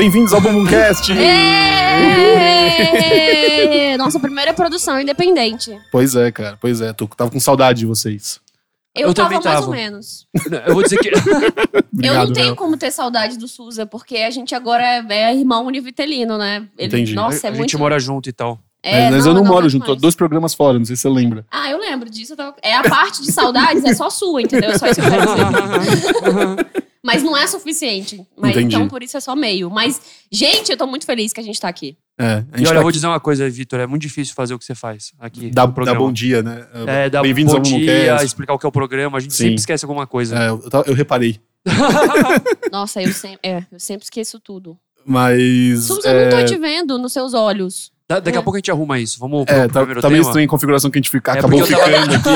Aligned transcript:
Bem-vindos 0.00 0.32
ao 0.32 0.40
Bumbumcast! 0.40 1.12
Êêêê! 1.12 1.28
Nossa 4.00 4.18
primeira 4.18 4.54
produção 4.54 4.98
independente. 4.98 5.78
Pois 5.92 6.16
é, 6.16 6.32
cara, 6.32 6.56
pois 6.58 6.80
é. 6.80 6.90
Tô, 6.94 7.06
tava 7.06 7.30
com 7.30 7.38
saudade 7.38 7.80
de 7.80 7.86
vocês. 7.86 8.40
Eu, 8.96 9.08
Eu 9.08 9.14
tava 9.14 9.28
mais 9.28 9.44
tava. 9.44 9.66
ou 9.66 9.72
menos. 9.72 10.26
Eu 10.66 10.72
vou 10.72 10.82
dizer 10.82 10.96
que. 11.00 11.10
eu 12.02 12.14
não 12.14 12.32
tenho 12.32 12.46
Léo. 12.46 12.56
como 12.56 12.78
ter 12.78 12.90
saudade 12.90 13.36
do 13.36 13.46
Suza, 13.46 13.84
porque 13.84 14.16
a 14.16 14.30
gente 14.30 14.54
agora 14.54 14.82
é, 14.82 15.04
é 15.10 15.36
irmão 15.36 15.66
univitelino, 15.66 16.38
né? 16.38 16.66
Ele- 16.78 16.86
Entendi. 16.86 17.14
Nossa, 17.14 17.48
é 17.48 17.50
a 17.50 17.52
muito. 17.52 17.64
gente 17.64 17.76
mora 17.76 17.98
junto 18.00 18.26
e 18.26 18.32
tal. 18.32 18.58
É, 18.82 19.10
mas 19.10 19.26
eu 19.26 19.34
não, 19.34 19.44
moro 19.44 19.58
aguento 19.58 19.72
junto, 19.72 19.88
mais. 19.88 20.00
dois 20.00 20.14
programas 20.14 20.54
fora, 20.54 20.78
não 20.78 20.86
sei 20.86 20.96
se 20.96 21.02
você 21.02 21.10
lembra. 21.10 21.44
Ah, 21.50 21.68
eu 21.70 21.76
lembro 21.78 22.08
disso. 22.08 22.32
eu 22.32 22.38
tava- 22.38 22.56
É 22.62 22.74
a 22.74 22.82
parte 22.82 23.20
de 23.20 23.30
saudades, 23.30 23.84
é 23.84 23.92
só 23.92 24.08
sua, 24.08 24.40
entendeu? 24.40 24.70
É 24.70 24.78
só 24.78 24.86
isso 24.86 24.98
que 24.98 25.06
eu 25.06 25.10
quero 25.10 25.26
dizer. 25.26 26.89
Mas 27.02 27.22
não 27.22 27.36
é 27.36 27.46
suficiente. 27.46 28.26
Mas, 28.36 28.52
Entendi. 28.52 28.74
então, 28.74 28.88
por 28.88 29.02
isso 29.02 29.16
é 29.16 29.20
só 29.20 29.34
meio. 29.34 29.70
Mas, 29.70 30.00
gente, 30.30 30.70
eu 30.70 30.76
tô 30.76 30.86
muito 30.86 31.06
feliz 31.06 31.32
que 31.32 31.40
a 31.40 31.42
gente 31.42 31.58
tá 31.58 31.68
aqui. 31.68 31.96
É, 32.18 32.44
E 32.58 32.60
olha, 32.60 32.66
tá 32.66 32.74
eu 32.76 32.82
vou 32.82 32.92
dizer 32.92 33.06
uma 33.06 33.18
coisa, 33.18 33.48
Vitor. 33.48 33.80
É 33.80 33.86
muito 33.86 34.02
difícil 34.02 34.34
fazer 34.34 34.52
o 34.52 34.58
que 34.58 34.64
você 34.64 34.74
faz 34.74 35.12
aqui. 35.18 35.50
dá, 35.50 35.66
no 35.66 35.84
dá 35.84 35.94
bom 35.94 36.12
dia, 36.12 36.42
né? 36.42 36.66
É, 36.86 37.08
dá 37.08 37.22
Bem-vindos 37.22 37.54
bom 37.54 37.58
ao 37.58 37.62
dia, 37.62 38.22
explicar 38.22 38.52
o 38.52 38.58
que 38.58 38.66
é 38.66 38.68
o 38.68 38.72
programa. 38.72 39.16
A 39.16 39.20
gente 39.20 39.32
Sim. 39.32 39.44
sempre 39.44 39.54
esquece 39.56 39.84
alguma 39.86 40.06
coisa. 40.06 40.36
É, 40.38 40.48
eu, 40.50 40.60
eu 40.86 40.94
reparei. 40.94 41.40
Nossa, 42.70 43.02
eu 43.02 43.12
sempre, 43.12 43.38
é, 43.42 43.64
eu 43.72 43.80
sempre 43.80 44.04
esqueço 44.04 44.38
tudo. 44.38 44.78
Mas. 45.04 45.84
Suza, 45.84 46.08
é, 46.08 46.26
eu 46.26 46.30
não 46.30 46.38
tô 46.38 46.44
te 46.44 46.58
vendo 46.58 46.98
nos 46.98 47.12
seus 47.14 47.32
olhos. 47.32 47.90
Da- 48.10 48.18
daqui 48.18 48.36
É. 48.36 48.40
a 48.40 48.42
pouco 48.42 48.56
a 48.56 48.58
gente 48.58 48.68
arruma 48.72 48.98
isso. 48.98 49.20
Vamos 49.20 49.44
pro 49.44 49.54
É, 49.54 49.68
tá, 49.68 49.78
primeiro 49.80 50.00
tá 50.02 50.08
meio 50.08 50.22
tema. 50.22 50.30
estranho 50.30 50.46
a 50.46 50.50
configuração 50.50 50.90
que 50.90 50.98
a 50.98 51.00
gente 51.00 51.10
fica, 51.10 51.30
É, 51.30 51.38
acabou 51.38 51.60
tava- 51.60 51.84
ficando 51.84 52.14
aqui. 52.16 52.28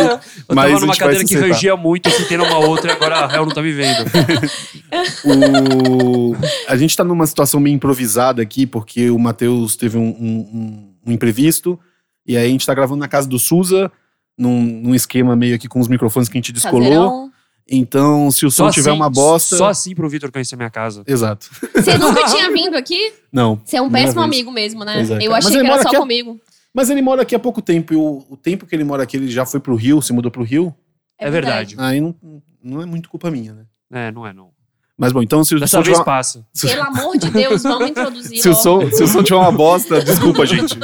Eu 0.49 0.55
mas 0.55 0.67
a 0.67 0.69
tava 0.75 0.81
numa 0.87 0.97
cadeira 0.97 1.25
que 1.25 1.35
acertar. 1.35 1.49
rangia 1.51 1.77
muito, 1.77 2.09
eu 2.09 2.13
sentei 2.13 2.37
numa 2.37 2.59
outra 2.59 2.93
e 2.93 2.95
agora 2.95 3.17
a 3.17 3.27
réu 3.27 3.45
não 3.45 3.53
tá 3.53 3.61
me 3.61 3.73
vendo. 3.73 4.05
O... 5.25 6.37
A 6.69 6.77
gente 6.77 6.97
tá 6.97 7.03
numa 7.03 7.27
situação 7.27 7.59
meio 7.61 7.75
improvisada 7.75 8.41
aqui, 8.41 8.67
porque 8.67 9.11
o 9.11 9.19
Matheus 9.19 9.75
teve 9.77 9.99
um, 9.99 10.03
um- 10.09 10.49
um- 10.55 10.95
um 11.09 11.13
imprevisto. 11.13 11.79
E 12.27 12.37
aí 12.37 12.47
a 12.47 12.49
gente 12.49 12.65
tá 12.65 12.73
gravando 12.75 13.01
na 13.01 13.09
casa 13.09 13.29
do 13.29 13.39
Suza, 13.39 13.91
num, 14.39 14.61
num 14.63 14.95
esquema 14.95 15.35
meio 15.35 15.55
aqui 15.57 15.67
com 15.69 15.81
os 15.81 15.89
microfones 15.89 16.29
que 16.29 16.37
a 16.37 16.41
gente 16.41 16.53
descolou. 16.53 16.81
Caseirão. 16.83 17.31
Então, 17.71 18.31
se 18.31 18.45
o 18.45 18.51
som 18.51 18.71
tiver 18.71 18.93
uma 18.93 19.09
bosta. 19.09 19.57
Só 19.57 19.69
assim 19.69 19.95
pro 19.95 20.09
Vitor 20.09 20.31
conhecer 20.31 20.55
minha 20.57 20.69
casa. 20.71 21.03
Exato. 21.07 21.49
Você 21.75 21.97
nunca 21.99 22.25
tinha 22.27 22.51
vindo 22.53 22.77
aqui? 22.77 23.13
Não. 23.33 23.61
Você 23.65 23.77
é 23.77 23.83
um 23.83 23.91
péssimo 23.91 24.21
vez. 24.21 24.25
amigo 24.25 24.53
mesmo, 24.53 24.85
né? 24.85 25.03
É, 25.03 25.27
eu 25.27 25.35
achei 25.35 25.51
ele 25.53 25.61
que 25.61 25.67
era 25.67 25.69
mora 25.71 25.83
só 25.83 25.89
aqui 25.89 25.97
há- 25.97 26.01
comigo. 26.01 26.41
Mas 26.75 26.91
ele 26.91 27.01
mora 27.01 27.23
aqui 27.23 27.35
há 27.35 27.39
pouco 27.39 27.63
tempo. 27.63 27.95
E 27.95 27.97
o, 27.97 28.25
o 28.29 28.37
tempo 28.37 28.67
que 28.67 28.75
ele 28.75 28.85
mora 28.85 29.03
aqui, 29.05 29.17
ele 29.17 29.31
já 29.31 29.47
foi 29.47 29.61
pro 29.61 29.75
Rio, 29.77 30.03
se 30.03 30.13
mudou 30.13 30.31
pro 30.31 30.43
Rio. 30.43 30.75
É 31.19 31.31
verdade. 31.31 31.75
Aí 31.79 32.01
não, 32.01 32.15
não 32.63 32.83
é 32.83 32.85
muito 32.87 33.09
culpa 33.09 33.31
minha, 33.31 33.53
né? 33.55 33.65
É, 33.93 34.11
não 34.13 34.27
é 34.27 34.33
não. 34.33 34.53
Mas 34.97 35.13
bom, 35.13 35.23
então 35.23 35.43
se 35.43 35.55
o 35.57 35.61
Dessa 35.61 35.79
som 35.79 35.83
vez 35.83 35.97
tiver, 35.97 36.05
passa. 36.05 36.47
se, 36.53 36.69
Pelo 36.69 36.83
amor 36.83 37.17
de 37.17 37.31
Deus, 37.31 37.63
vamos 37.63 37.91
introduzir 37.91 38.41
se 38.41 38.49
o 38.49 38.55
som, 38.55 38.89
se 38.91 39.03
o 39.03 39.09
som 39.09 39.23
tiver 39.23 39.37
uma 39.37 39.51
bosta, 39.51 40.01
desculpa, 40.05 40.45
gente. 40.47 40.77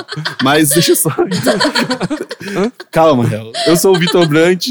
Mas 0.42 0.70
deixa 0.70 0.92
eu 0.92 0.96
só. 0.96 1.10
Calma, 2.90 3.24
Hel. 3.32 3.52
Eu 3.66 3.76
sou 3.76 3.94
o 3.94 3.98
Vitor 3.98 4.26
Brant. 4.28 4.68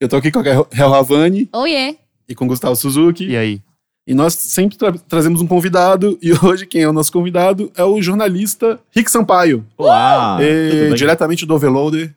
Eu 0.00 0.08
tô 0.08 0.16
aqui 0.16 0.30
com 0.30 0.40
a 0.40 0.44
Hel 0.46 0.94
Havani 0.94 1.46
Oiê. 1.52 1.94
e 2.28 2.34
com 2.34 2.46
o 2.46 2.48
Gustavo 2.48 2.74
Suzuki. 2.74 3.26
E 3.26 3.36
aí? 3.36 3.60
E 4.06 4.14
nós 4.14 4.32
sempre 4.34 4.78
tra- 4.78 4.92
trazemos 4.92 5.42
um 5.42 5.46
convidado. 5.46 6.18
E 6.22 6.32
hoje 6.32 6.64
quem 6.66 6.82
é 6.82 6.88
o 6.88 6.92
nosso 6.92 7.12
convidado 7.12 7.70
é 7.76 7.84
o 7.84 8.00
jornalista 8.00 8.80
Rick 8.90 9.10
Sampaio. 9.10 9.64
Olá! 9.76 10.38
E- 10.40 10.94
diretamente 10.94 11.44
do 11.44 11.54
Overloader. 11.54 12.14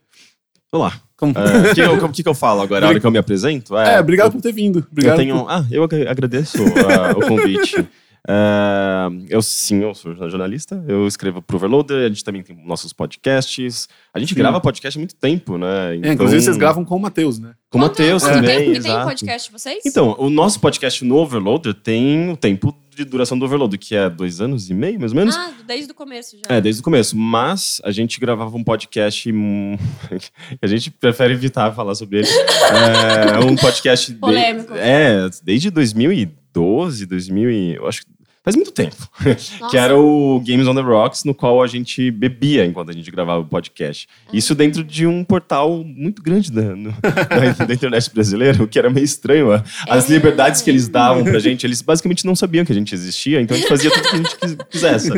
Olá. 0.71 0.93
Como- 1.17 1.33
É, 1.37 1.71
O 1.71 1.75
que, 1.75 1.81
eu- 1.81 2.09
que 2.09 2.23
que 2.23 2.29
eu 2.29 2.33
falo 2.33 2.61
agora? 2.61 2.85
A 2.85 2.89
hora 2.89 2.99
que 2.99 3.05
eu 3.05 3.11
me 3.11 3.17
apresento? 3.17 3.77
É, 3.77 3.99
obrigado 3.99 4.27
eu, 4.27 4.31
por 4.31 4.41
ter 4.41 4.53
vindo. 4.53 4.79
eu 4.79 4.85
Obrigado. 4.89 5.17
tenho. 5.17 5.45
Ah, 5.49 5.65
eu 5.69 5.83
ag- 5.83 6.07
agradeço 6.07 6.57
ah, 6.63 7.17
o 7.17 7.27
convite. 7.27 7.85
É, 8.27 9.07
eu 9.29 9.41
sim, 9.41 9.81
eu 9.81 9.93
sou 9.93 10.15
jornalista, 10.15 10.83
eu 10.87 11.05
escrevo 11.07 11.41
pro 11.41 11.57
Overloader, 11.57 12.05
a 12.05 12.07
gente 12.07 12.23
também 12.23 12.41
tem 12.41 12.55
nossos 12.65 12.93
podcasts. 12.93 13.89
A 14.13 14.19
gente 14.19 14.29
Sim. 14.29 14.35
grava 14.39 14.61
podcast 14.61 14.97
há 14.97 14.99
muito 14.99 15.15
tempo, 15.15 15.57
né? 15.57 15.95
É, 16.01 16.13
inclusive 16.13 16.41
vocês 16.41 16.57
gravam 16.57 16.85
com 16.85 16.95
o 16.95 16.99
Matheus, 16.99 17.37
né? 17.39 17.53
Com 17.69 17.79
o 17.79 17.81
Matheus 17.81 18.23
Quanto 18.23 18.33
também, 18.35 18.59
tempo 18.59 18.71
que 18.73 18.79
tem 18.81 19.03
podcast 19.03 19.49
de 19.49 19.51
vocês? 19.59 19.83
Então, 19.85 20.15
o 20.17 20.29
nosso 20.29 20.59
podcast 20.59 21.03
no 21.03 21.17
Overloader 21.17 21.73
tem 21.73 22.29
o 22.31 22.37
tempo 22.37 22.73
de 22.95 23.03
duração 23.03 23.37
do 23.37 23.43
Overloader, 23.45 23.79
que 23.79 23.95
é 23.95 24.07
dois 24.09 24.39
anos 24.39 24.69
e 24.69 24.73
meio, 24.73 24.99
mais 24.99 25.11
ou 25.11 25.17
menos. 25.17 25.35
Ah, 25.35 25.51
desde 25.65 25.91
o 25.91 25.95
começo 25.95 26.37
já. 26.37 26.55
É, 26.55 26.61
desde 26.61 26.79
o 26.81 26.83
começo. 26.83 27.17
Mas 27.17 27.81
a 27.83 27.91
gente 27.91 28.19
gravava 28.19 28.55
um 28.55 28.63
podcast. 28.63 29.31
hum, 29.31 29.75
a 30.61 30.67
gente 30.67 30.91
prefere 30.91 31.33
evitar 31.33 31.73
falar 31.73 31.95
sobre 31.95 32.19
ele. 32.19 32.27
É 32.29 33.39
um 33.39 33.55
podcast. 33.55 34.13
de- 34.13 34.19
Polêmico. 34.19 34.73
é, 34.75 35.27
desde 35.43 35.71
2012, 35.71 37.05
2000 37.07 37.51
e. 37.51 37.75
Eu 37.75 37.87
acho 37.87 38.01
que. 38.05 38.12
Faz 38.43 38.55
muito 38.57 38.71
tempo. 38.71 38.95
Nossa. 39.25 39.53
Que 39.71 39.77
era 39.77 39.97
o 39.97 40.41
Games 40.45 40.67
on 40.67 40.75
the 40.75 40.81
Rocks, 40.81 41.23
no 41.23 41.33
qual 41.33 41.63
a 41.63 41.67
gente 41.67 42.11
bebia 42.11 42.65
enquanto 42.65 42.89
a 42.89 42.93
gente 42.93 43.09
gravava 43.09 43.39
o 43.41 43.45
podcast. 43.45 44.05
Isso 44.33 44.53
dentro 44.53 44.83
de 44.83 45.07
um 45.07 45.23
portal 45.23 45.83
muito 45.83 46.21
grande 46.21 46.51
da, 46.51 46.61
no- 46.75 46.91
da, 47.01 47.65
da 47.65 47.73
internet 47.73 48.11
brasileira, 48.13 48.61
o 48.61 48.67
que 48.67 48.77
era 48.77 48.89
meio 48.89 49.05
estranho. 49.05 49.51
a- 49.53 49.63
As 49.87 50.09
É. 50.09 50.13
liberdades 50.13 50.61
que 50.61 50.69
eles 50.69 50.89
davam 50.89 51.23
pra 51.23 51.39
gente, 51.39 51.65
eles 51.65 51.81
basicamente 51.81 52.25
não 52.25 52.35
sabiam 52.35 52.65
que 52.65 52.71
a 52.71 52.75
gente 52.75 52.93
existia, 52.93 53.39
então 53.39 53.55
a 53.55 53.59
gente 53.59 53.69
fazia 53.69 53.89
tudo 53.89 54.03
que 54.09 54.15
a 54.15 54.17
gente 54.17 54.37
quis- 54.37 54.57
quisesse. 54.71 55.09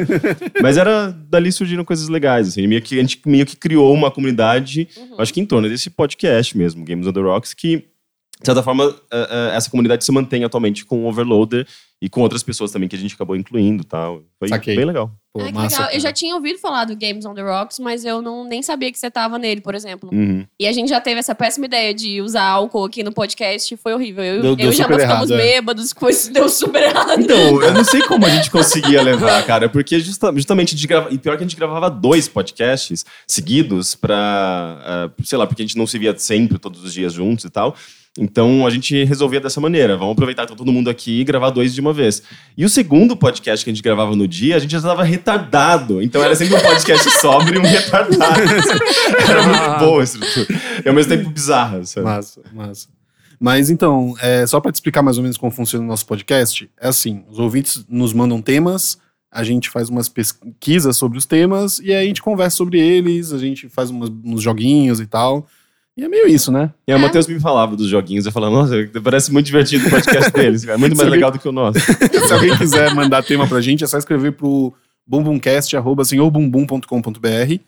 Mas 0.61 0.77
era 0.77 1.11
dali 1.27 1.51
surgiram 1.51 1.83
coisas 1.83 2.07
legais. 2.07 2.49
Assim, 2.49 2.67
meio 2.67 2.81
que, 2.81 2.99
a 2.99 3.01
gente 3.01 3.19
meio 3.25 3.45
que 3.45 3.55
criou 3.55 3.91
uma 3.93 4.11
comunidade, 4.11 4.87
Uhum. 4.97 5.15
acho 5.17 5.33
que 5.33 5.41
em 5.41 5.45
torno 5.45 5.67
desse 5.67 5.89
podcast 5.89 6.55
mesmo, 6.55 6.85
Games 6.85 7.07
on 7.07 7.13
the 7.13 7.21
Rocks, 7.21 7.53
que, 7.55 7.83
de 8.39 8.45
certa 8.45 8.61
forma, 8.61 8.93
essa 9.53 9.69
comunidade 9.69 10.03
se 10.03 10.11
mantém 10.11 10.43
atualmente 10.43 10.85
com 10.85 11.03
o 11.03 11.07
Overloader 11.07 11.65
e 12.01 12.09
com 12.09 12.19
outras 12.21 12.43
pessoas 12.43 12.69
também 12.69 12.89
que 12.89 12.95
a 12.95 12.99
gente 12.99 13.15
acabou 13.15 13.35
incluindo 13.35 13.81
e 13.81 13.85
tal. 13.85 14.21
Foi 14.37 14.49
Saquei. 14.49 14.75
bem 14.75 14.83
legal. 14.85 15.09
Pô, 15.33 15.39
Ah, 15.41 15.45
que 15.45 15.53
massa, 15.53 15.77
legal. 15.79 15.93
Eu 15.93 15.99
já 16.01 16.11
tinha 16.11 16.35
ouvido 16.35 16.59
falar 16.59 16.83
do 16.83 16.95
Games 16.97 17.25
on 17.25 17.33
the 17.33 17.41
Rocks, 17.41 17.79
mas 17.79 18.03
eu 18.03 18.21
não, 18.21 18.43
nem 18.43 18.61
sabia 18.61 18.91
que 18.91 18.99
você 18.99 19.09
tava 19.09 19.39
nele, 19.39 19.61
por 19.61 19.73
exemplo. 19.73 20.09
Uhum. 20.13 20.45
E 20.59 20.67
a 20.67 20.73
gente 20.73 20.89
já 20.89 20.99
teve 20.99 21.19
essa 21.19 21.33
péssima 21.33 21.65
ideia 21.65 21.93
de 21.93 22.21
usar 22.21 22.43
álcool 22.43 22.83
aqui 22.83 23.03
no 23.03 23.11
podcast 23.13 23.73
e 23.73 23.77
foi 23.77 23.93
horrível. 23.93 24.23
Eu, 24.23 24.41
Deu- 24.41 24.51
eu 24.51 24.55
deu 24.57 24.69
e 24.69 24.73
Jamon 24.73 24.89
super 24.95 25.01
ficamos 25.07 25.29
errado, 25.31 25.41
é. 25.41 25.51
bêbados, 25.53 25.93
coisa 25.93 26.29
deu 26.31 26.49
super 26.49 26.83
errado. 26.83 27.21
Então, 27.21 27.63
eu 27.63 27.73
não 27.73 27.85
sei 27.85 28.01
como 28.01 28.25
a 28.25 28.29
gente 28.29 28.51
conseguia 28.51 29.01
levar, 29.01 29.43
cara, 29.45 29.69
porque 29.69 29.97
justa- 30.01 30.33
justamente 30.33 30.75
a 30.75 30.77
gente 30.77 30.87
grava, 30.87 31.09
e 31.11 31.17
pior 31.17 31.37
que 31.37 31.43
a 31.43 31.47
gente 31.47 31.55
gravava 31.55 31.89
dois 31.89 32.27
podcasts 32.27 33.05
seguidos 33.25 33.95
pra, 33.95 34.17
ah, 34.85 35.09
sei 35.23 35.37
lá, 35.37 35.47
porque 35.47 35.61
a 35.61 35.65
gente 35.65 35.77
não 35.77 35.87
se 35.87 35.97
via 35.97 36.15
sempre, 36.17 36.59
todos 36.59 36.83
os 36.83 36.93
dias 36.93 37.13
juntos 37.13 37.45
e 37.45 37.49
tal. 37.49 37.75
Então 38.17 38.65
a 38.65 38.69
gente 38.69 39.03
resolvia 39.03 39.41
dessa 39.41 39.59
maneira, 39.59 39.97
vamos 39.97 40.13
aproveitar 40.13 40.43
que 40.43 40.49
tá 40.53 40.55
todo 40.55 40.71
mundo 40.71 40.89
aqui 40.89 41.19
e 41.19 41.23
gravar 41.25 41.49
dois 41.49 41.73
de 41.73 41.81
uma 41.81 41.91
vez. 41.91 42.23
E 42.57 42.63
o 42.63 42.69
segundo 42.69 43.15
podcast 43.17 43.63
que 43.65 43.69
a 43.69 43.73
gente 43.73 43.83
gravava 43.83 44.15
no 44.15 44.25
dia, 44.25 44.55
a 44.55 44.59
gente 44.59 44.71
já 44.71 44.77
estava 44.77 45.03
retardado. 45.03 46.01
Então 46.01 46.23
era 46.23 46.33
sempre 46.33 46.55
um 46.55 46.61
podcast 46.61 47.09
sóbrio 47.19 47.55
e 47.55 47.59
um 47.59 47.69
retardado. 47.69 48.39
era 49.29 49.43
muito 49.43 49.79
boa 49.85 49.99
a 50.01 50.03
estrutura. 50.03 50.47
E 50.85 50.87
ao 50.87 50.95
mesmo 50.95 51.11
tempo 51.17 51.29
bizarra, 51.29 51.83
sabe? 51.85 52.05
Massa, 52.05 52.41
massa. 52.53 52.87
Mas 53.37 53.69
então, 53.69 54.15
é, 54.21 54.47
só 54.47 54.61
para 54.61 54.71
te 54.71 54.75
explicar 54.75 55.01
mais 55.01 55.17
ou 55.17 55.23
menos 55.23 55.37
como 55.37 55.51
funciona 55.51 55.83
o 55.83 55.87
nosso 55.87 56.05
podcast, 56.05 56.69
é 56.79 56.87
assim: 56.87 57.23
os 57.29 57.37
ouvintes 57.37 57.85
nos 57.89 58.13
mandam 58.13 58.41
temas, 58.41 58.97
a 59.29 59.43
gente 59.43 59.69
faz 59.69 59.89
umas 59.89 60.07
pesquisas 60.07 60.95
sobre 60.95 61.17
os 61.17 61.25
temas 61.25 61.79
e 61.79 61.93
aí 61.93 62.05
a 62.05 62.07
gente 62.07 62.21
conversa 62.21 62.55
sobre 62.55 62.79
eles, 62.79 63.33
a 63.33 63.37
gente 63.37 63.67
faz 63.67 63.89
umas- 63.89 64.09
uns 64.23 64.41
joguinhos 64.41 65.01
e 65.01 65.05
tal. 65.05 65.45
E 65.97 66.03
é 66.03 66.09
meio 66.09 66.27
isso, 66.27 66.51
né? 66.51 66.71
E 66.87 66.91
aí 66.91 66.97
o 66.97 67.01
Matheus 67.01 67.25
me 67.27 67.39
falava 67.39 67.75
dos 67.75 67.87
joguinhos, 67.87 68.25
eu 68.25 68.31
falava, 68.31 68.53
nossa, 68.53 68.75
parece 69.01 69.31
muito 69.31 69.45
divertido 69.45 69.87
o 69.87 69.89
podcast 69.89 70.29
deles, 70.33 70.65
cara. 70.65 70.77
Muito 70.77 70.95
mais 70.97 71.09
legal 71.09 71.31
do 71.31 71.39
que 71.39 71.47
o 71.47 71.51
nosso. 71.53 71.79
Se 71.79 72.33
alguém 72.33 72.55
quiser 72.57 72.93
mandar 72.93 73.23
tema 73.23 73.47
pra 73.47 73.61
gente, 73.61 73.83
é 73.83 73.87
só 73.87 73.97
escrever 73.97 74.33
pro 74.33 74.73
bumbumcast.senhorbumbum.com.br 75.07 77.59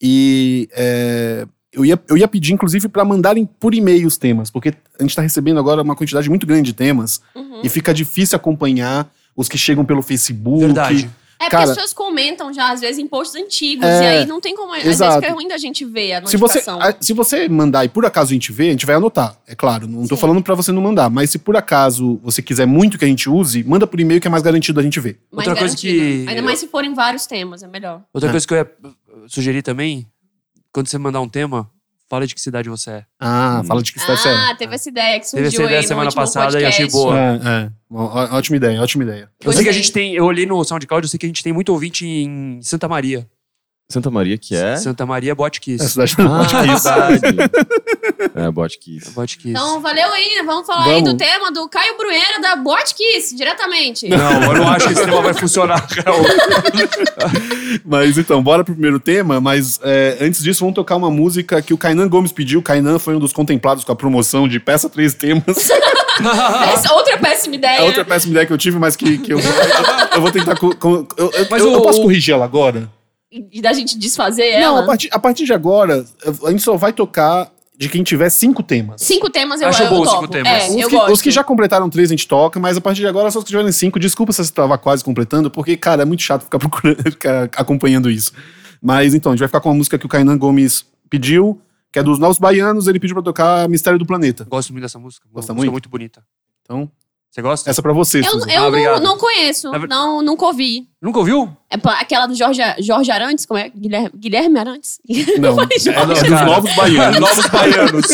e 0.00 0.68
é, 0.72 1.46
eu, 1.72 1.84
ia, 1.84 2.00
eu 2.08 2.16
ia 2.16 2.28
pedir, 2.28 2.52
inclusive, 2.52 2.88
pra 2.88 3.04
mandarem 3.04 3.48
por 3.58 3.74
e-mail 3.74 4.06
os 4.06 4.16
temas, 4.16 4.50
porque 4.50 4.72
a 4.98 5.02
gente 5.02 5.14
tá 5.16 5.22
recebendo 5.22 5.58
agora 5.58 5.82
uma 5.82 5.96
quantidade 5.96 6.28
muito 6.28 6.46
grande 6.46 6.66
de 6.66 6.72
temas 6.72 7.20
Uhum. 7.34 7.60
e 7.62 7.68
fica 7.68 7.92
difícil 7.94 8.36
acompanhar 8.36 9.10
os 9.36 9.48
que 9.48 9.56
chegam 9.58 9.84
pelo 9.84 10.02
Facebook. 10.02 10.60
Verdade. 10.60 11.10
É, 11.44 11.48
Cara- 11.48 11.62
porque 11.64 11.70
as 11.70 11.76
pessoas 11.76 11.92
comentam 11.92 12.52
já, 12.52 12.70
às 12.72 12.80
vezes, 12.80 12.98
em 12.98 13.06
posts 13.06 13.34
antigos, 13.40 13.84
É, 13.84 14.02
e 14.02 14.06
aí 14.20 14.26
não 14.26 14.40
tem 14.40 14.54
como. 14.54 14.72
Às 14.74 14.82
vezes 14.84 15.14
fica 15.16 15.32
ruim 15.32 15.48
da 15.48 15.56
gente 15.58 15.84
ver 15.84 16.12
a 16.14 16.26
Se 16.26 16.36
você, 16.36 16.58
notificação. 16.58 16.96
se 17.00 17.12
você 17.12 17.48
mandar 17.48 17.84
e 17.84 17.88
por 17.88 18.06
acaso 18.06 18.30
a 18.30 18.34
gente 18.34 18.52
vê, 18.52 18.68
a 18.68 18.70
gente 18.70 18.86
vai 18.86 18.94
anotar. 18.94 19.36
É 19.46 19.54
claro, 19.54 19.86
não 19.88 20.06
tô 20.06 20.14
Sim. 20.14 20.20
falando 20.20 20.42
pra 20.42 20.54
você 20.54 20.70
não 20.70 20.80
mandar, 20.82 21.10
mas 21.10 21.30
se 21.30 21.38
por 21.38 21.56
acaso 21.56 22.20
você 22.22 22.40
quiser 22.40 22.66
muito 22.66 22.96
que 22.98 23.04
a 23.04 23.08
gente 23.08 23.28
use, 23.28 23.64
manda 23.64 23.86
por 23.86 23.98
e-mail 23.98 24.20
que 24.20 24.28
é 24.28 24.30
mais 24.30 24.42
garantido 24.42 24.78
a 24.78 24.82
gente 24.82 25.00
ver. 25.00 25.18
Mais 25.32 25.46
Outra 25.48 25.60
coisa 25.60 25.74
garantido. 25.74 26.24
que- 26.24 26.28
Ainda 26.28 26.42
mais 26.42 26.58
se 26.60 26.68
forem 26.68 26.94
vários 26.94 27.26
temas, 27.26 27.62
é 27.62 27.66
melhor. 27.66 28.02
Outra 28.14 28.28
É. 28.28 28.32
coisa 28.32 28.46
que 28.46 28.54
eu 28.54 28.58
ia 28.58 28.70
sugerir 29.26 29.62
também, 29.62 30.06
quando 30.72 30.86
você 30.88 30.96
mandar 30.98 31.20
um 31.20 31.28
tema, 31.28 31.68
fala 32.12 32.26
de 32.26 32.34
que 32.34 32.40
cidade 32.42 32.68
você 32.68 32.90
é. 32.90 33.04
Ah, 33.18 33.62
fala 33.66 33.82
de 33.82 33.90
que 33.90 33.98
está 33.98 34.14
sério. 34.18 34.38
Ah, 34.38 34.54
teve 34.54 34.74
essa 34.74 34.86
ideia 34.86 35.18
que 35.18 35.26
surgiu 35.26 35.44
Teve 35.44 35.54
essa 35.56 35.62
ideia 35.62 35.78
aí 35.78 35.82
no 35.82 35.88
semana 35.88 36.12
passada 36.12 36.60
e 36.60 36.64
achei 36.66 36.84
podcast. 36.84 36.92
boa. 36.92 37.18
É, 37.18 37.64
é. 37.64 37.70
Ó- 37.90 38.36
Ótima 38.36 38.56
ideia, 38.58 38.82
ótima 38.82 39.04
ideia. 39.04 39.30
Eu 39.42 39.50
sei 39.54 39.64
que 39.64 39.70
a 39.70 39.72
gente 39.72 39.90
tem, 39.90 40.14
eu 40.14 40.26
olhei 40.26 40.44
no 40.44 40.62
SoundCloud, 40.62 41.06
eu 41.06 41.08
sei 41.08 41.18
que 41.18 41.24
a 41.24 41.28
gente 41.30 41.42
tem 41.42 41.54
muito 41.54 41.70
ouvinte 41.72 42.06
em 42.06 42.60
Santa 42.60 42.86
Maria. 42.86 43.26
Santa 43.92 44.10
Maria, 44.10 44.36
que 44.38 44.56
é. 44.56 44.76
Santa 44.76 45.04
Maria 45.06 45.34
Botkiss. 45.34 45.80
A 45.80 45.88
cidade 45.88 46.16
Ah, 46.18 46.62
verdade. 46.62 47.36
é, 48.34 48.50
Botkiss. 48.50 49.08
Botkiss. 49.10 49.50
Então, 49.50 49.80
valeu 49.80 50.10
aí. 50.12 50.42
Vamos 50.44 50.66
falar 50.66 50.84
aí 50.86 50.94
Vamos. 51.02 51.10
do 51.12 51.16
tema 51.16 51.52
do 51.52 51.68
Caio 51.68 51.96
Brueira 51.96 52.40
da 52.40 52.56
Botkiss, 52.56 53.34
diretamente. 53.36 54.08
Não, 54.08 54.42
eu 54.44 54.52
não 54.54 54.68
acho 54.68 54.86
que 54.88 54.92
esse 54.94 55.04
tema 55.04 55.20
vai 55.22 55.34
funcionar. 55.34 55.86
Mas 57.84 58.18
então, 58.18 58.42
bora 58.42 58.64
pro 58.64 58.74
primeiro 58.74 58.98
tema. 58.98 59.40
Mas 59.40 59.78
é, 59.82 60.18
antes 60.20 60.42
disso, 60.42 60.60
vamos 60.60 60.74
tocar 60.74 60.96
uma 60.96 61.10
música 61.10 61.60
que 61.62 61.72
o 61.74 61.78
Kainan 61.78 62.08
Gomes 62.08 62.32
pediu. 62.32 62.60
O 62.60 62.62
Kainan 62.62 62.98
foi 62.98 63.14
um 63.16 63.18
dos 63.18 63.32
contemplados 63.32 63.84
com 63.84 63.92
a 63.92 63.96
promoção 63.96 64.48
de 64.48 64.58
peça 64.60 64.88
três 64.88 65.14
temas. 65.14 65.42
Essa 66.72 66.92
outra 66.94 67.18
péssima 67.18 67.54
ideia. 67.54 67.78
É 67.78 67.82
outra 67.82 68.04
péssima 68.04 68.32
ideia 68.32 68.46
que 68.46 68.52
eu 68.52 68.58
tive, 68.58 68.78
mas 68.78 68.94
que, 68.96 69.18
que 69.18 69.32
eu, 69.32 69.38
eu, 69.38 69.44
eu 70.14 70.20
vou 70.20 70.30
tentar. 70.30 70.56
eu, 70.62 71.08
eu- 71.16 71.32
Mas 71.50 71.62
eu- 71.62 71.72
eu 71.72 71.82
posso 71.82 72.02
corrigir 72.02 72.34
ela 72.34 72.44
agora? 72.44 72.88
E 73.50 73.62
da 73.62 73.72
gente 73.72 73.98
desfazer 73.98 74.52
Não, 74.60 74.76
ela. 74.76 74.80
a 74.80 74.86
partir, 74.86 75.08
a 75.10 75.18
partir 75.18 75.44
de 75.44 75.52
agora, 75.54 76.04
a 76.44 76.50
gente 76.50 76.62
só 76.62 76.76
vai 76.76 76.92
tocar 76.92 77.50
de 77.78 77.88
quem 77.88 78.02
tiver 78.02 78.28
cinco 78.28 78.62
temas. 78.62 79.00
Cinco 79.00 79.30
temas 79.30 79.60
eu, 79.60 79.68
Acho 79.68 79.82
eu 79.84 79.88
bom 79.90 80.02
topo. 80.04 80.16
cinco 80.16 80.28
temas. 80.28 80.52
É, 80.52 80.68
Os 80.68 80.76
eu 80.76 80.88
que, 80.88 80.94
gosto. 80.96 81.12
os 81.12 81.22
que 81.22 81.30
já 81.30 81.42
completaram 81.42 81.88
três 81.88 82.10
a 82.10 82.12
gente 82.12 82.28
toca, 82.28 82.60
mas 82.60 82.76
a 82.76 82.80
partir 82.80 83.00
de 83.00 83.06
agora 83.06 83.30
só 83.30 83.38
os 83.38 83.44
que 83.44 83.50
tiverem 83.50 83.72
cinco. 83.72 83.98
Desculpa 83.98 84.32
se 84.32 84.36
você 84.44 84.50
estava 84.50 84.76
quase 84.76 85.02
completando, 85.02 85.50
porque, 85.50 85.76
cara, 85.76 86.02
é 86.02 86.04
muito 86.04 86.22
chato 86.22 86.42
ficar 86.42 86.58
procurando, 86.60 87.02
ficar 87.10 87.44
acompanhando 87.56 88.10
isso. 88.10 88.32
Mas 88.80 89.14
então, 89.14 89.32
a 89.32 89.34
gente 89.34 89.40
vai 89.40 89.48
ficar 89.48 89.60
com 89.60 89.70
uma 89.70 89.76
música 89.76 89.98
que 89.98 90.04
o 90.04 90.08
Kainan 90.08 90.36
Gomes 90.36 90.84
pediu, 91.08 91.60
que 91.90 91.98
é 91.98 92.02
dos 92.02 92.18
Novos 92.18 92.38
Baianos, 92.38 92.86
ele 92.86 93.00
pediu 93.00 93.14
pra 93.16 93.22
tocar 93.22 93.68
Mistério 93.68 93.98
do 93.98 94.04
Planeta. 94.06 94.44
Gosto 94.48 94.72
muito 94.72 94.82
dessa 94.82 94.98
música. 94.98 95.26
Gosta 95.32 95.52
música 95.52 95.70
muito? 95.70 95.72
muito 95.72 95.88
bonita. 95.88 96.22
Então, 96.62 96.90
Você 97.34 97.40
gosta? 97.40 97.70
essa 97.70 97.80
é 97.80 97.82
pra 97.82 97.94
você, 97.94 98.18
Eu, 98.20 98.24
Suzy. 98.24 98.50
eu 98.52 98.58
Ah, 98.58 98.60
não, 98.60 98.68
obrigado. 98.68 99.02
não 99.02 99.16
conheço, 99.16 99.70
Na 99.72 99.78
ver- 99.78 99.88
não, 99.88 100.20
nunca 100.20 100.44
ouvi. 100.44 100.86
Nunca 101.00 101.18
ouviu? 101.18 101.48
É 101.70 101.78
pa- 101.78 101.98
aquela 101.98 102.26
do 102.26 102.34
Jorge, 102.34 102.60
Jorge 102.80 103.10
Arantes, 103.10 103.46
como 103.46 103.58
é? 103.58 103.70
Guilherme, 103.74 104.10
Guilherme 104.14 104.58
Arantes? 104.58 105.00
Não, 105.38 105.54
falei 105.54 105.68
é 105.78 105.80
Jorge. 105.80 106.06
dos 106.06 106.22
cara. 106.28 106.44
Novos 106.44 106.74
Baianos. 106.74 107.18
Novos 107.20 107.46
baianos. 107.46 108.06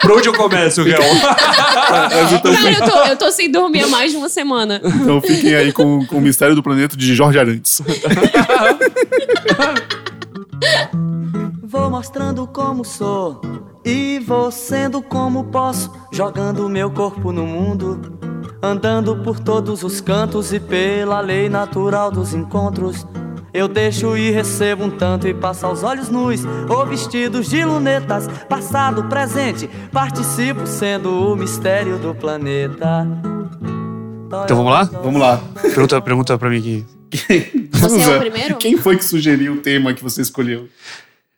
Por 0.00 0.12
onde 0.12 0.28
eu 0.28 0.32
começo, 0.32 0.82
Real? 0.82 1.02
Mas 1.02 2.32
então, 2.32 2.54
Cara, 2.54 2.70
eu 2.72 2.80
tô, 2.90 2.98
eu 3.10 3.16
tô 3.18 3.30
sem 3.30 3.50
dormir 3.50 3.82
há 3.84 3.88
mais 3.88 4.10
de 4.12 4.16
uma 4.16 4.30
semana. 4.30 4.80
então 4.82 5.20
fiquem 5.20 5.54
aí 5.54 5.70
com, 5.70 6.06
com 6.06 6.16
o 6.16 6.20
Mistério 6.22 6.54
do 6.54 6.62
Planeta 6.62 6.96
de 6.96 7.14
Jorge 7.14 7.38
Arantes. 7.38 7.82
Vou 11.74 11.90
mostrando 11.90 12.46
como 12.46 12.84
sou 12.84 13.40
e 13.84 14.20
vou 14.20 14.48
sendo 14.52 15.02
como 15.02 15.42
posso, 15.46 15.92
jogando 16.12 16.68
meu 16.68 16.88
corpo 16.88 17.32
no 17.32 17.44
mundo, 17.44 18.16
andando 18.62 19.16
por 19.24 19.40
todos 19.40 19.82
os 19.82 20.00
cantos 20.00 20.52
e 20.52 20.60
pela 20.60 21.18
lei 21.18 21.48
natural 21.48 22.12
dos 22.12 22.32
encontros. 22.32 23.04
Eu 23.52 23.66
deixo 23.66 24.16
e 24.16 24.30
recebo 24.30 24.84
um 24.84 24.90
tanto 24.90 25.26
e 25.26 25.34
passo 25.34 25.66
aos 25.66 25.82
olhos 25.82 26.08
nus 26.08 26.42
ou 26.68 26.86
vestidos 26.86 27.50
de 27.50 27.64
lunetas, 27.64 28.28
passado, 28.48 29.08
presente, 29.08 29.68
participo 29.90 30.68
sendo 30.68 31.10
o 31.10 31.34
mistério 31.34 31.98
do 31.98 32.14
planeta. 32.14 33.04
Então 34.44 34.58
vamos 34.58 34.72
lá? 34.72 34.84
Vamos 35.02 35.20
lá. 35.20 35.40
Pergunta, 35.60 36.00
pergunta 36.00 36.38
pra 36.38 36.48
mim 36.48 36.58
aqui. 36.58 36.86
Você 37.72 38.00
é 38.00 38.16
o 38.16 38.20
primeiro? 38.20 38.56
Quem 38.58 38.76
foi 38.76 38.96
que 38.96 39.04
sugeriu 39.04 39.54
o 39.54 39.56
tema 39.56 39.92
que 39.92 40.02
você 40.02 40.22
escolheu? 40.22 40.68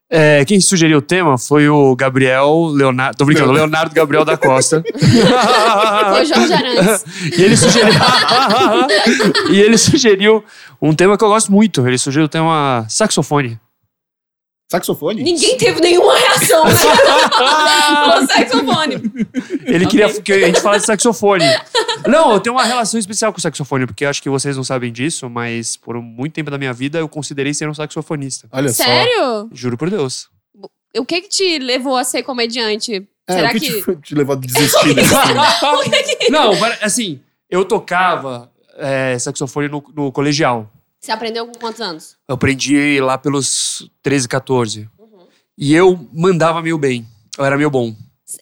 É, 0.08 0.44
quem 0.44 0.60
sugeriu 0.60 0.98
o 0.98 1.02
tema 1.02 1.36
foi 1.36 1.68
o 1.68 1.96
Gabriel 1.96 2.66
Leonardo. 2.72 3.16
Tô 3.18 3.24
brincando, 3.24 3.50
Leonardo 3.50 3.92
Gabriel 3.92 4.24
da 4.24 4.36
Costa. 4.36 4.82
Foi 4.94 6.22
o 6.22 6.24
Jorge 6.24 6.52
Arantes. 6.52 7.04
e 7.36 7.42
ele 7.42 7.56
sugeriu. 7.56 7.94
e 9.50 9.60
ele 9.60 9.76
sugeriu 9.76 10.44
um 10.80 10.94
tema 10.94 11.18
que 11.18 11.24
eu 11.24 11.28
gosto 11.28 11.50
muito. 11.50 11.84
Ele 11.86 11.98
sugeriu 11.98 12.26
o 12.26 12.28
tema 12.28 12.86
saxofone. 12.88 13.58
Saxofone? 14.68 15.22
Ninguém 15.22 15.56
teve 15.56 15.80
nenhuma 15.80 16.16
reação, 16.16 16.64
né? 16.64 16.72
Saxofone. 18.26 18.94
Ele 19.64 19.86
queria 19.86 20.12
que 20.20 20.32
a 20.32 20.46
gente 20.46 20.60
falasse 20.60 20.80
de 20.80 20.86
saxofone. 20.86 21.44
Não, 22.06 22.32
eu 22.32 22.40
tenho 22.40 22.56
uma 22.56 22.64
relação 22.64 22.98
especial 22.98 23.32
com 23.32 23.38
o 23.38 23.40
saxofone, 23.40 23.86
porque 23.86 24.04
acho 24.04 24.20
que 24.20 24.28
vocês 24.28 24.56
não 24.56 24.64
sabem 24.64 24.92
disso, 24.92 25.30
mas 25.30 25.76
por 25.76 26.00
muito 26.02 26.32
tempo 26.32 26.50
da 26.50 26.58
minha 26.58 26.72
vida 26.72 26.98
eu 26.98 27.08
considerei 27.08 27.54
ser 27.54 27.68
um 27.68 27.74
saxofonista. 27.74 28.48
Olha 28.50 28.68
só. 28.70 28.82
Sério? 28.82 29.48
Juro 29.52 29.78
por 29.78 29.88
Deus. 29.88 30.28
O 30.98 31.04
que 31.04 31.22
que 31.22 31.28
te 31.28 31.58
levou 31.58 31.96
a 31.96 32.02
ser 32.02 32.24
comediante? 32.24 33.06
É, 33.28 33.34
Será 33.34 33.48
o 33.48 33.52
que, 33.52 33.60
que... 33.60 33.82
Te, 33.82 33.96
te 34.02 34.14
levou 34.16 34.34
a 34.34 34.38
desistir 34.38 34.94
tema? 34.94 35.44
Não, 36.30 36.52
assim, 36.82 37.20
eu 37.48 37.64
tocava 37.64 38.50
é, 38.76 39.16
saxofone 39.18 39.68
no, 39.68 39.84
no 39.94 40.10
colegial. 40.10 40.70
Você 41.06 41.12
aprendeu 41.12 41.46
com 41.46 41.52
quantos 41.52 41.80
anos? 41.80 42.16
Eu 42.28 42.34
aprendi 42.34 43.00
lá 43.00 43.16
pelos 43.16 43.88
13, 44.02 44.26
14. 44.26 44.90
E 45.56 45.72
eu 45.72 45.96
mandava 46.12 46.60
meio 46.60 46.76
bem. 46.76 47.06
Eu 47.38 47.44
era 47.44 47.56
meio 47.56 47.70
bom. 47.70 47.94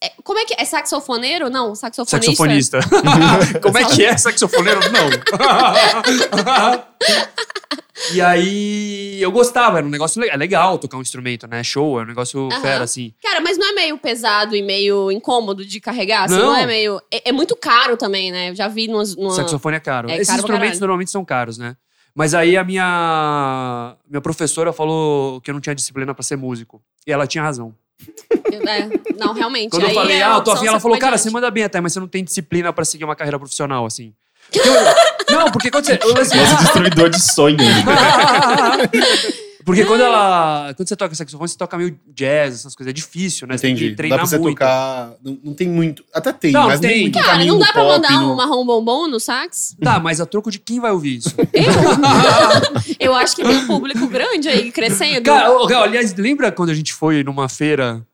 É, 0.02 0.12
como 0.22 0.38
é 0.38 0.46
que 0.46 0.54
é? 0.54 0.62
É 0.62 0.64
saxofoneiro? 0.64 1.50
Não, 1.50 1.74
saxofonista. 1.74 2.80
Saxofonista. 2.80 3.20
Como 3.60 3.76
é 3.76 3.84
que 3.84 4.02
é 4.02 4.16
saxofoneiro? 4.16 4.80
Não. 4.90 5.10
e 8.14 8.20
aí 8.22 9.20
eu 9.20 9.30
gostava, 9.30 9.76
era 9.76 9.86
um 9.86 9.90
negócio 9.90 10.18
legal. 10.18 10.34
É 10.34 10.38
legal 10.38 10.78
tocar 10.78 10.96
um 10.96 11.02
instrumento, 11.02 11.46
né? 11.46 11.62
Show, 11.62 12.00
é 12.00 12.04
um 12.04 12.06
negócio 12.06 12.48
Aham. 12.50 12.62
fera, 12.62 12.84
assim. 12.84 13.12
Cara, 13.22 13.42
mas 13.42 13.58
não 13.58 13.68
é 13.68 13.72
meio 13.72 13.98
pesado 13.98 14.56
e 14.56 14.62
meio 14.62 15.12
incômodo 15.12 15.66
de 15.66 15.80
carregar? 15.80 16.24
Assim, 16.24 16.36
Não. 16.36 16.46
não 16.46 16.56
é 16.56 16.66
meio... 16.66 16.98
É, 17.12 17.28
é 17.28 17.32
muito 17.32 17.54
caro 17.54 17.98
também, 17.98 18.32
né? 18.32 18.48
Eu 18.48 18.54
já 18.54 18.68
vi 18.68 18.88
numas... 18.88 19.14
numa- 19.14 19.34
Saxofone 19.34 19.76
é 19.76 19.80
caro. 19.80 20.08
É 20.10 20.14
Esses 20.14 20.28
caro 20.28 20.38
instrumentos 20.40 20.80
normalmente 20.80 21.10
são 21.10 21.22
caros, 21.26 21.58
né? 21.58 21.76
Mas 22.14 22.32
aí 22.34 22.56
a 22.56 22.62
minha, 22.62 23.96
minha 24.08 24.20
professora 24.20 24.72
falou 24.72 25.40
que 25.40 25.50
eu 25.50 25.54
não 25.54 25.60
tinha 25.60 25.74
disciplina 25.74 26.14
pra 26.14 26.22
ser 26.22 26.36
músico. 26.36 26.80
E 27.06 27.12
ela 27.12 27.26
tinha 27.26 27.42
razão. 27.42 27.74
É, 28.66 28.88
não, 29.18 29.34
realmente. 29.34 29.70
Quando 29.70 29.82
eu 29.82 29.88
aí 29.88 29.94
falei, 29.94 30.16
é 30.18 30.22
ah, 30.22 30.36
eu 30.36 30.40
tô 30.40 30.52
afim, 30.52 30.66
ela 30.66 30.80
falou, 30.80 30.96
cara, 30.98 31.18
você 31.18 31.28
manda 31.28 31.50
bem 31.50 31.64
até, 31.64 31.80
mas 31.82 31.92
você 31.92 32.00
não 32.00 32.06
tem 32.08 32.24
disciplina 32.24 32.72
pra 32.72 32.84
seguir 32.84 33.04
uma 33.04 33.14
carreira 33.16 33.38
profissional, 33.38 33.84
assim. 33.84 34.14
Eu- 34.54 35.36
não, 35.36 35.50
porque 35.50 35.70
quando 35.70 35.84
você. 35.84 35.98
eu- 36.00 36.16
assim, 36.20 36.36
Nosso 36.36 36.56
destruidor 36.58 37.10
de 37.10 37.20
sonhos. 37.20 37.60
porque 39.64 39.84
quando 39.84 40.02
ela. 40.02 40.72
Quando 40.76 40.88
você 40.88 40.96
toca 40.96 41.14
saxofone, 41.14 41.48
você 41.48 41.56
toca 41.56 41.76
meio 41.78 41.98
jazz, 42.14 42.54
essas 42.54 42.74
coisas. 42.74 42.90
É 42.90 42.92
difícil, 42.92 43.46
né? 43.46 43.56
Você 43.56 43.62
tem 43.62 43.70
Entendi. 43.72 43.84
que 43.86 43.90
Dá 43.92 43.96
treinar 43.96 44.18
pra 44.18 44.26
você 44.26 44.38
muito. 44.38 44.54
tocar. 44.58 45.12
Não, 45.24 45.38
não 45.42 45.54
tem 45.54 45.68
muito. 45.68 46.04
Até 46.14 46.32
tem, 46.32 46.52
Não, 46.52 46.66
mas 46.66 46.80
tem. 46.80 47.02
muito 47.02 47.18
Cara, 47.18 47.32
caminho 47.32 47.52
não 47.54 47.58
dá 47.60 47.66
pra 47.72 47.82
pop, 47.82 47.92
mandar 47.94 48.12
no- 48.20 48.32
um 48.32 48.36
marrom 48.36 48.64
bombom 48.66 49.08
no 49.08 49.18
sax? 49.20 49.76
Tá, 49.82 49.98
mas 49.98 50.20
a 50.20 50.26
troco 50.26 50.50
de 50.50 50.58
quem 50.58 50.80
vai 50.80 50.90
ouvir 50.92 51.16
isso? 51.16 51.34
Eu, 53.00 53.10
eu 53.10 53.14
acho 53.14 53.36
que 53.36 53.42
tem 53.42 53.56
um 53.56 53.66
público 53.66 54.06
grande 54.06 54.48
aí, 54.48 54.70
crescendo. 54.72 55.22
Cara, 55.24 55.50
ô, 55.52 55.66
Gal, 55.66 55.84
aliás, 55.84 56.14
lembra 56.14 56.50
quando 56.52 56.70
a 56.70 56.74
gente 56.74 56.92
foi 56.92 57.22
numa 57.22 57.48
feira 57.48 58.04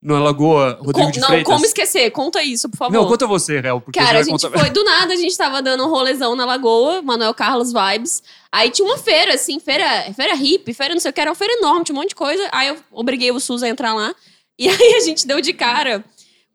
na 0.00 0.20
Lagoa 0.20 0.78
Rodrigo 0.80 1.06
Com- 1.06 1.10
de 1.10 1.20
não, 1.20 1.26
Freitas? 1.28 1.52
como 1.52 1.64
esquecer? 1.64 2.10
Conta 2.12 2.42
isso, 2.42 2.68
por 2.68 2.76
favor. 2.76 2.92
Não, 2.92 3.06
conta 3.08 3.26
você, 3.26 3.60
Real. 3.60 3.80
Porque 3.80 3.98
Cara, 3.98 4.10
a 4.10 4.14
vai 4.14 4.24
gente 4.24 4.42
contar- 4.42 4.58
foi 4.60 4.70
do 4.70 4.84
nada, 4.84 5.12
a 5.12 5.16
gente 5.16 5.36
tava 5.36 5.60
dando 5.60 5.84
um 5.84 5.88
rolezão 5.90 6.36
na 6.36 6.44
lagoa, 6.44 7.02
Manuel 7.02 7.34
Carlos 7.34 7.72
Vibes. 7.72 8.22
Aí 8.52 8.70
tinha 8.70 8.86
uma 8.86 8.96
feira, 8.98 9.34
assim, 9.34 9.58
feira, 9.58 9.84
feira 10.14 10.34
hippie, 10.34 10.72
feira 10.72 10.94
não 10.94 11.00
sei 11.00 11.10
o 11.10 11.14
que, 11.14 11.20
era 11.20 11.30
uma 11.30 11.36
feira 11.36 11.52
enorme, 11.54 11.84
tinha 11.84 11.96
um 11.96 11.98
monte 12.00 12.10
de 12.10 12.14
coisa. 12.14 12.48
Aí 12.52 12.68
eu 12.68 12.76
obriguei 12.92 13.30
o 13.32 13.40
Sus 13.40 13.62
a 13.62 13.68
entrar 13.68 13.92
lá. 13.92 14.14
E 14.58 14.68
aí 14.70 14.94
a 14.94 15.00
gente 15.00 15.26
deu 15.26 15.40
de 15.40 15.52
cara 15.52 16.04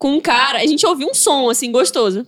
com 0.03 0.15
um 0.15 0.19
cara, 0.19 0.59
a 0.59 0.65
gente 0.67 0.85
ouviu 0.85 1.07
um 1.07 1.13
som, 1.13 1.49
assim, 1.49 1.71
gostoso. 1.71 2.27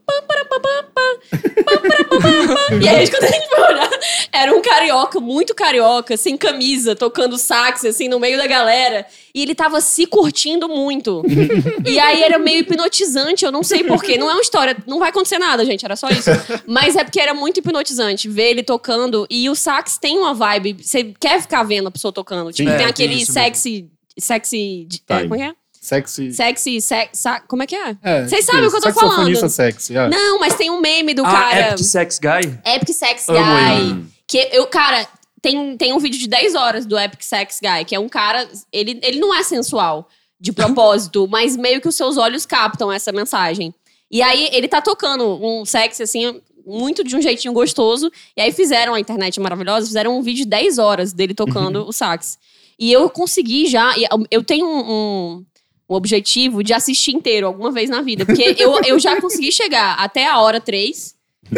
E 2.82 2.88
aí, 2.88 3.10
quando 3.10 3.24
a 3.26 3.28
gente 3.28 3.50
foi 3.50 3.62
olhar, 3.66 3.90
era 4.32 4.56
um 4.56 4.62
carioca, 4.62 5.20
muito 5.20 5.54
carioca, 5.54 6.16
sem 6.16 6.38
camisa, 6.38 6.96
tocando 6.96 7.38
sax, 7.38 7.84
assim, 7.84 8.08
no 8.08 8.18
meio 8.18 8.38
da 8.38 8.48
galera. 8.48 9.06
E 9.34 9.42
ele 9.42 9.54
tava 9.54 9.82
se 9.82 10.08
curtindo 10.08 10.70
muito. 10.70 11.22
E 11.86 12.00
aí 12.00 12.24
era 12.24 12.40
meio 12.40 12.60
hipnotizante, 12.60 13.44
eu 13.44 13.52
não 13.52 13.62
sei 13.62 13.84
porquê. 13.84 14.18
Não 14.18 14.30
é 14.30 14.34
uma 14.34 14.42
história, 14.42 14.76
não 14.88 14.98
vai 14.98 15.10
acontecer 15.10 15.38
nada, 15.38 15.66
gente, 15.66 15.84
era 15.84 15.98
só 15.98 16.08
isso. 16.08 16.30
Mas 16.66 16.96
é 16.96 17.04
porque 17.04 17.20
era 17.20 17.34
muito 17.34 17.58
hipnotizante 17.58 18.30
ver 18.30 18.52
ele 18.52 18.64
tocando. 18.64 19.28
E 19.30 19.50
o 19.50 19.56
sax 19.56 19.98
tem 19.98 20.18
uma 20.18 20.34
vibe, 20.34 20.78
você 20.82 21.14
quer 21.20 21.42
ficar 21.42 21.64
vendo 21.64 21.88
a 21.88 21.92
pessoa 21.92 22.14
tocando. 22.14 22.54
Tipo, 22.54 22.70
É, 22.70 22.72
tem 22.72 22.80
tem 22.80 22.88
aquele 22.88 23.16
isso 23.16 23.34
mesmo. 23.34 23.48
sexy. 23.48 23.90
Sexy. 24.18 24.88
é, 25.10 25.22
como 25.24 25.36
é 25.36 25.38
que 25.38 25.44
é? 25.44 25.65
Sexy. 25.86 26.34
Sexy. 26.34 26.82
sex- 26.82 27.20
sa- 27.20 27.40
como 27.42 27.64
é 27.64 27.68
que 27.68 27.76
é? 27.76 27.96
É, 28.02 28.24
Vocês 28.28 28.42
tipo 28.42 28.52
sabem 28.52 28.68
o 28.68 28.72
que 28.72 28.78
eu 28.78 28.82
tô 28.82 28.94
falando. 28.94 29.50
sexy. 29.50 29.96
é. 29.96 30.10
Não, 30.10 30.40
mas 30.40 30.56
tem 30.56 30.70
um 30.72 30.80
meme 30.80 31.14
do 31.14 31.24
ah, 31.26 31.32
cara. 31.32 31.68
Epic 31.70 31.80
Sex 31.86 32.20
Guy? 32.20 32.60
Epic 32.66 32.90
Sex 32.90 33.30
Amo 33.30 33.40
Guy. 33.40 33.80
ele. 33.80 34.06
Que 34.28 34.50
eu, 34.52 34.66
cara, 34.68 35.08
tem, 35.42 35.78
tem 35.78 35.94
um 35.94 36.00
vídeo 36.00 36.20
de 36.20 36.28
10 36.28 36.56
horas 36.56 36.86
do 36.86 36.98
Epic 36.98 37.22
Sex 37.22 37.60
Guy, 37.62 37.86
que 37.86 37.96
é 37.96 38.00
um 38.00 38.10
cara. 38.10 38.48
Ele, 38.74 39.00
ele 39.04 39.20
não 39.20 39.34
é 39.34 39.44
sensual 39.44 40.10
de 40.40 40.52
propósito, 40.52 41.28
mas 41.30 41.56
meio 41.56 41.80
que 41.80 41.88
os 41.88 41.96
seus 41.96 42.18
olhos 42.18 42.46
captam 42.46 42.92
essa 42.92 43.12
mensagem. 43.12 43.74
E 44.10 44.22
aí 44.22 44.50
ele 44.52 44.68
tá 44.68 44.82
tocando 44.82 45.40
um 45.44 45.64
sexy 45.66 46.02
assim. 46.04 46.42
Muito 46.68 47.04
de 47.04 47.16
um 47.16 47.22
jeitinho 47.22 47.54
gostoso. 47.54 48.12
E 48.36 48.42
aí 48.42 48.52
fizeram 48.52 48.96
a 48.96 49.00
internet 49.00 49.40
maravilhosa, 49.40 49.86
fizeram 49.86 50.18
um 50.18 50.24
vídeo 50.24 50.46
de 50.46 50.50
10 50.50 50.80
horas 50.80 51.14
dele 51.14 51.36
tocando 51.36 51.88
o 51.88 51.94
sax. 51.94 52.40
E 52.80 52.92
eu 52.92 53.08
consegui 53.08 53.68
já. 53.68 53.94
Eu 54.32 54.44
tenho 54.44 54.66
um, 54.66 54.80
um, 54.92 55.46
um 55.90 55.96
objetivo 55.96 56.64
de 56.64 56.74
assistir 56.74 57.12
inteiro 57.16 57.48
alguma 57.48 57.72
vez 57.72 57.90
na 57.90 58.02
vida. 58.02 58.26
Porque 58.26 58.56
eu, 58.58 58.80
eu 58.86 59.00
já 59.00 59.20
consegui 59.22 59.52
chegar 59.52 59.96
até 59.96 60.28
a 60.28 60.40
hora 60.40 60.60
3. 60.60 61.16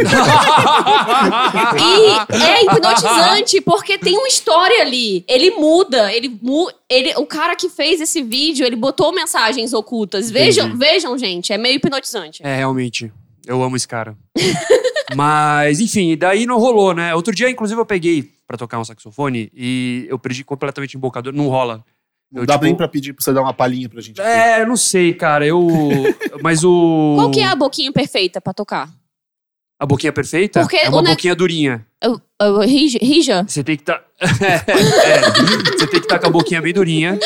E 1.80 2.36
é 2.36 2.66
hipnotizante 2.66 3.62
porque 3.62 3.98
tem 3.98 4.18
uma 4.18 4.28
história 4.28 4.82
ali. 4.82 5.24
Ele 5.28 5.52
muda, 5.52 6.12
ele, 6.14 6.38
mu 6.42 6.70
ele 6.90 7.14
o 7.16 7.26
cara 7.26 7.56
que 7.56 7.70
fez 7.70 8.02
esse 8.02 8.22
vídeo, 8.22 8.66
ele 8.66 8.76
botou 8.76 9.14
mensagens 9.14 9.74
ocultas. 9.74 10.30
Vejam, 10.30 10.76
vejam, 10.78 11.18
gente, 11.18 11.54
é 11.54 11.58
meio 11.58 11.76
hipnotizante. 11.76 12.42
É, 12.44 12.58
realmente. 12.58 13.12
Eu 13.46 13.64
amo 13.64 13.78
esse 13.78 13.88
cara. 13.88 14.16
Mas, 15.16 15.80
enfim, 15.80 16.18
daí 16.18 16.46
não 16.46 16.60
rolou, 16.60 16.94
né? 16.94 17.16
Outro 17.16 17.34
dia, 17.34 17.50
inclusive, 17.50 17.80
eu 17.80 17.86
peguei 17.86 18.30
pra 18.46 18.58
tocar 18.58 18.78
um 18.78 18.84
saxofone 18.84 19.50
e 19.56 20.06
eu 20.10 20.20
perdi 20.20 20.44
completamente 20.44 20.96
o 20.96 20.98
embocador. 20.98 21.32
Não 21.34 21.48
rola. 21.48 21.84
Não 22.32 22.42
Eu, 22.44 22.46
dá 22.46 22.54
tipo, 22.56 22.66
nem 22.66 22.76
pra 22.76 22.88
pedir 22.88 23.14
pra 23.14 23.24
você 23.24 23.32
dar 23.34 23.42
uma 23.42 23.54
palhinha 23.54 23.88
pra 23.88 24.02
gente. 24.02 24.20
É, 24.20 24.62
eu 24.62 24.68
não 24.68 24.76
sei, 24.76 25.14
cara. 25.14 25.46
Eu. 25.46 25.66
Mas 26.44 26.64
o. 26.64 27.14
Qual 27.16 27.32
que 27.32 27.40
é 27.40 27.46
a 27.48 27.56
boquinha 27.56 27.92
perfeita 27.92 28.42
pra 28.42 28.54
tocar? 28.54 28.90
A 29.80 29.86
boquinha 29.86 30.12
perfeita? 30.12 30.62
Porque 30.62 30.76
é 30.78 30.90
uma 30.90 31.02
ne- 31.02 31.10
boquinha 31.12 31.36
durinha. 31.36 31.86
Rija? 32.66 33.00
Rija? 33.02 33.46
Você 33.48 33.64
tem 33.64 33.78
que 33.78 33.84
tá. 33.84 34.02
é, 34.20 35.20
você 35.78 35.88
tem 35.88 36.00
que 36.00 36.06
estar 36.06 36.20
com 36.20 36.28
a 36.28 36.30
boquinha 36.30 36.62
bem 36.62 36.74
durinha. 36.74 37.18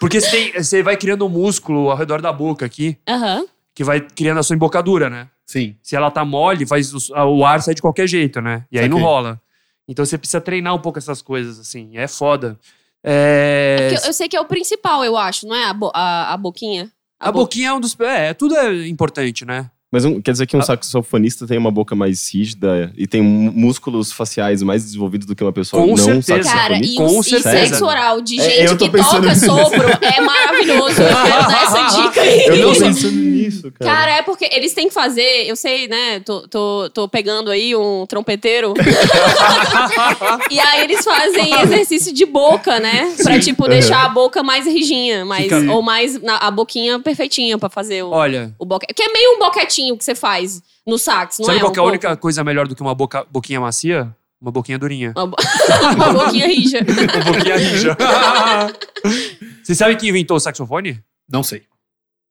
Porque 0.00 0.20
você, 0.20 0.30
tem- 0.30 0.52
você 0.62 0.82
vai 0.82 0.96
criando 0.96 1.26
um 1.26 1.28
músculo 1.28 1.90
ao 1.90 1.96
redor 1.96 2.22
da 2.22 2.32
boca 2.32 2.64
aqui, 2.64 2.96
Aham. 3.08 3.44
que 3.74 3.84
vai 3.84 4.00
criando 4.00 4.38
a 4.38 4.42
sua 4.42 4.56
embocadura, 4.56 5.10
né? 5.10 5.28
Sim. 5.46 5.76
Se 5.82 5.94
ela 5.94 6.10
tá 6.10 6.24
mole, 6.24 6.66
faz 6.66 6.92
o, 6.94 6.98
o 7.36 7.44
ar 7.44 7.60
sai 7.62 7.74
de 7.74 7.82
qualquer 7.82 8.06
jeito, 8.08 8.40
né? 8.40 8.64
E 8.72 8.78
aí 8.78 8.88
não 8.88 8.96
Saquei. 8.96 9.10
rola. 9.12 9.40
Então 9.86 10.04
você 10.04 10.16
precisa 10.16 10.40
treinar 10.40 10.74
um 10.74 10.78
pouco 10.78 10.98
essas 10.98 11.20
coisas, 11.20 11.58
assim. 11.58 11.96
É 11.98 12.08
foda. 12.08 12.58
É, 13.04 13.76
Porque 13.78 13.96
eu, 14.04 14.08
eu 14.08 14.12
sei 14.12 14.28
que 14.28 14.36
é 14.36 14.40
o 14.40 14.44
principal, 14.44 15.04
eu 15.04 15.16
acho, 15.16 15.46
não 15.46 15.54
é? 15.56 15.64
A, 15.64 15.72
bo- 15.72 15.90
a, 15.94 16.32
a 16.34 16.36
boquinha. 16.36 16.90
a 17.18 17.32
bo- 17.32 17.40
boquinha 17.40 17.68
é 17.68 17.72
um 17.72 17.80
dos. 17.80 17.98
É, 18.00 18.34
tudo 18.34 18.56
é 18.56 18.86
importante, 18.88 19.44
né? 19.44 19.70
Mas 19.92 20.04
um- 20.04 20.20
quer 20.20 20.30
dizer 20.30 20.44
Ah. 20.44 20.46
que 20.46 20.56
um 20.56 20.62
saxofonista 20.62 21.48
tem 21.48 21.58
uma 21.58 21.70
boca 21.70 21.96
mais 21.96 22.32
rígida 22.32 22.92
e 22.96 23.08
tem 23.08 23.20
mú- 23.20 23.50
músculos 23.52 24.12
faciais 24.12 24.62
mais 24.62 24.84
desenvolvidos 24.84 25.26
do 25.26 25.34
que 25.34 25.42
uma 25.42 25.52
pessoa 25.52 25.82
Com 25.82 25.96
não 25.96 26.22
certeza. 26.22 26.48
Cara, 26.52 26.76
e, 26.76 26.94
Com 26.94 27.06
o, 27.18 27.20
e 27.20 27.24
certeza. 27.24 27.50
sexo 27.50 27.84
oral 27.84 28.20
de 28.20 28.38
É, 28.40 28.68
gente 28.68 28.76
que 28.76 28.88
toca 28.90 29.18
nisso. 29.20 29.46
sopro 29.46 29.82
é 30.00 30.20
maravilhoso. 30.20 31.00
Eu 31.02 31.08
quero 31.08 31.48
dar 31.48 31.62
essa 31.64 32.02
dica 32.02 32.20
aí. 32.20 32.44
Eu 32.46 32.56
não 32.68 32.72
tô 32.74 32.80
pensando 32.80 33.16
nisso, 33.16 33.72
cara. 33.72 33.90
Cara, 33.92 34.10
é 34.18 34.22
porque 34.22 34.48
eles 34.52 34.72
têm 34.74 34.86
que 34.86 34.94
fazer, 34.94 35.48
eu 35.48 35.56
sei, 35.56 35.88
né? 35.88 36.20
Tô, 36.20 36.46
tô, 36.46 36.88
tô 36.94 37.08
pegando 37.08 37.50
aí 37.50 37.74
um 37.74 38.06
trompeteiro. 38.06 38.74
e 40.50 40.60
aí 40.60 40.84
eles 40.84 41.04
fazem 41.04 41.52
exercício 41.62 42.12
de 42.14 42.24
boca, 42.26 42.78
né? 42.78 43.12
Pra, 43.22 43.38
tipo, 43.40 43.66
deixar 43.68 44.04
a 44.04 44.08
boca 44.08 44.40
mais 44.42 44.66
rijinha, 44.66 45.24
mais, 45.24 45.44
Fica- 45.44 45.72
ou 45.72 45.82
mais 45.82 46.20
na- 46.22 46.36
a 46.36 46.50
boquinha 46.50 46.98
perfeitinha 47.00 47.58
pra 47.58 47.68
fazer 47.68 48.04
o, 48.04 48.10
Olha, 48.10 48.52
o 48.58 48.64
boquete. 48.64 48.94
Que 48.94 49.02
é 49.02 49.12
meio 49.12 49.34
um 49.36 49.38
boquetinho 49.40 49.79
que 49.96 50.04
você 50.04 50.14
faz 50.14 50.62
no 50.86 50.98
sax, 50.98 51.38
não 51.38 51.46
sabe 51.46 51.58
é? 51.58 51.60
qual 51.60 51.70
Um 51.70 51.72
que 51.72 51.78
é 51.78 51.80
a 51.80 51.84
pouco? 51.84 51.90
única 51.94 52.16
coisa 52.16 52.42
melhor 52.44 52.66
do 52.68 52.74
que 52.74 52.82
uma 52.82 52.94
boca, 52.94 53.24
boquinha 53.30 53.60
macia? 53.60 54.14
Uma 54.40 54.50
boquinha 54.50 54.78
durinha. 54.78 55.12
Uma, 55.16 55.26
bo- 55.26 55.36
uma 55.96 56.12
boquinha 56.14 56.46
rija. 56.46 56.78
Uma 57.14 57.32
boquinha 57.32 57.56
rija. 57.58 57.96
Vocês 59.62 59.76
sabem 59.78 59.96
quem 59.96 60.08
inventou 60.08 60.36
o 60.36 60.40
saxofone? 60.40 61.02
Não 61.30 61.42
sei. 61.42 61.62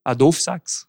Adolf 0.04 0.40
Sax. 0.40 0.86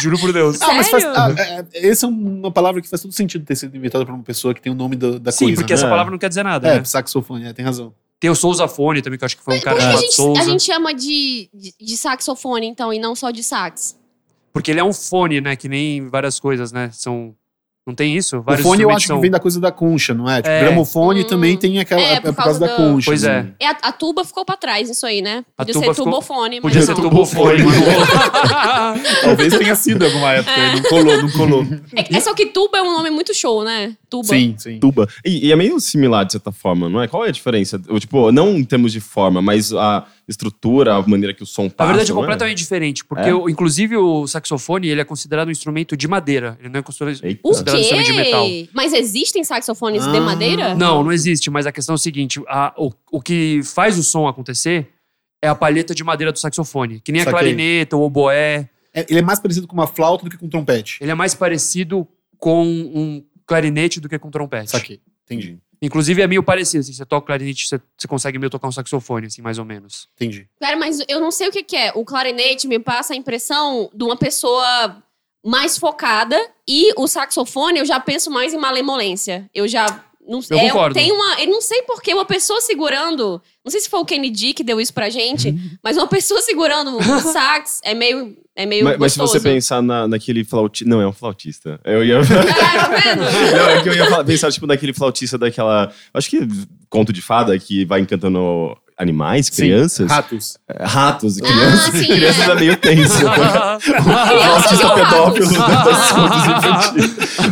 Juro 0.00 0.18
por 0.18 0.32
Deus. 0.32 0.60
Ah, 0.62 0.72
mas 0.74 0.88
faz, 0.88 1.04
ah, 1.04 1.34
é, 1.36 1.64
é, 1.74 1.88
essa 1.90 2.06
é 2.06 2.08
uma 2.08 2.50
palavra 2.50 2.80
que 2.80 2.88
faz 2.88 3.02
todo 3.02 3.12
sentido 3.12 3.44
ter 3.44 3.54
sido 3.56 3.76
inventada 3.76 4.04
por 4.06 4.14
uma 4.14 4.22
pessoa 4.24 4.54
que 4.54 4.62
tem 4.62 4.72
o 4.72 4.74
nome 4.74 4.96
da, 4.96 5.18
da 5.18 5.30
Sim, 5.32 5.46
coisa. 5.46 5.60
porque 5.60 5.72
né? 5.72 5.78
essa 5.78 5.86
É. 5.86 5.90
palavra 5.90 6.10
não 6.10 6.18
quer 6.18 6.28
dizer 6.28 6.42
nada, 6.42 6.68
É, 6.68 6.78
né? 6.78 6.84
saxofone, 6.84 7.44
é, 7.46 7.52
tem 7.52 7.64
razão. 7.64 7.94
Tem 8.18 8.30
o 8.30 8.34
Sousafone 8.34 9.02
também, 9.02 9.18
que 9.18 9.24
eu 9.24 9.26
acho 9.26 9.36
que 9.36 9.42
foi 9.42 9.58
um 9.58 9.60
cara 9.60 9.76
Por 9.76 9.80
que 9.82 9.84
a 9.86 9.90
chamado 9.90 10.02
gente, 10.02 10.14
Souza. 10.14 10.40
a 10.40 10.44
gente 10.44 10.62
chama 10.62 10.94
de, 10.94 11.50
de, 11.52 11.74
de 11.78 11.96
saxofone, 11.96 12.66
então, 12.66 12.92
e 12.92 12.98
não 12.98 13.14
só 13.14 13.30
de 13.30 13.42
sax? 13.42 13.96
Porque 14.52 14.70
ele 14.70 14.80
é 14.80 14.84
um 14.84 14.92
fone, 14.92 15.40
né? 15.40 15.56
Que 15.56 15.68
nem 15.68 16.08
várias 16.08 16.38
coisas, 16.40 16.72
né? 16.72 16.90
São. 16.92 17.34
Não 17.84 17.96
tem 17.96 18.16
isso? 18.16 18.36
O 18.38 18.42
Vários 18.42 18.64
fone 18.64 18.80
eu 18.82 18.90
acho 18.90 19.08
são- 19.08 19.16
que 19.16 19.22
vem 19.22 19.30
da 19.30 19.40
coisa 19.40 19.58
da 19.60 19.72
concha, 19.72 20.14
não 20.14 20.30
é? 20.30 20.36
Tipo, 20.36 20.48
É. 20.50 20.60
gramofone 20.60 21.22
Hum. 21.22 21.26
também 21.26 21.56
tem 21.56 21.80
aquela. 21.80 22.00
É, 22.00 22.12
É, 22.12 22.20
por 22.20 22.32
por 22.32 22.36
causa 22.44 22.60
causa 22.60 22.60
da 22.60 22.66
do- 22.68 22.92
concha. 22.92 23.04
Pois 23.10 23.24
é. 23.24 23.38
assim. 23.40 23.52
É, 23.58 23.66
a, 23.66 23.70
a 23.82 23.92
tuba 23.92 24.24
ficou 24.24 24.44
pra 24.44 24.56
trás 24.56 24.88
nisso 24.88 25.04
aí, 25.04 25.20
né? 25.20 25.44
A 25.58 25.64
Podia 25.64 25.72
tuba 25.74 25.86
ser 25.86 25.94
ficou- 25.94 26.04
tubofone, 26.12 26.60
mas 26.60 26.72
Podia 26.72 26.82
ser 26.82 26.94
não. 26.94 27.10
tubofone, 27.10 27.58
mas 27.64 27.74
não 27.74 27.84
rolou. 27.84 28.06
Talvez 29.22 29.58
tenha 29.58 29.74
sido 29.74 30.04
alguma 30.04 30.32
época, 30.32 30.54
aí 30.54 30.74
não 30.76 30.82
colou, 30.88 31.22
não 31.22 31.30
colou. 31.32 31.66
É, 31.96 32.16
é 32.16 32.20
só 32.20 32.32
que 32.34 32.46
tuba 32.46 32.78
é 32.78 32.82
um 32.82 32.92
nome 32.92 33.10
muito 33.10 33.34
show, 33.34 33.64
né? 33.64 33.96
Tuba. 34.12 34.28
Sim, 34.28 34.54
sim. 34.58 34.78
Tuba. 34.78 35.08
E, 35.24 35.46
e 35.48 35.52
é 35.52 35.56
meio 35.56 35.80
similar, 35.80 36.24
de 36.26 36.32
certa 36.32 36.52
forma, 36.52 36.86
não 36.88 37.00
é? 37.00 37.08
Qual 37.08 37.24
é 37.24 37.28
a 37.28 37.32
diferença? 37.32 37.80
Ou, 37.88 37.98
tipo, 37.98 38.30
não 38.30 38.50
em 38.58 38.62
termos 38.64 38.92
de 38.92 39.00
forma, 39.00 39.40
mas 39.40 39.72
a 39.72 40.06
estrutura, 40.28 40.94
a 40.96 41.02
maneira 41.08 41.32
que 41.32 41.42
o 41.42 41.46
som 41.46 41.64
Na 41.64 41.70
passa. 41.70 41.88
verdade, 41.92 42.12
é 42.12 42.14
completamente 42.14 42.58
diferente. 42.58 43.04
Porque, 43.06 43.30
É? 43.30 43.34
o- 43.34 43.48
inclusive, 43.48 43.96
o 43.96 44.26
saxofone, 44.26 44.88
ele 44.88 45.00
é 45.00 45.04
considerado 45.04 45.48
um 45.48 45.50
instrumento 45.50 45.96
de 45.96 46.06
madeira. 46.06 46.58
Ele 46.60 46.68
não 46.68 46.80
é 46.80 46.82
considerado, 46.82 47.20
considerado 47.42 47.76
um 47.76 47.80
instrumento 47.80 48.06
de 48.06 48.12
metal. 48.12 48.44
quê? 48.46 48.68
Mas 48.74 48.92
existem 48.92 49.42
saxofones 49.44 50.02
de 50.06 50.16
Ah. 50.16 50.20
madeira? 50.20 50.74
Não, 50.74 51.02
não 51.02 51.10
existe. 51.12 51.50
Mas 51.50 51.66
a 51.66 51.72
questão 51.72 51.94
é 51.94 51.96
o 51.96 51.98
seguinte. 51.98 52.40
a- 52.46 52.74
o, 52.76 52.90
o 53.10 53.20
que 53.22 53.60
faz 53.64 53.98
o 53.98 54.02
som 54.02 54.26
acontecer 54.28 54.88
é 55.42 55.48
a 55.48 55.54
palheta 55.54 55.94
de 55.94 56.04
madeira 56.04 56.30
do 56.32 56.38
saxofone. 56.38 57.00
Que 57.00 57.10
nem 57.12 57.22
a 57.22 57.24
Saquei. 57.24 57.38
clarineta, 57.40 57.96
o 57.96 58.02
oboé. 58.02 58.68
É, 58.94 59.06
ele 59.08 59.20
é 59.20 59.22
mais 59.22 59.40
parecido 59.40 59.66
com 59.66 59.72
uma 59.74 59.86
flauta 59.86 60.24
do 60.24 60.30
que 60.30 60.36
com 60.36 60.44
um 60.44 60.50
trompete. 60.50 60.98
Ele 61.00 61.10
é 61.10 61.14
mais 61.14 61.34
parecido 61.34 62.06
com 62.38 62.62
um 62.66 63.22
clarinete 63.46 64.00
do 64.00 64.08
que 64.08 64.18
com 64.18 64.30
trompete. 64.30 64.70
Saquei. 64.70 65.00
Entendi. 65.24 65.58
Inclusive, 65.80 66.22
é 66.22 66.26
meio 66.28 66.42
parecido. 66.44 66.80
Assim, 66.80 66.92
você 66.92 67.04
toca 67.04 67.26
clarinete, 67.26 67.66
você, 67.66 67.80
você 67.98 68.06
consegue 68.06 68.38
meio 68.38 68.50
tocar 68.50 68.68
um 68.68 68.72
saxofone, 68.72 69.26
assim, 69.26 69.42
mais 69.42 69.58
ou 69.58 69.64
menos. 69.64 70.08
Entendi. 70.14 70.48
Cara, 70.60 70.76
mas 70.76 71.00
eu 71.08 71.20
não 71.20 71.32
sei 71.32 71.48
o 71.48 71.50
que, 71.50 71.64
que 71.64 71.76
é. 71.76 71.92
O 71.94 72.04
clarinete 72.04 72.68
me 72.68 72.78
passa 72.78 73.14
a 73.14 73.16
impressão 73.16 73.90
de 73.92 74.04
uma 74.04 74.16
pessoa 74.16 75.02
mais 75.44 75.76
focada 75.76 76.38
e 76.68 76.92
o 76.96 77.08
saxofone 77.08 77.80
eu 77.80 77.84
já 77.84 77.98
penso 77.98 78.30
mais 78.30 78.54
em 78.54 78.58
malemolência. 78.58 79.50
Eu 79.52 79.66
já. 79.66 79.86
Não, 80.24 80.40
Eu 80.50 80.58
é, 80.58 80.68
concordo. 80.68 80.94
Tem 80.94 81.10
uma. 81.10 81.40
Eu 81.40 81.48
não 81.48 81.60
sei 81.60 81.82
porque 81.82 82.14
uma 82.14 82.24
pessoa 82.24 82.60
segurando. 82.60 83.42
Não 83.64 83.70
sei 83.70 83.80
se 83.80 83.88
foi 83.88 84.00
o 84.00 84.04
Kennedy 84.04 84.52
que 84.54 84.64
deu 84.64 84.80
isso 84.80 84.92
pra 84.92 85.08
gente, 85.08 85.48
Uhum. 85.50 85.70
mas 85.84 85.96
uma 85.96 86.06
pessoa 86.08 86.40
segurando 86.40 86.96
um 86.98 87.02
sax 87.20 87.80
é 87.84 87.94
meio. 87.94 88.36
É 88.54 88.66
meio 88.66 88.84
Mas, 88.84 88.98
mas 88.98 89.12
se 89.14 89.18
você 89.18 89.40
pensar 89.40 89.80
na, 89.80 90.06
naquele 90.06 90.44
flautista. 90.44 90.88
Não, 90.90 91.00
é 91.00 91.06
um 91.08 91.12
flautista. 91.12 91.80
Eu 91.84 92.04
ia. 92.04 92.20
Caralho, 92.26 92.46
tá 92.46 92.88
vendo? 92.88 93.22
Não, 93.56 93.70
é 93.70 93.82
que 93.82 93.88
eu 93.88 93.94
ia 93.94 94.24
pensar, 94.24 94.52
tipo, 94.52 94.66
naquele 94.66 94.92
flautista 94.92 95.38
daquela. 95.38 95.90
Acho 96.12 96.28
que 96.28 96.46
conto 96.90 97.12
de 97.14 97.22
fada 97.22 97.58
que 97.58 97.84
vai 97.86 98.00
encantando 98.00 98.76
animais, 99.02 99.46
Sim. 99.46 99.62
crianças. 99.62 100.10
Ratos. 100.10 100.58
É, 100.68 100.84
Ratos, 100.84 101.36
crianças. 101.38 101.94
sim, 101.94 102.06
crianças 102.14 102.48
é. 102.48 102.52
é 102.52 102.54
meio 102.54 102.76
tenso. 102.76 103.18
Crianças 103.22 104.80
Flautista 104.80 104.86
ou 104.88 104.94
pedófilo. 104.94 105.50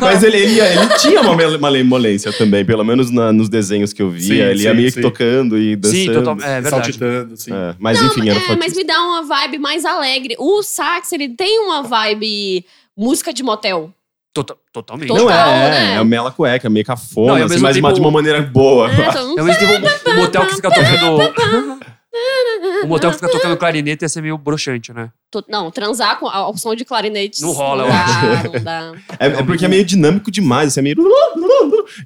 Mas 0.01 0.23
ele, 0.23 0.37
ele, 0.39 0.61
ele 0.61 0.89
tinha 0.99 1.21
uma 1.21 1.35
male- 1.35 1.59
malemolência 1.59 2.33
também, 2.33 2.65
pelo 2.65 2.85
menos 2.85 3.11
na- 3.11 3.33
nos 3.33 3.49
desenhos 3.49 3.93
que 3.93 4.03
eu 4.03 4.11
via. 4.11 4.23
Sim, 4.23 4.51
ele 4.51 4.63
ia 4.63 4.75
meio 4.75 4.91
sim. 4.91 4.97
que 4.97 5.03
tocando 5.03 5.59
e 5.59 5.77
dançando. 5.77 5.99
Sim, 5.99 6.13
totalmente. 6.13 6.45
É 6.47 6.61
verdade. 6.61 6.71
Saltitando, 6.71 7.37
sim. 7.37 7.53
É, 7.53 7.75
mas 7.79 8.01
Não, 8.01 8.07
enfim, 8.09 8.29
era 8.29 8.53
é, 8.53 8.57
mas 8.57 8.75
me 8.75 8.85
dá 8.85 9.01
uma 9.01 9.23
vibe 9.23 9.59
mais 9.59 9.85
alegre. 9.85 10.35
O 10.39 10.63
sax, 10.63 11.13
ele 11.13 11.29
tem 11.31 11.59
uma 11.61 11.83
vibe 11.83 12.65
música 12.97 13.33
de 13.33 13.43
motel. 13.43 13.93
Tota- 14.33 14.57
totalmente. 14.73 15.09
Total, 15.09 15.27
Não, 15.27 15.53
é, 15.53 15.67
é, 15.67 15.71
né? 15.71 15.95
é 15.97 16.05
mela 16.05 16.31
cueca, 16.31 16.71
meio 16.71 16.87
cafona, 16.87 17.39
Não, 17.39 17.45
assim, 17.47 17.59
mas 17.59 17.75
tempo- 17.75 17.93
de 17.93 18.01
uma 18.01 18.11
maneira 18.13 18.41
boa. 18.43 18.89
É, 18.91 19.11
todo 19.13 19.29
mundo- 19.31 19.41
um 20.09 20.15
motel 20.17 20.47
que 20.47 20.55
fica 20.55 20.71
tocando. 20.71 21.81
um 22.85 22.87
motel 22.87 23.11
que 23.11 23.17
fica 23.17 23.29
tocando 23.31 23.57
clarinete 23.57 24.05
ia 24.05 24.09
ser 24.09 24.21
meio 24.21 24.39
broxante, 24.39 24.93
né? 24.93 25.11
Não, 25.49 25.71
transar 25.71 26.19
com 26.19 26.27
ao 26.29 26.57
som 26.57 26.75
de 26.75 26.85
clarinete. 26.85 27.41
Não 27.43 27.53
rola, 27.53 27.85
eu 27.85 27.89
não 27.89 27.93
dá, 27.95 28.05
acho. 28.05 28.53
Não 28.53 28.65
dá. 28.65 28.93
É, 29.19 29.27
é 29.27 29.43
porque 29.45 29.65
é 29.65 29.69
meio 29.69 29.85
dinâmico 29.85 30.31
demais, 30.31 30.69
assim, 30.69 30.81
é 30.81 30.83
meio... 30.83 30.97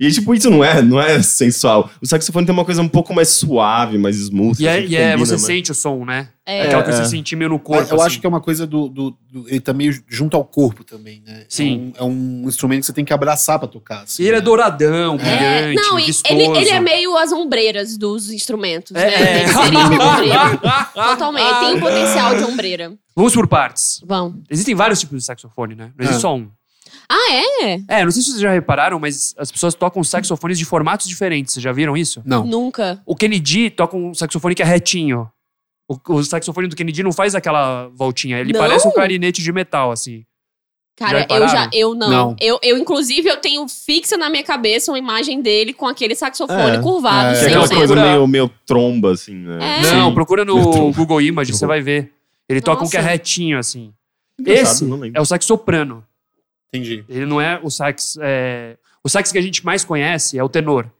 E 0.00 0.10
tipo, 0.10 0.34
isso 0.34 0.50
não 0.50 0.64
é, 0.64 0.80
não 0.82 1.00
é 1.00 1.22
sensual. 1.22 1.90
O 2.02 2.06
saxofone 2.06 2.46
tem 2.46 2.52
uma 2.54 2.64
coisa 2.64 2.80
um 2.82 2.88
pouco 2.88 3.14
mais 3.14 3.28
suave, 3.28 3.96
mais 3.98 4.16
smooth. 4.16 4.62
E 4.62 4.66
é, 4.66 4.78
assim, 4.78 4.86
e 4.88 4.96
é- 4.96 5.16
você 5.16 5.32
né? 5.32 5.38
sente 5.38 5.70
o 5.72 5.74
som, 5.74 6.04
né? 6.04 6.28
É. 6.46 6.62
Aquela 6.62 6.82
É, 6.82 6.84
coisa 6.84 6.98
que 6.98 7.04
é. 7.06 7.08
você 7.08 7.16
sentir 7.16 7.36
meio 7.36 7.48
no 7.50 7.58
corpo. 7.58 7.90
eu 7.90 7.96
assim. 7.96 8.06
acho 8.06 8.20
que 8.20 8.26
é 8.26 8.28
uma 8.28 8.40
coisa 8.40 8.66
do, 8.66 8.88
do- 8.88 9.16
do- 9.30 9.48
Ele 9.48 9.60
tá 9.60 9.72
meio 9.72 9.98
junto 10.06 10.36
ao 10.36 10.44
corpo 10.44 10.84
também, 10.84 11.22
né? 11.26 11.44
Sim. 11.48 11.92
É 11.96 12.02
um, 12.02 12.06
é 12.06 12.10
um 12.10 12.48
instrumento 12.48 12.80
que 12.80 12.86
você 12.86 12.92
tem 12.92 13.04
que 13.04 13.12
abraçar 13.14 13.58
pra 13.58 13.66
tocar. 13.68 14.02
assim, 14.02 14.22
E 14.22 14.26
ele 14.26 14.36
é 14.36 14.40
né? 14.40 14.44
douradão, 14.44 15.14
É, 15.18 15.62
brilhante, 15.70 15.88
não, 15.88 15.96
vistoso. 15.96 16.34
ele, 16.34 16.44
ele 16.58 16.68
é 16.70 16.80
meio 16.80 17.16
as 17.16 17.32
ombreiras 17.32 17.96
dos 17.96 18.30
instrumentos, 18.30 18.94
É. 18.94 19.10
né? 19.10 19.40
Ele 19.42 19.48
seria 19.52 19.78
uma 19.78 20.12
ombreira. 20.12 20.56
Totalmente. 20.94 21.60
Tem 21.60 21.74
um 21.76 21.80
potencial 21.80 22.36
de 22.36 22.44
ombreira. 22.44 22.92
Vamos 23.16 23.34
por 23.34 23.46
partes. 23.46 24.00
Vamos. 24.04 24.42
Existem 24.50 24.74
vários 24.74 25.00
tipos 25.00 25.18
de 25.18 25.24
saxofone, 25.24 25.74
né? 25.74 25.92
Não 25.96 26.04
existe 26.04 26.18
É. 26.18 26.20
só 26.20 26.34
um. 26.34 26.48
Ah, 27.08 27.32
é? 27.32 27.80
É, 27.88 28.04
não 28.04 28.10
sei 28.10 28.22
se 28.22 28.30
vocês 28.30 28.40
já 28.40 28.50
repararam, 28.52 28.98
mas 28.98 29.34
as 29.38 29.50
pessoas 29.52 29.74
tocam 29.74 30.02
saxofones 30.02 30.58
de 30.58 30.64
formatos 30.64 31.06
diferentes. 31.06 31.52
Vocês 31.54 31.62
já 31.62 31.72
viram 31.72 31.96
isso? 31.96 32.22
Não. 32.24 32.44
Nunca. 32.46 33.00
O 33.04 33.14
Kennedy 33.14 33.70
toca 33.70 33.96
um 33.96 34.14
saxofone 34.14 34.54
que 34.54 34.62
é 34.62 34.64
retinho. 34.64 35.28
O, 35.88 35.98
o 36.14 36.24
saxofone 36.24 36.66
do 36.66 36.74
Kennedy 36.76 37.02
não 37.02 37.12
faz 37.12 37.34
aquela 37.34 37.88
voltinha. 37.94 38.38
Ele 38.38 38.52
Não? 38.52 38.60
parece 38.60 38.88
um 38.88 38.90
clarinete 38.90 39.42
de 39.42 39.52
metal, 39.52 39.90
assim. 39.92 40.24
Já 40.98 41.06
Cara, 41.06 41.18
eu 41.18 41.22
repararam? 41.22 41.48
já. 41.48 41.70
Eu 41.72 41.94
não. 41.94 42.08
Não. 42.08 42.36
Eu, 42.40 42.58
eu, 42.62 42.78
inclusive, 42.78 43.28
eu 43.28 43.36
tenho 43.36 43.66
fixa 43.68 44.16
na 44.16 44.30
minha 44.30 44.44
cabeça 44.44 44.90
uma 44.92 44.98
imagem 44.98 45.42
dele 45.42 45.74
com 45.74 45.86
aquele 45.86 46.14
saxofone 46.14 46.76
É. 46.76 46.80
curvado, 46.80 47.36
É. 47.36 47.42
É 47.42 47.46
aquela 47.48 47.66
100%. 47.66 47.74
coisa 47.76 47.96
meio, 47.96 48.26
meio 48.28 48.50
tromba, 48.64 49.12
assim, 49.12 49.34
né? 49.34 49.58
É. 49.80 49.82
Não, 49.94 50.08
Sim. 50.08 50.14
procura 50.14 50.44
no. 50.44 50.92
Google 50.92 51.20
Images, 51.20 51.58
você 51.58 51.66
vai 51.66 51.82
ver. 51.82 52.13
Ele 52.48 52.60
toca 52.60 52.84
um 52.84 52.88
que 52.88 52.96
é 52.96 53.00
Nossa. 53.00 53.10
retinho, 53.12 53.58
assim. 53.58 53.92
Engraçado, 54.38 54.62
Esse 54.66 54.84
não 54.84 54.96
lembro. 54.98 55.18
é 55.18 55.20
o 55.20 55.24
sax 55.24 55.44
soprano. 55.44 56.04
Entendi. 56.68 57.04
Ele 57.08 57.24
não 57.26 57.40
é 57.40 57.58
o 57.62 57.70
sax. 57.70 58.18
é, 58.20 58.76
O 59.04 59.08
sax 59.08 59.30
que 59.30 59.38
a 59.38 59.42
gente 59.42 59.64
mais 59.64 59.84
conhece 59.84 60.38
é 60.38 60.42
o 60.42 60.48
tenor, 60.48 60.90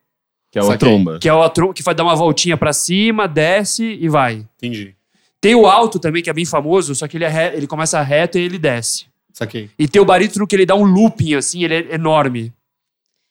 Que 0.53 0.59
é 0.59 0.63
uma 0.63 0.73
Saquei. 0.73 0.89
tromba. 0.89 1.19
que 1.19 1.29
é 1.29 1.33
o 1.35 1.43
atro- 1.43 1.73
que 1.75 1.83
vai 1.83 1.95
dar 1.95 2.05
uma 2.05 2.15
voltinha 2.15 2.57
pra 2.57 2.73
cima, 2.73 3.27
desce 3.27 3.85
e 3.85 4.09
vai. 4.09 4.47
Entendi. 4.57 4.95
Tem 5.41 5.55
o 5.55 5.67
alto 5.67 5.99
também, 5.99 6.23
que 6.23 6.31
é 6.31 6.33
bem 6.33 6.45
famoso, 6.47 6.95
só 6.95 7.07
que 7.09 7.17
ele, 7.17 7.25
é 7.25 7.29
re- 7.29 7.57
ele 7.57 7.67
começa 7.67 8.01
reto 8.03 8.39
e 8.39 8.43
ele 8.43 8.59
desce. 8.59 9.07
Saquei. 9.33 9.69
E 9.79 9.89
tem 9.89 10.01
o 10.01 10.05
barítono 10.05 10.47
que 10.47 10.55
ele 10.55 10.65
dá 10.65 10.75
um 10.77 10.85
looping, 10.85 11.35
assim, 11.35 11.65
ele 11.65 11.75
é 11.75 11.95
enorme. 11.95 12.53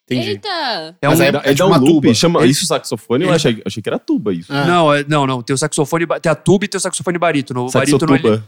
Entendi. 0.05 0.31
Eita! 0.31 0.95
É 1.01 1.07
um- 1.09 1.13
é- 1.21 1.27
É, 1.45 1.53
dá 1.53 1.65
um 1.65 1.69
uma 1.69 1.79
tuba. 1.79 2.13
Chama 2.13 2.41
Ele- 2.41 2.51
isso 2.51 2.65
saxofone? 2.65 3.23
Eu 3.25 3.31
achei, 3.31 3.61
achei 3.65 3.81
que 3.81 3.87
era 3.89 3.97
tuba 3.97 4.33
isso. 4.33 4.51
Ah, 4.51 4.65
Não, 4.65 4.93
é- 4.93 5.05
não, 5.07 5.25
não. 5.25 5.41
Tem 5.41 5.53
o 5.53 5.57
saxofone, 5.57 6.05
tem 6.21 6.31
a 6.31 6.35
tuba 6.35 6.65
e 6.65 6.67
tem 6.67 6.77
o 6.77 6.81
saxofone 6.81 7.17
barítono. 7.17 7.67
O 7.67 7.71
barítono, 7.71 8.13
ele, 8.15 8.43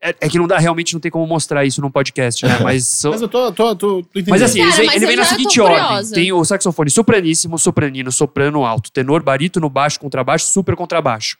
é, 0.00 0.14
é 0.20 0.28
que 0.28 0.38
não 0.38 0.46
dá, 0.46 0.56
realmente 0.58 0.94
não 0.94 1.00
tem 1.00 1.10
como 1.10 1.26
mostrar 1.26 1.64
isso 1.64 1.80
num 1.80 1.90
podcast, 1.90 2.46
né? 2.46 2.58
Mas, 2.62 2.86
são- 2.86 3.10
Mas 3.10 3.20
eu 3.20 3.28
tô, 3.28 3.50
tô, 3.50 3.74
tô, 3.74 4.02
tô 4.02 4.08
entendendo. 4.10 4.30
mas 4.30 4.42
assim, 4.42 4.58
Cara, 4.60 4.68
ele 4.70 4.76
vem, 4.76 4.86
mas 4.86 4.96
ele 4.96 5.06
vem 5.06 5.16
na 5.16 5.24
seguinte 5.24 5.60
ordem. 5.60 6.10
Tem 6.12 6.32
o 6.32 6.44
saxofone 6.44 6.90
sopraníssimo, 6.90 7.58
sopranino, 7.58 8.12
soprano 8.12 8.64
alto, 8.64 8.92
tenor, 8.92 9.20
barítono, 9.22 9.68
baixo, 9.68 9.98
contrabaixo, 9.98 10.46
super 10.46 10.76
contrabaixo. 10.76 11.36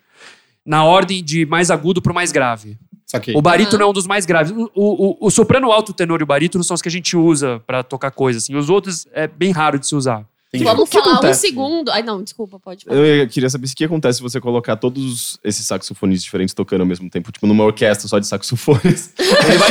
Na 0.66 0.85
ordem 0.85 1.23
de 1.23 1.47
mais 1.47 1.71
agudo 1.71 2.02
pro 2.02 2.12
mais 2.12 2.33
grave. 2.33 2.76
Saquei. 3.11 3.35
O 3.35 3.41
barítono 3.41 3.83
é 3.83 3.87
um 3.87 3.93
dos 3.93 4.07
mais 4.07 4.27
graves. 4.27 4.53
O, 4.53 4.71
o- 4.75 5.17
o- 5.19 5.31
soprano 5.31 5.73
alto, 5.73 5.91
o 5.91 5.95
tenor 5.95 6.21
e 6.21 6.25
o 6.25 6.27
barítono 6.27 6.62
são 6.62 6.75
os 6.75 6.83
que 6.83 6.88
a 6.88 6.93
gente 6.93 7.17
usa 7.17 7.59
pra 7.67 7.83
tocar 7.83 8.11
coisa, 8.11 8.38
assim. 8.38 8.55
Os 8.55 8.69
outros 8.69 9.07
é 9.12 9.27
bem 9.27 9.50
raro 9.50 9.79
de 9.79 9.87
se 9.87 9.95
usar. 9.95 10.27
Entendi. 10.49 10.64
Vamos 10.64 10.85
O 10.85 10.87
que 10.87 10.99
falar 10.99 11.07
um 11.11 11.12
acontece? 11.17 11.40
segundo. 11.43 11.90
Ai, 11.90 12.02
não, 12.02 12.23
desculpa, 12.23 12.59
pode 12.59 12.85
falar. 12.87 12.97
Eu 12.99 13.28
queria 13.28 13.50
saber 13.50 13.67
se 13.67 13.75
o 13.75 13.76
que 13.76 13.85
acontece 13.85 14.17
se 14.17 14.23
você 14.23 14.40
colocar 14.40 14.76
todos 14.76 15.38
esses 15.45 15.67
saxofones 15.67 16.23
diferentes 16.23 16.55
tocando 16.55 16.81
ao 16.81 16.87
mesmo 16.87 17.11
tempo, 17.11 17.31
tipo 17.31 17.47
numa 17.47 17.64
orquestra 17.64 18.09
só 18.09 18.19
de 18.19 18.26
saxofones. 18.26 19.12
Ele 19.19 19.59
vai. 19.59 19.71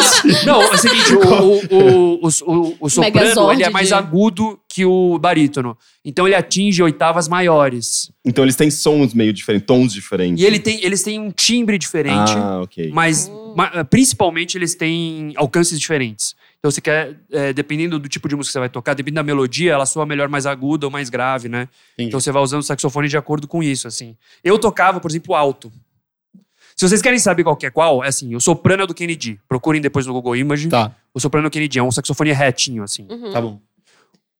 Não, 0.46 0.62
é 0.62 0.70
o 0.70 0.78
seguinte: 0.78 1.14
o, 1.14 1.74
o, 1.76 2.26
o, 2.26 2.76
o, 2.80 2.90
soprano 2.90 3.14
Megazord 3.14 3.54
ele 3.60 3.64
é 3.64 3.70
mais 3.70 3.88
de- 3.88 3.94
agudo 3.94 4.58
que 4.68 4.84
o 4.86 5.18
barítono. 5.18 5.76
Então 6.04 6.26
ele 6.26 6.34
atinge 6.34 6.82
oitavas 6.82 7.28
maiores. 7.28 8.10
Então 8.24 8.44
eles 8.44 8.56
têm 8.56 8.70
sons 8.70 9.12
meio 9.14 9.32
diferentes, 9.32 9.66
tons 9.66 9.92
diferentes. 9.92 10.42
E 10.42 10.46
ele 10.46 10.58
tem, 10.58 10.82
eles 10.84 11.02
têm 11.02 11.20
um 11.20 11.30
timbre 11.30 11.76
diferente, 11.78 12.32
Ah, 12.34 12.60
ok. 12.62 12.90
mas 12.92 13.30
ma- 13.54 13.84
principalmente 13.84 14.56
eles 14.58 14.74
têm 14.74 15.32
alcances 15.36 15.78
diferentes. 15.78 16.34
Então 16.64 16.70
você 16.70 16.80
quer, 16.80 17.14
é, 17.30 17.52
dependendo 17.52 17.98
do 17.98 18.08
tipo 18.08 18.26
de 18.26 18.34
música 18.34 18.48
que 18.48 18.52
você 18.54 18.58
vai 18.58 18.70
tocar, 18.70 18.94
dependendo 18.94 19.16
da 19.16 19.22
melodia, 19.22 19.70
ela 19.74 19.84
soa 19.84 20.06
melhor 20.06 20.30
mais 20.30 20.46
aguda 20.46 20.86
ou 20.86 20.90
mais 20.90 21.10
grave, 21.10 21.46
né? 21.46 21.68
Entendi. 21.92 22.08
Então 22.08 22.18
você 22.18 22.32
vai 22.32 22.42
usando 22.42 22.60
o 22.60 22.64
saxofone 22.64 23.06
de 23.06 23.18
acordo 23.18 23.46
com 23.46 23.62
isso, 23.62 23.86
assim. 23.86 24.16
Eu 24.42 24.58
tocava, 24.58 24.98
por 24.98 25.10
exemplo, 25.10 25.34
alto. 25.34 25.70
Se 26.74 26.88
vocês 26.88 27.02
querem 27.02 27.18
saber 27.18 27.44
qual 27.44 27.54
que 27.54 27.66
é 27.66 27.70
qual, 27.70 28.02
é 28.02 28.08
assim, 28.08 28.34
o 28.34 28.40
soprano 28.40 28.82
é 28.82 28.86
do 28.86 28.94
Kennedy. 28.94 29.38
Procurem 29.46 29.78
depois 29.82 30.06
no 30.06 30.14
Google 30.14 30.34
Image. 30.36 30.70
Tá, 30.70 30.96
O 31.12 31.20
soprano 31.20 31.50
Kennedy 31.50 31.78
é 31.78 31.82
um 31.82 31.92
saxofone 31.92 32.32
retinho, 32.32 32.82
assim. 32.82 33.06
Uhum. 33.10 33.30
tá 33.30 33.42
bom. 33.42 33.60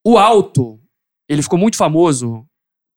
O 0.02 0.16
alto, 0.16 0.80
ele 1.28 1.42
ficou 1.42 1.58
muito 1.58 1.76
famoso 1.76 2.42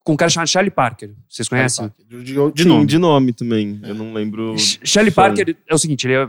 com 0.06 0.14
um 0.14 0.16
cara 0.16 0.30
chamado 0.30 0.48
Charlie 0.48 0.72
Parker. 0.72 1.12
Vocês 1.28 1.50
conhecem? 1.50 1.92
De, 2.10 2.24
de, 2.24 2.34
de 2.54 2.64
Sim, 2.64 2.70
nome. 2.70 2.86
de 2.86 2.98
nome 2.98 3.34
também. 3.34 3.78
Eu 3.84 3.94
não 3.94 4.14
lembro. 4.14 4.58
Ch- 4.58 4.80
Charlie 4.86 5.12
som. 5.12 5.22
Parker 5.22 5.54
é 5.68 5.76
o 5.76 5.78
seguinte, 5.78 6.08
ele 6.08 6.14
é, 6.14 6.26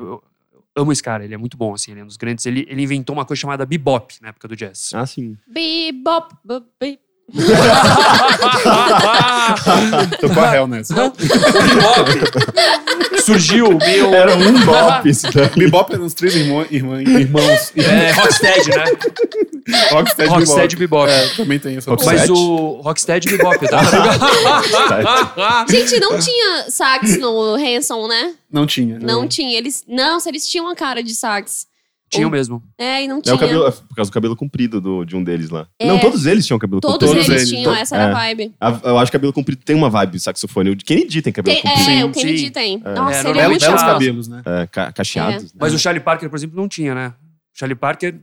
amo 0.79 0.93
esse 0.93 1.03
cara, 1.03 1.25
ele 1.25 1.35
é 1.35 1.37
muito 1.37 1.57
bom, 1.57 1.75
assim, 1.75 1.91
ele 1.91 2.01
é 2.01 2.05
um 2.05 2.07
dos 2.07 2.17
grandes. 2.17 2.47
Ele, 2.47 2.67
ele 2.69 2.83
inventou 2.83 3.15
uma 3.15 3.25
coisa 3.25 3.41
chamada 3.41 3.67
bebop 3.67 4.15
na 4.23 4.29
época 4.29 4.49
do 4.49 4.57
jazz. 4.57 4.93
Ah, 4.95 5.07
sim. 5.07 5.37
Bebop, 5.47 6.35
bop, 6.45 6.67
bip. 6.81 7.08
Tô 10.19 10.31
com 10.31 10.41
a 10.41 10.51
réu 10.51 10.67
nessa. 10.67 10.95
o 10.95 11.11
bebop 11.11 12.11
surgiu 13.23 13.77
meio... 13.77 14.15
Era 14.15 14.35
um 14.35 14.65
bop 14.65 15.07
isso 15.07 15.31
daí. 15.33 15.51
Bebop 15.55 15.93
eram 15.93 16.07
os 16.07 16.15
três 16.15 16.35
irmão, 16.35 16.65
irmã, 16.71 17.03
irmãos. 17.03 17.73
É, 17.77 18.13
Rocksteady, 18.13 18.71
né? 18.71 18.85
Rocksteady, 19.91 20.31
Rocksteady 20.31 20.77
Bebop. 20.77 21.11
É, 21.11 21.29
também 21.37 21.59
tem 21.59 21.77
essa 21.77 21.91
Rocksteady. 21.91 22.19
Mas 22.21 22.31
o 22.31 22.81
Rocksteady 22.83 23.29
Bebop, 23.37 23.69
tá? 23.69 23.83
Gente, 25.69 26.01
não 26.01 26.19
tinha 26.19 26.71
sax 26.71 27.19
no 27.19 27.57
Hanson, 27.57 28.09
né? 28.09 28.33
Não 28.51 28.67
tinha. 28.67 28.99
Não 28.99 29.29
tinha. 29.29 29.59
Eles. 29.59 29.85
Não, 29.87 30.19
se 30.19 30.31
eles 30.31 30.49
tinham 30.49 30.65
uma 30.65 30.75
cara 30.75 31.03
de 31.03 31.15
sax. 31.15 31.68
Tinha 32.11 32.29
mesmo. 32.31 32.63
É, 32.79 33.05
e 33.05 33.09
não 33.09 33.19
É 33.19 33.23
tinha. 33.23 33.35
o 33.35 33.39
cabelo, 33.39 33.67
é 33.67 33.71
por 33.71 33.95
causa 33.97 34.11
do 34.11 34.15
cabelo 34.15 34.35
comprido 34.37 34.81
do, 34.81 35.05
de 35.05 35.15
um 35.15 35.23
deles 35.23 35.51
lá. 35.51 35.67
É. 35.79 35.87
Não, 35.87 35.99
todos 35.99 36.25
eles 36.27 36.47
tinham 36.47 36.59
cabelo 36.59 36.81
Todos, 36.81 37.09
comprido. 37.09 37.31
eles, 37.33 37.43
eles, 37.43 37.49
tinham, 37.51 37.73
to- 37.73 37.79
essa 37.79 37.97
era 37.97 38.07
a 38.07 38.09
é. 38.09 38.13
vibe. 38.35 38.55
A- 38.61 38.81
Eu 38.85 38.99
acho 38.99 39.11
que 39.11 39.17
cabelo 39.19 39.33
comprido 39.33 39.63
tem 39.65 39.77
uma 39.77 39.91
vibe 39.91 40.19
saxofone. 40.19 40.71
O 40.71 40.77
de 40.77 40.85
Kennedy 40.85 41.21
tem 41.23 41.33
cabelo 41.33 41.55
Tem- 41.55 41.63
comprido. 41.63 41.91
é, 41.91 41.95
Sim, 41.99 42.05
o 42.05 42.11
Kennedy 42.13 42.39
sim. 42.39 42.51
tem. 42.51 42.83
É. 42.85 42.95
Nossa, 42.95 43.29
É, 43.29 43.31
ele 43.31 43.39
é 43.41 43.49
muito 43.49 43.61
Belos 43.61 43.81
ela- 43.83 43.93
cabelos, 43.93 44.29
né? 44.29 44.43
É, 44.45 44.67
ca- 44.67 44.93
cacheados. 44.93 45.45
né? 45.45 45.51
Mas 45.61 45.75
o 45.75 45.79
Charlie 45.79 46.03
Parker, 46.03 46.31
por 46.31 46.37
exemplo, 46.37 46.57
não 46.57 46.69
tinha, 46.69 46.95
né? 46.95 47.09
O 47.55 47.59
Charlie 47.59 47.77
Parker... 47.77 48.15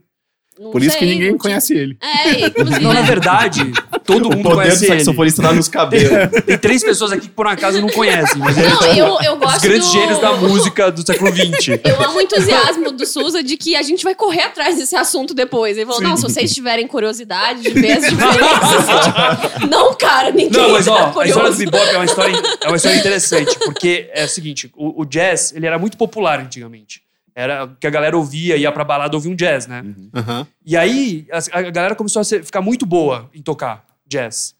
Não 0.57 0.71
Por 0.71 0.81
isso 0.81 0.93
que 0.97 0.99
sei, 1.05 1.09
ninguém 1.13 1.31
não 1.31 1.37
conhece 1.37 1.73
ele. 1.73 1.95
tinha- 1.99 2.43
É, 2.43 2.47
inclusive. 2.47 2.79
Não, 2.79 2.93
na 2.93 3.01
verdade, 3.01 3.73
todo 4.05 4.29
O 4.29 4.35
mundo 4.37 4.51
conhece 4.51 4.85
ele. 4.85 4.99
saxofonista 4.99 5.41
tá 5.41 5.51
nos 5.51 5.67
cabelos. 5.67 6.31
Tem 6.47 6.57
três 6.57 6.81
pessoas 6.81 7.11
aqui 7.11 7.27
que 7.27 7.33
por 7.33 7.45
um 7.45 7.49
acaso 7.49 7.81
não 7.81 7.89
conhecem, 7.89 8.37
mas 8.41 8.57
ele 8.57 8.69
Não, 8.69 8.81
eu, 8.95 9.17
eu 9.21 9.33
os 9.33 9.39
gosto 9.39 9.61
grandes 9.61 9.87
do... 9.87 9.93
gênios 9.93 10.19
da 10.19 10.31
música 10.37 10.89
do 10.91 11.05
século 11.05 11.29
XX. 11.35 11.79
Eu 11.83 12.01
amo 12.03 12.17
o 12.17 12.21
entusiasmo 12.21 12.91
do 12.93 13.05
Souza 13.05 13.43
de 13.43 13.57
que 13.57 13.75
a 13.75 13.81
gente 13.81 14.03
vai 14.03 14.15
correr 14.15 14.43
atrás 14.43 14.77
desse 14.77 14.95
assunto 14.95 15.33
depois. 15.33 15.75
Ele 15.75 15.85
falou, 15.85 16.01
não, 16.01 16.15
se 16.15 16.23
vocês 16.23 16.53
tiverem 16.53 16.87
curiosidade 16.87 17.61
de 17.61 17.69
ver 17.71 17.91
as 17.97 18.03
diferenças. 18.09 18.85
tipo, 19.03 19.67
não, 19.67 19.93
cara, 19.95 20.31
ninguém 20.31 20.49
Não, 20.51 20.71
mas 20.71 20.85
tá 20.85 20.91
ó, 20.93 21.19
a 21.19 21.25
história 21.25 21.31
do 21.31 21.33
curioso. 21.33 21.57
bebop 21.65 21.87
é 21.89 21.95
uma 21.97 22.05
história, 22.05 22.35
é 22.61 22.67
uma 22.67 22.77
história 22.77 22.97
interessante, 22.97 23.57
porque 23.59 24.09
é 24.13 24.23
o 24.23 24.29
seguinte, 24.29 24.71
o, 24.75 25.01
o 25.01 25.05
jazz, 25.05 25.51
ele 25.53 25.65
era 25.65 25.77
muito 25.77 25.97
popular 25.97 26.39
antigamente. 26.39 27.01
Era 27.35 27.67
que 27.79 27.85
a 27.85 27.89
galera 27.89 28.15
ouvia, 28.17 28.55
ia 28.55 28.71
pra 28.71 28.83
balada 28.85 29.15
ouvir 29.15 29.27
um 29.29 29.35
jazz, 29.35 29.67
né? 29.67 29.83
Aham. 30.13 30.47
E 30.65 30.77
aí 30.77 31.27
a, 31.29 31.59
a 31.59 31.61
galera 31.69 31.93
começou 31.93 32.21
a 32.21 32.23
ser- 32.23 32.43
ficar 32.45 32.61
muito 32.61 32.85
boa 32.85 33.29
em 33.33 33.41
tocar 33.41 33.85
jazz. 34.07 34.55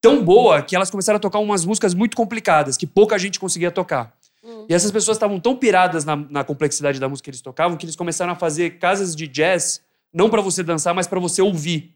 Tão 0.00 0.24
boa 0.24 0.60
que 0.60 0.74
elas 0.74 0.90
começaram 0.90 1.16
a 1.18 1.20
tocar 1.20 1.38
umas 1.38 1.64
músicas 1.64 1.94
muito 1.94 2.16
complicadas, 2.16 2.76
que 2.76 2.86
pouca 2.86 3.16
gente 3.18 3.38
conseguia 3.38 3.70
tocar. 3.70 4.12
E 4.68 4.74
essas 4.74 4.90
pessoas 4.90 5.16
estavam 5.16 5.38
tão 5.40 5.56
piradas 5.56 6.04
na, 6.04 6.16
na 6.16 6.44
complexidade 6.44 6.98
da 7.00 7.08
música 7.08 7.24
que 7.24 7.30
eles 7.30 7.40
tocavam 7.40 7.76
que 7.76 7.84
eles 7.86 7.96
começaram 7.96 8.32
a 8.32 8.36
fazer 8.36 8.78
casas 8.78 9.14
de 9.14 9.26
jazz 9.28 9.80
não 10.12 10.28
pra 10.30 10.40
você 10.40 10.62
dançar, 10.62 10.94
mas 10.94 11.06
pra 11.06 11.20
você 11.20 11.40
ouvir. 11.42 11.94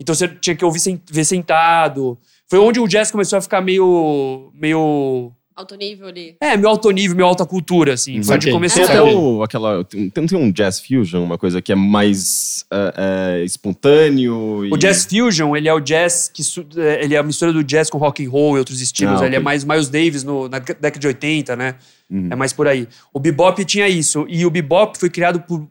Então 0.00 0.14
você 0.14 0.26
tinha 0.28 0.56
que 0.56 0.64
ouvir 0.64 0.80
sen- 0.80 1.00
ver 1.10 1.24
sentado. 1.24 2.18
Foi 2.48 2.58
onde 2.58 2.80
o 2.80 2.88
jazz 2.88 3.10
começou 3.10 3.38
a 3.38 3.42
ficar 3.42 3.60
meio 3.60 4.50
meio 4.54 5.30
Alto 5.56 5.76
nível 5.76 6.08
ali. 6.08 6.36
é, 6.40 6.56
meio 6.56 6.68
alto 6.68 6.90
nível, 6.90 7.14
meio 7.16 7.28
alta 7.28 7.46
cultura 7.46 7.94
assim. 7.94 8.20
Foi 8.24 8.34
onde 8.34 8.50
começou 8.50 8.82
até 8.82 9.00
o, 9.00 9.42
aquela. 9.42 9.84
Tem, 9.84 10.10
tem 10.10 10.36
um 10.38 10.50
jazz 10.50 10.80
fusion, 10.80 11.22
uma 11.22 11.38
coisa 11.38 11.62
que 11.62 11.70
é 11.70 11.76
mais 11.76 12.64
é, 12.72 13.38
é, 13.40 13.44
espontâneo. 13.44 14.34
O 14.36 14.76
e- 14.76 14.78
jazz 14.78 15.04
fusion, 15.04 15.54
ele 15.56 15.68
é 15.68 15.72
o 15.74 15.78
jazz 15.78 16.28
que 16.32 16.42
é, 16.80 17.04
ele 17.04 17.14
é 17.14 17.18
a 17.18 17.22
mistura 17.22 17.52
do 17.52 17.62
jazz 17.62 17.88
com 17.88 17.98
rock 17.98 18.24
and 18.26 18.30
roll 18.30 18.56
e 18.56 18.58
outros 18.58 18.80
estilos. 18.80 19.22
Ah, 19.22 19.26
Ele 19.26 19.36
é 19.36 19.38
mais 19.38 19.62
Miles 19.64 19.88
Davis 19.88 20.24
no- 20.24 20.48
na 20.48 20.58
década 20.58 20.98
de 20.98 21.06
80, 21.06 21.54
né? 21.54 21.76
Uhum. 22.10 22.28
É 22.30 22.34
mais 22.36 22.52
por 22.52 22.66
aí. 22.66 22.88
O 23.12 23.20
bebop 23.20 23.64
tinha 23.64 23.88
isso 23.88 24.26
e 24.28 24.44
o 24.44 24.50
bebop 24.50 24.98
foi 24.98 25.08
criado 25.08 25.40
por 25.40 25.66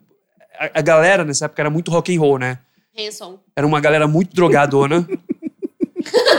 a, 0.58 0.80
a 0.80 0.82
galera 0.82 1.26
nessa 1.26 1.46
época 1.46 1.62
era 1.62 1.69
muito 1.69 1.91
rock 1.91 2.15
and 2.15 2.19
roll, 2.22 2.39
né? 2.39 2.60
Hanson. 2.98 3.39
Era 3.56 3.65
uma 3.67 3.82
galera 3.82 4.08
muito 4.08 4.34
drogadona. 4.36 5.06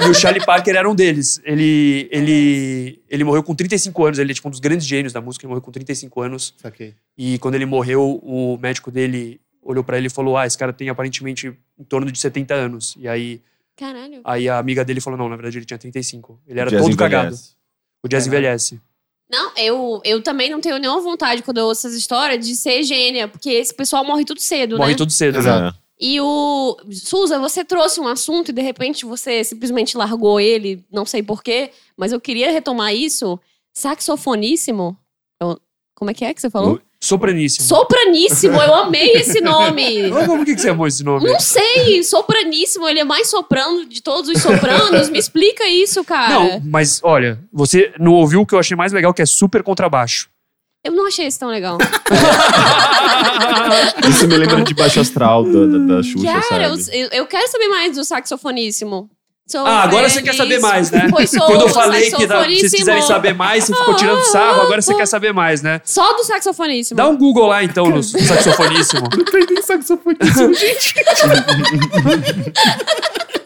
e 0.05 0.09
o 0.09 0.15
Charlie 0.15 0.45
Parker 0.45 0.75
era 0.77 0.89
um 0.89 0.95
deles. 0.95 1.41
Ele, 1.45 2.09
ele, 2.11 3.03
ele 3.09 3.25
morreu 3.25 3.43
com 3.43 3.55
35 3.55 4.05
anos. 4.05 4.19
Ele 4.19 4.33
é 4.33 4.35
tipo 4.35 4.49
um 4.49 4.51
dos 4.51 4.61
grandes 4.61 4.87
gênios 4.87 5.13
da 5.13 5.21
música. 5.21 5.45
Ele 5.45 5.49
morreu 5.49 5.63
com 5.63 5.71
35 5.71 6.21
anos. 6.21 6.55
Saquei. 6.57 6.95
E 7.17 7.39
quando 7.39 7.55
ele 7.55 7.67
morreu, 7.67 8.21
o 8.23 8.59
médico 8.61 8.91
dele 8.91 9.41
olhou 9.63 9.83
pra 9.85 9.97
ele 9.99 10.07
e 10.09 10.11
falou: 10.11 10.37
Ah, 10.37 10.47
esse 10.47 10.57
cara 10.59 10.73
tem 10.73 10.89
aparentemente 10.89 11.47
em 11.79 11.85
torno 11.85 12.11
de 12.11 12.19
70 12.19 12.55
anos. 12.55 12.95
E 12.99 13.09
aí, 13.09 13.41
Caralho. 13.77 14.21
aí 14.25 14.49
a 14.49 14.59
amiga 14.59 14.85
dele 14.85 15.01
falou: 15.01 15.19
Não, 15.19 15.29
na 15.29 15.37
verdade 15.37 15.59
ele 15.59 15.65
tinha 15.65 15.79
35. 15.79 16.41
Ele 16.47 16.61
era 16.61 16.71
todo 16.71 16.81
envelhece. 16.81 16.97
cagado. 16.97 17.37
O 18.03 18.09
jazz 18.09 18.25
Caralho. 18.25 18.39
envelhece. 18.43 18.81
Não, 19.31 19.53
eu, 19.57 20.01
eu 20.05 20.23
também 20.23 20.51
não 20.51 20.61
tenho 20.61 20.79
nenhuma 20.79 21.01
vontade, 21.01 21.43
quando 21.43 21.57
eu 21.59 21.65
ouço 21.65 21.87
essas 21.87 21.99
histórias, 21.99 22.47
de 22.47 22.55
ser 22.55 22.83
gênia, 22.83 23.27
porque 23.27 23.49
esse 23.51 23.73
pessoal 23.75 24.05
morre 24.05 24.23
tudo 24.25 24.39
cedo, 24.41 24.77
Morre 24.77 24.93
né? 24.93 24.97
tudo 24.99 25.11
cedo, 25.11 25.43
né? 25.43 25.73
E 26.07 26.21
o. 26.21 26.77
Suza, 26.91 27.39
você 27.39 27.65
trouxe 27.65 27.99
um 27.99 28.07
assunto 28.07 28.51
e 28.51 28.53
de 28.53 28.61
repente 28.61 29.07
você 29.07 29.43
simplesmente 29.43 29.97
largou 29.97 30.39
ele, 30.39 30.85
não 30.93 31.07
sei 31.07 31.23
porquê, 31.23 31.71
mas 31.97 32.13
eu 32.13 32.21
queria 32.21 32.53
retomar 32.53 32.95
isso. 32.95 33.41
Saxofoníssimo. 33.73 34.95
Como 35.95 36.11
é 36.11 36.15
que 36.15 36.23
é 36.27 36.35
que 36.35 36.43
você 36.43 36.51
falou? 36.51 36.79
Sopraníssimo. 37.01 37.67
Sopraníssimo, 37.67 38.61
eu 38.61 38.75
amei 38.75 39.13
esse 39.13 39.41
nome. 39.41 40.11
Por 40.27 40.45
que, 40.45 40.55
que 40.55 40.61
você 40.61 40.69
amou 40.69 40.87
esse 40.87 41.03
nome? 41.03 41.27
Não 41.27 41.41
sei, 41.41 42.03
sopraníssimo, 42.03 42.87
ele 42.87 43.01
é 43.01 43.05
mais 43.05 43.29
soprano 43.29 43.87
de 43.87 44.03
todos 44.03 44.29
os 44.29 44.43
sopranos. 44.43 45.09
Me 45.09 45.19
explica 45.19 45.67
isso, 45.67 46.05
cara. 46.05 46.35
Não, 46.35 46.61
mas 46.65 47.01
olha, 47.03 47.43
você 47.51 47.95
não 47.99 48.13
ouviu 48.13 48.43
o 48.43 48.47
que 48.47 48.55
eu 48.55 48.59
achei 48.59 48.77
mais 48.77 48.93
legal, 48.93 49.15
que 49.15 49.23
é 49.23 49.27
super 49.27 49.63
contrabaixo. 49.63 50.29
Eu 50.85 50.93
não 50.93 51.07
achei 51.07 51.27
isso 51.27 51.39
tão 51.41 51.49
legal. 51.49 51.79
Isso 54.09 54.29
me 54.29 54.37
lembra 54.37 54.63
de 54.63 54.75
baixo 54.75 55.01
astral 55.01 55.43
da, 55.45 55.67
da, 55.67 55.79
da 55.97 56.03
Xuxa, 56.03 56.27
Cara, 56.49 56.65
eu, 56.69 56.77
sabe? 56.77 56.99
eu- 57.01 57.09
eu 57.13 57.27
quero 57.27 57.51
saber 57.51 57.69
mais 57.69 57.97
do 57.97 58.05
saxofoníssimo. 58.05 59.09
Sou 59.47 59.67
Ah, 59.67 59.83
agora 59.83 60.09
você 60.09 60.23
quer 60.23 60.35
saber 60.35 60.59
mais, 60.59 60.91
né? 60.91 61.07
Pois 61.11 61.31
sou 61.31 61.41
Quando 61.47 61.63
eu 61.63 61.69
falei 61.69 62.11
que 62.11 62.27
dá, 62.27 62.43
vocês 62.45 62.71
quiserem 62.71 63.03
saber 63.03 63.35
mais, 63.35 63.65
você 63.65 63.75
ficou 63.75 63.95
tirando 63.97 64.23
sarro, 64.25 64.63
agora 64.63 64.81
você 64.81 64.95
quer 64.95 65.07
saber 65.07 65.33
mais, 65.35 65.61
né? 65.63 65.81
Só 65.85 66.15
do 66.15 66.25
saxofoníssimo. 66.25 66.97
Dá 66.97 67.07
um 67.09 67.17
Google 67.17 67.47
lá, 67.49 67.63
então, 67.63 67.87
no 67.91 68.03
saxofoníssimo. 68.03 69.03
Não 69.17 69.25
tem 69.25 69.47
nem 69.51 69.63
saxofoníssimo, 69.63 70.53
gente. 70.55 70.95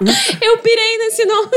Eu 0.40 0.58
pirei 0.58 0.98
nesse 0.98 1.24
nome. 1.24 1.50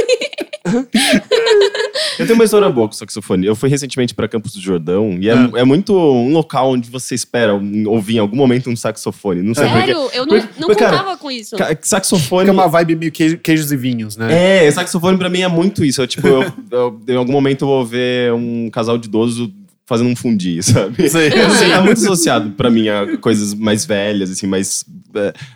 Eu 2.19 2.25
tenho 2.25 2.33
uma 2.35 2.43
história 2.43 2.69
boa 2.69 2.87
com 2.87 2.93
saxofone. 2.93 3.45
Eu 3.45 3.55
fui 3.55 3.69
recentemente 3.69 4.13
para 4.13 4.27
Campos 4.27 4.53
do 4.53 4.61
Jordão 4.61 5.17
e 5.19 5.29
é, 5.29 5.33
Ah. 5.33 5.49
é 5.55 5.63
muito 5.63 5.93
um 5.95 6.31
local 6.31 6.71
onde 6.71 6.89
você 6.89 7.15
espera 7.15 7.53
ouvir 7.87 8.15
em 8.15 8.19
algum 8.19 8.35
momento 8.35 8.69
um 8.69 8.75
saxofone. 8.75 9.41
Não 9.41 9.53
sei. 9.53 9.67
Sério, 9.67 10.09
eu 10.13 10.25
não, 10.25 10.37
Porque- 10.39 10.59
não 10.59 10.67
porque, 10.67 10.83
cara, 10.83 10.97
contava 10.97 11.17
com 11.17 11.31
isso. 11.31 11.55
Saxofone. 11.81 12.41
Fica 12.45 12.51
uma 12.53 12.67
vibe 12.67 12.95
meio 12.95 13.11
queijo- 13.11 13.37
queijos 13.37 13.71
e 13.71 13.77
vinhos, 13.77 14.17
né? 14.17 14.65
É, 14.67 14.71
saxofone 14.71 15.17
pra 15.17 15.29
mim 15.29 15.41
é 15.41 15.47
muito 15.47 15.83
isso. 15.83 16.01
Eu, 16.01 16.07
tipo, 16.07 16.27
eu, 16.27 16.51
eu- 16.71 17.01
em 17.07 17.15
algum 17.15 17.31
momento 17.31 17.63
eu 17.63 17.67
vou 17.67 17.85
ver 17.85 18.33
um 18.33 18.69
casal 18.69 18.97
de 18.97 19.07
idoso 19.07 19.51
fazendo 19.91 20.09
um 20.09 20.15
fundi, 20.15 20.63
sabe? 20.63 21.03
Não 21.03 21.09
sei, 21.09 21.71
é 21.73 21.81
muito 21.81 22.01
associado 22.01 22.51
pra 22.51 22.69
mim 22.71 22.87
a 22.87 23.17
coisas 23.17 23.53
mais 23.53 23.85
velhas, 23.85 24.31
assim, 24.31 24.47
mais... 24.47 24.85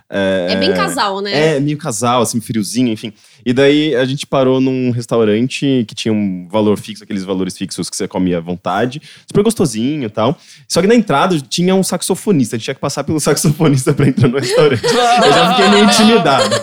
É, 0.10 0.48
É 0.50 0.56
bem 0.58 0.74
casal, 0.74 1.22
né? 1.22 1.56
É, 1.56 1.60
meio 1.62 1.78
casal, 1.78 2.22
assim, 2.22 2.42
friozinho, 2.42 2.90
enfim. 2.90 3.14
E 3.46 3.54
daí 3.54 3.96
a 3.96 4.04
gente 4.06 4.26
parou 4.26 4.60
num 4.60 4.90
restaurante 4.92 5.86
que 5.88 5.94
tinha 5.94 6.12
um 6.14 6.48
valor 6.50 6.80
fixo, 6.80 7.04
aqueles 7.04 7.24
valores 7.24 7.56
fixos 7.56 7.90
que 7.90 7.96
você 7.96 8.08
comia 8.08 8.38
à 8.38 8.42
vontade, 8.42 9.02
super 9.28 9.44
gostosinho 9.44 10.06
e 10.06 10.10
tal. 10.10 10.36
Só 10.68 10.82
que 10.82 10.88
na 10.88 10.96
entrada 10.96 11.40
tinha 11.40 11.76
um 11.76 11.84
saxofonista, 11.84 12.56
a 12.56 12.58
gente 12.58 12.66
tinha 12.66 12.74
que 12.76 12.82
passar 12.82 13.04
pelo 13.04 13.20
saxofonista 13.22 13.94
pra 13.94 14.08
entrar 14.08 14.28
no 14.28 14.40
restaurante. 14.40 14.84
Eu 14.84 15.34
já 15.34 15.52
fiquei 15.54 15.70
meio 15.70 15.86
intimidado. 15.86 16.56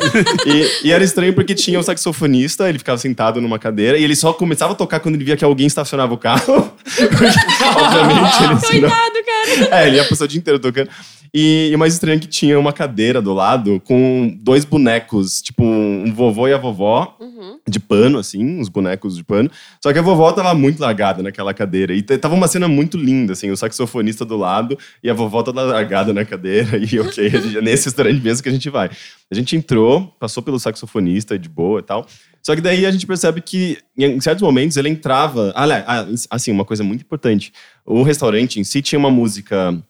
E, 0.46 0.88
e 0.88 0.92
era 0.92 1.04
estranho 1.04 1.32
porque 1.34 1.54
tinha 1.54 1.78
um 1.78 1.82
saxofonista, 1.82 2.68
ele 2.68 2.78
ficava 2.78 2.98
sentado 2.98 3.40
numa 3.40 3.58
cadeira 3.58 3.96
e 3.96 4.02
ele 4.02 4.16
só 4.16 4.32
começava 4.32 4.72
a 4.72 4.76
tocar 4.76 4.98
quando 4.98 5.14
ele 5.14 5.24
via 5.24 5.36
que 5.36 5.44
alguém 5.44 5.66
estacionava 5.68 6.12
o 6.12 6.18
carro. 6.18 6.42
Obviamente, 7.76 8.42
ele 8.44 8.52
assim, 8.54 8.80
não- 8.80 8.90
Coitado, 8.90 9.14
cara. 9.70 9.82
é, 9.82 9.86
ele 9.88 9.96
ia 9.96 10.04
passar 10.04 10.24
o 10.24 10.28
dia 10.28 10.38
inteiro 10.38 10.58
tocando. 10.58 10.88
E, 11.34 11.70
e 11.72 11.74
o 11.74 11.78
mais 11.78 11.94
estranho 11.94 12.16
é 12.16 12.20
que 12.20 12.26
tinha 12.26 12.58
uma 12.58 12.74
cadeira 12.74 13.22
do 13.22 13.32
lado 13.32 13.80
com 13.86 14.36
dois 14.42 14.66
bonecos, 14.66 15.40
tipo 15.40 15.64
um 15.64 16.12
vovô 16.14 16.46
e 16.46 16.52
a 16.52 16.58
vovó, 16.58 16.71
Uhum. 17.20 17.58
de 17.68 17.78
pano, 17.78 18.18
assim, 18.18 18.44
uns 18.60 18.68
bonecos 18.68 19.16
de 19.16 19.22
pano. 19.24 19.50
Só 19.82 19.92
que 19.92 19.98
a 19.98 20.02
vovó 20.02 20.32
tava 20.32 20.54
muito 20.54 20.80
largada 20.80 21.22
naquela 21.22 21.52
cadeira. 21.54 21.94
E 21.94 22.02
tava 22.02 22.34
uma 22.34 22.48
cena 22.48 22.66
muito 22.68 22.96
linda, 22.96 23.32
assim, 23.34 23.50
o 23.50 23.56
saxofonista 23.56 24.24
do 24.24 24.36
lado 24.36 24.78
e 25.02 25.08
a 25.10 25.14
vovó 25.14 25.42
toda 25.42 25.62
largada 25.62 26.12
na 26.12 26.24
cadeira. 26.24 26.78
E 26.92 26.98
ok, 26.98 27.30
gente- 27.30 27.58
é 27.58 27.60
nesse 27.60 27.84
restaurante 27.86 28.20
mesmo 28.22 28.42
que 28.42 28.48
a 28.48 28.52
gente 28.52 28.68
vai. 28.70 28.90
A 29.30 29.34
gente 29.34 29.56
entrou, 29.56 30.06
passou 30.18 30.42
pelo 30.42 30.58
saxofonista 30.58 31.38
de 31.38 31.48
boa 31.48 31.80
e 31.80 31.82
tal. 31.82 32.06
Só 32.42 32.54
que 32.56 32.60
daí 32.60 32.84
a 32.84 32.90
gente 32.90 33.06
percebe 33.06 33.40
que 33.40 33.78
em 33.96 34.20
certos 34.20 34.42
momentos 34.42 34.76
ele 34.76 34.88
entrava. 34.88 35.52
Ah, 35.54 35.64
ah, 35.86 36.06
assim, 36.30 36.50
uma 36.50 36.64
coisa 36.64 36.82
muito 36.82 37.02
importante. 37.02 37.52
O 37.86 38.02
restaurante 38.02 38.58
em 38.58 38.64
si 38.64 38.82
tinha 38.82 38.98
uma 38.98 39.10
música 39.10 39.80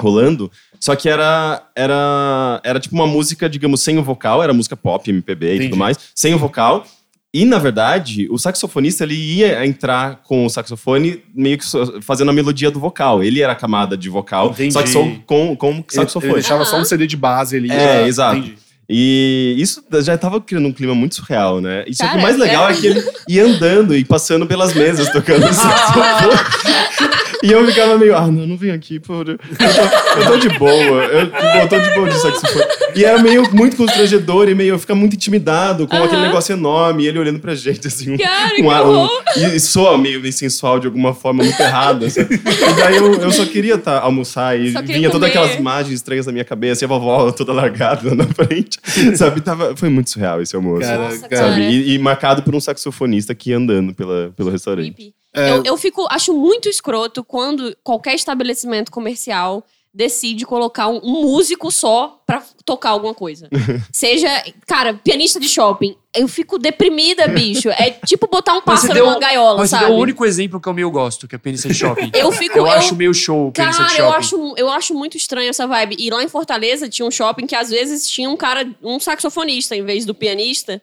rolando, 0.00 0.50
só 0.80 0.96
que 0.96 1.08
era, 1.08 1.62
era, 1.76 2.60
era 2.64 2.80
tipo 2.80 2.94
uma 2.96 3.06
música, 3.06 3.48
digamos, 3.48 3.82
sem 3.82 3.98
o 3.98 4.02
vocal, 4.02 4.42
era 4.42 4.52
música 4.54 4.74
pop, 4.76 5.08
MPB 5.10 5.46
e 5.46 5.54
Entendi. 5.56 5.68
tudo 5.68 5.78
mais, 5.78 5.96
sem 6.14 6.34
o 6.34 6.38
vocal. 6.38 6.84
E, 7.32 7.44
na 7.44 7.58
verdade, 7.58 8.26
o 8.28 8.36
saxofonista 8.38 9.04
ele 9.04 9.14
ia 9.14 9.64
entrar 9.64 10.16
com 10.24 10.44
o 10.46 10.50
saxofone 10.50 11.22
meio 11.32 11.58
que 11.58 11.64
fazendo 12.02 12.30
a 12.30 12.32
melodia 12.34 12.72
do 12.72 12.80
vocal. 12.80 13.22
Ele 13.22 13.40
era 13.40 13.52
a 13.52 13.56
camada 13.56 13.96
de 13.96 14.08
vocal, 14.08 14.50
Entendi. 14.50 14.72
só 14.72 14.82
que 14.82 14.88
só 14.88 15.04
com, 15.26 15.54
com 15.54 15.84
saxofone. 15.88 16.32
ele 16.32 16.40
deixava 16.40 16.64
só 16.64 16.76
um. 16.80 16.84
CD 16.84 17.06
de 17.06 17.16
base 17.16 17.56
ali. 17.56 17.70
É, 17.70 18.00
já- 18.00 18.08
exato. 18.08 18.36
Entendi. 18.38 18.58
E 18.92 19.54
isso 19.56 19.84
já 20.02 20.18
tava 20.18 20.40
criando 20.40 20.66
um 20.66 20.72
clima 20.72 20.96
muito 20.96 21.14
surreal, 21.14 21.60
né? 21.60 21.84
E 21.86 21.94
só 21.94 22.08
que 22.08 22.16
o 22.16 22.20
mais 22.20 22.36
legal 22.36 22.68
é. 22.68 22.72
é. 22.72 22.74
que 22.74 22.86
ele 22.88 23.04
ia 23.28 23.44
andando 23.46 23.94
e 23.94 24.04
passando 24.04 24.44
pelas 24.48 24.74
mesas 24.74 25.08
tocando 25.12 25.46
saxofone. 25.54 27.29
E 27.42 27.50
eu 27.50 27.66
ficava 27.66 27.96
meio, 27.96 28.14
ah, 28.16 28.26
não, 28.26 28.46
não 28.46 28.56
vem 28.56 28.70
aqui, 28.70 29.00
pô. 29.00 29.20
Eu 29.20 29.24
tô, 29.24 29.30
eu 29.32 30.26
tô 30.26 30.36
de 30.36 30.58
boa. 30.58 30.70
Eu, 31.04 31.20
eu 31.62 31.68
tô 31.68 31.78
de 31.78 31.90
boa 31.94 32.08
de 32.08 32.14
saxofone. 32.20 32.64
E 32.94 33.04
era 33.04 33.18
meio 33.22 33.50
muito 33.54 33.76
constrangedor 33.76 34.48
e 34.48 34.54
meio, 34.54 34.74
eu 34.74 34.78
ficava 34.78 34.98
muito 34.98 35.14
intimidado 35.14 35.86
com 35.86 35.96
aquele 35.96 36.16
Aham. 36.16 36.26
negócio 36.26 36.52
enorme, 36.52 37.04
e 37.04 37.08
ele 37.08 37.18
olhando 37.18 37.38
pra 37.40 37.54
gente, 37.54 37.86
assim. 37.86 38.12
Um, 38.12 38.18
Cara, 38.18 38.52
um, 38.62 38.70
ar- 38.70 38.84
um, 38.84 38.88
horror. 38.90 39.22
e 39.36 39.58
soa 39.60 39.96
meio, 39.96 40.30
sensual 40.32 40.78
de 40.78 40.86
alguma 40.86 41.14
forma, 41.14 41.42
muito 41.44 41.60
errada. 41.60 42.08
sabe? 42.10 42.34
E 42.34 42.74
daí 42.76 42.96
eu, 42.96 43.14
eu 43.14 43.30
só 43.32 43.44
queria 43.46 43.78
tá, 43.78 44.00
almoçar 44.00 44.58
e 44.58 44.70
vinha 44.82 45.10
todas 45.10 45.30
comer. 45.30 45.38
aquelas 45.44 45.54
imagens 45.58 45.94
estranhas 45.94 46.26
na 46.26 46.32
minha 46.32 46.44
cabeça 46.44 46.84
e 46.84 46.86
a 46.86 46.88
vovó 46.88 47.30
toda 47.32 47.52
largada 47.52 48.14
na 48.14 48.26
frente. 48.26 48.78
sabe? 49.16 49.40
Tava, 49.40 49.74
foi 49.76 49.88
muito 49.88 50.10
surreal 50.10 50.42
esse 50.42 50.54
almoço. 50.54 50.82
Cara, 50.82 50.98
Nossa, 51.04 51.28
cara. 51.28 51.42
sabe? 51.42 51.60
cara. 51.62 51.70
E, 51.72 51.94
e 51.94 51.98
marcado 51.98 52.42
por 52.42 52.54
um 52.54 52.60
saxofonista 52.60 53.34
que 53.34 53.50
ia 53.50 53.56
andando 53.56 53.94
pela, 53.94 54.32
pelo 54.36 54.50
restaurante. 54.50 55.14
É. 55.34 55.50
Eu, 55.52 55.62
eu 55.64 55.76
fico, 55.76 56.06
acho 56.10 56.34
muito 56.34 56.68
escroto 56.68 57.22
quando 57.22 57.76
qualquer 57.84 58.14
estabelecimento 58.14 58.90
comercial 58.90 59.64
decide 59.92 60.46
colocar 60.46 60.86
um, 60.86 61.00
um 61.02 61.22
músico 61.22 61.68
só 61.72 62.20
pra 62.24 62.42
tocar 62.64 62.90
alguma 62.90 63.12
coisa. 63.12 63.48
Seja, 63.92 64.28
cara, 64.66 64.94
pianista 64.94 65.40
de 65.40 65.48
shopping. 65.48 65.96
Eu 66.14 66.28
fico 66.28 66.58
deprimida, 66.58 67.26
bicho. 67.26 67.68
É 67.70 67.90
tipo 68.06 68.28
botar 68.28 68.52
um 68.52 68.62
Mas 68.64 68.64
pássaro 68.82 68.94
deu- 68.94 69.06
numa 69.06 69.18
gaiola, 69.18 69.58
Mas 69.58 69.70
sabe? 69.70 69.86
deu 69.86 69.94
o 69.94 69.98
único 69.98 70.24
exemplo 70.24 70.60
que 70.60 70.68
eu 70.68 70.74
meio 70.74 70.90
gosto, 70.92 71.26
que 71.26 71.34
é 71.34 71.38
pianista 71.38 71.66
de 71.68 71.74
shopping. 71.74 72.10
Eu 72.14 72.30
fico. 72.30 72.56
Eu 72.58 72.66
acho 72.66 72.94
meio 72.94 73.12
show 73.12 73.48
o 73.48 73.52
pianista 73.52 73.82
Cara, 73.82 73.94
de 73.94 74.00
eu 74.00 74.06
shopping. 74.06 74.18
acho, 74.18 74.54
eu 74.56 74.70
acho 74.70 74.94
muito 74.94 75.16
estranho 75.16 75.50
essa 75.50 75.66
vibe. 75.66 75.96
E 75.98 76.08
lá 76.10 76.22
em 76.22 76.28
Fortaleza 76.28 76.88
tinha 76.88 77.06
um 77.06 77.10
shopping 77.10 77.46
que 77.46 77.54
às 77.56 77.70
vezes 77.70 78.08
tinha 78.08 78.28
um 78.30 78.36
cara, 78.36 78.68
um 78.82 78.98
saxofonista 79.00 79.74
em 79.76 79.84
vez 79.84 80.04
do 80.04 80.14
pianista. 80.14 80.80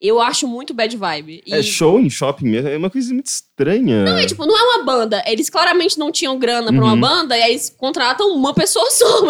Eu 0.00 0.20
acho 0.20 0.46
muito 0.46 0.72
bad 0.72 0.96
vibe. 0.96 1.42
E, 1.44 1.52
É 1.52 1.60
show 1.60 1.98
em 1.98 2.08
shopping 2.08 2.46
mesmo, 2.48 2.68
é 2.68 2.76
uma 2.76 2.88
coisa 2.88 3.12
muito 3.12 3.26
estranha. 3.26 4.04
Não, 4.04 4.16
é 4.16 4.26
tipo, 4.26 4.46
não 4.46 4.56
é 4.56 4.62
uma 4.76 4.84
banda. 4.84 5.20
Eles 5.26 5.50
claramente 5.50 5.98
não 5.98 6.12
tinham 6.12 6.38
grana 6.38 6.72
pra 6.72 6.84
uma 6.84 6.92
Uhum. 6.92 7.00
banda 7.00 7.36
e 7.36 7.42
aí 7.42 7.50
eles 7.50 7.74
contratam 7.76 8.28
uma 8.32 8.54
pessoa 8.54 8.88
só. 8.92 9.24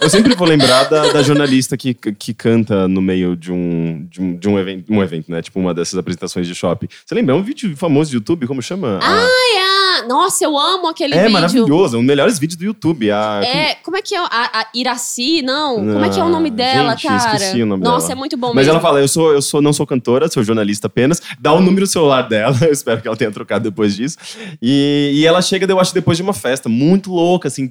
Eu 0.00 0.10
sempre 0.10 0.34
vou 0.34 0.46
lembrar 0.46 0.84
da, 0.84 1.12
da 1.12 1.22
jornalista 1.22 1.76
que, 1.76 1.92
que 1.94 2.32
canta 2.34 2.86
no 2.86 3.00
meio 3.02 3.36
de 3.36 3.50
um, 3.52 4.06
de 4.08 4.20
um, 4.20 4.36
de 4.36 4.48
um 4.48 4.58
evento, 4.58 4.92
um 4.92 5.02
evento, 5.02 5.30
né? 5.30 5.42
Tipo 5.42 5.58
uma 5.60 5.74
dessas 5.74 5.98
apresentações 5.98 6.46
de 6.46 6.54
shopping. 6.54 6.86
Você 7.04 7.14
lembra? 7.14 7.34
É 7.34 7.38
um 7.38 7.42
vídeo 7.42 7.76
famoso 7.76 8.10
de 8.10 8.16
YouTube, 8.16 8.46
como 8.46 8.62
chama? 8.62 8.98
A- 9.02 9.08
Ai, 9.22 9.58
ah, 10.02 10.06
nossa, 10.08 10.44
eu 10.44 10.56
amo 10.56 10.88
aquele 10.88 11.14
é 11.14 11.18
vídeo. 11.18 11.32
maravilhoso, 11.32 11.96
um 11.96 12.00
dos 12.00 12.06
melhores 12.06 12.38
vídeos 12.38 12.56
do 12.58 12.64
YouTube. 12.64 13.10
A, 13.10 13.40
É, 13.44 13.74
como 13.76 13.96
é 13.96 14.02
que 14.02 14.14
é? 14.14 14.18
A, 14.18 14.60
a 14.60 14.66
Iraci, 14.74 15.42
não? 15.42 15.76
Como 15.76 16.04
é 16.04 16.08
que 16.08 16.18
é 16.20 16.24
o 16.24 16.28
nome 16.28 16.48
Ah, 16.50 16.52
dela, 16.52 16.90
gente, 16.92 17.08
cara? 17.08 17.34
esqueci 17.36 17.62
o 17.62 17.66
nome 17.66 17.82
Nossa, 17.82 18.08
dela. 18.08 18.18
é 18.18 18.18
muito 18.18 18.36
bom 18.36 18.48
Mas 18.48 18.56
mesmo. 18.66 18.70
ela 18.72 18.80
fala, 18.80 19.00
eu 19.00 19.08
sou, 19.08 19.31
eu 19.32 19.42
sou, 19.42 19.60
não 19.62 19.72
sou 19.72 19.86
cantora, 19.86 20.28
sou 20.28 20.42
jornalista 20.42 20.86
apenas. 20.86 21.20
Dá 21.40 21.52
o 21.52 21.60
número 21.60 21.86
do 21.86 21.90
celular 21.90 22.22
dela, 22.22 22.56
eu 22.62 22.72
espero 22.72 23.00
que 23.00 23.08
ela 23.08 23.16
tenha 23.16 23.30
trocado 23.30 23.64
depois 23.64 23.94
disso. 23.96 24.16
E, 24.60 25.12
e 25.14 25.26
ela 25.26 25.42
chega, 25.42 25.70
eu 25.70 25.80
acho, 25.80 25.94
depois 25.94 26.16
de 26.16 26.22
uma 26.22 26.32
festa, 26.32 26.68
muito 26.68 27.10
louca, 27.12 27.48
assim, 27.48 27.70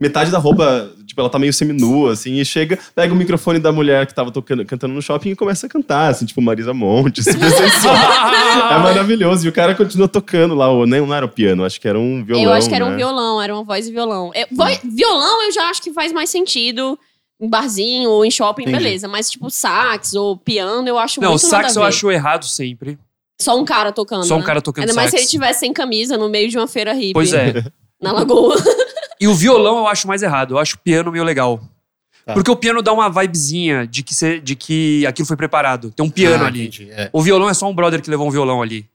metade 0.00 0.30
da 0.30 0.38
roupa, 0.38 0.90
tipo, 1.06 1.20
ela 1.20 1.28
tá 1.28 1.38
meio 1.38 1.52
seminua, 1.52 2.12
assim, 2.12 2.40
e 2.40 2.44
chega, 2.44 2.78
pega 2.94 3.12
o 3.12 3.16
microfone 3.16 3.58
da 3.58 3.70
mulher 3.70 4.06
que 4.06 4.14
tava 4.14 4.30
tocando, 4.30 4.64
cantando 4.64 4.94
no 4.94 5.02
shopping 5.02 5.30
e 5.30 5.36
começa 5.36 5.66
a 5.66 5.68
cantar, 5.68 6.08
assim, 6.10 6.24
tipo 6.24 6.40
Marisa 6.40 6.72
Monte, 6.72 7.22
super 7.22 7.50
sensual. 7.52 7.94
é 7.94 8.78
maravilhoso. 8.78 9.44
E 9.44 9.48
o 9.50 9.52
cara 9.52 9.74
continua 9.74 10.08
tocando 10.08 10.54
lá, 10.54 10.70
ou 10.70 10.86
nem 10.86 11.00
não 11.02 11.14
era 11.14 11.26
o 11.26 11.28
piano, 11.28 11.64
acho 11.66 11.78
que 11.78 11.86
era 11.86 11.98
um 11.98 12.24
violão. 12.24 12.44
eu 12.44 12.52
acho 12.52 12.66
que 12.68 12.74
era 12.74 12.86
um 12.86 12.90
né? 12.90 12.96
violão, 12.96 13.42
era 13.42 13.52
uma 13.54 13.62
voz 13.62 13.86
e 13.88 13.92
violão. 13.92 14.30
É, 14.34 14.46
vo- 14.50 14.80
violão 14.90 15.42
eu 15.44 15.52
já 15.52 15.68
acho 15.68 15.82
que 15.82 15.92
faz 15.92 16.12
mais 16.12 16.30
sentido 16.30 16.98
em 17.40 17.48
barzinho 17.48 18.10
ou 18.10 18.24
em 18.24 18.30
shopping, 18.30 18.62
Entendi. 18.62 18.76
beleza. 18.78 19.08
Mas 19.08 19.30
tipo 19.30 19.50
sax 19.50 20.14
ou 20.14 20.36
piano 20.36 20.86
eu 20.88 20.98
acho 20.98 21.20
Não, 21.20 21.30
muito 21.30 21.42
nada 21.50 21.62
sax 21.64 21.76
eu 21.76 21.82
acho 21.82 22.10
errado 22.10 22.44
sempre. 22.44 22.98
Só 23.40 23.58
um 23.58 23.64
cara 23.64 23.90
tocando, 23.90 24.24
Só 24.24 24.36
um 24.36 24.40
né? 24.40 24.44
cara 24.44 24.60
tocando 24.60 24.82
Ainda 24.82 24.94
mais 24.94 25.10
se 25.10 25.16
sax. 25.16 25.22
ele 25.22 25.30
tivesse 25.30 25.60
sem 25.60 25.72
camisa 25.72 26.18
no 26.18 26.28
meio 26.28 26.48
de 26.50 26.58
uma 26.58 26.66
feira 26.68 26.92
hippie. 26.92 27.12
Pois 27.14 27.32
é. 27.32 27.64
Na 28.00 28.12
lagoa. 28.12 28.56
E 29.20 29.26
o 29.28 29.34
violão 29.34 29.78
eu 29.78 29.86
acho 29.86 30.06
mais 30.08 30.22
errado. 30.22 30.54
Eu 30.54 30.58
acho 30.58 30.76
o 30.76 30.78
piano 30.78 31.10
meio 31.12 31.24
legal. 31.24 31.60
Tá. 32.24 32.34
Porque 32.34 32.50
o 32.50 32.56
piano 32.56 32.82
dá 32.82 32.92
uma 32.92 33.08
vibezinha 33.10 33.86
de 33.86 34.02
que, 34.02 34.14
cê- 34.14 34.40
de 34.40 34.54
que 34.54 35.06
aquilo 35.06 35.26
foi 35.26 35.36
preparado. 35.36 35.90
Tem 35.90 36.04
um 36.04 36.10
piano 36.10 36.44
Ah, 36.44 36.48
ali. 36.48 36.62
entendi, 36.66 36.90
é. 36.90 37.08
O 37.12 37.20
violão 37.22 37.48
é 37.48 37.54
só 37.54 37.66
um 37.68 37.74
brother 37.74 38.00
que 38.02 38.10
levou 38.10 38.26
um 38.26 38.30
violão 38.30 38.60
ali. 38.62 38.86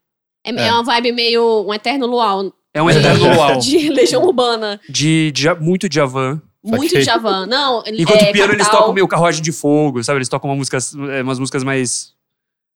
É, 0.43 0.51
é 0.51 0.71
uma 0.71 0.83
vibe 0.83 1.11
meio 1.11 1.65
um 1.67 1.73
eterno 1.73 2.05
luau. 2.05 2.51
É 2.73 2.81
um 2.81 2.89
eterno 2.89 3.25
luau. 3.33 3.57
De 3.59 3.89
Legião 3.89 4.23
Urbana. 4.23 4.79
De, 4.89 5.31
de, 5.31 5.53
muito 5.55 5.89
Djavan. 5.89 6.39
Muito 6.65 6.89
Saquei. 6.89 7.03
Javan. 7.03 7.45
Não, 7.45 7.83
Enquanto 7.87 8.21
é, 8.21 8.29
o 8.29 8.33
piano 8.33 8.53
eles 8.53 8.67
tocam 8.67 8.93
meio 8.93 9.07
carruagem 9.07 9.41
de 9.41 9.51
fogo, 9.51 10.03
sabe? 10.03 10.17
Eles 10.17 10.29
tocam 10.29 10.49
uma 10.49 10.55
música, 10.55 10.77
é, 11.11 11.21
umas 11.21 11.37
músicas 11.39 11.63
mais. 11.63 12.14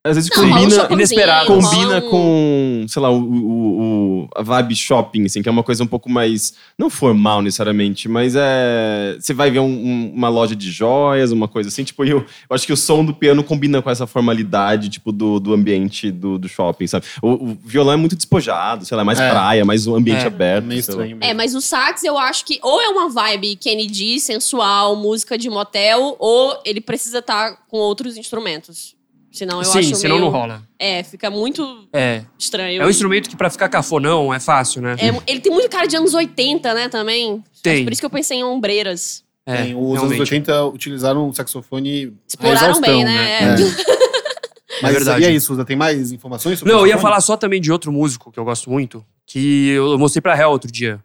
Às 0.01 0.15
vezes 0.15 0.29
Não, 0.33 0.45
um 0.45 0.49
combina, 0.49 0.87
inesperado. 0.91 1.47
combina 1.47 1.97
um- 1.97 2.09
com, 2.09 2.85
sei 2.87 3.01
lá, 3.01 3.09
o, 3.11 3.19
o, 3.21 4.21
o- 4.23 4.29
a 4.33 4.41
vibe 4.41 4.73
shopping, 4.73 5.25
assim, 5.25 5.41
que 5.41 5.49
é 5.49 5.51
uma 5.51 5.61
coisa 5.61 5.83
um 5.83 5.87
pouco 5.87 6.09
mais, 6.09 6.53
não 6.77 6.89
formal 6.89 7.41
necessariamente, 7.41 8.07
mas 8.07 8.33
é, 8.33 9.17
você 9.19 9.33
vai 9.33 9.51
ver 9.51 9.59
um- 9.59 9.65
um- 9.65 10.13
uma 10.15 10.29
loja 10.29 10.55
de 10.55 10.71
joias, 10.71 11.33
uma 11.33 11.49
coisa 11.49 11.67
assim, 11.67 11.83
tipo, 11.83 12.05
eu, 12.05 12.19
eu 12.19 12.55
acho 12.55 12.65
que 12.65 12.71
o 12.71 12.77
som 12.77 13.03
do 13.03 13.13
piano 13.13 13.43
combina 13.43 13.81
com 13.81 13.89
essa 13.89 14.07
formalidade, 14.07 14.87
tipo, 14.87 15.11
do, 15.11 15.37
do 15.37 15.53
ambiente 15.53 16.09
do, 16.09 16.39
do 16.39 16.47
shopping, 16.47 16.87
sabe? 16.87 17.05
O, 17.21 17.51
o 17.51 17.57
violão 17.65 17.91
é 17.93 17.97
muito 17.97 18.15
despojado, 18.15 18.85
sei 18.85 18.95
lá, 18.95 19.03
mais 19.03 19.19
É. 19.19 19.29
praia, 19.29 19.65
mais 19.65 19.85
um 19.85 19.95
ambiente 19.95 20.23
É, 20.23 20.27
aberto. 20.27 20.63
meio 20.63 20.79
estranho 20.79 21.17
É, 21.19 21.27
mesmo. 21.27 21.35
mas 21.35 21.53
o 21.53 21.59
sax 21.59 22.05
eu 22.05 22.17
acho 22.17 22.45
que 22.45 22.57
ou 22.63 22.81
é 22.81 22.87
uma 22.87 23.09
vibe 23.09 23.57
Kennedy, 23.57 24.17
sensual, 24.21 24.95
música 24.95 25.37
de 25.37 25.49
motel, 25.49 26.15
ou 26.19 26.57
ele 26.63 26.79
precisa 26.79 27.19
estar 27.19 27.57
com 27.67 27.77
outros 27.79 28.15
instrumentos. 28.15 28.97
Senão 29.31 29.59
eu 29.59 29.65
Sim, 29.65 29.79
acho 29.79 29.95
senão 29.95 30.15
meio... 30.17 30.25
não 30.25 30.31
rola. 30.31 30.63
É, 30.77 31.03
fica 31.03 31.29
muito 31.29 31.87
É. 31.93 32.23
estranho. 32.37 32.81
É 32.81 32.85
um 32.85 32.89
instrumento 32.89 33.29
que 33.29 33.35
pra 33.35 33.49
ficar 33.49 33.69
cafonão 33.69 34.33
é 34.33 34.39
fácil, 34.39 34.81
né? 34.81 34.95
É, 34.99 35.31
ele 35.31 35.39
tem 35.39 35.51
muito 35.51 35.69
cara 35.69 35.87
de 35.87 35.95
anos 35.95 36.13
80, 36.13 36.73
né, 36.73 36.89
também. 36.89 37.43
Tem. 37.61 37.75
Acho 37.75 37.83
Por 37.83 37.91
isso 37.93 38.01
que 38.01 38.05
eu 38.05 38.09
pensei 38.09 38.39
em 38.39 38.43
ombreiras. 38.43 39.23
É, 39.45 39.63
Tem, 39.63 39.75
os 39.75 39.81
anos 39.81 39.99
realmente. 40.01 40.19
80 40.21 40.65
utilizaram 40.65 41.27
o 41.29 41.33
saxofone 41.33 42.13
Exploraram 42.27 42.69
exaustão, 42.69 42.93
bem, 42.93 43.03
né? 43.03 43.43
É. 43.43 43.55
Mas 44.81 44.93
verdade. 44.93 45.23
e 45.23 45.27
aí, 45.27 45.41
Suza, 45.41 45.65
tem 45.65 45.75
mais 45.75 46.11
informações 46.11 46.59
sobre 46.59 46.71
Não, 46.73 46.81
eu 46.81 46.87
ia 46.87 46.97
falar 46.97 47.19
só 47.21 47.35
também 47.35 47.59
de 47.59 47.71
outro 47.71 47.91
músico 47.91 48.31
que 48.31 48.39
eu 48.39 48.45
gosto 48.45 48.69
muito, 48.69 49.03
que 49.25 49.69
eu 49.69 49.97
mostrei 49.97 50.21
pra 50.21 50.37
Hel 50.37 50.51
outro 50.51 50.71
dia. 50.71 51.03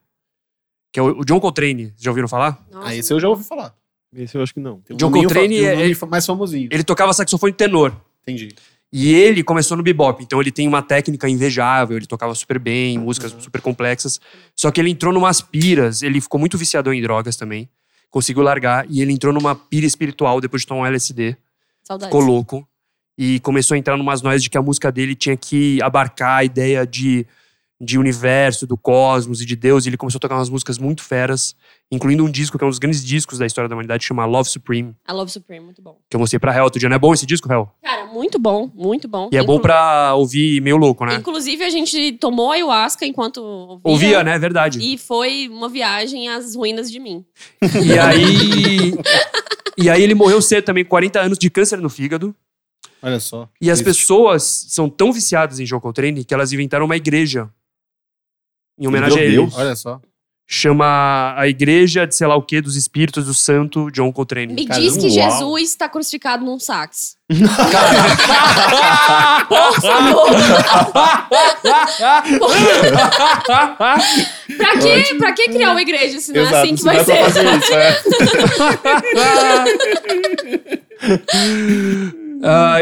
Que 0.92 1.00
é 1.00 1.02
o 1.02 1.24
John 1.24 1.40
Coltrane. 1.40 1.87
Vocês 1.87 2.02
já 2.02 2.10
ouviram 2.10 2.28
falar? 2.28 2.62
Nossa. 2.70 2.88
Ah, 2.88 2.94
esse 2.94 3.12
eu 3.12 3.18
já 3.18 3.28
ouvi 3.28 3.42
falar. 3.42 3.74
Esse 4.14 4.37
eu 4.37 4.42
acho 4.42 4.54
que 4.54 4.60
não. 4.60 4.80
Tem 4.80 4.94
um 4.94 4.96
John 4.96 5.10
Coltrane 5.10 5.60
um 5.60 5.66
é- 5.66 6.06
mais 6.08 6.24
famosinho. 6.24 6.68
Ele 6.70 6.84
tocava 6.84 7.12
saxofone 7.12 7.52
tenor. 7.52 7.92
Entendi. 8.26 8.54
E 8.92 9.12
ele 9.12 9.42
começou 9.42 9.76
no 9.76 9.82
bebop, 9.82 10.22
então 10.22 10.40
ele 10.40 10.52
tem 10.52 10.68
uma 10.68 10.80
técnica 10.80 11.28
invejável, 11.28 11.96
ele 11.96 12.06
tocava 12.06 12.32
super 12.34 12.60
bem, 12.60 12.96
músicas 12.96 13.34
super 13.40 13.60
complexas. 13.60 14.20
Só 14.54 14.70
que 14.70 14.80
ele 14.80 14.90
entrou 14.90 15.12
numas 15.12 15.40
piras, 15.40 16.00
ele 16.00 16.20
ficou 16.20 16.38
muito 16.38 16.56
viciadão 16.56 16.94
em 16.94 17.02
drogas 17.02 17.37
também. 17.37 17.68
Conseguiu 18.08 18.44
largar 18.44 18.87
e 18.88 19.02
ele 19.02 19.12
entrou 19.12 19.32
numa 19.32 19.56
pira 19.56 19.84
espiritual 19.84 20.40
depois 20.40 20.62
de 20.62 20.68
tomar 20.68 20.82
um 20.82 20.87
LSD. 20.87 21.37
Saudades. 21.82 22.06
ficou 22.06 22.20
louco 22.20 22.68
e 23.18 23.40
começou 23.40 23.74
a 23.74 23.78
entrar 23.78 23.96
numas 23.96 24.22
noias 24.22 24.42
de 24.42 24.48
que 24.48 24.56
a 24.56 24.62
música 24.62 24.90
dele 24.90 25.14
tinha 25.14 25.37
que 25.37 25.82
abarcar 25.82 26.38
a 26.38 26.44
ideia 26.44 26.87
de, 26.87 27.26
de 27.80 27.98
universo, 27.98 28.66
do 28.66 28.76
cosmos 28.76 29.40
e 29.40 29.46
de 29.46 29.56
Deus. 29.56 29.84
E 29.84 29.88
ele 29.88 29.96
começou 29.96 30.18
a 30.18 30.20
tocar 30.20 30.37
umas 30.37 30.48
músicas 30.48 30.78
muito 30.78 31.02
feras, 31.02 31.54
incluindo 31.90 32.24
um 32.24 32.30
disco 32.30 32.56
que 32.56 32.64
é 32.64 32.66
um 32.66 32.70
dos 32.70 32.78
grandes 32.78 33.04
discos 33.04 33.38
da 33.38 33.46
história 33.46 33.68
da 33.68 33.74
humanidade, 33.74 34.04
chama 34.04 34.24
Love 34.24 34.48
Supreme, 34.48 34.94
I 35.08 35.12
Love 35.12 35.30
Supreme, 35.30 35.64
muito 35.64 35.82
bom. 35.82 35.98
que 36.08 36.16
eu 36.16 36.20
mostrei 36.20 36.38
pra 36.38 36.54
Hel 36.54 36.64
outro 36.64 36.78
dia. 36.78 36.88
Não 36.88 36.96
é 36.96 36.98
bom 36.98 37.12
esse 37.12 37.26
disco, 37.26 37.52
Hel? 37.52 37.72
Cara, 37.82 38.06
muito 38.06 38.38
bom, 38.38 38.70
muito 38.74 39.08
bom. 39.08 39.28
E 39.32 39.37
é 39.37 39.42
bom 39.42 39.58
pra 39.58 40.14
ouvir 40.14 40.60
meio 40.60 40.76
louco, 40.76 41.04
né? 41.04 41.16
Inclusive, 41.16 41.64
a 41.64 41.70
gente 41.70 42.12
tomou 42.12 42.52
ayahuasca 42.52 43.04
enquanto 43.04 43.38
ouvia. 43.38 43.80
Ouvia, 43.84 44.24
né? 44.24 44.34
É 44.34 44.38
verdade. 44.38 44.78
E 44.80 44.96
foi 44.96 45.48
uma 45.48 45.68
viagem 45.68 46.28
às 46.28 46.54
ruínas 46.54 46.90
de 46.90 46.98
mim. 47.00 47.24
E 47.62 47.98
aí. 47.98 48.94
e 49.76 49.90
aí 49.90 50.02
ele 50.02 50.14
morreu 50.14 50.40
cedo 50.40 50.64
também, 50.64 50.84
40 50.84 51.20
anos 51.20 51.38
de 51.38 51.50
câncer 51.50 51.78
no 51.78 51.90
fígado. 51.90 52.34
Olha 53.02 53.20
só. 53.20 53.48
E 53.60 53.70
as 53.70 53.80
Triste. 53.80 54.00
pessoas 54.00 54.66
são 54.68 54.88
tão 54.88 55.12
viciadas 55.12 55.60
em 55.60 55.64
John 55.64 55.78
Coltrane 55.78 56.24
que 56.24 56.32
elas 56.32 56.52
inventaram 56.52 56.87
uma 56.87 56.96
igreja. 56.96 57.50
Em 58.78 58.87
homenagem 58.87 59.16
Meu 59.16 59.22
a 59.22 59.26
ele. 59.26 59.37
Deus. 59.37 59.54
Olha 59.56 59.76
só. 59.76 60.00
chama 60.46 61.34
a 61.38 61.48
igreja 61.48 62.06
de 62.06 62.14
sei 62.14 62.26
lá 62.26 62.37
o 62.37 62.42
que 62.42 62.60
dos 62.60 62.76
espíritos 62.76 63.24
do 63.26 63.32
santo 63.34 63.90
John 63.90 64.12
Coltrane. 64.12 64.52
Me 64.52 64.66
Caramba, 64.66 64.87
diz 64.87 64.96
que 64.96 65.06
uau. 65.18 65.30
Jesus 65.30 65.70
está 65.70 65.88
crucificado 65.88 66.44
num 66.44 66.58
sax. 66.58 67.16
Cara. 67.72 69.46
Por 69.48 69.80
favor! 69.80 70.30
pra, 74.58 74.78
que, 74.78 75.14
pra 75.14 75.32
que 75.32 75.48
criar 75.48 75.70
uma 75.70 75.80
igreja 75.82 76.20
se 76.20 76.32
não 76.32 76.42
é 76.42 76.60
assim 76.60 76.74
que 76.74 76.78
se 76.78 76.84
vai 76.84 76.98
é 76.98 77.04
ser? 77.04 77.22
isso, 77.22 77.38
é. 77.74 78.02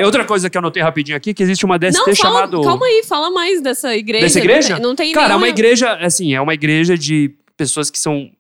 E 0.01 0.05
outra 0.05 0.25
coisa 0.25 0.51
que 0.51 0.57
eu 0.57 0.61
anotei 0.61 0.83
rapidinho 0.83 1.17
aqui, 1.17 1.33
que 1.33 1.43
existe 1.43 1.65
uma 1.65 1.79
DST 1.79 1.99
Não, 1.99 2.05
fala, 2.17 2.17
chamado... 2.17 2.63
calma 2.63 2.87
aí, 2.87 3.03
fala 3.07 3.31
mais 3.31 3.61
dessa 3.61 3.95
igreja. 3.95 4.25
Dessa 4.25 4.39
igreja? 4.39 4.79
Não 4.79 4.95
tem, 4.95 5.13
Cara, 5.13 5.35
é 5.35 5.37
uma 5.37 5.49
igreja, 5.49 5.93
assim, 5.95 6.35
é 6.35 6.41
uma 6.41 6.55
igreja 6.55 6.97
de 6.97 7.35
pessoas 7.57 7.91
que 7.91 7.99
são... 7.99 8.31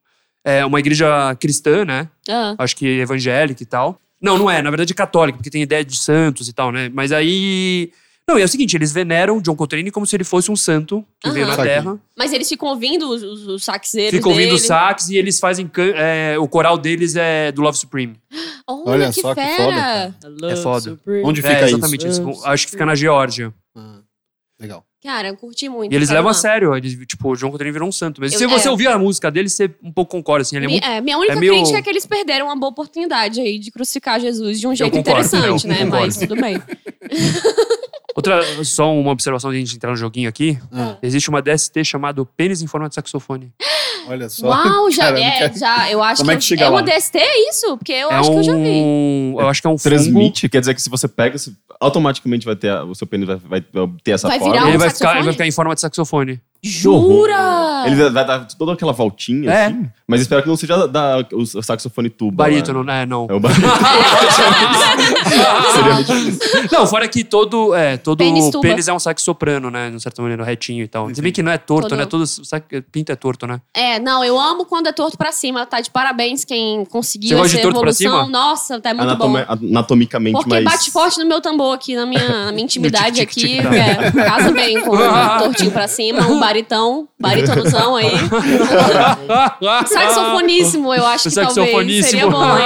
É 0.44 0.64
uma 0.64 0.80
igreja 0.80 1.36
cristã, 1.36 1.84
né? 1.84 2.08
Ah, 2.28 2.56
Acho 2.58 2.74
que 2.74 2.98
evangélica 2.98 3.62
e 3.62 3.66
tal. 3.66 4.00
Não, 4.20 4.36
não 4.36 4.50
é. 4.50 4.60
Na 4.60 4.70
verdade, 4.70 4.92
é 4.92 4.96
católica, 4.96 5.38
porque 5.38 5.50
tem 5.50 5.62
ideia 5.62 5.84
de 5.84 5.96
santos 5.96 6.48
e 6.48 6.52
tal, 6.52 6.72
né? 6.72 6.90
Mas 6.92 7.12
aí... 7.12 7.92
Não, 8.28 8.38
e 8.38 8.42
é 8.42 8.44
o 8.44 8.48
seguinte, 8.48 8.76
eles 8.76 8.92
veneram 8.92 9.40
John 9.40 9.56
Coltrane 9.56 9.90
como 9.90 10.06
se 10.06 10.14
ele 10.16 10.22
fosse 10.22 10.50
um 10.50 10.54
santo 10.56 11.04
que 11.20 11.28
veio 11.30 11.46
na. 11.46 11.56
Terra. 11.56 11.98
mas 12.16 12.32
eles 12.32 12.48
ficam 12.48 12.68
ouvindo 12.68 13.08
os, 13.10 13.22
os, 13.22 13.46
os 13.48 13.64
saxeiros 13.64 14.12
Ficam 14.16 14.30
ouvindo 14.30 14.50
dele. 14.54 14.60
sax 14.60 15.08
e 15.10 15.16
eles 15.16 15.40
fazem... 15.40 15.66
can- 15.66 15.92
é, 15.96 16.38
o 16.38 16.46
coral 16.46 16.78
deles 16.78 17.16
é 17.16 17.50
do 17.50 17.60
Love 17.62 17.76
Supreme. 17.78 18.16
Olha, 18.66 18.82
Olha 18.90 19.12
que 19.12 19.20
só 19.20 19.34
que 19.34 19.40
fera. 19.40 19.56
foda, 19.56 19.74
cara. 20.38 20.52
É 20.52 20.56
foda. 20.56 20.90
Supreme. 20.92 21.22
Onde 21.26 21.40
É, 21.40 21.48
fica 21.48 21.68
exatamente. 21.68 22.06
isso? 22.06 22.22
Acho 22.44 22.64
que 22.66 22.70
fica 22.70 22.86
na 22.86 22.94
Geórgia. 22.94 23.52
Ah, 23.76 23.98
legal. 24.60 24.84
Cara, 25.02 25.26
eu 25.26 25.36
curti 25.36 25.68
muito. 25.68 25.92
E 25.92 25.96
eles 25.96 26.08
quero 26.08 26.18
levam 26.18 26.30
a 26.30 26.32
lá. 26.32 26.38
sério. 26.38 26.76
Eles, 26.76 26.96
tipo, 27.08 27.28
o 27.32 27.36
John 27.36 27.50
Coltrane 27.50 27.72
virou 27.72 27.88
um 27.88 27.92
santo. 27.92 28.20
Mas 28.20 28.32
Eu- 28.34 28.38
se 28.38 28.46
você 28.46 28.68
é. 28.68 28.70
ouvir 28.70 28.86
a 28.86 28.96
música 28.96 29.32
dele, 29.32 29.48
você 29.48 29.68
um 29.82 29.90
pouco 29.92 30.12
concorda, 30.12 30.42
assim. 30.42 30.54
Ele 30.54 30.66
é 30.66 30.68
Mi- 30.68 30.72
muito... 30.74 30.86
é, 30.86 31.00
minha 31.00 31.18
única 31.18 31.32
é 31.32 31.36
meio- 31.36 31.54
crítica 31.54 31.78
é 31.78 31.82
que 31.82 31.90
eles 31.90 32.06
perderam 32.06 32.46
uma 32.46 32.54
boa 32.56 32.70
oportunidade 32.70 33.40
aí 33.40 33.58
de 33.58 33.72
crucificar 33.72 34.20
Jesus 34.20 34.60
de 34.60 34.68
um 34.68 34.74
jeito 34.76 34.92
concordo, 34.96 35.26
interessante, 35.26 35.64
eu 35.64 35.68
né? 35.70 35.84
concordo. 35.84 36.06
Mas 36.06 36.16
tudo 36.16 36.36
bem. 36.36 36.62
Outra, 38.14 38.42
só 38.64 38.92
uma 38.94 39.10
observação 39.10 39.50
de 39.50 39.56
a 39.56 39.60
gente 39.60 39.74
entrar 39.76 39.90
no 39.90 39.96
joguinho 39.96 40.28
aqui. 40.28 40.58
Ah, 40.72 40.96
Existe 41.02 41.28
uma 41.30 41.40
DST 41.40 41.82
chamada 41.84 42.24
pênis 42.24 42.60
em 42.62 42.66
forma 42.66 42.88
de 42.88 42.94
saxofone. 42.94 43.50
olha 44.08 44.28
só. 44.28 44.48
Uau, 44.48 44.90
já 44.90 45.04
Caramba, 45.04 45.20
é, 45.20 45.48
que- 45.48 45.58
já, 45.58 45.90
eu 45.90 46.02
acho 46.02 46.18
Como 46.18 46.30
que, 46.30 46.36
é 46.36 46.38
que 46.38 46.44
chega 46.44 46.64
é 46.64 46.68
lá? 46.68 46.72
uma 46.76 46.82
DST, 46.82 47.16
é 47.18 47.48
isso? 47.50 47.76
Porque 47.78 47.92
eu 47.92 48.10
é 48.10 48.14
acho 48.14 48.30
um... 48.30 48.34
que 48.34 48.38
eu 48.40 48.44
já 48.44 48.54
vi. 48.54 49.32
Eu 49.38 49.48
acho 49.48 49.60
que 49.62 49.66
é 49.66 49.70
um 49.70 49.78
fungo. 49.78 49.82
Transmite, 49.96 50.48
quer 50.48 50.60
dizer 50.60 50.74
que 50.74 50.82
se 50.82 50.90
você 50.90 51.08
pega, 51.08 51.38
você 51.38 51.52
automaticamente 51.80 52.44
vai 52.44 52.54
ter, 52.56 52.68
a- 52.70 52.84
o 52.84 52.94
seu 52.94 53.06
pênis 53.06 53.26
vai, 53.26 53.36
vai 53.36 53.60
ter 54.04 54.10
essa 54.12 54.28
Vai 54.28 54.38
forma. 54.38 54.54
virar 54.54 54.66
Ele 54.68 54.76
um 54.76 54.80
vai, 54.80 54.88
ficar, 54.88 54.98
saxofone? 54.98 55.18
ele 55.18 55.24
vai 55.24 55.32
ficar 55.32 55.46
em 55.46 55.52
forma 55.52 55.74
de 55.74 55.80
saxofone. 55.80 56.40
Jura? 56.64 57.84
Ele 57.86 58.08
vai 58.10 58.24
dar 58.24 58.46
toda 58.56 58.72
aquela 58.72 58.92
voltinha, 58.92 59.50
É. 59.50 59.66
assim. 59.66 59.90
Mas 60.06 60.20
espero 60.20 60.42
que 60.42 60.48
não 60.48 60.56
seja 60.56 60.86
da, 60.86 61.26
o 61.32 61.44
saxofone 61.62 62.08
tuba. 62.10 62.44
Barítono, 62.44 62.80
lá. 62.80 62.84
né? 62.84 63.06
Não. 63.06 63.26
É 63.28 63.34
o 63.34 63.40
barítono. 63.40 63.66
Seria 65.72 65.94
muito 65.94 66.14
difícil. 66.14 66.68
Não, 66.70 66.86
fora 66.86 67.08
que 67.08 67.24
todo, 67.24 67.74
é, 67.74 67.96
todo 67.96 68.18
Pênis 68.18 68.50
pênis, 68.60 68.88
é 68.88 68.92
um 68.92 68.98
sax 68.98 69.22
soprano, 69.22 69.70
né? 69.70 69.90
De 69.90 70.00
certa 70.00 70.20
maneira, 70.22 70.44
retinho 70.44 70.84
e 70.84 70.88
tal. 70.88 71.12
Se 71.14 71.20
bem 71.22 71.32
que 71.32 71.42
não 71.42 71.50
é 71.50 71.58
torto, 71.58 71.88
Todo- 71.88 71.98
né? 71.98 72.06
Todo 72.06 72.26
sax, 72.26 72.64
pinto 72.92 73.10
é 73.10 73.16
torto, 73.16 73.46
né? 73.46 73.60
É, 73.74 73.98
não, 73.98 74.22
eu 74.24 74.38
amo 74.38 74.64
quando 74.66 74.86
é 74.86 74.92
torto 74.92 75.16
pra 75.16 75.32
cima. 75.32 75.64
Tá 75.66 75.80
de 75.80 75.90
parabéns 75.90 76.44
quem 76.44 76.84
conseguiu 76.84 77.30
Você 77.30 77.34
gosta 77.36 77.48
essa 77.48 77.56
de 77.56 77.62
torto 77.62 77.80
pra 77.80 77.90
evolução. 77.90 78.26
cima? 78.26 78.30
Nossa, 78.30 78.80
tá 78.80 78.90
muito 78.94 79.02
Anatome- 79.02 79.44
bom. 79.44 79.52
anatomicamente 79.68 80.32
Porque 80.34 80.50
mais. 80.50 80.64
bate 80.64 80.90
forte 80.90 81.18
no 81.18 81.26
meu 81.26 81.40
tambor 81.40 81.74
aqui, 81.74 81.96
na 81.96 82.06
minha, 82.06 82.46
na 82.46 82.52
minha 82.52 82.64
intimidade 82.64 83.16
tic, 83.16 83.30
tic, 83.30 83.60
aqui. 83.60 83.62
tic, 83.62 83.72
é, 83.72 84.12
casa 84.24 84.50
bem 84.52 84.80
com 84.82 84.94
um 84.96 85.38
tortinho 85.38 85.70
pra 85.70 85.88
cima, 85.88 86.26
um 86.28 86.38
baritão, 86.52 87.08
baritonozão 87.18 87.96
aí. 87.96 88.10
Saxofoníssimo, 89.88 90.92
eu 90.94 91.06
acho 91.06 91.28
que 91.28 91.34
talvez 91.34 91.54
Saxofoníssimo. 91.54 92.10
seria 92.10 92.30
bom, 92.30 92.44
hein? 92.58 92.64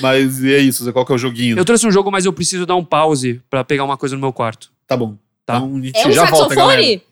Mas 0.00 0.42
e 0.42 0.54
é 0.54 0.58
isso, 0.58 0.90
qual 0.92 1.04
que 1.04 1.12
é 1.12 1.14
o 1.14 1.18
joguinho? 1.18 1.58
Eu 1.58 1.64
trouxe 1.64 1.86
um 1.86 1.90
jogo, 1.90 2.10
mas 2.10 2.24
eu 2.24 2.32
preciso 2.32 2.64
dar 2.64 2.76
um 2.76 2.84
pause 2.84 3.40
pra 3.50 3.62
pegar 3.62 3.84
uma 3.84 3.96
coisa 3.96 4.14
no 4.14 4.20
meu 4.20 4.32
quarto. 4.32 4.70
Tá 4.86 4.96
bom. 4.96 5.16
Tá. 5.44 5.56
Então 5.56 5.76
a 5.76 5.80
gente 5.80 5.98
É 5.98 6.08
um 6.08 6.12
já 6.12 6.24
volta, 6.24 6.54
saxofone? 6.54 7.02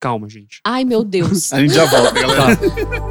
Calma, 0.00 0.28
gente. 0.28 0.60
Ai, 0.64 0.84
meu 0.84 1.02
Deus. 1.04 1.52
A 1.52 1.60
gente 1.60 1.72
já 1.74 1.84
volta, 1.86 2.12
galera. 2.12 2.58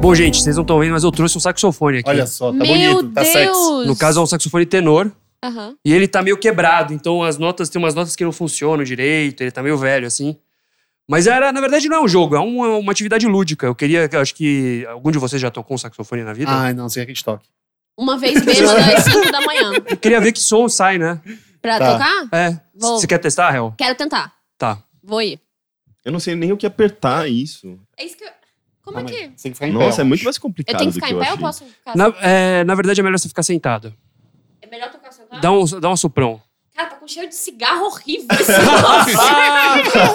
Bom, 0.00 0.14
gente, 0.14 0.42
vocês 0.42 0.56
não 0.56 0.62
estão 0.62 0.78
vendo, 0.78 0.92
mas 0.92 1.04
eu 1.04 1.12
trouxe 1.12 1.36
um 1.36 1.40
saxofone 1.40 1.98
aqui. 1.98 2.08
Olha 2.08 2.26
só, 2.26 2.46
tá 2.50 2.58
meu 2.58 2.66
bonito, 2.66 3.12
tá 3.12 3.22
Deus. 3.22 3.32
sexy. 3.32 3.86
No 3.86 3.94
caso, 3.96 4.18
é 4.20 4.22
um 4.22 4.26
saxofone 4.26 4.64
tenor. 4.64 5.12
Aham. 5.44 5.76
E 5.84 5.92
ele 5.92 6.08
tá 6.08 6.22
meio 6.22 6.38
quebrado, 6.38 6.92
então 6.94 7.22
as 7.22 7.36
notas, 7.36 7.68
tem 7.68 7.80
umas 7.80 7.94
notas 7.94 8.16
que 8.16 8.24
não 8.24 8.32
funcionam 8.32 8.82
direito, 8.82 9.42
ele 9.42 9.50
tá 9.50 9.62
meio 9.62 9.76
velho, 9.76 10.06
assim. 10.06 10.36
Mas 11.08 11.26
era, 11.26 11.52
na 11.52 11.60
verdade, 11.60 11.88
não 11.88 11.96
é 11.98 12.00
um 12.00 12.08
jogo, 12.08 12.34
é 12.34 12.38
uma, 12.38 12.78
uma 12.78 12.92
atividade 12.92 13.26
lúdica. 13.26 13.66
Eu 13.66 13.74
queria, 13.74 14.08
eu 14.10 14.20
acho 14.20 14.34
que 14.34 14.86
algum 14.88 15.10
de 15.10 15.18
vocês 15.18 15.40
já 15.40 15.50
tocou 15.50 15.74
um 15.74 15.78
saxofone 15.78 16.22
na 16.22 16.32
vida. 16.32 16.50
Ai, 16.50 16.72
não, 16.72 16.88
sem 16.88 17.04
que 17.04 17.10
a 17.10 17.14
gente 17.14 17.24
toque. 17.24 17.46
Uma 17.98 18.16
vez 18.16 18.42
bêbada 18.42 18.78
às 18.96 19.04
5 19.12 19.30
da 19.32 19.40
manhã. 19.42 19.72
Eu 19.86 19.96
queria 19.98 20.20
ver 20.20 20.32
que 20.32 20.40
som 20.40 20.66
sai, 20.68 20.96
né? 20.98 21.20
Pra 21.60 21.78
Tá. 21.78 21.92
tocar? 21.92 22.28
É. 22.32 22.58
Vou. 22.74 22.98
Você 22.98 23.06
quer 23.06 23.18
testar, 23.18 23.54
Hel? 23.54 23.74
Quero 23.76 23.94
tentar. 23.96 24.32
Tá. 24.56 24.78
Vou 25.02 25.20
ir. 25.20 25.38
Eu 26.04 26.12
não 26.12 26.20
sei 26.20 26.34
nem 26.34 26.52
o 26.52 26.56
que 26.56 26.64
apertar 26.66 27.28
isso. 27.28 27.78
É 27.98 28.04
isso 28.06 28.16
que 28.16 28.24
eu... 28.24 28.30
Como 28.92 28.98
é 29.00 29.10
Calma 29.10 29.18
que... 29.28 29.32
Você 29.36 29.42
tem 29.44 29.52
que 29.52 29.58
ficar 29.58 29.68
em 29.68 29.72
Nossa, 29.72 29.96
pé. 29.96 30.02
é 30.02 30.04
muito 30.04 30.24
mais 30.24 30.36
Eu 30.36 30.42
complicado 30.42 30.78
tenho 30.78 30.90
que 30.92 30.98
do 30.98 31.04
ficar 31.04 31.06
que 31.08 31.12
em 31.12 31.16
eu 31.16 31.20
pé 31.22 31.28
ou 31.28 31.32
achei. 31.34 31.46
posso 31.46 31.64
ficar 31.64 31.96
Na, 31.96 32.14
é, 32.20 32.64
na 32.64 32.74
verdade, 32.74 33.00
é 33.00 33.02
melhor 33.02 33.18
você 33.18 33.28
ficar 33.28 33.42
sentado. 33.42 33.94
É 34.62 34.66
melhor 34.66 34.90
tocar 34.90 35.12
sentado? 35.12 35.40
Dá 35.40 35.52
um, 35.52 35.64
dá 35.80 35.90
um 35.90 35.96
soprão. 35.96 36.40
Cara, 36.74 36.90
tá 36.90 36.96
com 36.96 37.06
cheiro 37.06 37.28
de 37.28 37.34
cigarro 37.34 37.84
horrível 37.86 38.26
esse 38.30 38.52
negócio. 38.56 39.18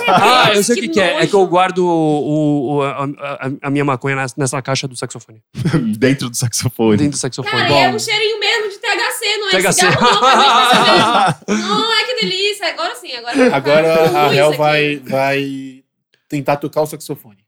Ah, 0.08 0.52
eu 0.56 0.64
sei 0.64 0.76
o 0.78 0.80
Que 0.82 0.88
que, 0.88 0.94
que 0.96 1.00
é. 1.02 1.12
É 1.12 1.16
nojo. 1.18 1.28
que 1.28 1.34
eu 1.36 1.48
guardo 1.48 1.80
o, 1.86 2.78
o- 2.78 2.82
a, 2.82 3.04
a- 3.04 3.52
a 3.64 3.70
minha 3.70 3.86
maconha 3.86 4.16
nessa, 4.16 4.34
nessa 4.38 4.62
caixa 4.62 4.88
do 4.88 4.96
saxofone. 4.96 5.42
Dentro 5.98 6.30
do 6.30 6.36
saxofone. 6.36 6.98
Dentro 6.98 7.12
do 7.12 7.18
saxofone. 7.18 7.52
Cara, 7.68 7.74
é 7.74 7.90
um 7.94 8.00
cheirinho 8.00 8.40
mesmo 8.40 8.70
de 8.70 8.78
THC, 8.80 9.38
não 9.38 9.50
é 9.50 9.52
THC. 9.62 9.74
cigarro 9.74 10.12
não, 10.12 10.20
pra. 10.20 11.40
Não, 11.56 11.94
é 11.94 12.04
que 12.06 12.16
delícia. 12.22 12.68
Agora 12.70 12.96
sim, 12.96 13.12
agora... 13.14 13.56
Agora 13.56 14.28
a 14.28 14.34
Hel 14.36 14.48
aqui. 14.50 14.58
vai, 14.58 14.98
vai 14.98 15.84
tentar 16.28 16.58
tocar 16.58 16.82
o 16.82 16.88
saxofone. 16.88 17.45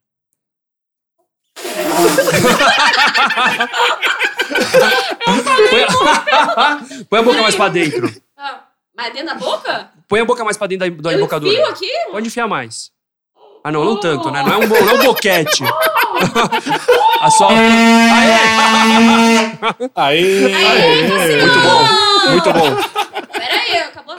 Põe 5.70 5.84
a... 5.84 5.88
Põe 7.10 7.20
a 7.20 7.24
boca 7.24 7.42
mais 7.42 7.56
pra 7.56 7.70
dentro. 7.70 8.12
Ah, 8.38 8.60
Mas 8.96 9.14
dentro 9.14 9.28
da 9.28 9.36
boca? 9.36 9.90
Põe 10.08 10.20
a 10.22 10.26
boca 10.26 10.44
mais 10.44 10.58
pra 10.58 10.68
dentro 10.68 10.90
da, 10.90 11.02
da 11.02 11.12
Eu 11.12 11.18
embocadura. 11.18 11.52
enfio 11.54 11.66
aqui? 11.68 11.92
Pode 12.12 12.28
enfiar 12.28 12.48
mais. 12.48 12.92
Ah, 13.64 13.72
não, 13.72 13.84
não 13.84 14.00
tanto, 14.00 14.32
né? 14.32 14.44
Não 14.44 14.54
é 14.54 14.58
um, 14.58 14.68
bo- 14.68 14.80
não 14.80 14.90
é 14.90 14.94
um 14.94 15.04
boquete. 15.06 15.64
A 17.22 17.30
só. 17.32 17.50
Aê! 17.52 17.66
Aê! 19.96 20.54
Aê, 20.56 21.42
Muito 21.42 21.60
bom, 21.60 21.84
muito 22.30 22.54
bom. 22.54 22.76
Peraí, 23.34 23.78
acabou. 23.80 24.16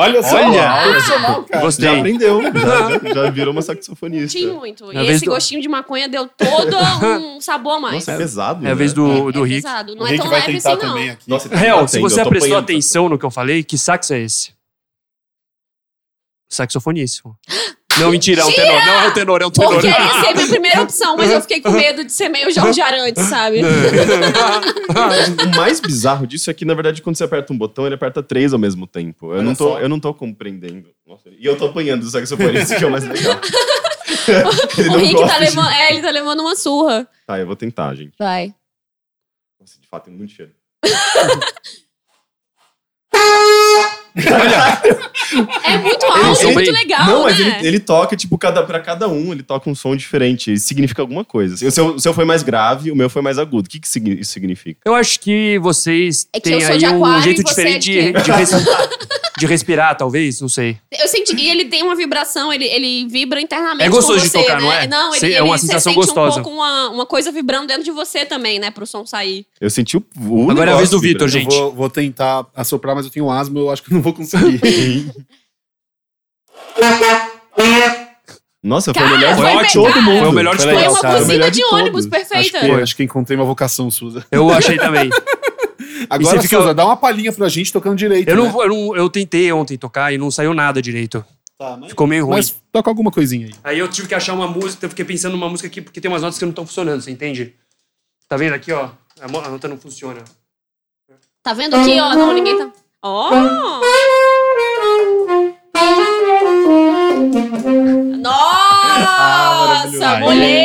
Olha 0.00 0.22
só, 0.22 0.36
Olha! 0.36 0.82
profissional, 0.90 1.44
cara. 1.44 1.64
Gostei. 1.64 1.84
Já 1.88 1.98
aprendeu. 1.98 2.40
Já, 2.42 3.12
já, 3.24 3.30
virou 3.30 3.52
uma 3.52 3.62
saxofonista. 3.62 4.38
Tinha 4.38 4.52
muito. 4.54 4.90
É 4.90 4.94
E 4.94 4.98
vez 4.98 5.10
esse 5.16 5.24
do- 5.26 5.30
gostinho 5.32 5.60
de 5.60 5.68
maconha 5.68 6.08
deu 6.08 6.26
todo 6.28 6.76
um 6.76 7.40
sabor 7.42 7.74
a 7.76 7.80
mais. 7.80 7.94
Nossa, 7.94 8.12
é 8.12 8.16
pesado. 8.16 8.66
É 8.66 8.70
a 8.70 8.74
vez 8.74 8.92
né? 8.92 8.96
do, 8.96 9.28
É 9.28 9.32
do 9.32 9.42
Rick. 9.42 9.62
pesado. 9.62 9.94
Não 9.94 10.02
O 10.02 10.06
é 10.06 10.10
Rick 10.10 10.22
tão 10.22 10.30
vai 10.30 10.40
leve 10.40 10.56
assim, 10.56 10.76
não. 10.86 10.96
aqui. 11.12 11.22
Nossa, 11.28 11.54
Real, 11.54 11.86
se 11.88 12.00
você 12.00 12.24
prestou 12.24 12.56
atenção 12.56 13.08
no 13.08 13.18
que 13.18 13.24
eu 13.26 13.30
falei, 13.30 13.62
que 13.62 13.76
sax 13.76 14.10
é 14.10 14.20
esse? 14.20 14.52
Saxofoníssimo. 16.50 17.36
Não, 17.98 18.10
mentira, 18.10 18.42
é 18.42 18.44
um 18.44 18.52
tenor. 18.52 18.86
Não 18.86 18.92
é 18.92 19.08
um 19.08 19.12
tenor, 19.12 19.42
é 19.42 19.46
um 19.46 19.50
tenor. 19.50 19.72
Porque 19.72 19.86
ia 19.88 20.24
ser 20.24 20.34
minha 20.34 20.48
primeira 20.48 20.82
opção, 20.82 21.16
mas 21.16 21.30
eu 21.30 21.40
fiquei 21.40 21.60
com 21.60 21.70
medo 21.70 22.04
de 22.04 22.12
ser 22.12 22.28
meio 22.28 22.50
Jorge 22.50 22.80
Arantes, 22.80 23.24
sabe? 23.24 23.60
o 25.44 25.56
mais 25.56 25.80
bizarro 25.80 26.26
disso 26.26 26.50
é 26.50 26.54
que, 26.54 26.64
na 26.64 26.74
verdade, 26.74 27.02
quando 27.02 27.16
você 27.16 27.24
aperta 27.24 27.52
um 27.52 27.58
botão, 27.58 27.86
ele 27.86 27.94
aperta 27.96 28.22
três 28.22 28.52
ao 28.52 28.58
mesmo 28.58 28.86
tempo. 28.86 29.26
Eu, 29.26 29.30
Olha 29.38 29.42
não 29.42 29.54
tô, 29.54 29.70
só. 29.70 29.80
eu 29.80 29.88
não 29.88 30.00
tô 30.00 30.14
compreendendo. 30.14 30.88
Nossa, 31.06 31.28
e 31.28 31.44
eu 31.44 31.56
tô 31.58 31.66
apanhando 31.66 32.02
do 32.02 32.10
saxofone, 32.10 32.60
isso 32.60 32.76
que 32.76 32.84
é 32.84 32.86
o 32.86 32.90
mais 32.90 33.04
legal. 33.04 33.38
ele 34.78 34.88
o 34.88 34.96
Rick 34.98 35.20
tá 35.20 35.38
de- 35.38 35.44
levando. 35.44 35.70
É, 35.70 35.92
ele 35.92 36.02
tá 36.02 36.10
levando 36.10 36.40
uma 36.40 36.56
surra. 36.56 37.06
Tá, 37.26 37.38
eu 37.38 37.46
vou 37.46 37.56
tentar, 37.56 37.94
gente. 37.94 38.12
Vai. 38.18 38.54
Nossa, 39.60 39.78
de 39.80 39.86
fato, 39.88 40.04
tem 40.04 40.14
muito 40.14 40.32
cheiro. 40.32 40.52
É 45.64 45.78
muito 45.78 46.04
alto, 46.06 46.34
sou 46.40 46.52
muito 46.52 46.72
bem- 46.72 46.82
legal, 46.82 47.06
não, 47.06 47.26
né? 47.26 47.32
mas 47.32 47.40
ele, 47.40 47.66
ele 47.68 47.78
toca, 47.80 48.16
tipo, 48.16 48.36
cada, 48.38 48.62
pra 48.62 48.80
cada 48.80 49.08
um, 49.08 49.32
ele 49.32 49.42
toca 49.42 49.68
um 49.70 49.74
som 49.74 49.94
diferente. 49.94 50.52
Isso 50.52 50.66
significa 50.66 51.02
alguma 51.02 51.24
coisa. 51.24 51.54
O 51.66 51.70
seu, 51.70 51.86
o 51.94 52.00
seu 52.00 52.12
foi 52.12 52.24
mais 52.24 52.42
grave, 52.42 52.90
o 52.90 52.96
meu 52.96 53.08
foi 53.08 53.22
mais 53.22 53.38
agudo. 53.38 53.66
O 53.66 53.70
que, 53.70 53.78
que 53.78 53.86
isso 53.86 54.32
significa? 54.32 54.80
Eu 54.84 54.94
acho 54.94 55.20
que 55.20 55.58
vocês 55.60 56.26
É 56.32 56.38
que 56.40 56.44
têm 56.44 56.54
eu 56.54 56.60
sou 56.62 56.70
aí 56.72 56.78
de 56.78 56.86
um 56.86 57.22
jeito 57.22 57.40
é 57.40 57.44
diferente 57.44 57.90
de 57.92 58.12
de, 58.12 58.22
de, 58.22 58.30
res- 58.32 58.50
de 59.40 59.46
respirar, 59.46 59.96
talvez, 59.96 60.40
não 60.40 60.48
sei. 60.48 60.78
Eu 60.90 61.08
senti 61.08 61.34
que 61.34 61.48
ele 61.48 61.64
tem 61.64 61.82
uma 61.82 61.96
vibração, 61.96 62.52
ele, 62.52 62.64
ele 62.66 63.06
vibra 63.08 63.40
internamente. 63.40 63.82
É 63.84 63.88
gostoso 63.88 64.18
com 64.18 64.24
de 64.24 64.30
você, 64.30 64.38
tocar, 64.42 64.56
né? 64.56 64.62
não 64.62 64.72
é? 64.72 64.86
Não, 64.86 65.10
ele, 65.10 65.18
Sei, 65.20 65.34
é 65.34 65.42
uma 65.42 65.54
ele- 65.54 65.58
você 65.58 65.66
sensação 65.66 65.92
sente 65.94 66.04
gostosa. 66.06 66.40
um 66.40 66.42
pouco 66.42 66.56
uma, 66.58 66.88
uma 66.90 67.06
coisa 67.06 67.32
vibrando 67.32 67.66
dentro 67.66 67.82
de 67.82 67.90
você 67.90 68.24
também, 68.24 68.58
né? 68.58 68.70
Pro 68.70 68.86
som 68.86 69.04
sair. 69.04 69.46
Eu 69.60 69.70
senti 69.70 69.96
o. 69.96 70.04
o 70.28 70.50
Agora 70.50 70.70
é 70.70 70.74
a 70.74 70.76
vez 70.76 70.90
do 70.90 71.00
Vitor, 71.00 71.28
vibrando. 71.28 71.50
gente. 71.50 71.54
Eu 71.56 71.66
vou, 71.68 71.72
vou 71.74 71.90
tentar 71.90 72.46
assoprar, 72.54 72.94
mas 72.94 73.04
eu 73.06 73.10
tenho 73.10 73.30
asma, 73.30 73.58
eu 73.58 73.70
acho 73.70 73.82
que 73.82 73.90
eu 73.90 73.94
não 73.94 74.02
vou 74.02 74.12
conseguir. 74.12 74.60
Nossa, 78.62 78.92
foi 78.92 79.02
Cara, 79.02 79.14
o 79.14 79.18
melhor 79.18 79.36
foi 79.36 79.50
de 79.50 79.56
ótimo. 79.56 79.84
todo 79.86 80.02
mundo. 80.02 80.18
Foi 80.20 80.28
o 80.28 80.32
melhor 80.32 80.56
de 80.56 80.62
Foi 80.62 80.72
Foi 80.72 80.76
legal, 80.82 80.92
uma 80.92 81.00
cara. 81.00 81.22
O 81.22 81.26
melhor 81.26 81.50
buzina 81.50 81.50
de 81.50 81.56
de 81.70 81.74
ônibus 81.74 82.04
todos. 82.04 82.06
perfeita. 82.28 82.58
acho, 82.58 82.66
que, 82.76 82.82
acho 82.82 82.96
que 82.96 83.02
encontrei 83.04 83.36
uma 83.38 83.46
vocação, 83.46 83.90
Suza. 83.90 84.26
Eu 84.30 84.50
achei 84.50 84.76
também. 84.76 85.08
Agora, 86.08 86.36
você 86.36 86.42
fica- 86.42 86.56
Suza, 86.58 86.72
dá 86.74 86.84
uma 86.84 86.96
palhinha 86.96 87.32
pra 87.32 87.48
gente 87.48 87.72
tocando 87.72 87.96
direito. 87.96 88.28
Eu, 88.28 88.36
não, 88.36 88.44
né? 88.44 88.50
vou- 88.50 88.62
eu, 88.62 88.68
não- 88.68 88.96
eu 88.96 89.08
tentei 89.10 89.52
ontem 89.52 89.76
tocar 89.76 90.12
e 90.12 90.18
não 90.18 90.30
saiu 90.30 90.54
nada 90.54 90.80
direito. 90.80 91.24
Tá, 91.58 91.76
mas, 91.76 91.90
Ficou 91.90 92.06
meio 92.06 92.24
ruim. 92.24 92.36
mas 92.36 92.54
toca 92.72 92.90
alguma 92.90 93.10
coisinha 93.10 93.46
aí. 93.48 93.54
Aí 93.64 93.78
eu 93.78 93.86
tive 93.88 94.08
que 94.08 94.14
achar 94.14 94.32
uma 94.32 94.46
música, 94.48 94.86
eu 94.86 94.88
fiquei 94.90 95.04
pensando 95.04 95.32
numa 95.32 95.48
música 95.48 95.66
aqui, 95.68 95.82
porque 95.82 96.00
tem 96.00 96.10
umas 96.10 96.22
notas 96.22 96.38
que 96.38 96.44
não 96.44 96.50
estão 96.50 96.64
funcionando, 96.66 97.02
você 97.02 97.10
entende? 97.10 97.54
Tá 98.26 98.36
vendo 98.36 98.54
aqui, 98.54 98.72
ó? 98.72 98.88
A 99.20 99.28
nota 99.28 99.68
não 99.68 99.76
funciona. 99.76 100.22
Tá 101.42 101.52
vendo 101.52 101.76
aqui, 101.76 102.00
ó? 102.00 102.14
Não, 102.14 102.32
ninguém 102.32 102.56
tá. 102.56 102.70
Ó! 103.02 103.30
Nossa, 108.60 109.98
maravilhoso. 109.98 110.20
molhei! 110.20 110.59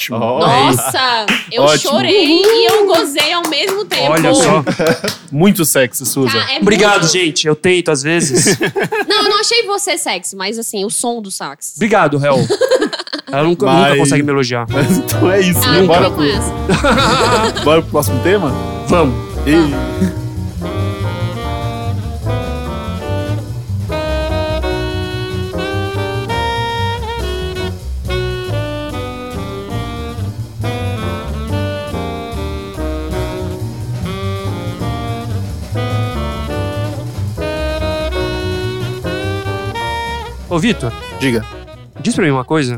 Ótimo. 0.00 0.18
Nossa, 0.18 1.26
eu 1.52 1.62
Ótimo. 1.62 1.92
chorei 1.92 2.42
e 2.42 2.66
eu 2.70 2.86
gozei 2.86 3.32
ao 3.32 3.42
mesmo 3.48 3.84
tempo. 3.84 4.12
Olha 4.12 4.32
só. 4.34 4.64
Muito 5.30 5.64
sexy, 5.64 6.06
Suza. 6.06 6.30
Cara, 6.38 6.52
é 6.54 6.58
Obrigado, 6.58 7.00
muito- 7.02 7.12
gente. 7.12 7.46
Eu 7.46 7.54
tento 7.54 7.90
às 7.90 8.02
vezes. 8.02 8.58
Não, 9.06 9.22
eu 9.24 9.28
não 9.30 9.40
achei 9.40 9.64
você 9.64 9.96
sexy, 9.98 10.34
mas 10.36 10.58
assim, 10.58 10.84
o 10.84 10.90
som 10.90 11.20
do 11.20 11.30
sax. 11.30 11.74
Obrigado, 11.76 12.24
Hel. 12.24 12.36
Ela 13.30 13.44
nunca, 13.44 13.66
Mas- 13.66 13.84
nunca 13.90 13.96
consegue 13.98 14.22
me 14.24 14.30
elogiar. 14.32 14.66
Mas 14.68 14.98
então 14.98 15.30
é 15.30 15.40
isso, 15.40 15.60
Ah, 15.64 15.72
né? 15.72 15.82
Bora 15.86 16.06
então 16.08 16.12
pro, 16.16 16.24
com 16.26 16.36
essa. 17.52 17.64
bora 17.64 17.82
pro 17.82 17.90
próximo 17.90 18.20
tema? 18.22 18.52
Vamos. 18.88 19.14
E... 19.46 19.89
Ô, 40.50 40.58
Vitor, 40.58 40.92
Diga. 41.20 41.44
diz 42.00 42.14
pra 42.14 42.24
mim 42.24 42.30
uma 42.30 42.44
coisa. 42.44 42.76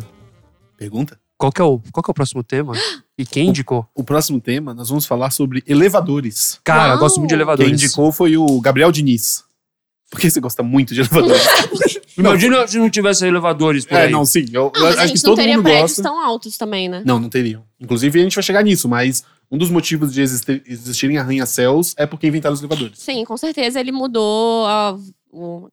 Pergunta? 0.77 1.19
Qual 1.39 1.51
que, 1.51 1.61
é 1.61 1.65
o, 1.65 1.81
qual 1.93 2.03
que 2.05 2.11
é 2.11 2.13
o 2.13 2.15
próximo 2.15 2.45
tema? 2.45 2.75
E 3.19 3.25
quem 3.27 3.49
indicou? 3.49 3.87
O 3.95 4.05
próximo 4.05 4.41
tema, 4.41 4.73
nós 4.75 4.89
vamos 4.89 5.07
falar 5.07 5.31
sobre 5.31 5.63
elevadores. 5.67 6.61
Cara, 6.63 6.95
eu 6.95 6.99
gosto 6.99 7.17
muito 7.19 7.31
de 7.31 7.35
Quem 7.35 7.39
elevadores. 7.43 7.73
indicou 7.73 8.13
foi 8.13 8.37
o 8.37 8.61
Gabriel 8.61 8.93
Diniz. 8.93 9.45
Por 10.11 10.21
que 10.21 10.31
você 10.31 10.39
gosta 10.41 10.63
muito 10.63 10.95
de 10.95 11.01
elevadores? 11.01 11.43
Imagina 12.17 12.69
se 12.69 12.79
não 12.79 12.91
tivesse 12.91 13.27
elevadores 13.27 13.87
por 13.87 13.97
é, 13.97 14.03
aí. 14.03 14.11
não, 14.13 14.25
sim. 14.25 14.45
Eu, 14.53 14.71
Não, 14.75 14.83
mas 14.83 14.99
a 14.99 15.03
acho 15.05 15.09
gente 15.09 15.21
que 15.21 15.27
não 15.27 15.31
todo 15.35 15.37
teria 15.39 15.57
mundo 15.57 15.65
prédios 15.65 15.91
gosta. 15.93 16.03
tão 16.03 16.21
altos 16.23 16.57
também, 16.59 16.89
né? 16.89 17.03
Não, 17.05 17.19
não 17.19 17.31
teriam. 17.31 17.65
Inclusive, 17.81 18.21
a 18.21 18.23
gente 18.23 18.35
vai 18.35 18.43
chegar 18.45 18.63
nisso, 18.63 18.89
mas 18.89 19.25
um 19.51 19.57
dos 19.57 19.71
motivos 19.71 20.13
de 20.13 20.21
existir, 20.21 20.63
existirem 20.67 21.17
arranha-céus 21.17 21.95
é 21.97 22.05
porque 22.07 22.27
inventaram 22.27 22.53
os 22.53 22.61
elevadores. 22.61 22.99
Sim, 22.99 23.25
com 23.25 23.37
certeza 23.39 23.81
ele 23.81 23.91
mudou 23.91 24.67
a, 24.67 24.91
a 24.91 24.97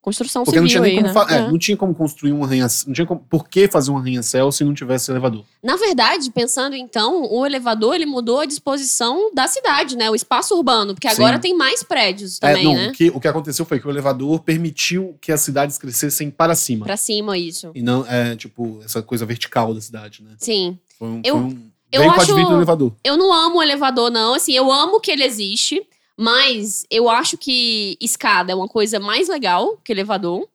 construção 0.02 0.43
Porque 0.45 0.60
não 0.60 0.67
civil 0.69 0.84
tinha 0.84 0.93
aí, 1.00 1.04
como, 1.13 1.26
né? 1.26 1.34
é, 1.36 1.38
É. 1.39 1.52
não 1.52 1.58
tinha 1.60 1.76
como 1.78 1.93
construir 1.93 2.32
um 2.32 2.43
arranha 2.43 2.65
Não 2.88 2.93
tinha 2.93 3.06
como, 3.06 3.19
por 3.30 3.48
que 3.50 3.67
fazer 3.67 3.91
um 3.91 3.98
arranha-céu 3.98 4.52
se 4.52 4.63
não 4.63 4.74
tivesse 4.74 5.12
elevador? 5.12 5.43
Na 5.62 5.76
verdade, 5.76 6.32
pensando 6.32 6.76
então, 6.76 7.24
o 7.32 7.45
elevador 7.45 7.95
ele 7.95 8.06
mudou 8.06 8.39
a 8.39 8.45
disposição 8.45 9.32
da 9.34 9.48
cidade, 9.48 9.98
né? 9.98 10.10
O 10.10 10.15
espaço 10.15 10.56
urbano, 10.56 10.93
porque 10.93 11.08
agora 11.08 11.36
Sim. 11.36 11.41
tem 11.41 11.54
mais 11.58 11.84
prédios 11.84 12.38
É, 12.41 12.48
também, 12.50 12.63
não, 12.63 12.74
né? 12.74 12.88
o, 12.89 12.91
que, 12.93 13.10
o 13.10 13.19
que 13.19 13.28
aconteceu 13.28 13.65
foi 13.65 13.80
que 13.80 13.88
o 13.88 13.89
elevador 13.89 14.39
permitiu 14.39 15.17
que 15.19 15.32
as 15.32 15.41
cidades 15.41 15.78
crescessem 15.78 16.30
para 16.32 16.56
cima. 16.56 16.86
Pra 16.86 16.95
cima, 16.98 17.38
isso. 17.38 17.72
E 17.76 17.82
não, 17.82 18.06
é, 18.08 18.36
tipo, 18.36 18.80
essa 18.84 19.02
coisa 19.02 19.26
vertical 19.26 19.74
da 19.74 19.82
cidade, 19.82 20.24
né? 20.24 20.32
Sim. 20.38 20.78
Foi 20.98 21.08
um. 21.08 21.22
Eu- 21.24 21.36
foi 21.36 21.43
um 21.45 21.69
eu 21.91 22.12
acho- 22.12 22.34
do 22.34 22.54
elevador. 22.54 22.93
Eu 23.04 23.17
não 23.17 23.34
amo 23.34 23.58
o 23.58 23.63
elevador, 23.63 24.12
não. 24.12 24.36
Assim, 24.36 24.54
eu 24.54 24.72
amo 24.72 25.00
que 25.00 25.10
ele 25.12 25.24
existe, 25.24 25.82
mas 26.21 26.86
eu 26.91 27.10
acho 27.10 27.38
que 27.38 27.97
escada 28.01 28.51
é 28.51 28.55
uma 28.55 28.67
coisa 28.67 28.99
mais 28.99 29.29
legal 29.29 29.79
que 29.82 29.93
elevador. 29.93 30.45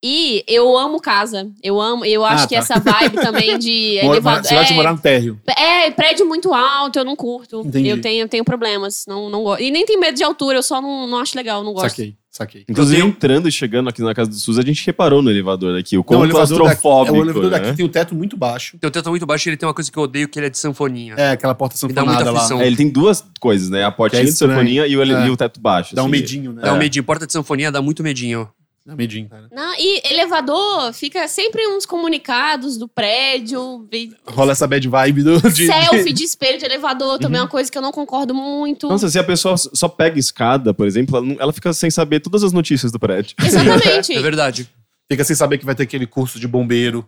E 0.00 0.44
eu 0.46 0.78
amo 0.78 1.00
casa. 1.00 1.50
Eu 1.62 1.80
amo, 1.80 2.04
eu 2.04 2.24
acho 2.24 2.44
Ah, 2.44 2.46
que 2.46 2.54
tá. 2.54 2.60
essa 2.60 2.78
vibe 2.78 3.16
também 3.16 3.58
de 3.58 3.98
elevador. 4.00 4.44
Você 4.44 4.54
vai 4.54 4.64
te 4.64 4.72
é, 4.72 4.76
morar 4.76 4.92
no 4.92 5.00
térreo. 5.00 5.40
É, 5.48 5.90
prédio 5.90 6.26
muito 6.26 6.54
alto, 6.54 6.98
eu 7.00 7.04
não 7.04 7.16
curto. 7.16 7.62
Entendi. 7.66 7.88
Eu 7.88 8.00
tenho, 8.00 8.22
eu 8.22 8.28
tenho 8.28 8.44
problemas, 8.44 9.04
não, 9.08 9.28
não 9.28 9.42
gosto. 9.42 9.62
E 9.62 9.70
nem 9.72 9.84
tenho 9.84 9.98
medo 9.98 10.16
de 10.16 10.22
altura, 10.22 10.58
eu 10.58 10.62
só 10.62 10.80
não, 10.80 11.08
não 11.08 11.18
acho 11.18 11.36
legal, 11.36 11.64
não 11.64 11.72
gosto. 11.72 11.90
Saquei, 11.90 12.14
saquei. 12.30 12.64
Inclusive, 12.68 13.00
tenho- 13.00 13.08
entrando 13.10 13.48
e 13.48 13.52
chegando 13.52 13.88
aqui 13.88 14.00
na 14.02 14.14
casa 14.14 14.30
do 14.30 14.36
SUS, 14.36 14.58
a 14.58 14.62
gente 14.62 14.84
reparou 14.86 15.20
no 15.20 15.30
elevador 15.30 15.78
aqui, 15.78 15.98
o 15.98 16.04
quão 16.04 16.20
o 16.20 16.24
elevador 16.24 16.46
daqui, 16.46 16.54
é, 16.54 16.56
claustrofóbico, 16.80 17.16
o 17.16 17.22
elevador 17.22 17.50
daqui 17.50 17.66
né? 17.66 17.72
tem 17.74 17.84
o 17.84 17.88
teto 17.88 18.14
muito 18.14 18.36
baixo. 18.36 18.78
Teu 18.78 18.90
teto 18.90 19.08
é 19.08 19.10
muito 19.10 19.26
baixo 19.26 19.48
e 19.48 19.50
ele 19.50 19.56
tem 19.56 19.66
uma 19.66 19.74
coisa 19.74 19.90
que 19.90 19.98
eu 19.98 20.02
odeio, 20.04 20.28
que 20.28 20.38
ele 20.38 20.46
é 20.46 20.50
de 20.50 20.58
sanfoninha. 20.58 21.14
É, 21.18 21.32
aquela 21.32 21.54
porta 21.54 21.74
Me 21.86 21.92
dá 21.92 22.04
muita 22.04 22.24
sanfonada 22.24 22.54
lá. 22.54 22.62
É, 22.62 22.66
ele 22.66 22.76
tem 22.76 22.88
duas 22.88 23.24
coisas, 23.40 23.68
né? 23.68 23.84
A 23.84 23.90
portinha 23.90 24.22
Que 24.22 24.28
é 24.28 24.30
de 24.30 24.36
sanfonia 24.36 24.86
e 24.86 24.96
o, 24.96 25.02
ele- 25.02 25.12
É. 25.12 25.26
e 25.26 25.30
o 25.30 25.36
teto 25.36 25.60
baixo. 25.60 25.94
Dá 25.94 26.02
um 26.02 26.06
assim. 26.06 26.12
medinho, 26.12 26.52
né? 26.52 26.62
Dá 26.62 26.72
um 26.72 26.78
medinho. 26.78 27.04
Porta 27.04 27.26
de 27.26 27.32
sanfonia 27.32 27.70
dá 27.72 27.82
muito 27.82 28.02
medinho. 28.02 28.48
Dá 28.84 28.96
medinho, 28.96 29.28
cara. 29.28 29.46
Não, 29.52 29.74
e 29.78 30.00
elevador 30.10 30.92
fica 30.94 31.28
sempre 31.28 31.66
uns 31.68 31.84
comunicados 31.84 32.78
do 32.78 32.88
prédio. 32.88 33.86
e 33.92 34.10
Rola 34.26 34.52
essa 34.52 34.66
bad 34.66 34.88
vibe 34.88 35.22
do, 35.22 35.40
de, 35.50 35.66
selfie 35.66 36.12
de 36.12 36.24
espelho 36.24 36.58
de 36.58 36.64
elevador 36.64 37.18
também 37.18 37.38
Uhum. 37.38 37.42
é 37.42 37.44
uma 37.44 37.50
coisa 37.50 37.70
que 37.70 37.76
eu 37.76 37.82
não 37.82 37.92
concordo 37.92 38.34
muito. 38.34 38.88
Nossa, 38.88 39.08
se 39.10 39.18
a 39.18 39.24
pessoa 39.24 39.56
só 39.56 39.86
pega 39.88 40.18
escada, 40.18 40.72
por 40.72 40.86
exemplo, 40.86 41.16
ela, 41.18 41.36
ela 41.38 41.52
fica 41.52 41.72
sem 41.74 41.90
saber 41.90 42.20
todas 42.20 42.42
as 42.42 42.52
notícias 42.52 42.90
do 42.90 42.98
prédio. 42.98 43.34
Exatamente. 43.42 44.12
É 44.16 44.20
verdade. 44.20 44.68
Fica 45.10 45.24
sem 45.24 45.36
saber 45.36 45.58
que 45.58 45.66
vai 45.66 45.74
ter 45.74 45.82
aquele 45.82 46.06
curso 46.06 46.38
de 46.40 46.48
bombeiro. 46.48 47.06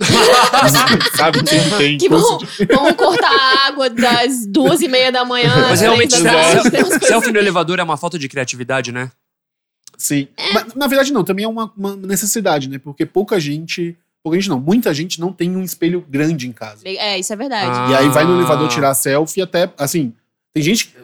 Sabe? 1.16 1.42
Tem, 1.44 1.60
tem 1.76 1.98
Que 1.98 2.08
vão, 2.08 2.38
de... 2.38 2.64
vão 2.66 2.92
cortar 2.94 3.30
a 3.30 3.66
água 3.66 3.90
das 3.90 4.46
duas 4.46 4.80
e 4.80 4.88
meia 4.88 5.12
da 5.12 5.24
manhã. 5.24 5.52
Mas 5.68 5.80
realmente, 5.80 6.20
da 6.22 6.62
selfie, 7.00 7.32
no 7.32 7.38
elevador 7.38 7.78
é 7.78 7.82
uma 7.82 7.96
falta 7.96 8.18
de 8.18 8.28
criatividade, 8.28 8.92
né? 8.92 9.10
Sim. 10.00 10.28
Mas, 10.54 10.74
na 10.74 10.86
verdade, 10.86 11.12
não. 11.12 11.22
Também 11.22 11.44
é 11.44 11.48
uma, 11.48 11.70
uma 11.76 11.94
necessidade, 11.94 12.68
né? 12.68 12.78
Porque 12.78 13.04
pouca 13.04 13.38
gente 13.38 13.96
Pouca 14.22 14.38
gente 14.38 14.50
não. 14.50 14.60
Muita 14.60 14.92
gente 14.92 15.18
não 15.18 15.32
tem 15.32 15.56
um 15.56 15.62
espelho 15.62 16.04
grande 16.08 16.46
em 16.46 16.52
casa. 16.52 16.82
É, 16.84 17.18
isso 17.18 17.32
é 17.32 17.36
verdade. 17.36 17.70
Ah. 17.72 17.88
E 17.90 17.94
aí 17.94 18.08
vai 18.10 18.24
no 18.24 18.36
elevador 18.38 18.68
tirar 18.68 18.92
selfie 18.94 19.40
até, 19.40 19.72
assim, 19.78 20.12
tem 20.52 20.62
gente, 20.62 20.94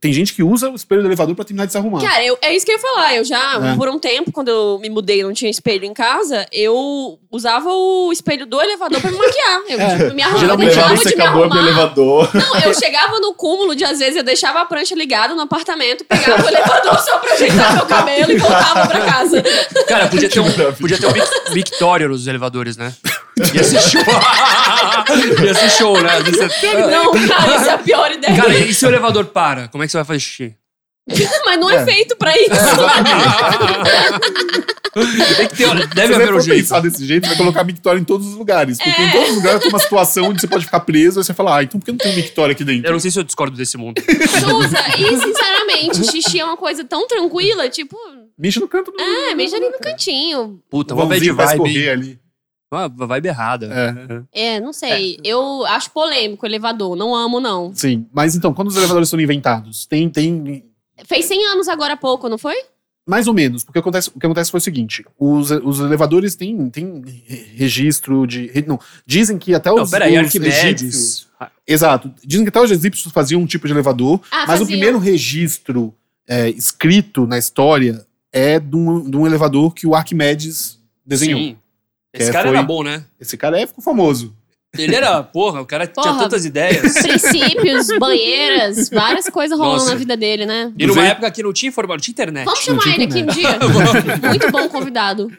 tem 0.00 0.12
gente 0.12 0.32
que 0.34 0.42
usa 0.42 0.68
o 0.70 0.74
espelho 0.74 1.02
do 1.02 1.08
elevador 1.08 1.34
pra 1.34 1.44
terminar 1.44 1.66
de 1.66 1.72
se 1.72 1.78
arrumar. 1.78 2.00
Cara, 2.00 2.24
eu- 2.24 2.38
é 2.42 2.54
isso 2.54 2.64
que 2.66 2.72
eu 2.72 2.76
ia 2.76 2.82
falar. 2.82 3.14
Eu 3.14 3.24
já, 3.24 3.72
É. 3.72 3.76
por 3.76 3.88
um 3.88 3.98
tempo, 3.98 4.32
quando 4.32 4.48
eu 4.48 4.78
me 4.80 4.88
mudei 4.90 5.20
e 5.20 5.22
não 5.22 5.32
tinha 5.32 5.50
espelho 5.50 5.84
em 5.84 5.94
casa, 5.94 6.46
eu 6.52 7.18
usava 7.30 7.68
o 7.70 8.10
espelho 8.12 8.46
do 8.46 8.60
elevador 8.60 9.00
pra 9.00 9.10
me 9.10 9.18
maquiar. 9.18 9.60
Eu 9.68 9.80
É, 9.86 9.96
tipo, 9.98 10.14
me 10.14 10.22
arrumava, 10.22 10.40
geralmente 10.40 10.68
deixava 10.74 10.94
o 10.94 10.96
de 10.98 11.04
me 11.06 11.12
pro 11.14 11.24
arrumar. 11.24 11.58
elevador. 11.58 12.30
Não, 12.34 12.60
eu 12.60 12.74
chegava 12.74 13.18
no 13.20 13.34
cúmulo 13.34 13.74
de, 13.74 13.84
às 13.84 13.98
vezes, 13.98 14.16
eu 14.16 14.22
deixava 14.22 14.60
a 14.60 14.64
prancha 14.64 14.94
ligada 14.94 15.34
no 15.34 15.40
apartamento, 15.42 16.04
pegava 16.04 16.44
o 16.44 16.48
elevador 16.48 16.98
só 16.98 17.18
pra 17.18 17.32
ajeitar 17.34 17.74
meu 17.74 17.86
cabelo 17.86 18.32
e 18.32 18.36
voltava 18.38 18.86
pra 18.86 19.00
casa. 19.04 19.42
Cara, 19.86 20.08
podia 20.08 20.28
ter 20.28 20.40
um, 20.40 20.50
podia 20.72 20.98
ter 20.98 21.06
um 21.06 21.54
mictório 21.54 22.08
nos 22.08 22.26
elevadores, 22.26 22.76
né? 22.76 22.92
Ia 23.54 23.62
ser 23.64 23.80
show. 23.82 24.02
Ia 25.44 25.54
ser 25.54 25.70
show, 25.70 26.00
né? 26.02 26.20
Você- 26.22 26.74
Não, 26.86 27.12
cara, 27.28 27.54
essa 27.54 27.70
é 27.70 27.74
a 27.74 27.78
pior 27.78 28.10
ideia. 28.10 28.34
Cara, 28.36 28.54
e 28.58 28.72
se 28.74 28.84
o 28.84 28.88
elevador 28.88 29.26
para? 29.26 29.68
Como 29.76 29.82
é 29.84 29.86
que 29.86 29.92
você 29.92 29.98
vai 29.98 30.04
fazer 30.06 30.20
xixi? 30.20 30.54
Mas 31.44 31.60
não 31.60 31.68
é, 31.70 31.76
É. 31.76 31.84
feito 31.84 32.16
pra 32.16 32.32
isso. 32.36 32.50
Tem 35.36 35.48
que 35.48 35.56
ter, 35.56 35.68
Se 35.68 35.86
deve 35.94 36.06
você 36.08 36.14
haver 36.14 36.30
um 36.30 36.32
for 36.36 36.40
jeito. 36.40 36.58
pensar 36.62 36.80
desse 36.80 37.04
jeito, 37.06 37.28
vai 37.28 37.36
colocar 37.36 37.62
mictório 37.64 38.00
em 38.00 38.04
todos 38.04 38.26
os 38.26 38.34
lugares. 38.34 38.78
Porque 38.78 39.00
É. 39.02 39.04
em 39.06 39.12
todos 39.12 39.28
os 39.28 39.36
lugares 39.36 39.60
tem 39.60 39.68
uma 39.68 39.78
situação 39.78 40.24
onde 40.30 40.40
você 40.40 40.46
pode 40.48 40.64
ficar 40.64 40.80
preso, 40.80 41.20
aí 41.20 41.24
você 41.24 41.34
fala, 41.34 41.58
ah, 41.58 41.62
então 41.62 41.78
por 41.78 41.84
que 41.84 41.92
não 41.92 41.98
tem 41.98 42.16
mictório 42.16 42.52
aqui 42.52 42.64
dentro? 42.64 42.86
Eu 42.88 42.92
não 42.92 43.00
sei 43.00 43.10
se 43.10 43.18
eu 43.18 43.22
discordo 43.22 43.56
desse 43.56 43.76
mundo. 43.76 44.00
Suza, 44.00 44.78
e 44.98 45.16
sinceramente, 45.20 46.02
xixi 46.10 46.40
é 46.40 46.44
uma 46.44 46.56
coisa 46.56 46.82
tão 46.82 47.06
tranquila, 47.06 47.68
tipo, 47.68 47.94
Mixa 48.38 48.58
no 48.58 48.66
canto 48.68 48.90
do. 48.90 48.98
é, 49.00 49.34
mija 49.34 49.56
ali 49.56 49.68
no 49.68 49.78
cantinho. 49.78 50.60
Puta, 50.70 50.94
uma 50.94 51.04
bad 51.06 51.18
vãozinho 51.20 51.36
vai 51.36 51.46
vibe. 51.46 51.68
escorrer 51.68 51.92
ali. 51.92 52.18
Uma 52.70 52.88
vibe 52.88 53.28
errada. 53.28 54.26
É, 54.32 54.56
É, 54.56 54.60
não 54.60 54.72
sei. 54.72 55.18
Eu 55.22 55.64
acho 55.66 55.90
polêmico 55.92 56.44
o 56.44 56.48
elevador, 56.48 56.96
não 56.96 57.14
amo, 57.14 57.38
não. 57.40 57.72
sim. 57.74 58.06
Mas 58.12 58.34
então, 58.34 58.52
quando 58.52 58.68
os 58.68 58.76
elevadores 58.76 59.08
foram 59.08 59.22
inventados, 59.22 59.86
tem, 59.86 60.08
tem 60.10 60.64
Fez 61.04 61.26
100 61.26 61.46
anos 61.46 61.68
agora 61.68 61.94
há 61.94 61.96
pouco, 61.96 62.28
não 62.28 62.38
foi? 62.38 62.54
Mais 63.08 63.28
ou 63.28 63.34
menos, 63.34 63.62
porque 63.62 63.78
acontece, 63.78 64.08
o 64.12 64.18
que 64.18 64.26
acontece 64.26 64.50
foi 64.50 64.58
o 64.58 64.60
seguinte: 64.60 65.04
os, 65.16 65.50
os 65.52 65.78
elevadores 65.78 66.34
têm, 66.34 66.68
têm 66.70 67.04
registro 67.54 68.26
de. 68.26 68.50
Não, 68.66 68.80
dizem 69.06 69.38
que 69.38 69.54
até 69.54 69.70
os. 69.70 69.78
Não, 69.82 69.88
peraí, 69.88 70.18
os 70.18 70.24
Arquimedes. 70.26 70.58
egípcios- 70.82 71.26
Exato. 71.66 72.12
Dizem 72.24 72.44
que 72.44 72.48
até 72.48 72.60
os 72.60 72.70
egípcios 72.70 73.12
faziam 73.12 73.40
um 73.40 73.46
tipo 73.46 73.66
de 73.68 73.72
elevador, 73.72 74.20
Ah, 74.30 74.38
mas 74.48 74.56
o 74.56 74.64
faziam. 74.64 74.66
primeiro 74.66 74.98
registro 74.98 75.94
é, 76.26 76.48
escrito 76.50 77.26
na 77.26 77.38
história 77.38 78.04
é 78.32 78.58
de 78.58 78.74
um, 78.74 79.08
de 79.08 79.16
um 79.16 79.24
elevador 79.26 79.72
que 79.72 79.86
o 79.86 79.94
Arquimedes 79.94 80.80
desenhou. 81.04 81.38
Sim. 81.38 81.56
Esse 82.16 82.30
É, 82.30 82.32
cara 82.32 82.48
foi- 82.48 82.56
era 82.56 82.66
bom, 82.66 82.82
né? 82.82 83.04
Esse 83.20 83.36
cara 83.36 83.60
é, 83.60 83.66
ficou 83.66 83.82
famoso. 83.82 84.34
Ele 84.76 84.94
era, 84.94 85.22
porra, 85.22 85.62
o 85.62 85.66
cara 85.66 85.86
tinha 85.86 86.02
Porra. 86.04 86.18
tantas 86.24 86.44
ideias. 86.44 86.92
Princípios, 87.00 87.86
banheiras, 87.98 88.90
várias 88.90 89.26
coisas 89.30 89.56
rolando 89.58 89.78
Nossa. 89.78 89.90
na 89.92 89.96
vida 89.96 90.16
dele, 90.18 90.44
né? 90.44 90.70
E 90.78 90.86
numa 90.86 91.02
época 91.06 91.30
que 91.30 91.42
não 91.42 91.50
tinha 91.52 91.68
informação, 91.68 91.96
não 91.96 92.00
tinha 92.02 92.12
internet. 92.12 92.44
Vamos 92.44 92.60
chamar 92.60 92.82
tinha 92.82 92.94
ele 92.96 93.04
aqui 93.04 93.22
um 93.22 93.26
dia. 93.26 93.58
Muito 94.28 94.50
bom 94.50 94.68
convidado. 94.68 95.32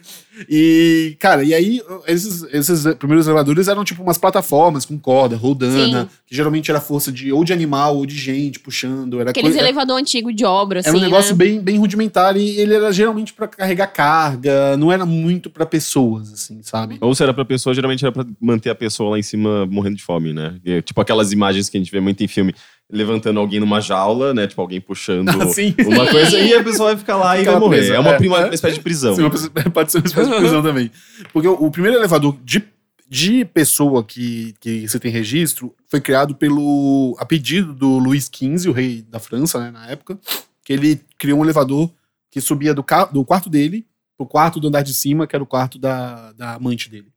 E, 0.50 1.16
cara, 1.20 1.44
e 1.44 1.54
aí 1.54 1.82
esses, 2.08 2.44
esses 2.54 2.96
primeiros 2.96 3.26
elevadores 3.28 3.68
eram 3.68 3.84
tipo 3.84 4.02
umas 4.04 4.18
plataformas 4.18 4.86
com 4.86 4.98
corda, 4.98 5.36
rodana, 5.36 6.02
Sim. 6.04 6.10
que 6.26 6.36
geralmente 6.36 6.70
era 6.72 6.80
força 6.80 7.12
de 7.12 7.32
ou 7.32 7.44
de 7.44 7.54
animal 7.54 7.98
ou 7.98 8.06
de 8.06 8.16
gente 8.16 8.60
puxando. 8.60 9.20
Era 9.20 9.32
Aqueles 9.32 9.50
coisa- 9.52 9.60
elevador 9.66 9.98
antigo 10.00 10.32
de 10.34 10.46
obra, 10.46 10.80
assim, 10.80 10.90
Era 10.90 10.98
um 10.98 11.02
negócio 11.02 11.32
né? 11.32 11.38
bem, 11.38 11.60
bem 11.62 11.78
rudimentar 11.78 12.36
e 12.38 12.60
ele 12.60 12.74
era 12.76 12.92
geralmente 12.92 13.34
pra 13.34 13.48
carregar 13.48 13.88
carga, 13.88 14.76
não 14.78 14.92
era 14.92 15.06
muito 15.06 15.50
pra 15.50 15.66
pessoas, 15.66 16.32
assim, 16.34 16.60
sabe? 16.62 16.98
Ou 17.02 17.14
se 17.16 17.24
era 17.24 17.34
pra 17.34 17.46
pessoa, 17.46 17.74
geralmente 17.74 18.04
era 18.04 18.12
pra 18.12 18.26
manter 18.40 18.70
a 18.70 18.76
pessoa 18.76 19.12
lá 19.12 19.20
em 19.20 19.24
cima 19.24 19.66
morrendo 19.66 19.96
de 19.98 20.04
fome, 20.04 20.34
né? 20.34 20.56
E, 20.66 20.82
tipo 20.82 21.00
aquelas 21.02 21.32
imagens 21.32 21.70
que 21.70 21.78
a 21.78 21.80
gente 21.80 21.92
vê 21.92 22.00
muito 22.00 22.24
em 22.24 22.28
filme, 22.28 22.54
levantando 22.90 23.40
alguém 23.40 23.60
numa 23.60 23.82
jaula, 23.82 24.34
né? 24.34 24.48
Tipo, 24.48 24.62
alguém 24.62 24.80
puxando 24.80 25.30
Assim. 25.42 25.76
uma 25.86 26.08
coisa 26.10 26.40
e 26.40 26.54
a 26.54 26.64
pessoa 26.64 26.90
vai 26.90 26.98
ficar 26.98 27.18
lá 27.18 27.38
e 27.40 27.44
vai 27.44 27.60
morrer. 27.60 27.78
presa, 27.80 27.96
é 27.96 28.00
uma, 28.00 28.12
é. 28.12 28.18
prima- 28.18 28.40
É. 28.40 28.46
uma 28.46 28.54
espécie 28.56 28.76
de 28.76 28.82
prisão. 28.82 29.16
Sim, 29.16 29.24
pode 29.74 29.92
ser 29.92 29.98
uma 30.00 30.06
espécie 30.08 30.30
de 30.30 30.36
prisão 30.38 30.62
também. 30.64 30.92
Porque 31.34 31.48
o, 31.48 31.54
o 31.54 31.70
primeiro 31.72 31.98
elevador 31.98 32.38
de, 32.44 32.64
de 33.10 33.44
pessoa 33.46 34.04
que, 34.04 34.54
que 34.60 34.88
você 34.88 35.00
tem 35.00 35.12
registro 35.12 35.76
foi 35.90 36.00
criado 36.00 36.34
pelo. 36.36 37.16
a 37.20 37.26
pedido 37.26 37.74
do 37.74 37.98
Luís 38.00 38.30
XV, 38.34 38.70
o 38.70 38.74
rei 38.74 39.02
da 39.10 39.20
França, 39.20 39.60
né, 39.60 39.72
na 39.72 39.88
época, 39.88 40.18
que 40.64 40.72
ele 40.74 41.02
criou 41.18 41.40
um 41.40 41.44
elevador 41.44 41.92
que 42.32 42.40
subia 42.42 42.74
do, 42.74 42.84
ca- 42.84 43.06
do 43.06 43.24
quarto 43.26 43.50
dele 43.50 43.86
pro 44.18 44.26
quarto 44.26 44.60
do 44.60 44.68
andar 44.70 44.82
de 44.82 44.94
cima, 44.94 45.28
que 45.28 45.36
era 45.36 45.44
o 45.44 45.48
quarto 45.48 45.78
da, 45.78 46.32
da 46.34 46.54
amante 46.56 46.90
dele. 46.90 47.08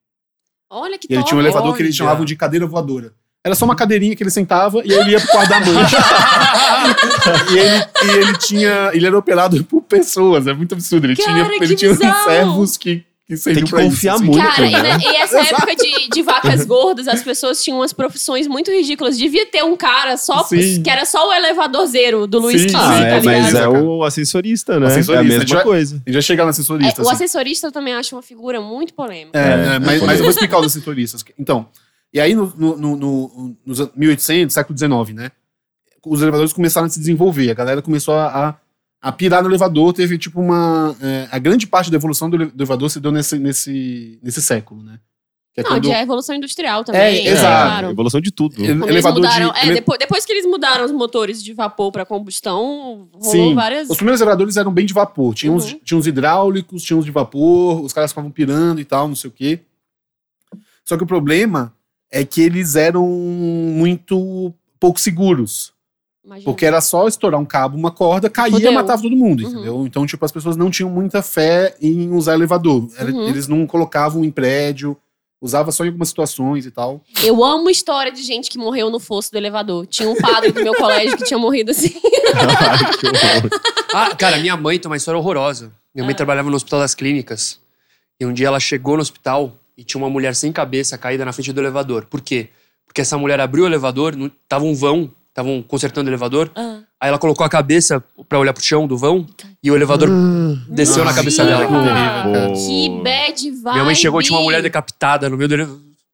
Olha 0.69 0.99
que 0.99 1.07
E 1.09 1.15
ele 1.15 1.21
top. 1.23 1.29
tinha 1.31 1.39
um 1.39 1.43
elevador 1.43 1.75
que 1.77 1.83
eles 1.83 1.93
olha. 1.95 1.99
chamavam 1.99 2.25
de 2.25 2.37
cadeira 2.37 2.67
voadora. 2.67 3.13
Era 3.43 3.55
só 3.55 3.65
uma 3.65 3.75
cadeirinha 3.75 4.15
que 4.15 4.23
ele 4.23 4.31
sentava 4.31 4.83
e 4.85 4.93
aí 4.93 5.01
ele 5.01 5.11
ia 5.13 5.21
pro 5.21 5.29
quarto 5.31 5.49
da 5.49 5.57
amante. 5.57 5.95
e, 7.53 7.59
ele, 7.59 7.85
e 8.05 8.19
ele 8.19 8.37
tinha. 8.37 8.91
Ele 8.93 9.07
era 9.07 9.17
operado 9.17 9.65
por 9.65 9.81
pessoas, 9.83 10.47
é 10.47 10.53
muito 10.53 10.75
absurdo. 10.75 11.07
Ele 11.07 11.17
Cara, 11.17 11.45
tinha, 11.45 11.57
ele 11.65 11.75
tinha 11.75 11.95
servos 11.95 12.77
que, 12.77 13.03
que 13.27 13.39
serviam 13.39 13.65
que 13.65 13.71
pra 13.71 13.83
confiar 13.83 14.17
isso, 14.17 14.25
assim. 14.25 14.31
muito. 14.33 14.47
Cara, 14.47 14.67
e, 14.67 14.73
né? 14.73 14.83
né, 14.83 14.99
e 15.03 15.17
essa 15.17 15.41
época 15.41 15.75
de, 15.75 16.09
de 16.11 16.23
vacas 16.23 16.67
gordas, 16.67 17.09
as 17.09 17.23
pessoas 17.23 17.65
tinham 17.65 17.79
umas 17.79 17.95
profissões 17.95 18.47
muito 18.47 18.71
ridículas. 18.71 19.17
Devia 19.17 19.47
ter 19.47 19.65
um 19.65 19.75
cara 19.75 20.19
só 20.19 20.45
Sim. 20.45 20.83
que 20.83 20.91
era 20.91 21.07
só 21.07 21.31
o 21.31 21.33
elevador 21.33 21.87
zero 21.87 22.27
do 22.27 22.41
Luiz 22.41 22.61
Sim, 22.61 22.77
Ah, 22.77 22.81
tá 22.81 22.95
é, 22.99 23.21
ligado? 23.21 23.25
mas 23.25 23.55
é 23.55 23.67
o 23.69 24.05
assessorista, 24.05 24.79
né? 24.79 24.87
Assessorista, 24.89 25.15
é 25.15 25.19
a 25.19 25.39
mesma 25.39 25.55
vai- 25.55 25.65
coisa. 25.65 25.95
A 25.95 25.99
gente 25.99 26.13
vai 26.13 26.23
chegar 26.23 26.45
no 26.45 26.49
É, 26.49 26.51
assessorista. 26.51 27.01
o 27.03 27.07
assim. 27.09 27.15
assessorista 27.25 27.67
eu 27.69 27.73
também 27.73 27.95
acho 27.95 28.15
uma 28.15 28.23
figura 28.23 28.61
muito 28.61 28.93
polêmica. 28.93 29.39
É, 29.39 29.43
É, 29.43 29.77
é, 29.77 29.79
mas, 29.79 30.03
é 30.03 30.07
mas 30.07 30.19
eu 30.19 30.25
vou 30.25 30.31
explicar 30.31 30.59
os 30.59 30.67
assessoristas. 30.67 31.25
Então, 31.39 31.67
e 32.13 32.21
aí 32.21 32.35
no, 32.35 32.53
no, 32.57 32.77
no, 32.77 32.97
no- 32.97 33.57
nos 33.65 33.81
anos 33.81 33.93
1800, 33.97 34.53
século 34.55 34.77
XIX, 34.79 35.15
né? 35.17 35.31
Os 36.07 36.23
elevadores 36.23 36.53
começaram 36.53 36.87
a 36.87 36.91
se 36.91 36.99
desenvolver. 36.99 37.51
A 37.51 37.55
galera 37.55 37.83
começou 37.83 38.15
a, 38.15 38.49
a, 38.49 38.55
a 39.03 39.13
pirar 39.13 39.43
no 39.43 39.49
elevador. 39.51 39.93
Teve 39.93 40.17
tipo 40.19 40.41
uma. 40.41 40.97
é, 41.01 41.29
a 41.31 41.39
grande 41.39 41.67
parte 41.67 41.91
da 41.91 41.97
evolução 41.97 42.29
do, 42.31 42.37
ele- 42.37 42.47
do 42.47 42.57
elevador 42.63 42.91
se 42.91 42.99
deu 43.01 43.13
nesse, 43.13 43.39
nesse, 43.39 44.19
nesse 44.23 44.41
século, 44.41 44.83
né? 44.83 44.99
Que 45.53 45.61
é 45.61 45.65
Não, 45.65 45.71
quando- 45.73 45.83
de 45.83 45.89
revolução 45.91 46.35
industrial 46.35 46.85
também. 46.85 47.01
É, 47.03 47.25
né, 47.25 47.31
exato. 47.33 47.67
claro. 47.71 47.91
evolução 47.91 48.21
de 48.21 48.31
tudo. 48.31 48.55
ele- 48.57 48.69
Quando 48.69 48.83
eles 48.85 48.91
elevador 48.91 49.23
mudaram, 49.23 49.53
de. 49.53 49.59
é, 49.59 49.63
ele- 49.67 49.75
depois, 49.75 49.99
depois 49.99 50.25
que 50.25 50.33
eles 50.33 50.47
mudaram 50.47 50.85
os 50.87 50.93
motores 50.93 51.43
de 51.45 51.53
vapor 51.53 51.93
para 51.93 52.07
combustão, 52.07 53.09
rolou 53.13 53.31
Sim. 53.31 53.55
várias. 53.55 53.91
Os 53.91 53.97
primeiros 53.97 54.21
elevadores 54.23 54.57
eram 54.57 54.73
bem 54.73 54.87
de 54.87 54.95
vapor. 54.95 55.35
Tinha, 55.35 55.53
uns, 55.53 55.71
Uhum. 55.73 55.81
tinha 55.85 55.99
uns 55.99 56.07
hidráulicos, 56.07 56.83
tinha 56.83 56.97
uns 56.97 57.05
de 57.05 57.11
vapor, 57.11 57.83
os 57.83 57.93
caras 57.93 58.11
ficavam 58.13 58.31
pirando 58.31 58.81
e 58.81 58.85
tal, 58.87 59.07
não 59.07 59.15
sei 59.17 59.29
o 59.29 59.33
quê. 59.33 59.61
Só 60.85 60.97
que 60.97 61.03
o 61.03 61.07
problema 61.07 61.75
é 62.11 62.25
que 62.25 62.41
eles 62.41 62.75
eram 62.77 63.07
muito 63.07 64.53
pouco 64.79 64.99
seguros. 65.01 65.73
Imagina. 66.25 66.45
Porque 66.45 66.67
era 66.67 66.81
só 66.81 67.09
estourar 67.09 67.41
um 67.41 67.45
cabo, 67.47 67.77
uma 67.77 67.91
corda, 67.91 68.29
caía 68.31 68.53
Fudeu. 68.53 68.71
e 68.71 68.75
matava 68.75 69.03
todo 69.03 69.17
mundo, 69.17 69.43
Uhum. 69.45 69.51
entendeu? 69.51 69.87
Então, 69.87 70.07
tipo, 70.07 70.25
as 70.25 70.31
pessoas 70.31 70.57
não 70.57 70.71
tinham 70.71 70.91
muita 70.91 71.23
fé 71.23 71.75
em 71.81 72.11
usar 72.13 72.35
elevador. 72.35 72.89
Era- 72.97 73.11
Uhum. 73.11 73.29
Eles 73.29 73.49
não 73.49 73.67
colocavam 73.67 74.23
em 74.25 74.31
prédio, 74.31 74.97
usava 75.41 75.73
só 75.73 75.83
em 75.85 75.89
algumas 75.89 76.09
situações 76.09 76.67
e 76.67 76.71
tal. 76.71 77.01
Eu 77.25 77.43
amo 77.43 77.71
história 77.71 78.13
de 78.13 78.23
gente 78.23 78.51
que 78.51 78.59
morreu 78.59 78.91
no 78.91 79.01
fosso 79.01 79.33
do 79.33 79.39
elevador. 79.39 79.87
Tinha 79.87 80.09
um 80.11 80.15
padre 80.17 80.53
do 80.53 80.63
meu 80.63 80.75
colégio 80.75 81.17
que 81.17 81.25
tinha 81.25 81.39
morrido 81.39 81.71
assim. 81.71 81.95
Ai, 82.37 82.97
que 82.99 83.07
horror. 83.07 83.51
Ah, 83.95 84.15
cara, 84.15 84.37
minha 84.39 84.57
mãe 84.57 84.79
tem 84.79 84.91
uma 84.91 84.97
história 84.99 85.19
horrorosa. 85.19 85.73
Minha 85.95 86.05
mãe 86.05 86.13
Ah. 86.13 86.17
trabalhava 86.17 86.51
no 86.51 86.57
Hospital 86.57 86.81
das 86.81 86.95
Clínicas. 86.95 87.59
E 88.21 88.27
um 88.27 88.33
dia 88.33 88.47
ela 88.49 88.61
chegou 88.61 88.97
no 88.97 89.03
hospital 89.03 89.57
e 89.81 89.85
tinha 89.85 89.99
uma 90.03 90.11
mulher 90.11 90.35
sem 90.35 90.53
cabeça 90.53 90.99
caída 90.99 91.25
na 91.25 91.33
frente 91.33 91.53
do 91.55 91.61
elevador. 91.61 92.05
Por 92.05 92.21
quê? 92.21 92.51
Porque 92.87 93.01
essa 93.01 93.17
mulher 93.17 93.41
abriu 93.41 93.65
o 93.65 93.67
elevador, 93.67 94.15
no- 94.15 94.29
tava 94.47 94.65
um 94.65 94.75
vão, 94.75 95.11
estavam 95.31 95.63
consertando 95.67 96.09
o 96.09 96.11
elevador. 96.11 96.51
Aí 97.01 97.09
ela 97.09 97.19
colocou 97.19 97.47
a 97.47 97.49
cabeça 97.49 98.05
pra 98.29 98.39
olhar 98.39 98.53
pro 98.53 98.63
chão 98.63 98.87
do 98.87 98.99
vão 98.99 99.27
e 99.63 99.71
o 99.71 99.75
elevador 99.75 100.11
desceu 100.69 101.03
na 101.05 101.15
cabeça 101.15 101.45
dela. 101.47 101.65
Que 102.55 102.91
bad 103.03 103.51
vibe. 103.51 103.73
Minha 103.73 103.85
mãe 103.85 103.95
chegou 103.95 104.21
e 104.21 104.25
tinha 104.25 104.37
uma 104.37 104.45
mulher 104.45 104.61
decapitada 104.63 105.31
no 105.31 105.37
meio 105.39 105.49
do 105.49 105.55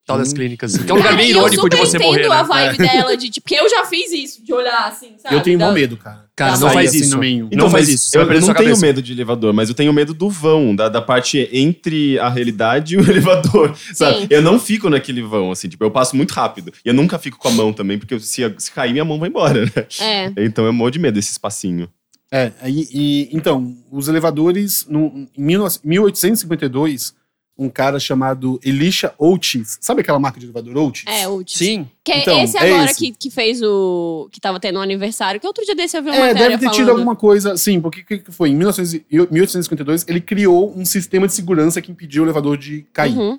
Hospital 0.07 0.19
das 0.19 0.33
Clínicas. 0.33 0.77
Que 0.79 0.89
é 0.91 0.95
um 0.95 0.99
lugar 0.99 1.17
bem 1.17 1.27
e 1.27 1.31
eu 1.33 1.39
irônico 1.39 1.69
de 1.69 1.77
super 1.77 1.87
você 1.87 1.97
entendo 1.97 2.07
morrer, 2.07 2.27
a 2.33 2.43
né? 2.43 2.45
vibe 2.45 2.79
dela 2.79 3.17
de 3.17 3.29
tipo, 3.29 3.49
porque 3.49 3.61
eu 3.61 3.69
já 3.69 3.85
fiz 3.87 4.13
isso, 4.13 4.45
de 4.45 4.53
olhar 4.53 4.87
assim, 4.87 5.15
sabe? 5.19 5.35
eu 5.35 5.41
tenho 5.43 5.59
Da- 5.59 5.73
medo, 5.73 5.97
cara. 5.97 6.27
Cara, 6.37 6.53
De 6.53 6.61
não 6.61 6.69
sair 6.69 6.75
faz 6.75 6.91
assim 6.91 6.99
isso. 7.01 7.15
no 7.15 7.19
meio. 7.19 7.49
Não 7.53 7.71
faz 7.71 7.89
isso, 7.89 8.11
Eu, 8.17 8.31
eu 8.31 8.41
não 8.43 8.53
tenho 8.55 8.79
medo 8.79 9.01
de 9.01 9.11
elevador, 9.11 9.55
mas 9.55 9.71
eu 9.71 9.75
tenho 9.75 9.91
medo 9.93 10.13
do 10.13 10.29
vão, 10.29 10.77
da, 10.77 10.89
da 10.89 11.01
parte 11.01 11.49
entre 11.51 12.19
a 12.19 12.29
realidade 12.29 12.95
e 12.95 12.99
o 12.99 13.01
elevador, 13.11 13.75
sabe? 13.95 14.21
Sim. 14.21 14.27
Eu 14.29 14.43
não 14.43 14.61
fico 14.61 14.91
naquele 14.91 15.23
vão, 15.23 15.51
assim, 15.51 15.67
tipo, 15.69 15.83
eu 15.83 15.91
passo 15.91 16.15
muito 16.15 16.33
rápido. 16.33 16.73
E 16.85 16.89
eu 16.89 16.95
nunca 16.95 17.19
fico 17.19 17.39
com 17.39 17.49
a 17.49 17.51
mão 17.51 17.73
também, 17.73 17.99
porque 17.99 18.21
se, 18.21 18.43
se 18.59 18.71
cair, 18.71 18.93
minha 18.93 19.05
mão 19.05 19.19
vai 19.19 19.29
embora, 19.31 19.65
né? 19.65 19.87
É. 20.01 20.33
Então 20.45 20.67
eu 20.67 20.73
morro 20.75 20.91
de 20.91 20.99
medo 20.99 21.15
desse 21.15 21.31
espacinho. 21.33 21.89
É, 22.31 22.53
aí, 22.61 22.87
e, 22.93 23.29
então, 23.33 23.75
os 23.91 24.07
elevadores, 24.09 24.85
no, 24.91 25.27
em 25.37 25.47
19 25.47 25.79
1852, 25.85 27.15
um 27.59 27.69
cara 27.71 27.99
chamado 27.99 28.61
Elisha 28.63 29.15
Oates, 29.19 29.79
sabe 29.81 30.03
aquela 30.03 30.19
marca 30.19 30.39
de 30.39 30.45
elevador 30.47 30.77
Oates? 30.77 31.05
É, 31.07 31.27
Otis. 31.27 31.57
Sim. 31.57 31.89
Que 32.05 32.13
é 32.13 32.21
Então, 32.21 32.43
esse 32.43 32.57
é 32.57 32.61
agora 32.61 32.91
esse. 32.91 32.99
Que, 32.99 33.13
que 33.13 33.31
fez 33.31 33.63
o. 33.63 34.29
que 34.31 34.41
tava 34.41 34.61
tendo 34.61 34.79
um 34.79 34.83
aniversário, 34.83 35.41
que 35.41 35.47
outro 35.47 35.65
dia 35.65 35.75
desse 35.75 35.97
eu 35.97 36.03
vi 36.03 36.11
uma 36.11 36.17
É, 36.17 36.21
matéria 36.35 36.51
deve 36.51 36.59
ter 36.67 36.71
tido 36.73 36.85
falando. 36.87 36.91
alguma 36.91 37.17
coisa, 37.17 37.57
sim, 37.57 37.81
porque 37.81 38.01
o 38.03 38.05
que 38.05 38.19
que 38.19 38.31
foi? 38.33 38.51
Em 38.51 38.55
1900 38.57 38.95
e- 38.95 39.05
1852, 39.31 40.05
ele 40.07 40.21
criou 40.21 40.73
um 40.77 40.85
sistema 40.85 41.27
de 41.27 41.33
segurança 41.33 41.81
que 41.81 41.91
impediu 41.91 42.23
o 42.23 42.27
elevador 42.27 42.57
de 42.59 42.87
cair. 42.93 43.17
Uhum. 43.17 43.39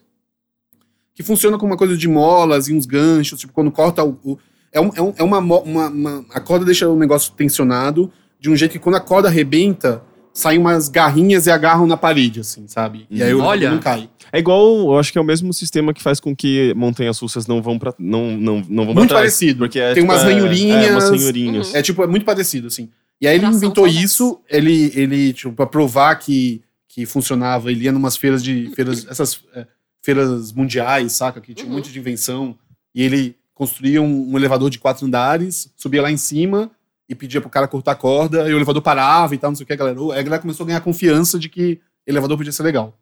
que 1.14 1.24
funciona 1.24 1.58
como 1.58 1.72
uma 1.72 1.78
coisa 1.78 1.98
de 1.98 2.08
molas 2.08 2.68
e 2.68 2.74
uns 2.76 2.86
ganchos, 2.86 3.40
tipo, 3.40 3.52
quando 3.52 3.72
corta 3.72 4.04
o. 4.04 4.20
o- 4.24 4.38
é, 4.72 4.80
um- 4.80 4.92
é 4.96 5.02
um- 5.02 5.14
é 5.18 5.24
uma, 5.24 5.40
uma, 5.40 5.88
uma- 5.90 6.26
A 6.32 6.40
corda 6.40 6.64
deixa 6.64 6.88
o 6.88 6.96
negócio 6.96 7.34
tensionado 7.34 8.12
de 8.40 8.50
um 8.52 8.56
jeito 8.56 8.74
que 8.74 8.78
quando 8.80 8.96
a 8.96 9.00
corda 9.00 9.28
arrebenta, 9.28 10.04
saem 10.38 10.60
umas 10.60 10.88
garrinhas 10.88 11.48
e 11.48 11.52
agarram 11.52 11.88
na 11.88 11.98
parede, 11.98 12.42
assim, 12.42 12.68
sabe? 12.68 13.08
E 13.10 13.24
aí 13.24 13.34
o 13.34 13.42
Olha. 13.42 13.66
elevador 13.66 13.72
não 13.76 13.80
cai. 13.82 14.10
É 14.32 14.38
igual, 14.38 14.62
eu 14.92 15.00
acho 15.00 15.12
que 15.12 15.18
é 15.18 15.22
o 15.22 15.24
mesmo 15.24 15.52
sistema 15.54 15.94
que 15.94 16.04
faz 16.04 16.20
com 16.20 16.36
que 16.36 16.74
montanhas 16.76 17.18
russas 17.18 17.48
não 17.48 17.62
vão 17.62 17.80
pra, 17.80 17.94
não, 17.98 18.38
não, 18.38 18.56
não 18.70 18.86
vão 18.86 18.94
pra 18.94 18.94
Muito 18.96 19.10
trás. 19.10 19.22
parecido. 19.24 19.60
Porque 19.60 19.80
é, 19.80 19.94
Tem 19.94 20.04
tipo, 20.04 20.14
umas 20.14 20.22
é- 20.24 20.26
ranhurinhas. 20.34 20.86
É, 20.86 20.92
umas 20.92 21.10
ranhurinhas. 21.10 21.74
É 21.74 21.82
tipo, 21.82 22.04
é 22.04 22.08
muito 22.08 22.26
parecido, 22.26 22.68
assim. 22.68 22.90
E 23.20 23.28
aí 23.28 23.34
ele 23.36 23.40
Tração 23.42 23.58
inventou 23.58 23.88
isso, 23.88 24.40
ele, 24.48 24.92
ele, 24.94 25.34
tipo, 25.34 25.52
pra 25.54 25.66
provar 25.66 26.16
que, 26.18 26.62
que 26.88 27.06
funcionava, 27.08 27.72
ele 27.72 27.86
ia 27.86 27.92
numas 27.92 28.16
feiras 28.16 28.44
de. 28.44 28.70
Feiras, 28.76 29.08
essas 29.10 29.40
é, 29.56 29.66
feiras 30.04 30.52
mundiais, 30.52 31.14
saca? 31.14 31.42
Que 31.42 31.54
tinha 31.56 31.66
um 31.68 31.72
Uhum. 31.72 31.78
monte 31.78 31.92
de 31.92 31.98
invenção. 31.98 32.56
E 32.94 33.02
ele 33.02 33.36
construía 33.56 34.02
um, 34.04 34.32
um 34.34 34.38
elevador 34.38 34.70
de 34.70 34.78
quatro 34.78 35.06
andares, 35.06 35.72
subia 35.76 36.02
lá 36.04 36.12
em 36.12 36.18
cima 36.18 36.70
e 37.10 37.16
pedia 37.16 37.40
pro 37.40 37.50
cara 37.50 37.68
cortar 37.68 37.94
a 37.94 37.96
corda, 37.96 38.50
e 38.50 38.54
o 38.54 38.58
elevador 38.58 38.82
parava 38.82 39.34
e 39.34 39.38
tal, 39.38 39.52
não 39.52 39.56
sei 39.56 39.64
o 39.64 39.68
que, 39.68 39.74
a 39.74 39.76
galera. 39.76 40.00
Aí 40.00 40.20
a 40.20 40.24
galera 40.24 40.42
começou 40.42 40.64
a 40.64 40.68
ganhar 40.68 40.82
confiança 40.82 41.40
de 41.40 41.50
que 41.50 41.80
elevador 42.06 42.38
podia 42.38 42.52
ser 42.52 42.64
legal. 42.64 42.98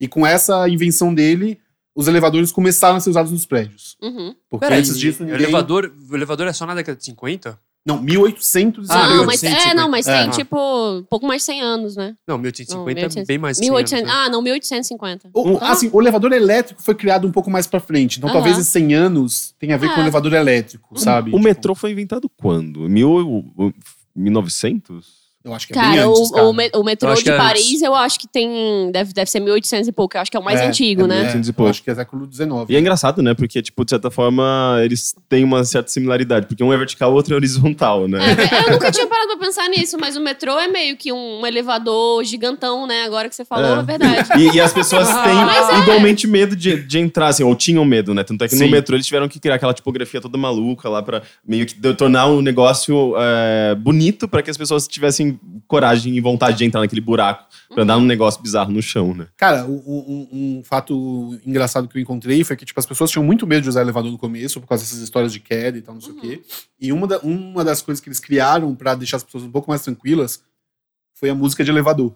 E 0.00 0.08
com 0.08 0.26
essa 0.26 0.68
invenção 0.68 1.14
dele, 1.14 1.60
os 1.94 2.08
elevadores 2.08 2.50
começaram 2.50 2.96
a 2.96 3.00
ser 3.00 3.10
usados 3.10 3.30
nos 3.30 3.46
prédios. 3.46 3.96
Uhum. 4.02 4.34
Porque 4.50 4.66
Peraí, 4.66 4.80
antes 4.80 4.98
disso, 4.98 5.22
ninguém... 5.22 5.42
elevador, 5.42 5.92
o 6.10 6.16
elevador 6.16 6.46
é 6.46 6.52
só 6.52 6.66
na 6.66 6.74
década 6.74 6.96
de 6.98 7.04
50? 7.04 7.58
Não, 7.86 8.00
1800 8.00 8.88
Ah, 8.88 9.10
não, 9.10 9.26
mas, 9.26 9.42
1850. 9.42 9.68
é, 9.70 9.74
não, 9.74 9.90
mas 9.90 10.06
tem, 10.06 10.14
É. 10.14 10.28
tipo, 10.30 10.56
um 10.56 11.02
pouco 11.04 11.26
mais 11.26 11.42
de 11.42 11.46
100 11.46 11.60
anos, 11.60 11.96
né? 11.96 12.16
Não, 12.26 12.38
1850 12.38 12.78
Não, 12.78 12.88
é 12.90 12.94
1800. 12.94 13.26
bem 13.26 13.36
mais 13.38 13.56
de 13.58 13.60
1800, 13.60 13.90
100 13.90 13.98
anos, 13.98 14.10
né? 14.14 14.20
ah, 14.26 14.28
não, 14.30 14.40
1850. 14.42 15.28
O, 15.34 15.58
Ah. 15.60 15.70
assim, 15.72 15.90
o 15.92 16.00
elevador 16.00 16.32
elétrico 16.32 16.82
foi 16.82 16.94
criado 16.94 17.26
um 17.28 17.30
pouco 17.30 17.50
mais 17.50 17.66
pra 17.66 17.80
frente. 17.80 18.16
Então, 18.16 18.28
Aham. 18.30 18.36
talvez 18.38 18.56
esses 18.58 18.72
100 18.72 18.94
anos 18.94 19.54
tenha 19.58 19.74
a 19.74 19.78
ver 19.78 19.88
com 19.90 19.96
o 19.96 19.98
É. 19.98 20.00
elevador 20.02 20.32
elétrico, 20.32 20.98
sabe? 20.98 21.28
O 21.28 21.32
Tipo, 21.34 21.44
metrô 21.44 21.74
foi 21.74 21.90
inventado 21.92 22.26
quando? 22.38 22.88
Mil, 22.88 23.10
o- 23.10 23.72
1900? 24.16 25.23
Eu 25.44 25.52
acho 25.52 25.66
que 25.66 25.74
é 25.74 25.76
bem 25.76 25.90
Cara, 25.96 26.06
antes, 26.08 26.20
o, 26.20 26.32
cara. 26.32 26.46
o, 26.46 26.80
o 26.80 26.84
metrô 26.84 27.10
Eu 27.10 27.14
de 27.16 27.30
é 27.30 27.36
Paris, 27.36 27.82
eu 27.82 27.94
acho 27.94 28.18
que 28.18 28.26
tem. 28.26 28.90
Deve, 28.90 29.12
deve 29.12 29.30
ser 29.30 29.40
1800 29.40 29.88
e 29.88 29.92
pouco. 29.92 30.16
Eu 30.16 30.22
acho 30.22 30.30
que 30.30 30.36
é 30.38 30.40
o 30.40 30.42
mais 30.42 30.58
É, 30.58 30.66
antigo, 30.66 31.02
é, 31.02 31.06
né? 31.06 31.14
É, 31.16 31.18
1800 31.20 31.46
e 31.46 31.50
eu 31.50 31.54
pouco. 31.54 31.70
acho 31.70 31.82
que 31.82 31.90
é 31.90 31.94
século 31.94 32.26
XIX. 32.32 32.48
E 32.70 32.76
é 32.76 32.80
engraçado, 32.80 33.22
né? 33.22 33.34
Porque, 33.34 33.60
tipo, 33.60 33.84
de 33.84 33.90
certa 33.90 34.10
forma, 34.10 34.78
eles 34.82 35.14
têm 35.28 35.44
uma 35.44 35.62
certa 35.62 35.90
similaridade. 35.90 36.46
Porque 36.46 36.64
um 36.64 36.72
é 36.72 36.76
vertical, 36.78 37.12
o 37.12 37.14
outro 37.14 37.34
é 37.34 37.36
horizontal, 37.36 38.08
né? 38.08 38.20
É, 38.24 38.68
eu 38.68 38.72
nunca 38.72 38.90
tinha 38.90 39.06
parado 39.06 39.36
pra 39.36 39.46
pensar 39.46 39.68
nisso, 39.68 39.98
mas 40.00 40.16
o 40.16 40.20
metrô 40.22 40.58
é 40.58 40.66
meio 40.66 40.96
que 40.96 41.12
um 41.12 41.46
elevador 41.46 42.24
gigantão, 42.24 42.86
né? 42.86 43.02
Agora 43.02 43.28
que 43.28 43.36
você 43.36 43.44
falou, 43.44 43.76
É. 43.76 43.80
é, 43.80 43.82
verdade. 43.82 44.28
E, 44.40 44.56
e 44.56 44.60
as 44.62 44.72
pessoas 44.72 45.06
têm 45.24 45.76
é. 45.76 45.78
igualmente 45.82 46.26
medo 46.26 46.56
de, 46.56 46.82
de 46.82 46.98
entrar, 46.98 47.28
assim, 47.28 47.42
ou 47.42 47.54
tinham 47.54 47.84
medo, 47.84 48.14
né? 48.14 48.24
Tanto 48.24 48.42
é 48.44 48.48
que 48.48 48.56
Sim. 48.56 48.64
no 48.64 48.70
metrô 48.70 48.96
eles 48.96 49.06
tiveram 49.06 49.28
que 49.28 49.38
criar 49.38 49.56
aquela 49.56 49.74
tipografia 49.74 50.22
toda 50.22 50.38
maluca 50.38 50.88
lá 50.88 51.02
pra 51.02 51.20
meio 51.46 51.66
que 51.66 51.74
tornar 51.94 52.28
um 52.28 52.40
negócio 52.40 53.14
é, 53.18 53.74
bonito 53.74 54.26
pra 54.26 54.42
que 54.42 54.50
as 54.50 54.56
pessoas 54.56 54.88
tivessem 54.88 55.33
coragem 55.66 56.16
e 56.16 56.20
vontade 56.20 56.56
de 56.58 56.64
entrar 56.64 56.80
naquele 56.80 57.00
buraco 57.00 57.44
pra 57.72 57.82
andar 57.82 57.96
num 57.98 58.04
negócio 58.06 58.40
bizarro 58.42 58.70
no 58.72 58.82
chão, 58.82 59.14
né? 59.14 59.26
Cara, 59.36 59.64
o- 59.66 59.82
o- 59.86 60.04
um, 60.08 60.28
um 60.58 60.62
fato 60.64 61.38
engraçado 61.46 61.88
que 61.88 61.96
eu 61.98 62.02
encontrei 62.02 62.42
foi 62.44 62.56
que, 62.56 62.64
tipo, 62.64 62.78
as 62.80 62.86
pessoas 62.86 63.10
tinham 63.10 63.24
muito 63.24 63.46
medo 63.46 63.62
de 63.62 63.68
usar 63.68 63.80
elevador 63.82 64.10
no 64.10 64.18
começo, 64.18 64.60
por 64.60 64.66
causa 64.68 64.84
dessas 64.84 64.98
histórias 65.00 65.32
de 65.32 65.40
queda 65.40 65.76
e 65.78 65.82
tal, 65.82 65.94
não 65.94 66.00
sei 66.02 66.12
o 66.12 66.16
quê. 66.20 66.42
E 66.80 66.92
uma, 66.92 67.06
da- 67.06 67.18
uma 67.20 67.64
das 67.64 67.80
coisas 67.82 68.00
que 68.02 68.08
eles 68.08 68.20
criaram 68.20 68.74
pra 68.74 68.94
deixar 68.94 69.16
as 69.18 69.22
pessoas 69.24 69.44
um 69.44 69.50
pouco 69.50 69.70
mais 69.70 69.82
tranquilas 69.82 70.42
foi 71.14 71.30
a 71.30 71.34
música 71.34 71.62
de 71.64 71.70
elevador. 71.70 72.12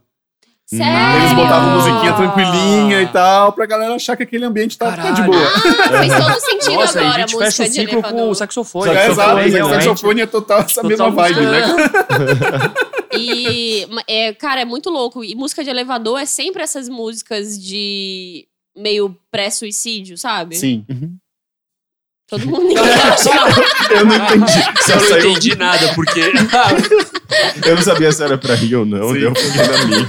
Sério? 0.70 1.22
Eles 1.22 1.32
botavam 1.32 1.76
musiquinha 1.76 2.12
tranquilinha 2.12 3.00
e 3.00 3.08
tal, 3.08 3.54
pra 3.54 3.64
galera 3.64 3.94
achar 3.94 4.14
que 4.18 4.22
aquele 4.24 4.44
ambiente 4.44 4.76
tá, 4.76 4.94
tá 4.94 5.12
de 5.12 5.22
boa. 5.22 5.38
Ah, 5.46 5.98
fez 5.98 6.12
todo 6.14 6.40
sentido 6.44 6.74
Nossa, 6.74 6.98
agora 7.00 7.12
a 7.12 7.16
a 7.16 7.18
gente 7.26 7.38
fecha 7.38 7.62
música 7.62 7.62
o 7.62 7.66
de 7.68 7.72
ciclo 7.72 8.02
com 8.02 8.08
elevador. 8.08 8.30
o 8.30 8.34
saxofone. 8.34 8.90
É, 8.90 9.06
exato, 9.08 9.16
Saxofone, 9.16 9.48
o 9.48 9.52
realmente. 9.54 9.84
saxofone 9.84 10.20
é 10.20 10.26
total 10.26 10.58
essa 10.58 10.82
Total 10.82 10.88
mesma 10.90 11.10
vibe, 11.10 11.40
música- 11.40 11.74
né? 11.74 12.74
E, 13.16 13.86
é, 14.06 14.32
cara, 14.34 14.60
é 14.60 14.64
muito 14.64 14.90
louco. 14.90 15.24
E 15.24 15.34
música 15.34 15.62
de 15.62 15.70
elevador 15.70 16.20
é 16.20 16.26
sempre 16.26 16.62
essas 16.62 16.88
músicas 16.88 17.62
de 17.62 18.46
meio 18.76 19.16
pré-suicídio, 19.30 20.16
sabe? 20.16 20.56
Sim. 20.56 20.84
Todo 22.28 22.46
mundo 22.46 22.74
acha. 22.78 23.30
Eu 23.94 24.04
não 24.04 24.16
entendi. 24.16 24.52
Se 24.82 24.92
Eu 24.92 24.96
não 24.96 25.08
saiu- 25.08 25.30
entendi 25.30 25.56
nada, 25.56 25.92
porque. 25.94 26.20
Eu 27.64 27.76
não 27.76 27.82
sabia 27.82 28.10
se 28.10 28.22
era 28.22 28.38
pra 28.38 28.54
rir 28.54 28.74
ou 28.76 28.86
não, 28.86 29.12
Sim. 29.12 29.20
deu 29.20 29.30
um 29.30 29.34
pouquinho 29.34 29.66
na 29.70 29.84
minha. 29.86 30.06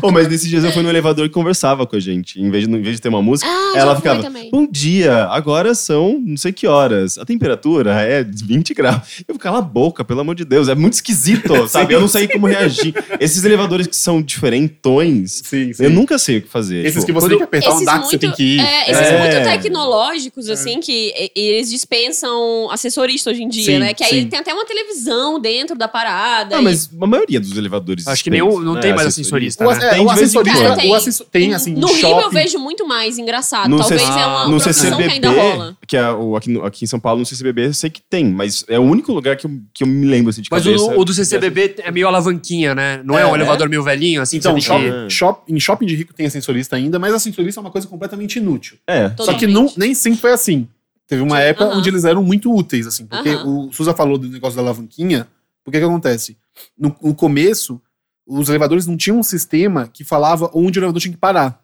Oh, 0.00 0.10
mas 0.10 0.26
nesses 0.26 0.48
dias 0.48 0.64
eu 0.64 0.72
fui 0.72 0.82
no 0.82 0.88
elevador 0.88 1.26
e 1.26 1.28
conversava 1.28 1.86
com 1.86 1.94
a 1.94 2.00
gente. 2.00 2.40
Em 2.40 2.50
vez 2.50 2.66
de, 2.66 2.74
em 2.74 2.80
vez 2.80 2.96
de 2.96 3.02
ter 3.02 3.10
uma 3.10 3.20
música, 3.20 3.46
Ah, 3.50 3.74
ela 3.76 3.94
ficava. 3.94 4.22
Bom 4.50 4.66
dia, 4.70 5.24
agora 5.26 5.74
são 5.74 6.18
não 6.24 6.36
sei 6.38 6.50
que 6.50 6.66
horas. 6.66 7.18
A 7.18 7.26
temperatura 7.26 7.92
é 8.00 8.24
20 8.24 8.72
graus. 8.72 9.22
Eu 9.28 9.38
cala 9.38 9.58
a 9.58 9.62
boca, 9.62 10.02
pelo 10.02 10.20
amor 10.20 10.34
de 10.34 10.46
Deus. 10.46 10.68
É 10.68 10.74
muito 10.74 10.94
esquisito, 10.94 11.68
sabe? 11.68 11.92
Eu 11.92 12.00
não 12.00 12.08
sei 12.08 12.26
como 12.26 12.46
reagir. 12.46 12.94
Esses 13.20 13.44
elevadores 13.44 13.86
que 13.86 13.94
são 13.94 14.22
diferentões, 14.22 15.42
Sim, 15.44 15.74
sim. 15.74 15.84
eu 15.84 15.90
nunca 15.90 16.18
sei 16.18 16.38
o 16.38 16.42
que 16.42 16.48
fazer. 16.48 16.86
Esses 16.86 17.04
Tipo, 17.04 17.06
que 17.06 17.12
você 17.12 17.28
tem 17.28 17.38
que 17.38 17.44
apertar 17.44 17.74
um 17.74 17.78
andar 17.80 18.00
que 18.00 18.06
você 18.08 18.18
tem 18.18 18.30
que 18.32 18.42
ir. 18.42 18.60
É, 18.60 18.90
esses 18.90 19.06
É. 19.08 19.18
muito 19.18 19.62
tecnológicos, 19.62 20.48
assim, 20.48 20.80
que 20.80 21.12
e- 21.14 21.32
eles 21.62 21.70
dispensam 21.70 22.68
assessorista 22.70 23.30
hoje 23.30 23.42
em 23.42 23.48
dia, 23.48 23.64
Sim, 23.64 23.78
né? 23.78 23.94
Que 23.94 24.04
aí 24.04 24.22
sim. 24.22 24.28
tem 24.28 24.38
até 24.38 24.52
uma 24.52 24.64
televisão 24.64 25.38
dentro 25.40 25.76
da 25.76 25.88
parada. 25.88 26.56
Ah, 26.56 26.60
e- 26.60 26.64
mas 26.64 26.90
a 27.00 27.06
maioria 27.06 27.40
dos 27.40 27.56
elevadores. 27.56 28.06
Acho 28.06 28.22
que 28.24 28.30
tem, 28.30 28.40
nenhum, 28.42 28.60
não 28.60 28.74
né, 28.74 28.80
tem 28.80 28.92
mais. 28.94 29.16
O, 29.16 29.36
né? 29.36 29.38
é, 29.86 29.90
Tem 29.90 30.04
o 30.04 30.10
assessorista, 30.10 30.76
quando. 30.76 30.86
o 30.88 30.94
assessor, 30.94 31.26
tem 31.30 31.54
assim, 31.54 31.72
no 31.74 31.88
em 31.88 31.94
Rio 31.94 32.08
eu 32.08 32.20
shopping. 32.20 32.34
vejo 32.34 32.58
muito 32.58 32.86
mais 32.86 33.18
engraçado. 33.18 33.68
No 33.68 33.78
Talvez 33.78 34.00
C- 34.02 34.08
é 34.08 34.26
uma 34.26 34.44
no 34.48 34.56
profissão 34.60 34.96
que 34.96 35.02
CCBB, 35.04 35.12
ainda 35.12 35.30
rola. 35.30 35.76
que 35.86 35.96
é 35.96 36.10
o, 36.10 36.36
aqui, 36.36 36.50
no- 36.50 36.64
aqui 36.64 36.84
em 36.84 36.88
São 36.88 36.98
Paulo, 37.00 37.20
no 37.20 37.26
CCBB, 37.26 37.66
eu 37.66 37.74
sei 37.74 37.90
que 37.90 38.00
tem, 38.00 38.24
mas 38.26 38.64
é 38.68 38.78
o 38.78 38.82
único 38.82 39.12
lugar 39.12 39.36
que 39.36 39.46
eu, 39.46 39.50
que 39.74 39.84
eu 39.84 39.86
me 39.88 40.06
lembro 40.06 40.30
assim, 40.30 40.42
de 40.42 40.48
Mas 40.50 40.64
cabeça. 40.64 40.84
o, 40.84 40.98
o 41.00 41.04
do 41.04 41.12
CCBB 41.12 41.76
é 41.78 41.90
meio 41.90 42.06
alavanquinha, 42.08 42.74
né? 42.74 43.00
Não 43.04 43.18
é, 43.18 43.22
É, 43.22 43.26
um 43.26 43.32
é. 43.32 43.38
elevador 43.38 43.68
meio 43.68 43.82
velhinho, 43.82 44.20
assim, 44.20 44.36
Então, 44.38 44.52
tem 44.54 44.62
shop- 44.62 44.82
que... 44.82 45.10
shop- 45.10 45.42
em 45.52 45.60
shopping 45.60 45.86
de 45.86 45.96
rico 45.96 46.12
tem 46.14 46.26
ascensorista 46.26 46.76
ainda, 46.76 46.98
mas 46.98 47.12
ascensorista 47.14 47.60
é 47.60 47.62
uma 47.62 47.70
coisa 47.70 47.86
completamente 47.86 48.36
inútil. 48.36 48.76
É. 48.86 49.08
Só 49.16 49.32
que 49.34 49.46
Totalmente. 49.46 49.52
não, 49.52 49.72
nem 49.76 49.94
sempre 49.94 50.20
foi 50.20 50.32
assim. 50.32 50.66
Teve 51.12 51.22
uma 51.22 51.40
época 51.40 51.66
onde 51.76 51.90
eles 51.90 52.06
eram 52.06 52.22
muito 52.24 52.50
úteis, 52.50 52.86
assim. 52.86 53.04
Porque 53.04 53.28
o 53.34 53.70
Suza 53.70 53.92
falou 53.92 54.16
do 54.16 54.26
negócio 54.30 54.56
da 54.56 54.62
alavanquinha. 54.62 55.28
Porque 55.62 55.78
que 55.78 55.84
acontece? 55.84 56.38
No, 56.74 56.96
no 57.02 57.14
começo, 57.14 57.78
os 58.26 58.48
elevadores 58.48 58.86
não 58.86 58.96
tinham 58.96 59.18
um 59.18 59.22
sistema 59.22 59.86
que 59.92 60.04
falava 60.04 60.50
onde 60.54 60.78
o 60.78 60.80
elevador 60.80 61.02
tinha 61.02 61.12
que 61.12 61.18
parar. 61.20 61.60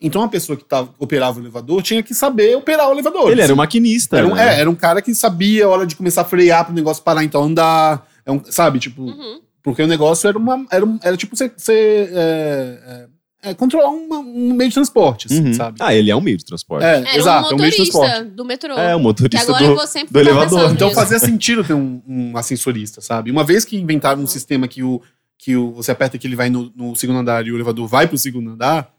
Então 0.00 0.22
a 0.22 0.28
pessoa 0.28 0.56
que 0.56 0.64
tava, 0.64 0.94
operava 0.96 1.40
o 1.40 1.42
elevador 1.42 1.82
tinha 1.82 2.04
que 2.04 2.14
saber 2.14 2.56
operar 2.56 2.88
o 2.88 2.92
elevador. 2.92 3.32
Ele 3.32 3.40
era 3.40 3.52
um 3.52 3.56
maquinista. 3.56 4.16
Era 4.18 4.28
um, 4.28 4.34
né? 4.36 4.54
é, 4.54 4.60
era 4.60 4.70
um 4.70 4.76
cara 4.76 5.02
que 5.02 5.12
sabia 5.12 5.64
a 5.64 5.68
hora 5.68 5.84
de 5.84 5.96
começar 5.96 6.20
a 6.20 6.24
frear 6.24 6.64
pro 6.64 6.72
negócio 6.72 7.02
parar, 7.02 7.24
então 7.24 7.42
andar. 7.42 8.06
É 8.24 8.30
um, 8.30 8.40
sabe, 8.44 8.78
tipo. 8.78 9.02
Uhum. 9.02 9.40
Porque 9.60 9.82
o 9.82 9.88
negócio 9.88 10.28
era 10.28 10.38
uma. 10.38 10.64
Era, 10.70 10.84
um- 10.86 11.00
era 11.02 11.16
tipo 11.16 11.34
você. 11.36 11.50
você, 11.56 12.08
é, 12.12 12.80
é, 12.86 13.06
é, 13.44 13.54
controlar 13.54 13.90
uma- 13.90 14.18
um 14.18 14.52
meio 14.54 14.68
de 14.70 14.74
transporte, 14.74 15.26
assim, 15.26 15.44
Uhum. 15.48 15.54
sabe? 15.54 15.76
Ah, 15.80 15.94
ele 15.94 16.10
é 16.10 16.16
um 16.16 16.20
meio 16.20 16.36
de 16.36 16.44
transporte. 16.44 16.84
É, 16.84 16.96
Era 16.96 17.16
exato, 17.16 17.48
é 17.50 17.52
um 17.52 17.56
um 17.56 17.60
meio 17.60 17.70
de 17.70 17.76
transporte. 17.76 18.08
motorista 18.10 18.34
do 18.36 18.44
metrô. 18.44 18.72
É, 18.74 18.94
o 18.94 18.98
que 18.98 19.02
motorista 19.04 19.42
agora 19.52 19.64
do, 19.64 19.70
eu 19.70 19.76
vou 19.76 19.86
sempre 19.86 20.12
do 20.12 20.18
elevador. 20.20 20.70
Então 20.72 20.88
nisso. 20.88 21.00
fazia 21.00 21.18
sentido 21.18 21.62
ter 21.62 21.74
um, 21.74 22.00
um 22.06 22.36
ascensorista, 22.36 23.00
sabe? 23.00 23.30
Uma 23.30 23.44
vez 23.44 23.64
que 23.64 23.76
inventaram 23.76 24.18
um 24.18 24.22
Uhum. 24.22 24.26
sistema 24.26 24.66
que, 24.66 24.82
o, 24.82 25.00
que 25.38 25.56
o, 25.56 25.72
você 25.72 25.90
aperta 25.92 26.16
que 26.18 26.26
ele 26.26 26.36
vai 26.36 26.48
no, 26.50 26.72
no 26.74 26.96
segundo 26.96 27.18
andar 27.18 27.46
e 27.46 27.52
o 27.52 27.56
elevador 27.56 27.86
vai 27.86 28.06
pro 28.08 28.16
segundo 28.18 28.50
andar, 28.50 28.90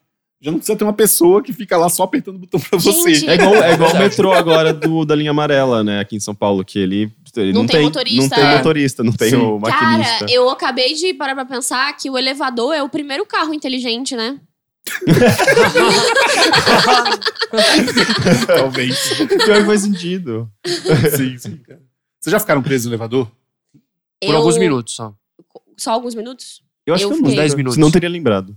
já 0.41 0.51
não 0.51 0.59
precisa 0.59 0.77
ter 0.77 0.83
uma 0.83 0.93
pessoa 0.93 1.41
que 1.41 1.51
fica 1.53 1.75
lá 1.77 1.89
só 1.89 2.03
apertando 2.03 2.35
o 2.35 2.39
botão 2.39 2.59
pra 2.59 2.77
você. 2.77 3.15
Gente. 3.15 3.29
É 3.29 3.33
igual, 3.35 3.55
é 3.55 3.73
igual 3.73 3.91
o 3.93 3.97
metrô 3.97 4.31
agora 4.33 4.73
do, 4.73 5.03
da 5.05 5.15
linha 5.15 5.31
amarela, 5.31 5.83
né? 5.83 5.99
Aqui 6.01 6.15
em 6.15 6.19
São 6.19 6.35
Paulo, 6.35 6.63
que 6.63 6.77
ele, 6.77 7.11
ele 7.41 7.53
Não 7.53 7.61
não, 7.61 7.67
tem 7.67 7.77
tem 7.77 7.85
motorista, 7.85 8.21
Não 8.21 8.29
tem 8.43 8.53
é. 8.53 8.57
motorista, 8.57 9.03
não 9.03 9.11
tem 9.13 9.29
Sim. 9.31 9.35
o 9.37 9.59
maquinista. 9.59 10.19
Cara, 10.19 10.31
eu 10.31 10.49
acabei 10.49 10.93
de 10.93 11.13
parar 11.13 11.35
pra 11.35 11.45
pensar 11.45 11.95
que 11.97 12.09
o 12.09 12.17
elevador 12.17 12.73
é 12.73 12.81
o 12.83 12.89
primeiro 12.89 13.25
carro 13.25 13.53
inteligente, 13.53 14.15
né? 14.15 14.39
Talvez. 18.47 19.09
Pior 19.17 19.27
que 19.59 19.65
faz 19.65 19.81
sentido. 19.81 20.49
sim, 21.17 21.37
sim, 21.37 21.57
cara. 21.57 21.81
Vocês 22.19 22.31
já 22.31 22.39
ficaram 22.39 22.61
presos 22.61 22.85
no 22.85 22.91
elevador? 22.91 23.29
Por 24.21 24.29
Eu- 24.29 24.37
alguns 24.37 24.57
minutos 24.57 24.95
só. 24.95 25.13
Só 25.77 25.91
alguns 25.91 26.15
minutos? 26.15 26.61
Eu 26.85 26.93
acho 26.93 27.03
Eu 27.03 27.11
que 27.11 27.21
nunca. 27.21 27.35
10 27.35 27.53
minutos. 27.55 27.77
Não 27.77 27.91
teria 27.91 28.09
lembrado. 28.09 28.55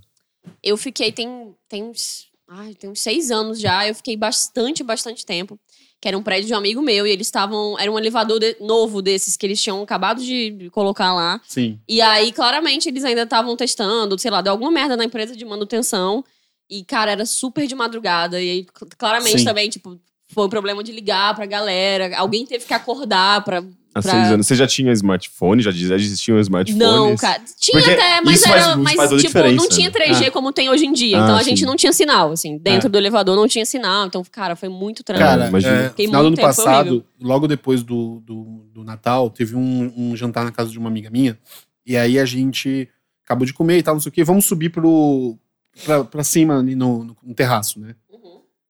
Eu 0.62 0.76
fiquei, 0.76 1.10
tem, 1.12 1.54
tem 1.68 1.82
uns. 1.84 2.28
Ai, 2.48 2.74
tem 2.74 2.88
uns 2.88 3.00
seis 3.00 3.30
anos 3.30 3.60
já. 3.60 3.86
Eu 3.86 3.94
fiquei 3.94 4.16
bastante, 4.16 4.82
bastante 4.82 5.26
tempo. 5.26 5.58
Que 6.00 6.08
era 6.08 6.16
um 6.16 6.22
prédio 6.22 6.46
de 6.46 6.54
um 6.54 6.56
amigo 6.56 6.80
meu 6.80 7.06
e 7.06 7.10
eles 7.10 7.26
estavam. 7.26 7.76
Era 7.78 7.90
um 7.90 7.98
elevador 7.98 8.38
de- 8.38 8.56
novo 8.60 9.02
desses 9.02 9.36
que 9.36 9.44
eles 9.44 9.60
tinham 9.60 9.82
acabado 9.82 10.22
de 10.22 10.68
colocar 10.72 11.12
lá. 11.14 11.40
Sim. 11.46 11.78
E 11.88 12.00
aí, 12.00 12.30
claramente, 12.32 12.88
eles 12.88 13.04
ainda 13.04 13.22
estavam 13.22 13.56
testando, 13.56 14.16
sei 14.18 14.30
lá, 14.30 14.40
deu 14.40 14.52
alguma 14.52 14.70
merda 14.70 14.96
na 14.96 15.04
empresa 15.04 15.34
de 15.34 15.44
manutenção. 15.44 16.24
E, 16.70 16.84
cara, 16.84 17.10
era 17.10 17.26
super 17.26 17.66
de 17.66 17.74
madrugada. 17.74 18.40
E 18.40 18.48
aí, 18.50 18.66
cl- 18.78 18.90
claramente 18.96 19.38
Sim. 19.40 19.44
também, 19.44 19.68
tipo, 19.68 19.98
foi 20.38 20.46
um 20.46 20.50
problema 20.50 20.84
de 20.84 20.92
ligar 20.92 21.34
pra 21.34 21.46
galera. 21.46 22.16
Alguém 22.16 22.46
teve 22.46 22.64
que 22.64 22.72
acordar 22.72 23.42
pra. 23.44 23.58
Há 23.94 24.02
pra- 24.02 24.12
seis 24.12 24.30
anos. 24.30 24.46
Você 24.46 24.54
já 24.54 24.66
tinha 24.66 24.92
smartphone? 24.92 25.60
Já 25.60 25.70
existiam 25.70 26.38
smartphones? 26.38 26.78
Não, 26.86 27.16
cara. 27.16 27.40
Tinha 27.58 27.78
Porque 27.82 27.90
até, 27.94 28.20
mas, 28.20 28.44
faz- 28.44 28.62
era, 28.66 28.76
mas 28.76 28.94
faz 28.94 29.10
tipo, 29.22 29.38
não 29.52 29.68
tinha 29.68 29.88
né? 29.90 29.94
3G 29.94 30.30
como 30.30 30.52
tem 30.52 30.70
hoje 30.70 30.86
em 30.86 30.92
dia. 30.92 31.18
Ah, 31.20 31.24
então 31.24 31.36
a 31.36 31.42
sim. 31.42 31.50
gente 31.50 31.64
não 31.66 31.74
tinha 31.74 31.92
sinal, 31.92 32.30
assim. 32.30 32.56
Dentro 32.58 32.88
do 32.88 32.96
elevador 32.96 33.34
não 33.34 33.48
tinha 33.48 33.66
sinal. 33.66 34.06
Então, 34.06 34.22
cara, 34.30 34.54
foi 34.54 34.68
muito 34.68 35.02
trampo. 35.02 35.20
Cara, 35.24 35.48
imagina. 35.48 35.72
é, 35.74 35.82
no 35.84 35.88
Fiquei 35.90 36.06
final 36.06 36.22
do 36.22 36.26
ano 36.28 36.36
tempo, 36.36 36.46
passado, 36.46 37.04
logo 37.20 37.48
depois 37.48 37.82
do, 37.82 38.20
do, 38.24 38.68
do 38.72 38.84
Natal, 38.84 39.30
teve 39.30 39.56
um, 39.56 39.92
um 39.96 40.14
jantar 40.14 40.44
na 40.44 40.52
casa 40.52 40.70
de 40.70 40.78
uma 40.78 40.88
amiga 40.88 41.10
minha. 41.10 41.36
E 41.84 41.96
aí 41.96 42.18
a 42.20 42.24
gente 42.24 42.88
acabou 43.24 43.44
de 43.46 43.52
comer 43.54 43.78
e 43.78 43.82
tal, 43.82 43.94
não 43.94 44.00
sei 44.00 44.10
o 44.10 44.12
quê. 44.12 44.22
Vamos 44.22 44.44
subir 44.44 44.68
pro, 44.68 45.36
pra, 45.84 46.04
pra 46.04 46.22
cima 46.22 46.58
ali 46.60 46.74
no, 46.76 47.02
no- 47.04 47.16
no 47.22 47.34
terraço, 47.34 47.80
né? 47.80 47.94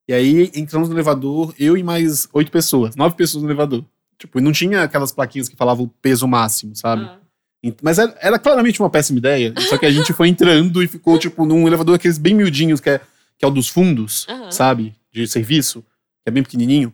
Uhum. 0.09 0.15
E 0.15 0.15
aí 0.15 0.51
entramos 0.55 0.89
no 0.89 0.95
elevador, 0.95 1.55
eu 1.59 1.77
e 1.77 1.83
mais 1.83 2.29
oito 2.33 2.51
pessoas, 2.51 2.97
nove 2.97 3.15
pessoas 3.15 3.43
no 3.43 3.49
elevador. 3.49 3.85
Tipo, 4.19 4.39
e 4.39 4.43
não 4.43 4.51
tinha 4.53 4.83
aquelas 4.83 5.13
plaquinhas 5.13 5.49
que 5.49 5.57
falavam 5.57 5.85
o 5.85 5.89
peso 6.03 6.27
máximo, 6.27 6.75
sabe? 6.75 7.03
Ah. 7.05 7.19
Mas 7.83 7.99
era, 7.99 8.17
era 8.21 8.39
claramente 8.39 8.81
uma 8.81 8.89
péssima 8.91 9.19
ideia. 9.19 9.53
Só 9.69 9.77
que 9.79 9.85
a 9.87 9.91
gente 9.91 10.13
foi 10.13 10.29
entrando 10.29 10.83
e 10.83 10.89
ficou, 10.89 11.19
tipo, 11.19 11.45
num 11.45 11.67
elevador 11.67 11.95
aqueles 11.97 12.19
bem 12.19 12.35
miudinhos, 12.35 12.81
que 12.81 12.91
é, 12.91 13.01
que 13.37 13.45
é 13.45 13.49
o 13.49 13.51
dos 13.51 13.69
fundos, 13.69 14.27
Aham. 14.29 14.51
sabe? 14.51 14.95
De 15.13 15.27
serviço, 15.27 15.83
que 15.83 16.29
é 16.29 16.31
bem 16.31 16.43
pequenininho. 16.43 16.93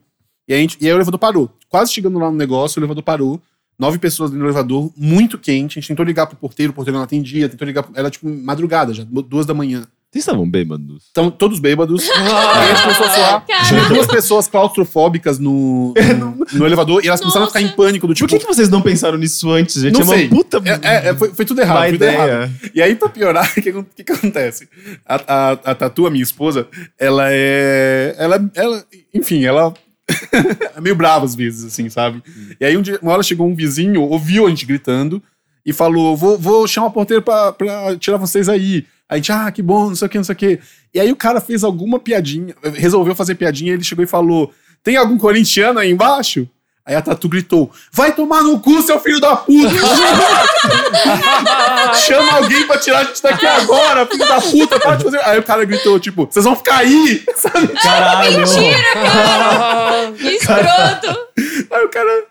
E, 0.49 0.53
a 0.55 0.57
gente, 0.59 0.77
e 0.81 0.87
aí 0.87 0.93
o 0.93 0.97
elevador 0.97 1.19
parou. 1.19 1.51
Quase 1.69 1.93
chegando 1.93 2.19
lá 2.19 2.31
no 2.31 2.37
negócio, 2.37 2.79
o 2.79 2.81
elevador 2.81 3.03
parou. 3.03 3.41
Nove 3.79 3.99
pessoas 3.99 4.31
do 4.31 4.43
elevador, 4.43 4.91
muito 4.97 5.37
quente. 5.39 5.79
A 5.79 5.81
gente 5.81 5.89
tentou 5.89 6.05
ligar 6.05 6.27
pro 6.27 6.37
porteiro, 6.37 6.73
o 6.73 6.75
porteiro 6.75 6.97
não 6.97 7.05
atendia. 7.05 7.49
Tentou 7.49 7.67
ligar. 7.67 7.83
pro- 7.83 7.99
Era 7.99 8.09
tipo 8.11 8.29
madrugada 8.29 8.93
já, 8.95 9.05
duas 9.05 9.47
da 9.47 9.53
manhã. 9.55 9.87
Vocês 10.15 10.23
estavam 10.23 10.49
bêbados? 10.49 11.09
Então, 11.11 11.29
todos 11.29 11.59
bêbados. 11.59 12.09
Aí 12.09 12.17
a 12.17 12.69
gente 12.69 12.83
começou 12.83 13.07
a 13.07 13.11
suar. 13.11 13.45
Cara. 13.45 13.65
Tinha 13.65 13.85
duas 13.89 14.07
pessoas 14.07 14.47
claustrofóbicas 14.47 15.41
no, 15.41 15.93
no, 16.17 16.47
no 16.53 16.67
elevador 16.67 17.05
e 17.05 17.09
elas 17.09 17.19
começaram 17.19 17.47
a 17.47 17.49
ficar 17.49 17.61
em 17.61 17.65
Nossa. 17.65 17.77
pânico 17.77 18.07
do 18.07 18.11
Por 18.11 18.19
tipo. 18.19 18.29
que, 18.29 18.39
que 18.39 18.47
vocês 18.47 18.69
não 18.69 18.81
pensaram 18.81 19.19
nisso 19.19 19.51
antes, 19.51 19.83
gente? 19.83 19.95
Não 19.95 20.03
é 20.03 20.05
uma 20.05 20.15
sei. 20.15 20.29
puta 20.29 20.63
É, 20.65 20.71
é, 20.71 21.09
é, 21.09 21.15
foi, 21.17 21.35
foi 21.35 21.45
tudo 21.45 21.61
errado. 21.61 21.79
foi 21.89 21.93
tudo 21.95 22.05
errado. 22.05 22.29
ideia. 22.29 22.53
E 22.73 22.81
aí, 22.81 22.95
pra 22.95 23.09
piorar, 23.09 23.51
o 23.59 23.61
que, 23.61 23.73
que 23.73 24.05
que 24.05 24.13
acontece? 24.13 24.69
A, 25.05 25.17
a, 25.27 25.51
a 25.51 25.75
Tatu, 25.75 26.07
a 26.07 26.11
minha 26.11 26.23
esposa, 26.23 26.69
ela 26.97 27.27
é. 27.31 28.15
Ela, 28.17 28.51
ela 28.55 28.85
enfim, 29.13 29.45
ela 29.45 29.75
é 30.77 30.81
meio 30.81 30.95
brava 30.95 31.25
às 31.25 31.35
vezes, 31.35 31.65
assim, 31.65 31.89
sabe? 31.91 32.23
E 32.61 32.65
aí, 32.65 32.77
um 32.77 32.83
dia, 32.83 33.01
uma 33.03 33.11
hora 33.15 33.23
chegou 33.25 33.49
um 33.49 33.55
vizinho, 33.57 34.01
ouviu 34.03 34.47
a 34.47 34.49
gente 34.49 34.65
gritando 34.65 35.21
e 35.67 35.73
falou: 35.73 36.17
Vou, 36.17 36.39
vou 36.39 36.69
chamar 36.69 36.87
o 36.87 36.93
porteiro 36.93 37.21
pra, 37.21 37.53
pra 37.53 37.97
tirar 37.97 38.17
vocês 38.17 38.49
aí. 38.49 38.87
A 39.09 39.17
gente, 39.17 39.31
ah, 39.33 39.51
que 39.53 39.63
bom, 39.63 39.89
não 39.89 39.95
sei 39.95 40.07
o 40.07 40.11
que, 40.11 40.17
não 40.17 40.25
sei 40.25 40.35
o 40.35 40.37
que. 40.37 40.61
E 40.93 41.01
aí 41.01 41.13
o 41.13 41.17
cara 41.17 41.41
fez 41.41 41.63
alguma 41.63 41.99
piadinha, 41.99 42.55
resolveu 42.75 43.15
fazer 43.15 43.35
piadinha, 43.35 43.73
ele 43.73 43.85
chegou 43.85 44.05
e 44.05 44.09
falou: 44.09 44.53
Tem 44.83 44.97
algum 44.97 45.19
corintiano 45.19 45.79
aí 45.79 45.91
embaixo? 45.91 46.49
Aí 46.87 46.95
a 46.95 47.01
Tatu 47.01 47.31
gritou: 47.31 47.73
Vai 47.91 48.15
tomar 48.15 48.43
no 48.43 48.61
cu, 48.61 48.83
seu 48.83 49.01
filho 49.01 49.19
da 49.19 49.37
puta! 49.37 49.71
Chama 51.95 52.35
alguém 52.35 52.67
pra 52.67 52.79
tirar 52.79 52.99
a 52.99 53.05
gente 53.05 53.23
daqui 53.23 53.47
agora, 53.47 54.07
filho 54.07 54.29
da 54.29 54.41
puta, 54.41 54.79
para 54.79 54.97
de 54.97 55.05
fazer. 55.05 55.21
Aí 55.25 55.39
o 55.39 55.43
cara 55.43 55.65
gritou, 55.65 55.99
tipo, 55.99 56.27
vocês 56.27 56.45
vão 56.45 56.55
ficar 56.55 56.79
aí, 56.79 57.25
sabe? 57.37 57.69
Caralho! 57.69 58.39
Mentira, 58.39 58.93
cara! 58.93 60.13
Que 60.13 60.29
escroto! 60.29 61.19
Aí 61.71 61.85
o 61.85 61.89
cara. 61.89 62.25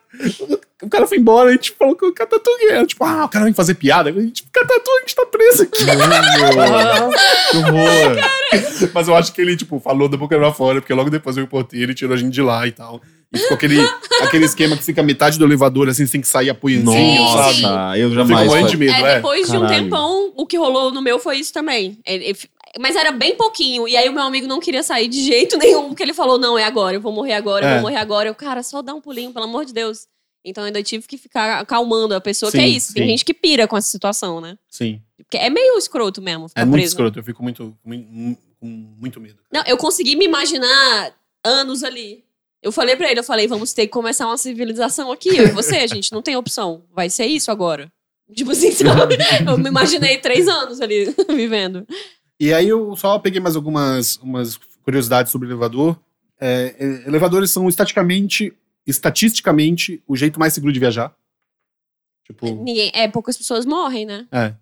O 0.83 0.89
cara 0.89 1.07
foi 1.07 1.17
embora, 1.17 1.49
a 1.49 1.53
gente 1.53 1.71
falou 1.71 1.95
que 1.95 2.05
o 2.05 2.13
Catatu 2.13 2.51
era. 2.69 2.85
Tipo, 2.85 3.05
ah, 3.05 3.25
o 3.25 3.29
cara 3.29 3.45
vem 3.45 3.53
fazer 3.53 3.73
piada. 3.73 4.09
A 4.09 4.13
gente, 4.13 4.43
Catatu, 4.51 4.91
a 4.91 4.99
gente 4.99 5.15
tá 5.15 5.25
preso 5.25 5.63
aqui. 5.63 5.83
que 5.83 7.57
horror! 7.57 8.32
Mas 8.93 9.07
eu 9.07 9.15
acho 9.15 9.33
que 9.33 9.41
ele, 9.41 9.55
tipo, 9.55 9.79
falou 9.79 10.07
da 10.07 10.17
boca 10.17 10.37
pra 10.37 10.53
fora, 10.53 10.81
porque 10.81 10.93
logo 10.93 11.09
depois 11.09 11.35
veio 11.35 11.45
o 11.45 11.49
porteiro 11.49 11.91
e 11.91 11.95
tirou 11.95 12.13
a 12.13 12.17
gente 12.17 12.31
de 12.33 12.41
lá 12.41 12.67
e 12.67 12.71
tal. 12.71 13.01
E 13.33 13.37
ficou 13.39 13.55
aquele, 13.55 13.79
aquele 14.21 14.45
esquema 14.45 14.77
que 14.77 14.83
fica 14.83 15.01
metade 15.01 15.39
do 15.39 15.45
elevador, 15.45 15.89
assim, 15.89 16.05
você 16.05 16.11
tem 16.11 16.21
que 16.21 16.27
sair 16.27 16.49
apoiando, 16.51 16.91
Sim, 16.91 17.17
sabe? 17.33 17.99
eu 17.99 18.11
jamais. 18.13 18.47
morrendo 18.47 18.69
de 18.69 18.77
medo, 18.77 18.93
É, 18.93 19.13
é. 19.13 19.15
depois 19.15 19.49
de 19.49 19.57
um 19.57 19.61
Caralho. 19.61 19.83
tempão, 19.83 20.33
o 20.35 20.45
que 20.45 20.55
rolou 20.57 20.91
no 20.91 21.01
meu 21.01 21.17
foi 21.17 21.37
isso 21.37 21.51
também. 21.51 21.97
Ele- 22.05 22.25
ele- 22.25 22.37
mas 22.79 22.95
era 22.95 23.11
bem 23.11 23.35
pouquinho. 23.35 23.87
E 23.87 23.95
aí 23.97 24.07
o 24.09 24.13
meu 24.13 24.23
amigo 24.23 24.45
não 24.47 24.59
queria 24.59 24.83
sair 24.83 25.07
de 25.07 25.23
jeito 25.23 25.57
nenhum, 25.57 25.87
porque 25.89 26.03
ele 26.03 26.13
falou: 26.13 26.37
não, 26.39 26.57
é 26.57 26.63
agora, 26.63 26.95
eu 26.95 27.01
vou 27.01 27.11
morrer 27.11 27.33
agora, 27.33 27.65
eu 27.65 27.69
É. 27.69 27.73
vou 27.73 27.81
morrer 27.83 27.97
agora. 27.97 28.29
Eu, 28.29 28.35
cara, 28.35 28.61
só 28.63 28.81
dá 28.83 28.93
um 28.93 29.01
pulinho, 29.01 29.31
pelo 29.33 29.45
amor 29.45 29.65
de 29.65 29.73
Deus. 29.73 30.07
Então 30.43 30.63
eu 30.63 30.67
ainda 30.67 30.83
tive 30.83 31.07
que 31.07 31.17
ficar 31.17 31.59
acalmando 31.59 32.13
a 32.13 32.21
pessoa, 32.21 32.51
que 32.51 32.57
Sim, 32.57 32.63
é 32.63 32.67
isso. 32.67 32.93
Tem 32.93 33.03
sim. 33.03 33.09
gente 33.09 33.25
que 33.25 33.33
pira 33.33 33.67
com 33.67 33.77
essa 33.77 33.87
situação, 33.87 34.41
né? 34.41 34.57
Sim. 34.69 35.01
Porque 35.17 35.37
é 35.37 35.49
meio 35.49 35.77
escroto 35.77 36.21
mesmo 36.21 36.47
É 36.53 36.65
muito 36.65 36.73
preso. 36.73 36.87
escroto, 36.93 37.19
eu 37.19 37.23
fico 37.23 37.41
muito, 37.41 37.75
com 37.83 38.35
com 38.59 38.67
muito 38.67 39.19
medo. 39.19 39.39
Não, 39.51 39.61
eu 39.67 39.77
consegui 39.77 40.15
me 40.15 40.23
imaginar 40.25 41.13
anos 41.43 41.83
ali. 41.83 42.23
Eu 42.61 42.71
falei 42.71 42.95
pra 42.95 43.11
ele, 43.11 43.19
eu 43.19 43.23
falei, 43.23 43.45
vamos 43.45 43.73
ter 43.73 43.83
que 43.87 43.91
começar 43.91 44.25
uma 44.25 44.37
civilização 44.37 45.11
aqui, 45.11 45.35
eu 45.35 45.47
e 45.47 45.51
você, 45.51 45.77
a 45.77 45.87
gente 45.87 46.13
não 46.13 46.21
tem 46.21 46.37
opção. 46.37 46.85
Vai 46.95 47.09
ser 47.09 47.25
isso 47.25 47.51
agora. 47.51 47.91
Tipo 48.33 48.51
assim, 48.51 48.71
sabe? 48.73 49.17
Eu 49.45 49.57
me 49.57 49.67
imaginei 49.67 50.17
três 50.17 50.47
anos 50.47 50.79
ali 50.79 51.13
vivendo. 51.35 51.85
E 52.39 52.53
aí 52.53 52.69
eu 52.69 52.95
só 52.95 53.19
peguei 53.19 53.41
mais 53.41 53.57
algumas 53.57 54.15
umas 54.17 54.57
curiosidades 54.81 55.29
sobre 55.29 55.49
elevador. 55.49 55.99
É, 56.39 56.73
é, 56.79 57.07
elevadores 57.07 57.51
são 57.51 57.67
estaticamente, 57.67 58.53
estatisticamente, 58.85 60.01
o 60.07 60.15
jeito 60.15 60.39
mais 60.39 60.53
seguro 60.53 60.71
de 60.73 60.79
viajar. 60.79 61.15
Tipo, 62.25 62.45
Ninguém, 62.63 62.91
é, 62.93 63.07
poucas 63.07 63.37
pessoas 63.37 63.65
morrem, 63.65 64.05
né? 64.05 64.27
é. 64.31 64.55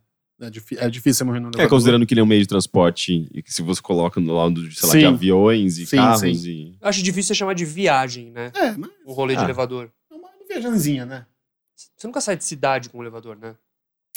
É, 0.44 0.48
é 0.48 0.90
difícil 0.90 1.14
você 1.20 1.24
morrer 1.24 1.40
no 1.40 1.50
elevador. 1.50 1.66
É, 1.66 1.70
considerando 1.70 2.04
que 2.04 2.16
ele 2.16 2.22
é 2.22 2.24
um 2.24 2.28
meio 2.28 2.42
de 2.42 2.48
transporte 2.48 3.30
e 3.32 3.44
que 3.44 3.54
se 3.54 3.62
você 3.62 3.80
coloca 3.80 4.20
no 4.20 4.34
lado 4.34 4.68
de, 4.68 4.74
sei 4.76 4.88
lá, 4.88 4.94
Sim. 4.94 5.00
de 5.02 5.06
aviões 5.06 5.78
e 5.78 5.86
Sim, 5.86 5.98
carros 5.98 6.22
sim. 6.22 6.50
e. 6.50 6.78
Eu 6.82 6.88
Acho 6.90 7.04
difícil 7.04 7.28
você 7.28 7.38
chamar 7.38 7.54
de 7.54 7.64
viagem, 7.64 8.32
né? 8.32 8.52
É, 8.56 8.72
mas 8.72 8.90
O 9.06 9.14
rolê 9.14 9.36
de 9.36 9.42
Ah. 9.42 9.44
elevador. 9.44 9.92
é 10.12 10.16
uma 10.16 10.30
viajanzinha, 10.50 11.06
né? 11.06 11.28
Você 11.76 12.08
nunca 12.08 12.20
sai 12.20 12.36
de 12.36 12.44
cidade 12.44 12.90
com 12.90 12.98
o 12.98 13.04
elevador, 13.04 13.38
né? 13.38 13.56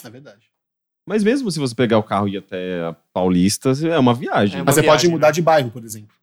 É 0.02 0.08
verdade. 0.08 0.48
Mas 1.06 1.22
mesmo 1.22 1.50
se 1.50 1.58
você 1.58 1.74
pegar 1.74 1.98
o 1.98 2.02
carro 2.02 2.26
e 2.26 2.32
ir 2.32 2.38
até 2.38 2.80
a 2.82 2.94
Paulista, 3.12 3.72
é 3.86 3.98
uma 3.98 4.14
viagem. 4.14 4.56
É 4.56 4.58
uma 4.60 4.64
Mas 4.64 4.76
você 4.76 4.80
pode 4.82 4.92
viagem, 5.02 5.10
mudar 5.10 5.26
né? 5.26 5.32
de 5.34 5.42
bairro, 5.42 5.70
por 5.70 5.84
exemplo. 5.84 6.16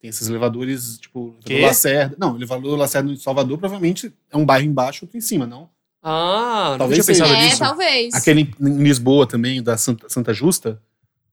Tem 0.00 0.08
esses 0.08 0.28
elevadores, 0.28 0.98
tipo, 0.98 1.36
elevador 1.44 1.68
Lacerda. 1.68 2.16
Não, 2.18 2.36
elevador 2.36 2.78
Lacerda 2.78 3.12
em 3.12 3.16
Salvador 3.16 3.58
provavelmente 3.58 4.12
é 4.30 4.36
um 4.36 4.44
bairro 4.46 4.66
embaixo, 4.66 5.04
outro 5.04 5.18
em 5.18 5.20
cima, 5.20 5.46
não? 5.46 5.68
Ah, 6.02 6.68
não 6.72 6.78
Talvez 6.78 7.04
tinha 7.04 7.14
pensado 7.14 7.34
é, 7.38 7.44
nisso. 7.44 7.58
talvez. 7.58 8.14
Aquele 8.14 8.50
em 8.58 8.82
Lisboa 8.82 9.26
também, 9.26 9.62
da 9.62 9.76
Santa, 9.76 10.08
Santa 10.08 10.32
Justa, 10.32 10.80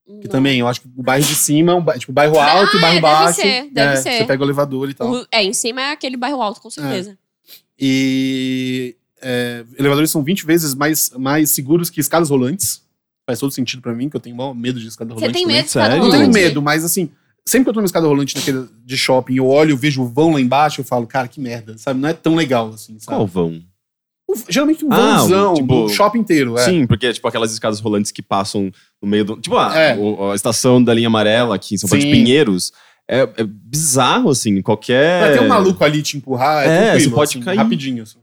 que 0.04 0.12
Não. 0.26 0.30
também, 0.30 0.60
eu 0.60 0.68
acho 0.68 0.82
que 0.82 0.88
o 0.94 1.02
bairro 1.02 1.24
de 1.26 1.34
cima 1.34 1.72
é 1.72 1.74
um 1.74 1.80
bairro, 1.82 2.00
tipo, 2.00 2.12
bairro 2.12 2.38
alto 2.38 2.76
e 2.76 2.78
Ah, 2.78 2.80
bairro 2.82 2.94
deve 3.00 3.00
baixo. 3.00 3.40
ser, 3.40 3.70
deve 3.72 3.92
é, 3.94 3.96
ser. 3.96 4.12
Você 4.18 4.24
pega 4.26 4.42
o 4.42 4.46
elevador 4.46 4.90
e 4.90 4.94
tal. 4.94 5.10
O- 5.10 5.26
é, 5.32 5.42
em 5.42 5.54
cima 5.54 5.80
é 5.80 5.92
aquele 5.92 6.18
bairro 6.18 6.42
alto, 6.42 6.60
com 6.60 6.68
certeza. 6.68 7.16
E 7.80 8.94
é, 9.22 9.64
elevadores 9.78 10.10
são 10.10 10.22
20 10.22 10.44
vezes 10.44 10.74
mais, 10.74 11.10
mais 11.16 11.50
seguros 11.50 11.88
que 11.88 12.00
escadas 12.00 12.28
rolantes. 12.30 12.82
Faz 13.26 13.38
todo 13.38 13.50
sentido 13.50 13.82
pra 13.82 13.94
mim, 13.94 14.08
que 14.08 14.16
eu 14.16 14.20
tenho 14.20 14.34
maior 14.36 14.54
medo 14.54 14.80
de 14.80 14.88
escada 14.88 15.12
Você 15.14 15.20
rolante. 15.20 15.32
tem 15.34 15.42
também. 15.42 15.56
medo 15.56 15.64
de 15.64 15.68
escada 15.68 15.86
Sério? 15.90 16.02
Não 16.04 16.10
tenho 16.10 16.22
rolante? 16.24 16.42
medo, 16.42 16.62
mas 16.62 16.84
assim, 16.84 17.10
sempre 17.48 17.64
que 17.64 17.70
eu 17.70 17.74
tô 17.74 17.80
numa 17.80 17.86
escada 17.86 18.06
rolante 18.06 18.36
naquele 18.36 18.66
de 18.84 18.96
shopping, 18.96 19.34
eu 19.36 19.46
olho, 19.46 19.72
eu 19.72 19.76
vejo 19.76 20.02
o 20.02 20.06
vão 20.08 20.32
lá 20.32 20.40
embaixo, 20.40 20.80
eu 20.80 20.84
falo, 20.84 21.06
cara, 21.06 21.26
que 21.28 21.40
merda, 21.40 21.76
sabe? 21.78 22.00
Não 22.00 22.08
é 22.08 22.12
tão 22.12 22.34
legal 22.34 22.68
assim, 22.70 22.98
sabe? 22.98 23.16
Qual 23.16 23.26
vão? 23.26 23.62
Um- 24.30 24.34
geralmente 24.48 24.84
um 24.84 24.92
Ah, 24.92 25.16
vãozão 25.18 25.54
tipo- 25.54 25.66
do 25.66 25.88
shopping 25.88 26.18
inteiro, 26.18 26.58
é. 26.58 26.64
Sim, 26.64 26.86
porque 26.86 27.06
é 27.06 27.12
tipo 27.12 27.26
aquelas 27.26 27.50
escadas 27.52 27.80
rolantes 27.80 28.12
que 28.12 28.20
passam 28.22 28.70
no 29.02 29.08
meio 29.08 29.24
do. 29.24 29.36
Tipo, 29.40 29.56
a, 29.56 29.74
É. 29.76 29.96
o- 29.96 30.30
a 30.30 30.34
estação 30.34 30.82
da 30.84 30.92
linha 30.92 31.06
amarela 31.08 31.54
aqui 31.54 31.74
em 31.74 31.78
São 31.78 31.88
Paulo 31.88 32.04
de. 32.04 32.10
Pinheiros. 32.10 32.72
É, 33.10 33.20
é 33.38 33.42
bizarro, 33.44 34.28
assim, 34.28 34.60
qualquer. 34.60 35.22
Pra 35.24 35.38
ter 35.38 35.44
um 35.44 35.48
maluco 35.48 35.82
ali 35.82 36.02
te 36.02 36.18
empurrar, 36.18 36.66
é, 36.66 36.88
É, 36.94 37.00
você 37.00 37.08
pode 37.08 37.30
assim, 37.30 37.40
cair. 37.40 37.56
rapidinho. 37.56 38.02
Assim. 38.02 38.18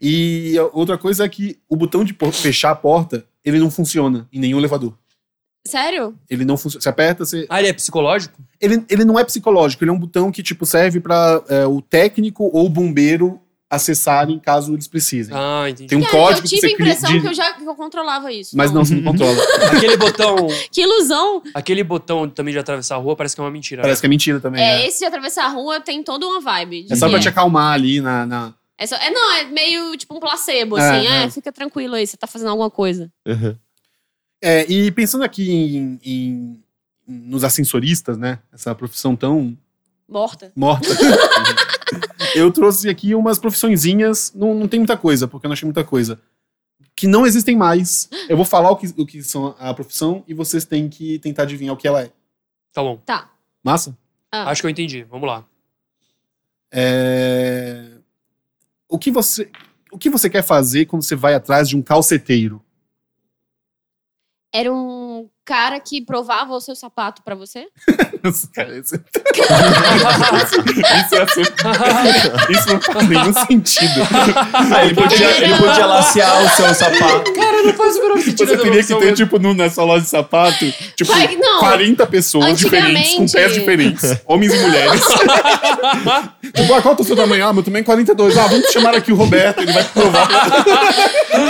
E 0.00 0.54
outra 0.72 0.96
coisa 0.96 1.24
é 1.24 1.28
que 1.28 1.58
o 1.68 1.76
botão 1.76 2.02
de 2.04 2.16
fechar 2.32 2.70
a 2.70 2.74
porta, 2.74 3.24
ele 3.44 3.58
não 3.58 3.70
funciona 3.70 4.26
em 4.32 4.38
nenhum 4.40 4.58
elevador. 4.58 4.96
Sério? 5.66 6.14
Ele 6.30 6.44
não 6.44 6.56
funciona. 6.56 6.82
Você 6.82 6.88
aperta, 6.88 7.24
você. 7.24 7.46
Ah, 7.48 7.58
ele 7.60 7.68
é 7.68 7.72
psicológico? 7.72 8.40
Ele, 8.60 8.84
ele 8.88 9.04
não 9.04 9.18
é 9.18 9.24
psicológico, 9.24 9.84
ele 9.84 9.90
é 9.90 9.94
um 9.94 9.98
botão 9.98 10.32
que, 10.32 10.42
tipo, 10.42 10.64
serve 10.64 10.98
pra 11.00 11.42
é, 11.48 11.66
o 11.66 11.80
técnico 11.82 12.44
ou 12.52 12.66
o 12.66 12.68
bombeiro 12.68 13.40
acessarem 13.70 14.38
caso 14.38 14.72
eles 14.72 14.88
precisem. 14.88 15.34
Ah, 15.36 15.68
entendi. 15.68 15.88
Tem 15.90 15.98
um 15.98 16.00
Cara, 16.00 16.12
código 16.12 16.38
eu 16.38 16.42
que 16.42 16.48
tive 16.48 16.60
você 16.62 16.66
a 16.68 16.70
impressão 16.70 17.10
cria- 17.10 17.20
que 17.20 17.26
eu 17.28 17.34
já 17.34 17.52
que 17.52 17.64
eu 17.66 17.74
controlava 17.74 18.32
isso. 18.32 18.56
Mas 18.56 18.72
não, 18.72 18.82
você 18.82 18.94
não 18.94 19.12
controla. 19.12 19.36
Aquele 19.76 19.96
botão. 19.98 20.36
Que 20.72 20.80
ilusão! 20.82 21.42
Aquele 21.52 21.84
botão 21.84 22.26
também 22.30 22.52
de 22.54 22.58
atravessar 22.58 22.94
a 22.94 22.98
rua 22.98 23.14
parece 23.14 23.34
que 23.34 23.40
é 23.42 23.44
uma 23.44 23.50
mentira. 23.50 23.82
Parece 23.82 24.00
que 24.00 24.06
é 24.06 24.08
mentira 24.08 24.40
também. 24.40 24.62
É, 24.64 24.76
né? 24.78 24.86
esse 24.86 25.00
de 25.00 25.04
atravessar 25.04 25.44
a 25.44 25.48
rua 25.48 25.80
tem 25.80 26.02
toda 26.02 26.26
uma 26.26 26.40
vibe. 26.40 26.84
de 26.84 26.92
É 26.94 26.96
só 26.96 27.06
que 27.06 27.10
pra 27.10 27.18
é. 27.18 27.22
te 27.22 27.28
acalmar 27.28 27.74
ali 27.74 28.00
na. 28.00 28.24
na- 28.24 28.54
É, 28.78 28.86
só- 28.86 28.96
é, 28.96 29.10
não, 29.10 29.32
é 29.34 29.44
meio 29.44 29.94
tipo 29.98 30.14
um 30.16 30.20
placebo, 30.20 30.78
É, 30.78 30.80
assim. 30.98 31.06
É, 31.06 31.24
é. 31.24 31.30
fica 31.30 31.52
tranquilo 31.52 31.94
aí, 31.94 32.06
você 32.06 32.16
tá 32.16 32.26
fazendo 32.26 32.48
alguma 32.48 32.70
coisa. 32.70 33.10
Uhum. 33.26 33.54
É, 34.40 34.64
e 34.70 34.90
pensando 34.92 35.24
aqui 35.24 35.50
em, 35.50 35.98
em- 36.04 36.62
nos 37.06 37.42
ascensoristas, 37.44 38.16
né? 38.16 38.38
Essa 38.52 38.74
profissão 38.74 39.16
tão 39.16 39.56
Morta. 40.08 40.52
morta. 40.54 40.88
eu 42.34 42.50
trouxe 42.52 42.88
aqui 42.88 43.14
umas 43.14 43.38
profissõezinhas, 43.38 44.32
não, 44.34 44.54
não 44.54 44.68
tem 44.68 44.80
muita 44.80 44.96
coisa, 44.96 45.26
porque 45.26 45.46
eu 45.46 45.48
não 45.48 45.54
achei 45.54 45.66
muita 45.66 45.84
coisa. 45.84 46.20
Que 46.94 47.06
não 47.06 47.26
existem 47.26 47.56
mais. 47.56 48.08
Eu 48.28 48.36
vou 48.36 48.44
falar 48.44 48.70
o 48.70 48.76
que, 48.76 48.86
o 48.96 49.06
que 49.06 49.22
são 49.22 49.54
a 49.58 49.72
profissão 49.74 50.24
e 50.26 50.34
vocês 50.34 50.64
têm 50.64 50.88
que 50.88 51.18
tentar 51.18 51.42
adivinhar 51.44 51.74
o 51.74 51.76
que 51.76 51.86
ela 51.86 52.02
é. 52.02 52.10
Tá 52.72 52.82
bom. 52.82 52.96
Tá. 53.04 53.30
Massa? 53.62 53.96
Ah. 54.30 54.50
Acho 54.50 54.62
que 54.62 54.66
eu 54.66 54.70
entendi. 54.70 55.04
Vamos 55.04 55.26
lá. 55.28 55.44
É, 56.70 57.88
O, 58.88 58.98
que 58.98 59.10
você, 59.10 59.50
o 59.90 59.98
que 59.98 60.10
você 60.10 60.28
quer 60.28 60.42
fazer 60.42 60.86
quando 60.86 61.02
você 61.02 61.14
vai 61.16 61.34
atrás 61.34 61.68
de 61.68 61.76
um 61.76 61.82
calceteiro? 61.82 62.62
Era 64.52 64.72
um 64.72 65.07
cara 65.48 65.80
que 65.80 66.02
provava 66.04 66.52
o 66.52 66.60
seu 66.60 66.76
sapato 66.76 67.22
pra 67.22 67.34
você? 67.34 67.68
Cara, 68.54 68.76
isso... 68.76 68.96
isso, 68.96 69.04
ia 71.14 71.26
ser- 71.28 71.54
isso 72.50 72.68
não 72.68 72.80
faz 72.82 73.08
nenhum 73.08 73.32
sentido. 73.32 74.02
Ah, 74.52 74.84
ele, 74.84 74.94
podia, 74.94 75.42
ele 75.44 75.54
podia 75.56 75.86
lacear 75.86 76.42
o 76.44 76.48
seu 76.50 76.74
sapato. 76.74 77.32
Cara, 77.32 77.62
não 77.62 77.72
faz 77.72 77.96
o 77.96 78.02
menor 78.02 78.18
sentido. 78.18 78.46
Você 78.46 78.58
teria 78.58 78.84
que 78.84 78.94
ter, 78.94 79.14
tipo, 79.14 79.38
no, 79.38 79.54
nessa 79.54 79.82
loja 79.82 80.02
de 80.02 80.10
sapato, 80.10 80.70
tipo, 80.96 81.10
Vai- 81.12 81.34
não. 81.36 81.60
40 81.60 82.06
pessoas 82.08 82.58
diferentes, 82.58 83.14
com 83.16 83.26
pés 83.28 83.54
diferentes, 83.54 84.16
homens 84.26 84.52
e 84.52 84.58
mulheres. 84.58 85.00
tipo, 86.54 86.74
ah, 86.74 86.82
qual 86.82 86.94
é 86.98 87.00
o 87.00 87.04
seu 87.04 87.16
tamanho? 87.16 87.46
Ah, 87.46 87.52
meu 87.54 87.62
tamanho 87.62 87.80
é 87.82 87.84
42. 87.84 88.36
Ah, 88.36 88.48
vamos 88.48 88.70
chamar 88.70 88.94
aqui 88.94 89.12
o 89.12 89.16
Roberto, 89.16 89.60
ele 89.62 89.72
vai 89.72 89.84
provar. 89.84 90.28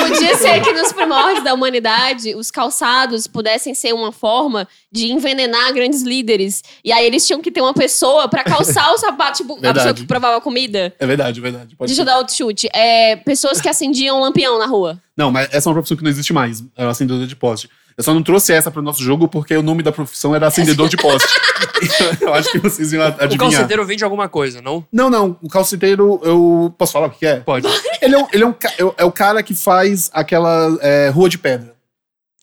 Podia 0.07 0.37
ser 0.37 0.61
que 0.61 0.73
nos 0.73 0.93
primórdios 0.93 1.43
da 1.43 1.53
humanidade 1.55 2.35
os 2.37 2.49
calçados 2.51 3.27
pudessem 3.27 3.75
ser 3.75 3.88
uma 3.93 4.13
forma 4.13 4.67
de 4.91 5.11
envenenar 5.13 5.73
grandes 5.73 6.03
líderes. 6.03 6.63
E 6.85 6.93
aí 6.93 7.05
eles 7.07 7.27
tinham 7.27 7.41
que 7.43 7.51
ter 7.51 7.61
uma 7.61 7.75
pessoa 7.75 8.29
pra 8.29 8.43
calçar 8.45 8.93
o 8.93 8.99
sapato, 8.99 9.39
tipo, 9.39 9.53
a 9.53 9.61
Verdade. 9.61 9.75
pessoa 9.79 9.95
que 9.95 10.07
provava 10.07 10.41
comida. 10.41 10.95
É 10.99 11.07
verdade, 11.07 11.39
é 11.41 11.43
verdade. 11.43 11.77
Pode 11.77 11.89
Deixa 11.89 12.03
eu 12.03 12.07
ser. 12.07 12.11
dar 12.11 12.19
outro 12.19 12.35
chute. 12.35 12.69
É, 12.75 13.17
pessoas 13.17 13.61
que 13.61 13.69
acendiam 13.69 14.21
lampião 14.21 14.59
na 14.59 14.67
rua. 14.67 14.99
Não, 15.17 15.31
mas 15.31 15.49
essa 15.53 15.69
é 15.69 15.71
uma 15.71 15.75
profissão 15.75 15.97
que 15.97 16.03
não 16.05 16.11
existe 16.11 16.33
mais. 16.33 16.63
É 16.77 16.85
o 16.85 16.89
acendedor 16.89 17.27
de 17.27 17.37
poste. 17.37 17.69
Eu 17.97 18.05
só 18.05 18.15
não 18.15 18.23
trouxe 18.23 18.53
essa 18.53 18.71
para 18.71 18.79
o 18.79 18.83
nosso 18.83 19.03
jogo 19.03 19.27
porque 19.27 19.57
o 19.57 19.63
nome 19.63 19.83
da 19.83 19.91
profissão 19.91 20.33
era 20.33 20.47
acendedor 20.47 20.89
de 20.89 20.97
poste. 20.97 21.29
eu 22.21 22.33
acho 22.35 22.53
que 22.53 22.59
vocês 22.61 22.93
iam 22.93 23.03
O 23.03 23.07
adivinhar. 23.07 23.39
calceteiro 23.53 23.85
vende 23.85 24.05
alguma 24.05 24.29
coisa, 24.29 24.63
não? 24.63 24.85
Não, 24.93 25.11
não. 25.11 25.37
O 25.43 25.49
calceteiro, 25.49 26.21
eu. 26.23 26.73
Posso 26.79 26.93
falar 26.93 27.09
o 27.09 27.11
que 27.11 27.27
é? 27.27 27.41
Pode. 27.41 27.67
Ele 28.01 28.15
é, 28.15 28.19
um, 28.19 28.27
ele 28.33 28.43
é, 28.45 28.47
um, 28.47 28.51
o- 28.51 28.95
é 28.99 29.05
o 29.05 29.11
cara 29.11 29.43
que 29.43 29.53
faz 29.55 30.09
aquela 30.13 30.79
é, 30.81 31.09
rua 31.09 31.29
de 31.29 31.39
pedra. 31.39 31.75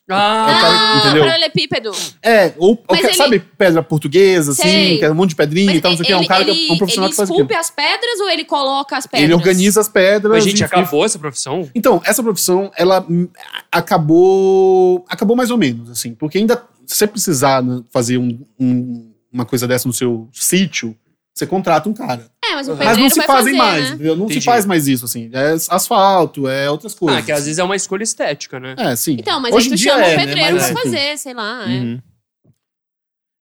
Ah, 0.08 0.46
o 0.48 0.60
cara- 0.60 0.68
Ah, 0.78 0.98
entendeu? 1.04 1.22
paralelepípedo. 1.24 1.90
É, 2.22 2.52
ou, 2.58 2.70
ou 2.86 2.96
que- 2.96 3.06
ele- 3.06 3.14
sabe 3.14 3.38
pedra 3.40 3.82
portuguesa, 3.82 4.52
assim, 4.52 4.62
Sei. 4.62 4.98
que 4.98 5.04
é 5.04 5.10
um 5.10 5.14
monte 5.14 5.30
de 5.30 5.36
pedrinha 5.36 5.66
Mas 5.66 5.78
e 5.78 5.80
tal, 5.80 5.90
não 5.90 5.96
sei 5.98 6.04
o 6.04 6.06
que. 6.06 6.12
É 6.12 6.16
um 6.16 6.20
ele- 6.20 6.28
cara 6.28 6.44
que 6.44 6.50
é 6.50 6.54
ele- 6.54 6.72
um 6.72 6.78
profissional 6.78 7.06
ele 7.08 7.12
que 7.12 7.16
faz 7.16 7.28
esculpe 7.28 7.52
aquilo. 7.54 7.60
as 7.60 7.70
pedras 7.70 8.20
ou 8.20 8.30
ele 8.30 8.44
coloca 8.44 8.96
as 8.96 9.06
pedras? 9.06 9.24
Ele 9.24 9.34
organiza 9.34 9.80
as 9.80 9.88
pedras. 9.88 10.32
mas, 10.32 10.44
gente, 10.44 10.60
e- 10.60 10.64
acabou 10.64 11.04
essa 11.04 11.18
profissão? 11.18 11.68
Então, 11.74 12.00
essa 12.04 12.22
profissão, 12.22 12.70
ela 12.76 13.04
hum, 13.10 13.28
acabou. 13.72 15.04
Acabou 15.08 15.36
mais 15.36 15.50
ou 15.50 15.58
menos, 15.58 15.90
assim. 15.90 16.14
Porque 16.14 16.38
ainda, 16.38 16.62
se 16.86 16.96
você 16.96 17.06
precisar 17.06 17.62
né, 17.62 17.82
fazer 17.92 18.18
um- 18.18 18.38
um- 18.58 19.12
uma 19.32 19.44
coisa 19.44 19.66
dessa 19.66 19.88
no 19.88 19.92
seu 19.94 20.28
sítio, 20.32 20.96
você 21.34 21.46
contrata 21.46 21.88
um 21.88 21.92
cara. 21.92 22.26
É, 22.48 22.54
mas 22.54 22.68
Mas 22.68 22.98
não 22.98 23.10
se 23.10 23.16
vai 23.18 23.26
fazem 23.26 23.56
fazer, 23.56 23.70
mais, 23.70 23.84
né? 23.84 23.94
entendeu? 23.94 24.16
Não 24.16 24.24
Entendi. 24.26 24.40
se 24.40 24.44
faz 24.44 24.64
mais 24.66 24.86
isso, 24.86 25.04
assim. 25.04 25.30
É 25.32 25.52
asfalto, 25.70 26.46
é 26.48 26.70
outras 26.70 26.94
coisas. 26.94 27.20
Ah, 27.20 27.24
que 27.24 27.32
às 27.32 27.44
vezes 27.44 27.58
é 27.58 27.64
uma 27.64 27.74
escolha 27.76 28.02
estética, 28.02 28.60
né? 28.60 28.74
É, 28.78 28.94
sim. 28.94 29.16
Então, 29.18 29.40
mas 29.40 29.54
Hoje 29.54 29.66
aí 29.68 29.72
em 29.72 29.76
tu 29.76 29.78
dia 29.78 29.92
chama 29.92 30.04
é, 30.04 30.14
o 30.14 30.16
né? 30.16 30.26
pedreiro 30.26 30.52
Mas, 30.56 30.62
pra 30.70 30.72
enfim. 30.72 30.82
fazer, 30.82 31.18
sei 31.18 31.34
lá. 31.34 31.64
é. 31.64 31.74
Uhum. 31.74 32.02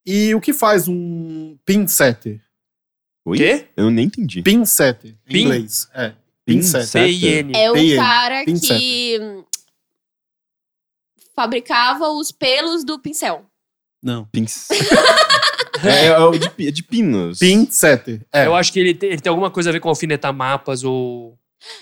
E 0.07 0.35
o 0.35 0.41
que 0.41 0.53
faz 0.53 0.87
um 0.87 1.57
pin 1.65 1.87
setter? 1.87 2.39
Oi? 3.25 3.37
Quê? 3.37 3.65
Eu 3.75 3.89
nem 3.89 4.05
entendi. 4.05 4.41
Pin 4.43 4.63
setter, 4.65 5.15
em 5.27 5.33
Pin? 5.33 5.41
inglês. 5.41 5.89
É. 5.93 6.09
Pin 6.45 6.57
Pin 6.57 6.61
setter. 6.61 7.01
P-I-N. 7.03 7.53
É 7.57 7.71
o 7.71 7.95
cara 7.95 8.45
pincel. 8.45 8.77
que 8.77 9.19
fabricava 11.35 12.09
os 12.09 12.31
pelos 12.31 12.83
do 12.83 12.99
pincel. 12.99 13.45
Não. 14.05 14.25
Pins. 14.31 14.67
é, 15.83 16.05
é, 16.05 16.17
o 16.19 16.31
de, 16.31 16.67
é 16.67 16.71
de 16.71 16.83
pinos. 16.83 17.39
Pin 17.39 17.67
setter. 17.69 18.21
É. 18.31 18.45
Eu 18.45 18.55
acho 18.55 18.71
que 18.71 18.79
ele 18.79 18.93
tem, 18.93 19.09
ele 19.09 19.19
tem 19.19 19.29
alguma 19.29 19.49
coisa 19.49 19.69
a 19.69 19.73
ver 19.73 19.79
com 19.79 19.89
alfinetar 19.89 20.31
mapas 20.33 20.83
ou. 20.83 21.35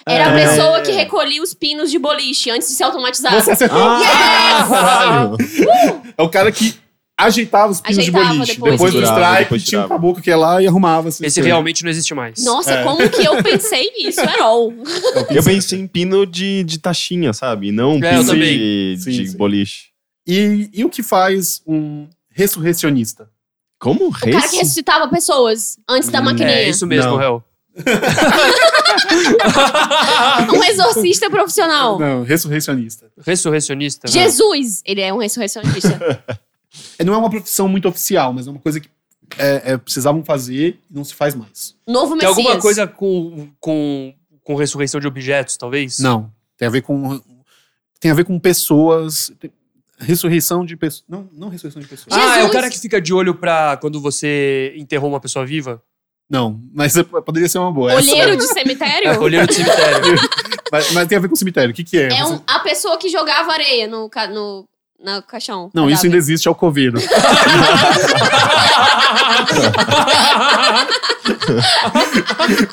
Era 0.08 0.30
a 0.30 0.40
É. 0.40 0.48
pessoa 0.48 0.82
que 0.82 0.92
recolhia 0.94 1.44
os 1.44 1.54
pinos 1.54 1.92
de 1.92 2.00
boliche 2.00 2.50
antes 2.50 2.70
de 2.70 2.74
ser 2.76 2.84
automatizado. 2.86 3.36
Você 3.36 3.52
acertou. 3.52 3.78
Ah, 3.78 4.66
caralho. 4.70 5.38
É 6.18 6.24
o 6.24 6.30
cara 6.30 6.50
que 6.52 6.74
ajeitava 7.20 7.72
os 7.74 7.82
pinos 7.82 8.00
Ajeitava 8.00 8.26
de 8.26 8.34
boliche. 8.38 8.54
depois. 8.54 8.72
Depois, 8.74 8.94
do 8.94 9.00
Tirava, 9.00 9.20
strike, 9.22 9.44
depois 9.44 9.64
tinha 9.66 9.82
um 9.82 9.88
caboclo 9.90 10.22
que 10.24 10.30
ia 10.30 10.38
lá 10.38 10.62
e 10.62 10.68
arrumava. 10.68 11.10
assim, 11.10 11.26
Esse 11.26 11.42
realmente 11.42 11.84
não 11.84 11.90
existe 11.90 12.14
mais. 12.14 12.44
Nossa, 12.46 12.72
É. 12.76 12.84
como 12.84 13.10
que 13.10 13.26
eu 13.26 13.44
pensei 13.44 13.92
nisso? 13.98 14.22
É 14.22 14.44
o 14.46 14.72
pin 14.72 15.36
Eu 15.36 15.44
pensei 15.44 15.80
em 15.80 15.88
pino 15.88 16.26
de, 16.26 16.64
de 16.64 16.80
taxinha, 16.80 17.34
sabe? 17.34 17.72
Não 17.74 17.96
um 17.98 18.04
É, 18.04 18.18
pino 18.18 18.36
de, 18.36 18.96
Sim, 19.00 19.12
de 19.12 19.28
sim. 19.28 19.38
boliche. 19.38 19.93
E, 20.28 20.70
e 20.74 20.86
o 20.86 20.90
que 20.90 21.04
faz 21.04 21.62
um 21.68 22.08
ressurrecionista? 22.30 23.30
Como? 23.80 24.08
O 24.08 24.12
cara 24.14 24.48
que 24.48 24.56
ressuscitava 24.58 25.08
pessoas 25.10 25.78
antes 25.90 26.10
da 26.10 26.22
maquininha. 26.22 26.56
É 26.56 26.70
isso 26.70 26.88
mesmo, 26.88 27.16
réu. 27.18 27.44
Um 30.54 30.64
exorcista 30.64 31.30
profissional. 31.30 32.00
Não, 32.00 32.24
ressurrecionista. 32.24 33.12
Ressurrecionista. 33.26 34.08
né? 34.08 34.14
Jesus, 34.14 34.82
ele 34.86 35.02
é 35.02 35.14
um 35.14 35.18
ressurrecionista. 35.18 36.00
É, 36.98 37.04
Não 37.04 37.14
é 37.14 37.18
uma 37.18 37.30
profissão 37.30 37.68
muito 37.68 37.88
oficial, 37.88 38.34
mas 38.34 38.48
é 38.48 38.50
uma 38.50 38.60
coisa 38.60 38.80
que 38.80 38.90
é, 39.38 39.74
é, 39.74 39.78
precisavam 39.78 40.24
fazer 40.26 40.80
e 40.90 40.96
não 40.96 41.04
se 41.04 41.14
faz 41.14 41.36
mais. 41.36 41.76
Novo 41.88 42.18
Tem 42.18 42.28
Messias. 42.28 42.36
alguma 42.38 42.60
coisa 42.60 42.88
com, 42.88 43.48
com, 43.60 44.12
com 44.44 44.56
ressurreição 44.56 45.00
de 45.00 45.06
objetos, 45.06 45.56
talvez? 45.56 46.00
Não. 46.00 46.32
Tem 46.58 46.68
a 46.68 46.72
ver 46.72 46.82
com. 46.82 47.22
Tem 48.00 48.10
a 48.10 48.16
ver 48.16 48.26
com 48.26 48.40
pessoas. 48.40 49.32
tem- 49.40 49.52
ressurreição 50.04 50.66
de 50.66 50.76
pessoas. 50.78 51.04
Não, 51.08 51.28
não 51.34 51.50
ressurreição 51.50 51.82
de 51.82 51.88
pessoas. 51.88 52.08
Ah, 52.16 52.22
é 52.22 52.30
o 52.32 52.34
Jesus. 52.36 52.52
cara 52.52 52.70
que 52.70 52.80
fica 52.80 53.02
de 53.02 53.14
olho 53.14 53.34
pra 53.36 53.78
quando 53.78 54.00
você 54.02 54.74
enterrou 54.78 55.10
uma 55.10 55.20
pessoa 55.20 55.46
viva? 55.46 55.82
Não, 56.30 56.60
mas 56.74 56.96
é- 56.96 57.04
poderia 57.04 57.48
ser 57.50 57.58
uma 57.60 57.72
boa. 57.72 57.92
Essa- 57.94 58.12
Olheiro 58.12 58.38
de 58.38 58.44
cemitério? 58.48 59.18
Olheiro 59.22 59.46
de 59.48 59.54
cemitério. 59.56 60.16
mas, 60.72 60.92
mas 60.92 61.08
tem 61.08 61.18
a 61.18 61.22
ver 61.22 61.28
com 61.28 61.36
cemitério. 61.36 61.72
O 61.72 61.74
que, 61.74 61.84
que 61.84 61.98
é? 61.98 62.18
É 62.18 62.26
um- 62.26 62.40
a 62.48 62.60
pessoa 62.60 62.98
que 62.98 63.10
jogava 63.10 63.52
areia 63.52 63.88
no, 63.88 64.10
ca- 64.10 64.28
no, 64.28 64.68
no 65.04 65.22
caixão. 65.24 65.70
Não, 65.74 65.90
isso 65.90 66.06
ainda 66.06 66.18
existe, 66.18 66.48
é 66.48 66.52
o 66.52 66.56
coveiro. 66.56 66.98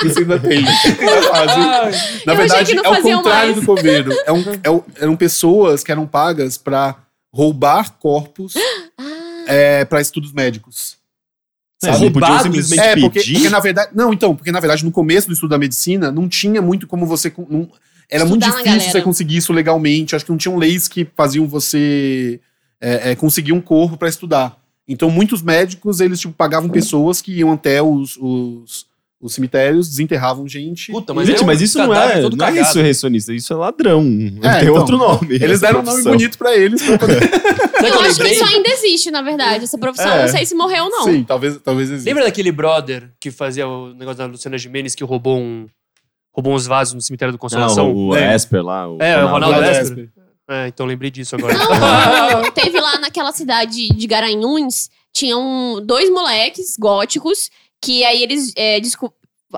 isso 0.05 0.19
ainda 0.21 0.39
tem. 0.39 0.63
Na 2.27 2.35
verdade, 2.35 2.77
é 2.77 2.81
o 2.89 3.03
contrário 3.03 3.51
mais. 3.53 3.55
do 3.57 3.67
coveiro. 3.67 4.13
É 4.25 4.33
um- 4.33 4.41
é 4.41 5.03
eram 5.03 5.17
pessoas 5.17 5.83
que 5.85 5.91
eram 5.93 6.07
pagas 6.07 6.57
pra 6.57 6.97
roubar 7.33 7.99
corpos 7.99 8.55
Ah, 8.99 9.53
é, 9.53 9.85
para 9.85 10.01
estudos 10.01 10.33
médicos. 10.33 10.99
Não 11.83 11.93
podiam 11.93 12.11
Roubados? 12.13 12.43
simplesmente 12.43 12.81
É, 12.81 13.01
porque, 13.01 13.21
pedir. 13.21 13.35
porque 13.35 13.49
na 13.49 13.59
verdade. 13.59 13.91
Não, 13.95 14.13
então, 14.13 14.37
porque 14.37 14.53
na 14.53 14.61
verdade, 14.61 14.85
no 14.85 14.93
começo 14.93 15.27
do 15.27 15.33
estudo 15.33 15.51
da 15.51 15.59
medicina, 15.59 16.13
não 16.13 16.29
tinha 16.29 16.61
muito 16.61 16.87
como 16.87 17.07
você. 17.07 17.33
Não, 17.49 17.69
era 18.09 18.25
muito 18.25 18.43
Estudar 18.43 18.65
na 18.65 18.73
difícil 18.73 18.93
você 18.93 19.03
conseguir 19.03 19.37
isso 19.39 19.53
legalmente. 19.53 20.15
Acho 20.15 20.25
que 20.25 20.31
não 20.31 20.39
tinham 20.39 20.59
leis 20.59 20.89
que 20.89 21.09
faziam 21.17 21.49
você 21.49 22.39
é, 22.81 23.13
é, 23.13 23.17
conseguir 23.17 23.53
um 23.53 23.61
corpo 23.61 23.97
pra 23.97 24.09
estudar. 24.09 24.59
Então, 24.87 25.11
muitos 25.11 25.41
médicos, 25.41 26.01
eles 26.01 26.19
tipo, 26.19 26.35
pagavam 26.35 26.69
pessoas 26.69 27.23
que 27.23 27.33
iam 27.33 27.53
até 27.53 27.81
os, 27.81 28.17
os, 28.17 28.87
os 29.21 29.35
cemitérios, 29.35 29.89
desenterravam 29.89 30.49
gente. 30.49 30.91
Puta, 30.91 31.13
mas 31.13 31.27
Gente, 31.27 31.41
é 31.41 31.43
um 31.43 31.47
mas 31.47 31.61
isso 31.61 31.77
não 31.77 31.95
é, 31.95 32.23
não 32.31 32.47
é 32.47 32.51
ressurreicionista, 32.51 33.35
isso 33.35 33.53
é 33.53 33.57
ladrão. 33.57 34.03
Tem 34.03 34.39
então, 34.63 34.75
outro 34.75 34.97
nome. 34.97 35.35
Eles 35.35 35.61
deram 35.61 35.81
um 35.81 35.83
nome 35.83 36.03
profissão. 36.03 36.13
bonito 36.13 36.39
pra 36.39 36.57
eles. 36.57 36.83
Pra 36.83 36.99
poder... 36.99 37.21
Eu 37.81 37.87
eu 37.95 38.01
acho 38.03 38.21
que 38.21 38.29
isso 38.29 38.45
ainda 38.45 38.69
existe, 38.69 39.11
na 39.11 39.23
verdade. 39.23 39.65
Essa 39.65 39.79
profissão, 39.79 40.11
É. 40.13 40.23
não 40.23 40.29
sei 40.29 40.45
se 40.45 40.55
morreu 40.55 40.85
ou 40.85 40.91
não. 40.91 41.05
Sim, 41.05 41.25
talvez, 41.25 41.59
talvez 41.65 41.91
exista. 41.91 42.11
Lembra 42.11 42.25
daquele 42.25 42.53
brother 42.53 43.11
que 43.19 43.31
fazia 43.31 43.67
o 43.67 43.95
negócio 43.95 44.19
da 44.19 44.27
Luciana 44.27 44.59
Gimenez 44.59 44.95
que 44.95 45.03
roubou 45.05 45.39
um. 45.39 45.67
Roubou 46.33 46.55
uns 46.55 46.67
vasos 46.67 46.95
no 46.95 47.01
cemitério 47.01 47.33
do 47.33 47.37
Não, 47.37 47.39
Consolação? 47.41 47.93
o 47.95 48.15
É. 48.15 48.35
Esper 48.35 48.63
lá. 48.63 48.87
O 48.89 49.03
É, 49.03 49.17
o 49.25 49.29
Ronaldo 49.29 49.57
Ronaldo 49.57 49.67
Esper. 49.67 49.83
Esper. 50.05 50.09
É, 50.49 50.69
então 50.69 50.85
lembrei 50.85 51.11
disso 51.11 51.37
agora. 51.37 51.55
Não, 51.55 52.51
teve 52.53 52.79
lá 52.81 52.99
naquela 52.99 53.33
cidade 53.33 53.89
de 53.89 54.07
Garanhuns, 54.07 54.91
tinham 55.13 55.81
dois 55.85 56.11
moleques 56.11 56.77
góticos 56.79 57.51
que 57.83 58.05
aí 58.05 58.23
eles 58.23 58.53
é, 58.57 58.81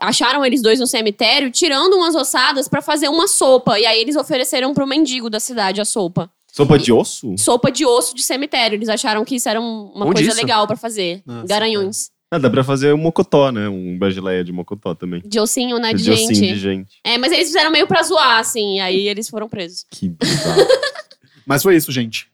acharam 0.00 0.44
eles 0.44 0.62
dois 0.62 0.78
no 0.80 0.86
cemitério, 0.86 1.50
tirando 1.50 1.94
umas 1.94 2.14
ossadas 2.14 2.68
pra 2.68 2.80
fazer 2.82 3.08
uma 3.08 3.26
sopa. 3.28 3.78
E 3.78 3.86
aí 3.86 4.00
eles 4.00 4.16
ofereceram 4.16 4.72
pro 4.74 4.86
mendigo 4.86 5.28
da 5.28 5.40
cidade 5.40 5.80
a 5.80 5.84
sopa. 5.84 6.30
Sopa 6.50 6.78
de 6.78 6.92
osso? 6.92 7.34
Sopa 7.38 7.70
de 7.72 7.84
osso 7.86 8.14
de 8.14 8.22
cemitério. 8.22 8.76
Eles 8.76 8.88
acharam 8.88 9.24
que 9.24 9.36
isso 9.36 9.48
era 9.48 9.60
um- 9.60 9.90
uma 9.94 10.04
Onde 10.06 10.16
coisa 10.16 10.30
isso? 10.30 10.36
legal 10.40 10.66
pra 10.66 10.76
fazer. 10.76 11.22
Nossa, 11.24 11.46
Garanhuns. 11.46 12.10
Ah, 12.30 12.38
dá 12.38 12.48
pra 12.48 12.64
fazer 12.64 12.94
um 12.94 12.98
mocotó, 12.98 13.50
né? 13.52 13.68
Um 13.68 13.98
basileia 13.98 14.42
de 14.42 14.52
mocotó 14.52 14.94
também. 14.94 15.22
De 15.24 15.38
ossinho, 15.38 15.78
né? 15.78 15.92
De 15.92 16.02
De 16.02 16.10
ossinho 16.10 16.34
gente. 16.34 16.54
de 16.54 16.58
gente. 16.58 16.98
É, 17.04 17.18
mas 17.18 17.30
eles 17.32 17.46
fizeram 17.48 17.70
meio 17.70 17.86
pra 17.86 18.02
zoar, 18.02 18.38
assim. 18.38 18.80
Aí 18.80 19.06
eles 19.08 19.28
foram 19.28 19.48
presos. 19.48 19.84
Que 19.90 20.08
bizarro. 20.08 20.62
Mas 21.46 21.62
foi 21.62 21.76
isso, 21.76 21.90
gente. 21.92 22.28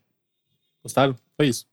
Gostaram? 0.82 1.16
Foi 1.36 1.49
isso. 1.49 1.64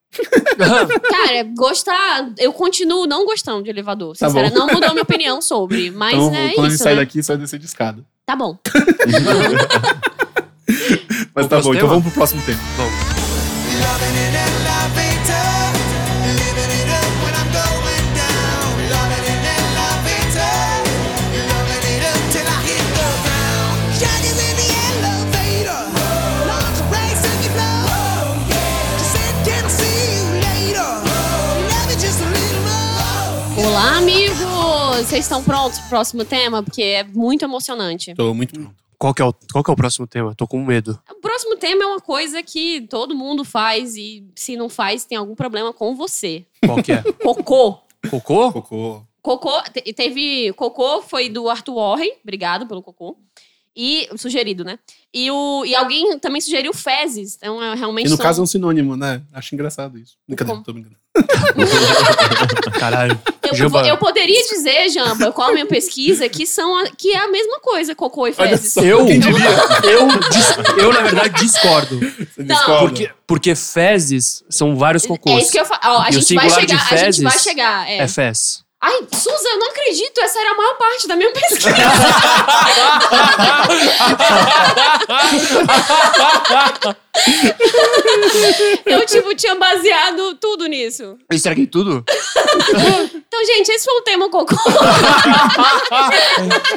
Cara, 1.10 1.44
gostar. 1.56 2.30
Eu 2.38 2.54
continuo 2.54 3.06
não 3.06 3.26
gostando 3.26 3.64
de 3.64 3.70
elevador. 3.70 4.16
Tá 4.16 4.28
Sincera, 4.28 4.50
não 4.50 4.68
mudou 4.68 4.92
minha 4.92 5.04
opinião 5.04 5.42
sobre. 5.42 5.92
Mas 5.96 6.14
então, 6.14 6.36
é 6.36 6.50
quando 6.54 6.66
a 6.66 6.70
gente 6.70 6.76
isso. 6.76 6.84
sair 6.84 6.96
né? 6.96 7.02
daqui, 7.02 7.22
vai 7.22 7.38
descer 7.38 7.60
de 7.60 7.66
escada. 7.66 8.04
Tá 8.26 8.36
bom. 8.36 8.58
Mas 11.36 11.48
Vamos 11.48 11.50
tá 11.50 11.62
bom, 11.62 11.74
então 11.74 11.74
tema? 11.74 11.88
vamos 11.88 12.04
pro 12.04 12.12
próximo 12.14 12.42
tema. 12.44 12.60
Loving 13.76 14.55
Vocês 35.04 35.26
estão 35.26 35.44
prontos 35.44 35.80
pro 35.80 35.90
próximo 35.90 36.24
tema? 36.26 36.64
Porque 36.64 36.82
é 36.82 37.04
muito 37.04 37.44
emocionante. 37.44 38.14
Tô 38.16 38.34
muito 38.34 38.54
pronto. 38.54 38.76
Qual 38.98 39.14
que, 39.14 39.22
é 39.22 39.26
o, 39.26 39.34
qual 39.52 39.64
que 39.64 39.70
é 39.70 39.74
o 39.74 39.76
próximo 39.76 40.08
tema? 40.08 40.34
Tô 40.36 40.48
com 40.48 40.64
medo. 40.64 41.00
O 41.12 41.16
próximo 41.16 41.58
tema 41.58 41.84
é 41.84 41.86
uma 41.86 42.00
coisa 42.00 42.42
que 42.42 42.82
todo 42.90 43.14
mundo 43.14 43.44
faz 43.44 43.96
e 43.98 44.26
se 44.36 44.56
não 44.56 44.70
faz, 44.70 45.04
tem 45.06 45.18
algum 45.18 45.36
problema 45.36 45.74
com 45.74 45.96
você. 45.96 46.46
Qual 46.66 46.82
que 46.82 46.92
é? 46.94 47.04
Cocô. 47.22 47.80
Cocô? 48.10 48.52
Cocô. 48.54 49.04
Cocô, 49.22 49.62
te- 49.74 49.94
teve. 49.94 50.54
Cocô 50.54 51.02
foi 51.02 51.28
do 51.30 51.50
Arthur 51.50 51.76
Warren, 51.76 52.12
obrigado 52.24 52.66
pelo 52.66 52.82
cocô. 52.82 53.18
E. 53.76 54.08
Sugerido, 54.16 54.64
né? 54.64 54.80
E, 55.14 55.30
o, 55.30 55.66
e 55.66 55.76
alguém 55.76 56.18
também 56.20 56.40
sugeriu 56.40 56.74
fezes. 56.74 57.36
Então, 57.36 57.62
é, 57.62 57.76
realmente. 57.76 58.08
E 58.08 58.10
no 58.10 58.16
são- 58.16 58.24
caso 58.24 58.42
é 58.42 58.44
um 58.44 58.48
sinônimo, 58.48 58.96
né? 58.96 59.22
Acho 59.34 59.54
engraçado 59.54 59.98
isso. 60.00 60.16
Brincadeira, 60.28 60.54
Como? 60.62 60.64
tô 60.66 60.72
brincando. 60.74 60.96
Caralho. 62.80 63.20
Eu, 63.54 63.70
vou- 63.70 63.82
eu 63.86 63.98
poderia 63.98 64.42
dizer, 64.48 64.90
Jamba, 64.90 65.32
qual 65.32 65.50
a 65.50 65.54
minha 65.54 65.66
pesquisa, 65.66 66.28
que, 66.30 66.46
são 66.46 66.78
a- 66.78 66.90
que 66.98 67.12
é 67.12 67.18
a 67.18 67.28
mesma 67.28 67.60
coisa, 67.60 67.94
cocô 67.96 68.28
e 68.28 68.34
fezes. 68.34 68.74
só. 68.74 68.82
Eu, 68.82 69.06
Quem 69.06 69.20
diria? 69.20 69.50
eu, 69.84 70.08
dis- 70.30 70.78
eu, 70.78 70.94
na 70.94 71.02
verdade, 71.02 71.42
discordo. 71.44 72.00
Você 72.00 72.44
Não. 72.44 72.56
discorda? 72.56 72.80
Porque, 72.88 73.10
porque 73.28 73.56
fezes 73.56 74.44
são 74.50 74.76
vários 74.76 75.06
cocôs. 75.06 75.36
É 75.36 75.40
isso 75.40 75.52
que 75.52 75.60
eu 75.60 75.66
falo. 75.66 75.82
Ó, 75.86 76.02
a 76.02 76.08
E 76.08 76.10
o 76.10 76.14
gente 76.22 76.36
vai 76.36 76.50
singular 76.50 76.66
de 76.66 76.72
chegar. 76.72 76.76
A 76.76 77.12
gente 77.12 77.24
vai 77.24 77.32
fezes 77.32 77.44
chegar. 77.44 77.90
É. 77.90 77.98
É 78.00 78.08
fez. 78.08 78.65
Ai, 78.86 79.00
Suza, 79.12 79.50
eu 79.50 79.58
não 79.58 79.68
acredito. 79.70 80.22
Essa 80.22 80.40
era 80.40 80.52
a 80.52 80.56
maior 80.56 80.78
parte 80.78 81.08
da 81.08 81.16
minha 81.16 81.32
pesquisa. 81.32 81.72
eu, 88.86 89.04
tipo, 89.08 89.34
tinha 89.34 89.56
baseado 89.56 90.36
tudo 90.36 90.68
nisso. 90.68 91.18
Eu 91.28 91.36
estraguei 91.36 91.66
tudo? 91.66 92.06
Então, 92.08 93.46
gente, 93.46 93.72
esse 93.72 93.86
foi 93.86 93.96
o 93.96 94.02
tema 94.02 94.30
cocô. 94.30 94.54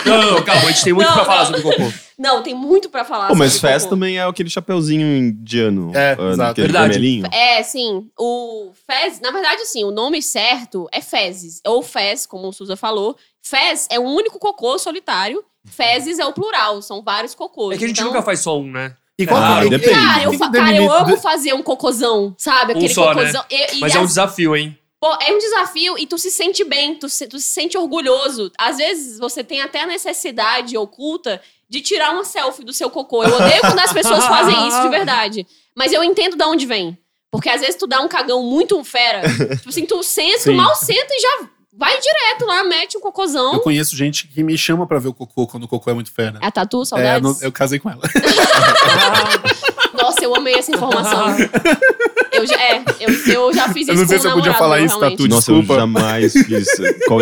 Não, 0.06 0.32
não, 0.32 0.42
calma. 0.42 0.62
A 0.62 0.70
gente 0.70 0.84
tem 0.84 0.92
muito 0.94 1.08
Não, 1.08 1.14
pra 1.14 1.24
falar 1.26 1.46
sobre 1.46 1.60
cocô. 1.60 1.92
Não, 2.18 2.42
tem 2.42 2.52
muito 2.54 2.88
pra 2.90 3.04
falar 3.04 3.28
Pô, 3.28 3.34
mas 3.36 3.52
sobre 3.52 3.70
Fez 3.70 3.82
cocô. 3.84 3.94
também 3.94 4.18
é 4.18 4.22
aquele 4.24 4.50
chapeuzinho 4.50 5.06
indiano. 5.06 5.92
É, 5.94 6.16
ah, 6.18 6.30
exato. 6.30 6.50
Aquele 6.50 6.66
Verdade. 6.66 6.92
vermelhinho. 6.94 7.26
É, 7.32 7.62
sim. 7.62 8.10
O 8.18 8.72
Fez, 8.86 9.20
na 9.20 9.30
verdade, 9.30 9.62
assim, 9.62 9.84
o 9.84 9.90
nome 9.92 10.20
certo 10.20 10.88
é 10.90 11.00
Fezes. 11.00 11.60
Ou 11.64 11.80
Fez, 11.82 12.26
como 12.26 12.48
o 12.48 12.52
Suza 12.52 12.76
falou. 12.76 13.16
Fez 13.40 13.86
é 13.90 13.98
o 14.00 14.02
único 14.02 14.38
cocô 14.38 14.78
solitário. 14.78 15.44
Fezes 15.64 16.18
é 16.18 16.24
o 16.26 16.32
plural, 16.32 16.82
são 16.82 17.02
vários 17.02 17.34
cocôs. 17.34 17.76
É 17.76 17.78
que 17.78 17.84
a 17.84 17.88
gente 17.88 17.98
Então, 18.00 18.08
nunca 18.10 18.22
faz 18.22 18.40
só 18.40 18.58
um, 18.58 18.70
né? 18.70 18.96
E 19.18 19.26
qual 19.26 19.40
Ah, 19.42 19.60
que- 19.62 19.70
depende. 19.70 19.94
Cara, 19.94 20.22
eu, 20.24 20.38
cara, 20.38 20.76
eu 20.76 20.92
amo 20.92 21.16
fazer 21.18 21.52
um 21.52 21.62
cocôzão, 21.62 22.34
sabe? 22.38 22.72
Aquele 22.72 22.88
só, 22.88 23.14
né? 23.14 23.20
cocôzão. 23.20 23.44
E- 23.50 23.76
e 23.76 23.80
Mas 23.80 23.94
é 23.94 23.98
um 23.98 24.02
as- 24.02 24.08
desafio, 24.08 24.56
hein? 24.56 24.76
Pô, 25.00 25.12
é 25.22 25.32
um 25.32 25.38
desafio 25.38 25.96
e 25.98 26.06
tu 26.08 26.18
se 26.18 26.28
sente 26.30 26.64
bem, 26.64 26.96
tu 26.96 27.08
se, 27.08 27.28
tu 27.28 27.38
se 27.38 27.46
sente 27.46 27.78
orgulhoso. 27.78 28.50
Às 28.58 28.78
vezes 28.78 29.18
você 29.20 29.44
tem 29.44 29.60
até 29.60 29.82
a 29.82 29.86
necessidade 29.86 30.76
oculta 30.76 31.40
de 31.68 31.80
tirar 31.80 32.12
uma 32.12 32.24
selfie 32.24 32.64
do 32.64 32.72
seu 32.72 32.88
cocô. 32.90 33.22
Eu 33.24 33.34
odeio 33.34 33.60
quando 33.60 33.78
as 33.80 33.92
pessoas 33.92 34.24
fazem 34.26 34.68
isso 34.68 34.80
de 34.82 34.88
verdade. 34.88 35.46
Mas 35.76 35.92
eu 35.92 36.02
entendo 36.02 36.36
de 36.36 36.44
onde 36.44 36.64
vem. 36.66 36.96
Porque 37.30 37.48
às 37.50 37.60
vezes 37.60 37.76
tu 37.76 37.86
dá 37.86 38.00
um 38.00 38.08
cagão 38.08 38.42
muito 38.42 38.82
fera. 38.84 39.20
tipo 39.56 39.68
assim, 39.68 39.84
tu 39.84 40.02
senta, 40.02 40.44
tu 40.44 40.52
mal 40.54 40.74
senta 40.74 41.08
e 41.10 41.20
já 41.20 41.48
vai 41.74 42.00
direto 42.00 42.44
lá, 42.46 42.64
mete 42.64 42.96
um 42.96 43.00
Eu 43.00 43.02
cocôzão. 43.02 43.58
conheço 43.60 43.94
gente 43.94 44.26
que 44.26 44.42
me 44.42 44.56
chama 44.58 44.86
pra 44.86 44.98
ver 44.98 45.08
o 45.08 45.14
cocô 45.14 45.46
quando 45.46 45.64
o 45.64 45.68
cocô 45.68 45.90
é 45.90 45.94
muito 45.94 46.10
fera. 46.12 46.38
É 46.42 46.46
a 46.46 46.50
tatu, 46.50 46.82
É, 46.82 46.84
saudades? 46.86 47.22
no- 47.22 47.38
eu 47.44 47.52
casei 47.52 47.78
com 47.78 47.88
ela. 47.90 48.00
Nossa, 50.18 50.24
eu 50.24 50.34
amei 50.34 50.54
essa 50.54 50.70
informação. 50.74 51.26
eu, 52.32 52.46
já, 52.46 52.54
é, 52.56 52.82
eu, 53.00 53.12
eu 53.32 53.54
já 53.54 53.68
fiz 53.68 53.88
Eu 53.88 53.94
isso 53.94 54.02
não 54.02 54.08
sei 54.08 54.16
com 54.18 54.22
se 54.22 54.26
um 54.28 54.30
eu 54.30 54.36
podia 54.36 54.54
falar 54.54 54.76
meu, 54.76 54.86
isso. 54.86 54.98
Tatu. 54.98 55.28
Nossa, 55.28 55.52
Desculpa. 55.52 55.72
eu 55.74 55.78
jamais 55.80 56.32
fiz. 56.32 56.68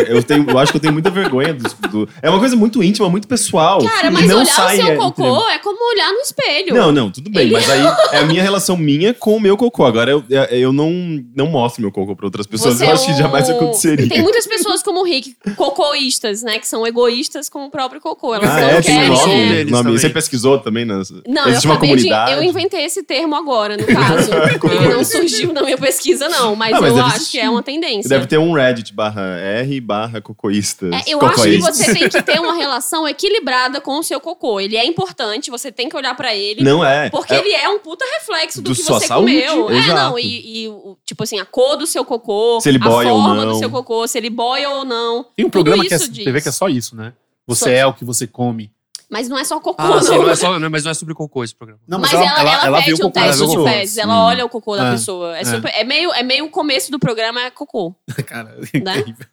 Eu, 0.08 0.22
tenho, 0.22 0.50
eu 0.50 0.58
acho 0.58 0.72
que 0.72 0.76
eu 0.76 0.80
tenho 0.80 0.92
muita 0.92 1.10
vergonha 1.10 1.54
do, 1.54 1.88
do- 1.88 2.08
É 2.22 2.28
uma 2.30 2.38
coisa 2.38 2.56
muito 2.56 2.82
íntima, 2.82 3.08
muito 3.08 3.28
pessoal. 3.28 3.82
Cara, 3.84 4.10
mas 4.10 4.26
não 4.26 4.36
olhar 4.36 4.46
sai, 4.46 4.78
o 4.78 4.82
seu 4.82 4.92
é, 4.92 4.96
cocô 4.96 5.26
entre- 5.40 5.54
é 5.54 5.58
como 5.58 5.90
olhar 5.92 6.12
no 6.12 6.18
espelho. 6.20 6.74
Não, 6.74 6.92
não, 6.92 7.10
tudo 7.10 7.30
bem. 7.30 7.42
Ele- 7.46 7.52
Mas 7.52 7.68
aí 7.70 7.80
é 8.12 8.18
a 8.18 8.24
minha 8.24 8.42
relação 8.42 8.76
minha 8.76 9.12
com 9.14 9.36
o 9.36 9.40
meu 9.40 9.56
cocô. 9.56 9.84
Agora 9.84 10.10
eu, 10.10 10.24
eu 10.50 10.72
não, 10.72 10.90
não 11.34 11.46
mostro 11.46 11.82
meu 11.82 11.92
cocô 11.92 12.14
pra 12.16 12.26
outras 12.26 12.46
pessoas. 12.46 12.76
Você 12.76 12.84
eu 12.84 12.88
é 12.88 12.92
acho 12.92 13.06
que 13.06 13.12
um- 13.12 13.16
jamais 13.18 13.48
aconteceria. 13.48 14.08
Tem 14.08 14.22
muitas 14.22 14.46
pessoas 14.46 14.82
como 14.82 15.00
o 15.00 15.04
Rick, 15.04 15.36
cocôístas, 15.56 16.42
né? 16.42 16.58
Que 16.58 16.66
são 16.68 16.86
egoístas 16.86 17.48
com 17.48 17.66
o 17.66 17.70
próprio 17.70 18.00
cocô. 18.00 18.34
Elas 18.34 18.48
Ah, 18.48 18.60
não 18.60 18.68
é? 18.68 18.82
Tem 18.82 18.82
querem. 18.96 19.10
um 19.10 19.14
um 19.14 19.16
nome? 19.16 19.48
deles 19.48 19.72
nome. 19.72 19.90
Você 19.98 20.10
pesquisou 20.10 20.58
também? 20.58 20.84
Nas... 20.84 21.10
Não, 21.26 21.42
eu 21.44 21.48
Existe 21.50 21.66
uma 21.66 21.74
acabei 21.74 21.96
de. 21.96 22.02
comunidade? 22.04 22.32
Eu 22.32 22.42
inventei 22.42 22.84
esse 22.86 23.02
termo 23.02 23.34
agora, 23.34 23.76
no 23.76 23.86
caso. 23.86 24.30
Ele 24.70 24.88
não 24.94 25.04
surgiu 25.04 25.52
na 25.52 25.62
minha 25.62 25.76
pesquisa, 25.76 26.28
não. 26.28 26.54
Mas, 26.56 26.72
Ah, 26.74 26.80
mas 26.80 26.96
eu 26.96 27.04
acho 27.04 27.16
existir. 27.16 27.30
que 27.32 27.38
é 27.40 27.50
uma 27.50 27.62
tendência. 27.62 28.08
Deve 28.08 28.26
ter 28.26 28.38
um 28.38 28.52
Reddit 28.52 28.92
barra 28.94 29.22
R 29.38 29.80
barra 29.80 30.20
cocoístas. 30.20 30.90
É, 30.92 31.02
eu 31.08 31.20
acho 31.22 31.42
que 31.42 31.58
você 31.58 31.92
tem 31.94 32.08
que 32.08 32.22
ter 32.22 32.40
uma 32.40 32.54
relação 32.56 33.06
equilibrada 33.06 33.80
com 33.80 33.98
o 33.98 34.02
seu 34.02 34.20
cocô. 34.20 34.60
Ele 34.60 34.76
é 34.76 34.84
importante, 34.86 35.50
você 35.50 35.70
tem 35.70 35.88
que 35.88 35.96
olhar 35.96 36.14
pra 36.16 36.34
ele. 36.34 36.62
Não 36.62 36.84
é. 36.84 37.10
Porque 37.10 37.34
É- 37.34 37.38
ele 37.38 37.52
é 37.52 37.68
um 37.68 37.78
puta 37.78 38.04
reflexo 38.18 38.62
do, 38.62 38.70
Do 38.70 38.76
que 38.76 38.82
sua 38.82 38.98
você 39.00 39.06
saúde, 39.06 39.42
comeu. 39.42 39.70
É, 39.70 39.78
exato. 39.78 39.94
não, 39.94 40.18
e, 40.18 40.66
e 40.66 40.72
tipo 41.04 41.22
assim, 41.22 41.38
a 41.38 41.44
cor 41.44 41.76
do 41.76 41.86
seu 41.86 42.04
cocô, 42.04 42.60
Se 42.60 42.68
ele 42.68 42.78
a 42.80 42.88
boia 42.88 43.12
ou 43.12 43.20
forma 43.22 43.44
não. 43.44 43.52
do 43.52 43.58
seu 43.58 43.70
cocô, 43.70 44.06
se 44.06 44.16
ele 44.18 44.30
boia 44.30 44.70
ou 44.70 44.84
não. 44.84 45.24
Tem 45.36 45.44
um 45.44 45.48
Tudo 45.50 45.64
programa 45.64 45.84
que 45.84 45.92
é 45.94 45.98
diz. 45.98 46.08
TV 46.24 46.40
que 46.40 46.48
é 46.48 46.52
só 46.52 46.68
isso, 46.68 46.94
né? 46.96 47.12
Você 47.46 47.64
Só- 47.64 47.70
é 47.70 47.86
o 47.86 47.92
que 47.92 48.04
você 48.04 48.26
come. 48.26 48.70
Mas 49.08 49.28
não 49.28 49.38
é 49.38 49.44
só 49.44 49.60
cocô, 49.60 49.80
Ah, 49.80 49.88
não. 49.88 50.02
sim, 50.02 50.18
não 50.18 50.28
é 50.30 50.34
só, 50.34 50.58
não, 50.58 50.68
mas 50.68 50.82
não 50.82 50.90
é 50.90 50.94
sobre 50.94 51.14
cocô 51.14 51.44
esse 51.44 51.54
programa. 51.54 51.80
Não, 51.86 51.98
Mas, 52.00 52.12
ela, 52.12 52.24
ela, 52.66 52.80
viu 52.80 52.96
pede 52.96 53.02
o 53.04 53.06
um 53.06 53.10
teste 53.10 53.46
de 53.46 53.62
fezes, 53.62 53.98
ela 53.98 54.24
olha 54.24 54.44
o 54.44 54.48
cocô 54.48 54.76
da 54.76 54.88
É, 54.88 54.90
pessoa. 54.92 55.36
É, 55.38 55.42
é. 55.42 55.44
super- 55.44 55.72
é 55.74 55.84
meio, 55.84 56.12
é 56.12 56.22
meio 56.24 56.44
o 56.46 56.50
começo 56.50 56.90
do 56.90 56.98
programa, 56.98 57.40
é 57.42 57.50
cocô. 57.50 57.94
Cara, 58.26 58.56
Né? 58.74 58.98
incrível. 58.98 59.26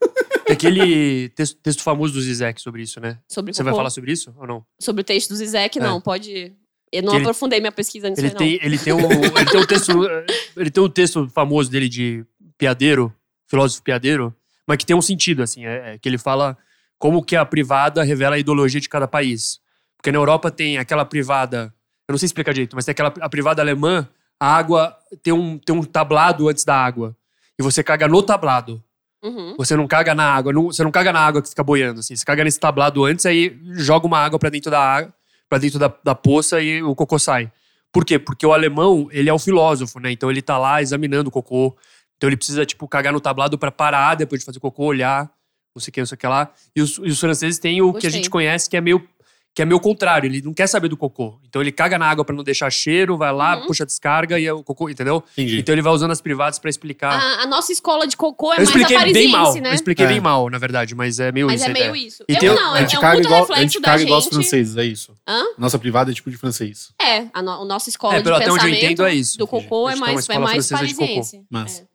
Tem 0.45 0.53
aquele 0.53 1.29
texto, 1.29 1.57
texto 1.63 1.81
famoso 1.81 2.13
do 2.13 2.21
Zizek 2.21 2.61
sobre 2.61 2.83
isso, 2.83 2.99
né? 2.99 3.17
Sobre 3.27 3.51
Você 3.51 3.63
cocô. 3.63 3.71
vai 3.71 3.77
falar 3.79 3.89
sobre 3.89 4.11
isso 4.11 4.31
ou 4.37 4.45
não? 4.45 4.63
Sobre 4.79 5.01
o 5.01 5.03
texto 5.03 5.29
do 5.29 5.35
Zizek, 5.35 5.79
não, 5.79 5.99
pode... 5.99 6.53
Eu 6.91 7.01
não 7.01 7.13
ele- 7.15 7.23
aprofundei 7.23 7.59
minha 7.59 7.71
pesquisa 7.71 8.07
nisso 8.07 8.21
Ele 8.21 8.27
aí, 8.27 8.35
tem, 8.35 8.59
ele, 8.61 8.77
tem 8.77 8.93
um, 8.93 8.99
ele, 9.09 9.45
tem 9.49 9.59
um 9.59 9.65
texto, 9.65 9.91
ele 10.55 10.69
tem 10.69 10.83
um 10.83 10.89
texto 10.89 11.27
famoso 11.33 11.71
dele 11.71 11.89
de 11.89 12.23
piadeiro, 12.59 13.11
filósofo 13.47 13.81
piadeiro, 13.81 14.31
mas 14.67 14.77
que 14.77 14.85
tem 14.85 14.95
um 14.95 15.01
sentido, 15.01 15.41
assim, 15.41 15.65
é, 15.65 15.93
é 15.93 15.97
que 15.97 16.07
ele 16.07 16.19
fala 16.19 16.55
como 16.99 17.23
que 17.23 17.35
a 17.35 17.43
privada 17.43 18.03
revela 18.03 18.35
a 18.35 18.39
ideologia 18.39 18.79
de 18.79 18.87
cada 18.87 19.07
país. 19.07 19.59
Porque 20.03 20.11
na 20.11 20.17
Europa 20.17 20.51
tem 20.51 20.77
aquela 20.77 21.05
privada, 21.05 21.73
eu 22.09 22.11
não 22.11 22.17
sei 22.17 22.25
explicar 22.25 22.51
direito, 22.51 22.75
mas 22.75 22.83
tem 22.83 22.91
aquela 22.91 23.13
a 23.21 23.29
privada 23.29 23.61
alemã, 23.61 24.05
a 24.37 24.53
água 24.53 24.93
tem 25.23 25.31
um, 25.31 25.57
tem 25.57 25.73
um 25.73 25.81
tablado 25.81 26.49
antes 26.49 26.65
da 26.65 26.75
água. 26.75 27.15
E 27.57 27.63
você 27.63 27.81
caga 27.81 28.05
no 28.05 28.21
tablado. 28.21 28.83
Uhum. 29.23 29.55
Você 29.57 29.77
não 29.77 29.87
caga 29.87 30.13
na 30.13 30.25
água, 30.25 30.51
não- 30.51 30.65
você 30.65 30.83
não 30.83 30.91
caga 30.91 31.13
na 31.13 31.21
água 31.21 31.41
que 31.41 31.47
fica 31.47 31.63
boiando, 31.63 32.01
assim. 32.01 32.17
Você 32.17 32.25
caga 32.25 32.43
nesse 32.43 32.59
tablado 32.59 33.05
antes, 33.05 33.25
aí 33.25 33.57
joga 33.75 34.05
uma 34.05 34.19
água 34.19 34.37
pra 34.37 34.49
dentro 34.49 34.69
da 34.69 34.81
água, 34.81 35.13
para 35.47 35.57
dentro 35.59 35.79
da, 35.79 35.89
da 36.03 36.13
poça 36.13 36.59
e 36.59 36.83
o 36.83 36.93
cocô 36.93 37.17
sai. 37.17 37.49
Por 37.89 38.03
quê? 38.03 38.19
Porque 38.19 38.45
o 38.45 38.51
alemão, 38.51 39.07
ele 39.09 39.29
é 39.29 39.33
um 39.33 39.39
filósofo, 39.39 40.01
né? 40.01 40.11
Então 40.11 40.29
ele 40.29 40.41
tá 40.41 40.57
lá 40.57 40.81
examinando 40.81 41.29
o 41.29 41.31
cocô. 41.31 41.77
Então 42.17 42.27
ele 42.29 42.35
precisa, 42.35 42.65
tipo, 42.65 42.85
cagar 42.89 43.13
no 43.13 43.21
tablado 43.21 43.57
pra 43.57 43.71
parar 43.71 44.15
depois 44.15 44.41
de 44.41 44.45
fazer 44.45 44.59
cocô, 44.59 44.83
olhar, 44.83 45.31
não 45.73 45.79
sei 45.81 45.91
o 45.91 45.93
que, 45.93 46.01
não 46.01 46.05
sei 46.07 46.15
o 46.17 46.19
que 46.19 46.27
lá. 46.27 46.51
E 46.75 46.81
os, 46.81 46.97
e 46.97 47.07
os 47.07 47.19
franceses 47.21 47.57
têm 47.57 47.81
o 47.81 47.85
que 47.93 47.99
a 47.99 48.01
Gostei. 48.01 48.11
gente 48.11 48.29
conhece, 48.29 48.69
que 48.69 48.75
é 48.75 48.81
meio 48.81 49.07
que 49.55 49.61
é 49.61 49.65
meio 49.65 49.79
contrário, 49.79 50.27
ele 50.27 50.41
não 50.41 50.51
quer 50.53 50.65
saber 50.65 50.87
do 50.87 50.97
cocô. 50.97 51.37
Então 51.47 51.61
ele 51.61 51.71
caga 51.71 51.97
na 51.99 52.07
água 52.09 52.25
pra 52.25 52.35
não 52.35 52.43
deixar 52.43 52.71
cheiro, 52.71 53.15
vai 53.15 53.31
lá, 53.31 53.57
Uhum. 53.57 53.67
puxa 53.67 53.83
a 53.83 53.85
descarga 53.85 54.39
e 54.39 54.45
é 54.47 54.51
o 54.51 54.63
cocô, 54.63 54.89
entendeu? 54.89 55.23
Entendi. 55.33 55.59
Então 55.59 55.75
ele 55.75 55.81
vai 55.83 55.93
usando 55.93 56.09
as 56.09 56.19
privadas 56.19 56.57
pra 56.57 56.71
explicar. 56.71 57.11
A, 57.13 57.43
a 57.43 57.45
nossa 57.45 57.71
escola 57.71 58.07
de 58.07 58.17
cocô 58.17 58.51
é 58.51 58.55
eu 58.55 58.57
mais 58.57 58.69
expliquei 58.69 59.13
bem 59.13 59.27
mal, 59.29 59.53
né? 59.53 59.69
eu 59.69 59.73
expliquei 59.75 60.05
É. 60.05 60.09
bem 60.09 60.19
mal, 60.19 60.49
na 60.49 60.57
verdade, 60.57 60.95
mas 60.95 61.19
é 61.19 61.31
meio 61.31 61.45
Mas 61.45 61.61
isso. 61.61 61.69
é 61.69 61.71
a 61.71 61.73
meio 61.73 61.95
isso. 61.95 62.23
E 62.27 62.33
eu 62.33 62.39
tem- 62.39 62.49
não, 62.49 62.73
a 62.73 62.77
é, 62.77 62.81
gente 62.81 62.95
é 62.95 62.97
um 62.97 63.01
caga 63.01 63.15
puta 63.17 63.27
igual, 63.27 63.37
a 63.37 63.41
reflexo 63.41 63.61
gente 63.73 63.81
da 63.81 63.87
caga 63.91 64.01
igual 64.03 64.17
os 64.19 64.23
gente. 64.25 64.33
franceses, 64.33 64.77
é 64.77 64.83
isso. 64.85 65.13
Hã? 65.27 65.43
Nossa 65.57 65.77
privada 65.77 66.09
é 66.09 66.13
tipo 66.15 66.31
de 66.31 66.37
francês. 66.37 66.91
É, 66.99 67.27
a, 67.31 67.41
no, 67.43 67.51
a 67.61 67.65
nossa 67.65 67.89
escola 67.89 68.15
É, 68.15 68.17
de 68.17 68.23
pelo 68.23 68.35
até 68.35 68.45
onde 68.45 68.53
eu 68.53 68.71
pensamento 68.71 68.85
entendo, 68.85 69.05
é 69.05 69.13
isso. 69.13 69.37
do 69.37 69.45
cocô 69.45 69.85
A 69.87 69.91
é 69.91 69.93
gente 69.95 70.01
uma 70.03 70.13
mais, 70.13 70.29
é 70.29 70.39
mais 70.39 70.67
francesa 70.67 70.87
de 70.87 70.93
cocô. 70.95 71.05
parisiense. 71.05 71.45
Mas- 71.49 71.79
É. 71.81 71.93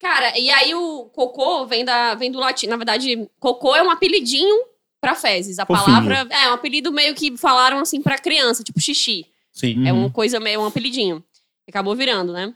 Cara, 0.00 0.38
e 0.38 0.50
aí 0.50 0.74
o 0.74 1.06
cocô 1.14 1.66
vem, 1.66 1.84
da, 1.84 2.14
vem 2.14 2.30
do 2.30 2.38
latim. 2.38 2.66
Na 2.66 2.76
verdade, 2.76 3.26
cocô 3.40 3.74
é 3.74 3.82
um 3.82 3.90
apelidinho 3.90 4.54
pra 5.04 5.14
fezes. 5.14 5.58
A 5.58 5.66
Fofinho. 5.66 5.84
palavra 5.84 6.26
é 6.30 6.48
um 6.48 6.54
apelido 6.54 6.90
meio 6.90 7.14
que 7.14 7.36
falaram 7.36 7.78
assim 7.78 8.00
pra 8.00 8.16
criança, 8.18 8.64
tipo 8.64 8.80
xixi. 8.80 9.26
Sim. 9.52 9.86
É 9.86 9.92
Uhum. 9.92 10.00
uma 10.00 10.10
coisa 10.10 10.40
meio 10.40 10.60
um 10.62 10.64
apelidinho. 10.66 11.22
Acabou 11.68 11.94
virando, 11.94 12.32
né? 12.32 12.54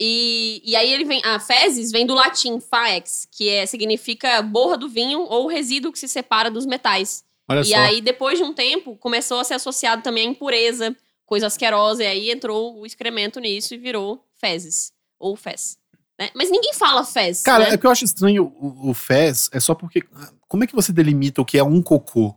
E, 0.00 0.60
e 0.64 0.74
aí 0.76 0.92
ele 0.92 1.04
vem. 1.04 1.20
A 1.24 1.38
fezes 1.40 1.90
vem 1.92 2.06
do 2.06 2.14
latim 2.14 2.60
faex, 2.60 3.26
que 3.30 3.48
é, 3.48 3.66
significa 3.66 4.40
borra 4.42 4.76
do 4.76 4.88
vinho 4.88 5.20
ou 5.22 5.46
resíduo 5.46 5.92
que 5.92 5.98
se 5.98 6.08
separa 6.08 6.50
dos 6.50 6.66
metais. 6.66 7.24
Olha 7.48 7.60
E 7.60 7.64
só. 7.66 7.76
aí, 7.76 8.00
depois 8.00 8.38
de 8.38 8.44
um 8.44 8.52
tempo, 8.52 8.96
começou 8.96 9.38
a 9.38 9.44
ser 9.44 9.54
associado 9.54 10.02
também 10.02 10.26
à 10.26 10.30
impureza, 10.30 10.96
coisa 11.26 11.46
asquerosa, 11.46 12.02
e 12.02 12.06
aí 12.06 12.30
entrou 12.30 12.78
o 12.80 12.86
excremento 12.86 13.38
nisso 13.40 13.74
e 13.74 13.78
virou 13.78 14.24
fezes. 14.36 14.92
Ou 15.18 15.36
fez. 15.36 15.76
Né? 16.18 16.30
Mas 16.34 16.50
ninguém 16.50 16.72
fala 16.74 17.04
fez. 17.04 17.42
Cara, 17.42 17.64
né? 17.64 17.74
é 17.74 17.78
que 17.78 17.86
eu 17.86 17.90
acho 17.90 18.04
estranho 18.04 18.44
o, 18.60 18.90
o 18.90 18.94
fez, 18.94 19.48
é 19.52 19.60
só 19.60 19.74
porque. 19.74 20.02
Como 20.48 20.62
é 20.64 20.66
que 20.66 20.74
você 20.74 20.92
delimita 20.92 21.42
o 21.42 21.44
que 21.44 21.58
é 21.58 21.64
um 21.64 21.82
cocô? 21.82 22.34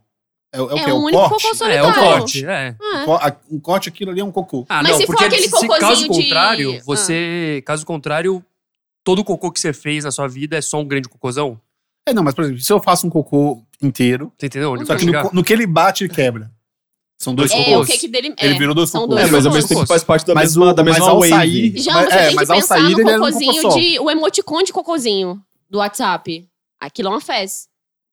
É, 0.53 0.57
é 0.59 0.61
o 0.61 0.71
É 0.77 0.83
que? 0.83 0.89
É 0.89 0.93
um 0.93 0.97
o 0.97 1.03
único 1.05 1.29
corte? 1.29 1.43
cocô 1.43 1.49
É, 1.49 1.57
solitário. 1.57 1.85
é 1.85 1.89
o 1.89 1.93
corte, 2.19 2.45
é. 2.45 2.75
Ah, 2.81 3.27
a- 3.27 3.35
Um 3.51 3.59
corte, 3.59 3.89
aquilo 3.89 4.11
ali 4.11 4.19
é 4.21 4.23
um 4.25 4.31
cocô. 4.31 4.65
Ah, 4.69 4.81
Mas 4.81 4.91
não, 4.93 4.97
se 4.99 5.05
for 5.05 5.13
porque 5.13 5.25
aquele 5.25 5.43
se, 5.49 5.67
caso 5.67 6.01
de- 6.03 6.07
contrário, 6.07 6.77
Ah. 6.77 6.81
você, 6.85 7.61
caso 7.65 7.85
contrário, 7.85 8.43
todo 9.03 9.19
o 9.19 9.23
cocô 9.25 9.51
que 9.51 9.59
você 9.59 9.73
fez 9.73 10.03
na 10.05 10.11
sua 10.11 10.27
vida 10.27 10.57
é 10.57 10.61
só 10.61 10.79
um 10.79 10.85
grande 10.87 11.07
cocôzão? 11.09 11.59
É, 12.07 12.13
não, 12.13 12.23
mas 12.23 12.33
por 12.33 12.45
exemplo, 12.45 12.61
se 12.61 12.71
eu 12.71 12.79
faço 12.79 13.05
um 13.05 13.09
cocô 13.09 13.61
inteiro, 13.81 14.31
Você 14.39 14.45
entendeu? 14.47 14.73
Só 14.85 14.95
que 14.95 15.05
no, 15.05 15.31
no 15.33 15.43
que 15.43 15.51
ele 15.53 15.67
bate, 15.67 16.05
ele 16.05 16.13
quebra. 16.13 16.49
São 17.17 17.33
dois 17.33 17.51
É, 17.51 17.55
o 17.59 17.65
cocôs. 17.65 17.87
cake 17.89 18.07
dele. 18.07 18.33
Ele 18.39 18.53
é, 18.53 18.57
virou 18.57 18.75
dois 18.75 18.89
são 18.91 19.01
cocôs. 19.01 19.17
É, 19.17 19.21
dois 19.21 19.31
mas 19.33 19.45
ao 19.47 19.51
mesmo 19.53 19.67
tempo 19.69 19.87
faz 19.87 20.03
parte 20.03 20.25
da 20.25 20.35
Mas 20.35 20.49
mesma, 20.55 20.65
o- 20.71 20.73
da 20.73 20.83
mas 20.83 20.93
mesma 20.95 21.09
ao 21.09 21.17
wave. 21.19 21.29
sair- 21.29 21.77
Já, 21.77 21.93
Mas- 21.93 22.05
você 22.09 22.15
é, 22.15 22.25
tem 22.27 22.35
mas 22.35 22.45
que 22.47 22.51
ao 22.53 22.59
pensar 22.61 22.75
sair 22.79 22.91
no 22.95 22.99
um 23.01 23.13
cocôzinho 23.15 23.53
cocô 23.55 23.71
só. 23.71 23.77
de. 23.79 23.99
O 23.99 24.11
emoticon 24.11 24.63
de 24.63 24.71
cocôzinho 24.73 25.41
do 25.69 25.79
WhatsApp. 25.79 26.47
Aquilo 26.79 27.07
é 27.09 27.11
uma 27.11 27.21
fez. 27.21 27.67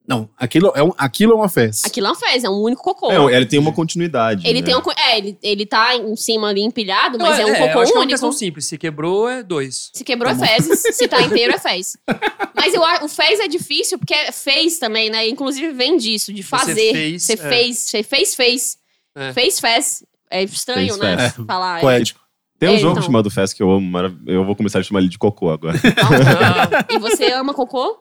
Não, 0.07 0.29
aquilo 0.37 0.71
é, 0.75 0.83
um, 0.83 0.93
aquilo 0.99 1.33
é 1.33 1.35
uma 1.37 1.49
festa. 1.49 1.87
Aquilo 1.89 2.07
é 2.07 2.11
uma 2.11 2.17
fez, 2.17 2.45
é 2.45 2.49
um 2.51 2.61
único 2.63 2.83
cocô. 2.83 3.11
É, 3.11 3.37
ele 3.37 3.47
tem 3.47 3.59
uma 3.59 3.73
continuidade. 3.73 4.47
Ele 4.47 4.61
né? 4.61 4.67
tem 4.67 4.77
um. 4.77 4.81
É, 4.99 5.17
ele, 5.19 5.39
ele 5.43 5.65
tá 5.65 5.97
em 5.97 6.15
cima 6.17 6.49
ali 6.49 6.61
empilhado, 6.63 7.19
mas 7.19 7.39
é, 7.39 7.45
um 7.47 7.49
eu 7.49 7.55
cocô 7.55 7.81
acho 7.81 7.93
que 7.93 7.97
é 7.97 8.01
uma 8.01 8.01
único. 8.01 8.09
questão 8.11 8.31
simples. 8.33 8.67
Se 8.67 8.77
quebrou, 8.77 9.29
é 9.29 9.43
dois. 9.43 9.91
Se 9.95 10.05
quebrou 10.05 10.31
é 10.31 10.35
fezes, 10.35 10.81
se 10.95 11.09
tá 11.09 11.23
inteiro 11.23 11.55
é 11.55 11.59
fez. 11.59 11.97
Mas 12.55 12.73
eu, 12.75 12.83
acho- 12.85 13.05
o 13.05 13.09
fez 13.09 13.41
é 13.41 13.49
difícil 13.49 13.99
porque 13.99 14.15
é 14.15 14.31
fez 14.33 14.79
também, 14.79 15.09
né? 15.11 15.27
Inclusive 15.29 15.73
vem 15.73 15.97
disso, 15.99 16.33
de 16.35 16.43
fazer. 16.43 16.93
fez, 16.93 17.23
Você 17.23 17.33
é. 17.35 17.37
fez, 17.37 17.79
você 17.79 18.03
fez, 18.03 18.35
fez. 18.35 18.77
É. 19.17 19.33
Fez, 19.33 19.61
fez. 19.61 20.05
É 20.31 20.43
estranho, 20.43 20.95
Fez, 20.95 20.99
né? 20.99 21.31
fez. 21.31 21.47
Falar. 21.47 21.79
é. 21.79 21.81
Poético. 21.81 22.21
Tem 22.59 22.69
um 22.69 22.75
É, 22.75 22.79
jogo 22.79 22.93
então. 22.93 23.03
chamado 23.05 23.31
Fest 23.31 23.55
que 23.57 23.63
eu 23.63 23.71
amo, 23.71 23.99
eu 24.27 24.45
vou 24.45 24.55
começar 24.57 24.79
a 24.79 24.83
chamar 24.83 25.01
ele 25.01 25.09
de 25.09 25.19
cocô 25.19 25.51
agora. 25.51 25.77
E 26.89 26.99
você 26.99 27.33
ama 27.33 27.53
cocô? 27.53 27.99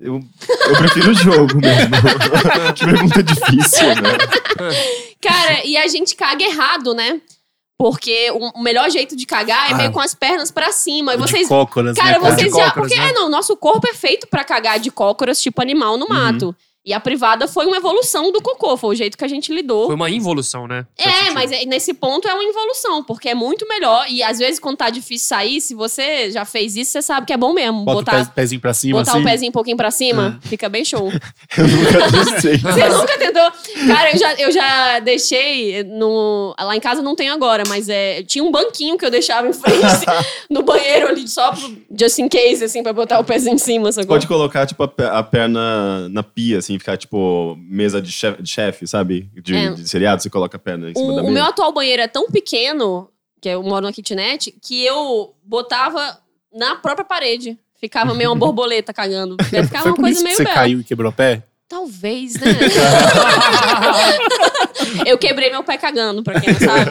Eu, 0.00 0.16
eu 0.68 0.76
prefiro 0.78 1.10
o 1.10 1.14
jogo 1.14 1.54
mesmo. 1.60 1.92
que 2.74 2.84
pergunta 2.84 3.22
difícil, 3.22 3.88
né? 3.88 4.72
Cara, 5.20 5.64
e 5.64 5.76
a 5.76 5.86
gente 5.86 6.16
caga 6.16 6.42
errado, 6.42 6.94
né? 6.94 7.20
Porque 7.78 8.30
o 8.54 8.62
melhor 8.62 8.90
jeito 8.90 9.14
de 9.16 9.26
cagar 9.26 9.70
é 9.70 9.74
Ah. 9.74 9.76
meio 9.76 9.92
com 9.92 10.00
as 10.00 10.14
pernas 10.14 10.50
pra 10.50 10.72
cima. 10.72 11.14
E 11.14 11.16
vocês. 11.16 11.42
De 11.42 11.48
cócoras, 11.48 11.96
Cara, 11.96 12.12
né, 12.12 12.18
cara? 12.20 12.34
vocês 12.36 12.52
De 12.52 12.58
já. 12.58 12.64
cócoras, 12.66 12.88
Porque 12.88 13.00
né? 13.00 13.10
é, 13.10 13.12
não, 13.12 13.28
nosso 13.28 13.56
corpo 13.56 13.86
é 13.88 13.94
feito 13.94 14.26
pra 14.28 14.42
cagar 14.44 14.78
de 14.80 14.90
cócoras, 14.90 15.40
tipo 15.40 15.60
animal 15.62 15.96
no 15.96 16.08
mato. 16.08 16.54
E 16.84 16.92
a 16.92 16.98
privada 16.98 17.46
foi 17.46 17.64
uma 17.66 17.76
evolução 17.76 18.32
do 18.32 18.42
cocô, 18.42 18.76
foi 18.76 18.90
o 18.90 18.98
jeito 18.98 19.16
que 19.16 19.24
a 19.24 19.28
gente 19.28 19.52
lidou. 19.54 19.86
Foi 19.86 19.94
uma 19.94 20.10
involução, 20.10 20.66
né? 20.66 20.84
É, 20.98 21.30
mas 21.30 21.52
é- 21.52 21.64
nesse 21.64 21.94
ponto 21.94 22.26
é 22.26 22.34
uma 22.34 22.42
involução, 22.42 23.04
porque 23.04 23.28
é 23.28 23.34
muito 23.36 23.68
melhor. 23.68 24.04
E 24.10 24.20
às 24.20 24.40
vezes, 24.40 24.58
quando 24.58 24.78
tá 24.78 24.90
difícil 24.90 25.28
sair, 25.28 25.60
se 25.60 25.74
você 25.76 26.32
já 26.32 26.44
fez 26.44 26.76
isso, 26.76 26.90
você 26.90 27.00
sabe 27.02 27.24
que 27.24 27.32
é 27.32 27.36
bom 27.36 27.52
mesmo. 27.52 27.84
Bota 27.84 27.90
o 27.98 28.00
botar 28.02 28.24
pé- 28.26 28.32
pezinho 28.34 28.60
pra 28.60 28.74
cima, 28.74 28.98
botar 28.98 29.12
assim. 29.12 29.20
o 29.20 29.24
pezinho 29.24 29.50
um 29.50 29.52
pouquinho 29.52 29.76
pra 29.76 29.92
cima, 29.92 30.40
fica 30.42 30.68
bem 30.68 30.84
show. 30.84 31.08
Eu 31.56 31.68
nunca 31.68 32.10
testei. 32.32 32.58
Você 32.58 32.88
nunca 32.88 33.16
tentou? 33.18 33.52
Cara, 33.86 34.10
eu 34.12 34.18
já, 34.18 34.34
eu 34.34 34.50
já 34.50 34.98
deixei 34.98 35.84
no. 35.84 36.52
Lá 36.58 36.74
em 36.76 36.80
casa 36.80 37.00
não 37.00 37.14
tem 37.14 37.28
agora, 37.28 37.62
mas 37.68 37.88
é, 37.88 38.22
tinha 38.24 38.42
um 38.42 38.50
banquinho 38.50 38.98
que 38.98 39.04
eu 39.04 39.10
deixava 39.10 39.46
em 39.46 39.52
frente 39.52 39.80
no 40.50 40.62
banheiro 40.62 41.08
ali, 41.08 41.28
só 41.28 41.52
pro 41.52 41.76
just 41.96 42.18
in 42.18 42.28
case, 42.28 42.64
assim, 42.64 42.82
pra 42.82 42.92
botar 42.92 43.20
o 43.20 43.24
pezinho 43.24 43.54
em 43.54 43.58
cima, 43.58 43.92
sacou? 43.92 44.08
Pode 44.08 44.26
colocar, 44.26 44.66
tipo, 44.66 44.82
a 44.82 45.22
perna 45.22 46.08
na 46.08 46.22
pia, 46.22 46.58
assim, 46.58 46.71
ficar, 46.78 46.96
tipo, 46.96 47.56
mesa 47.60 48.00
de 48.00 48.12
chefe, 48.12 48.42
de 48.42 48.48
chefe, 48.50 48.86
sabe? 48.86 49.28
De, 49.34 49.54
É. 49.54 49.70
de 49.72 49.88
seriado, 49.88 50.22
você 50.22 50.30
coloca 50.30 50.56
a 50.56 50.60
perna 50.60 50.90
em 50.90 50.94
cima 50.94 51.12
O, 51.12 51.16
da 51.16 51.22
o 51.22 51.24
mesa. 51.24 51.34
meu 51.34 51.44
atual 51.44 51.72
banheiro 51.72 52.02
é 52.02 52.08
tão 52.08 52.30
pequeno, 52.30 53.08
que 53.40 53.48
eu 53.48 53.62
moro 53.62 53.86
na 53.86 53.92
kitnet, 53.92 54.54
que 54.62 54.84
eu 54.84 55.34
botava 55.44 56.18
na 56.54 56.76
própria 56.76 57.04
parede. 57.04 57.58
Ficava 57.80 58.14
meio 58.14 58.30
uma 58.30 58.36
borboleta 58.38 58.92
cagando. 58.92 59.36
Ficava 59.44 59.88
uma 59.88 59.96
coisa 59.96 60.10
isso 60.10 60.18
que 60.20 60.24
meio 60.24 60.36
você 60.36 60.44
bela. 60.44 60.54
caiu 60.54 60.80
e 60.80 60.84
quebrou 60.84 61.10
o 61.10 61.14
pé? 61.14 61.42
Talvez, 61.68 62.34
né? 62.34 62.52
eu 65.06 65.18
quebrei 65.18 65.50
meu 65.50 65.62
pé 65.64 65.76
cagando, 65.78 66.22
pra 66.22 66.40
quem 66.40 66.52
não 66.52 66.60
sabe. 66.60 66.90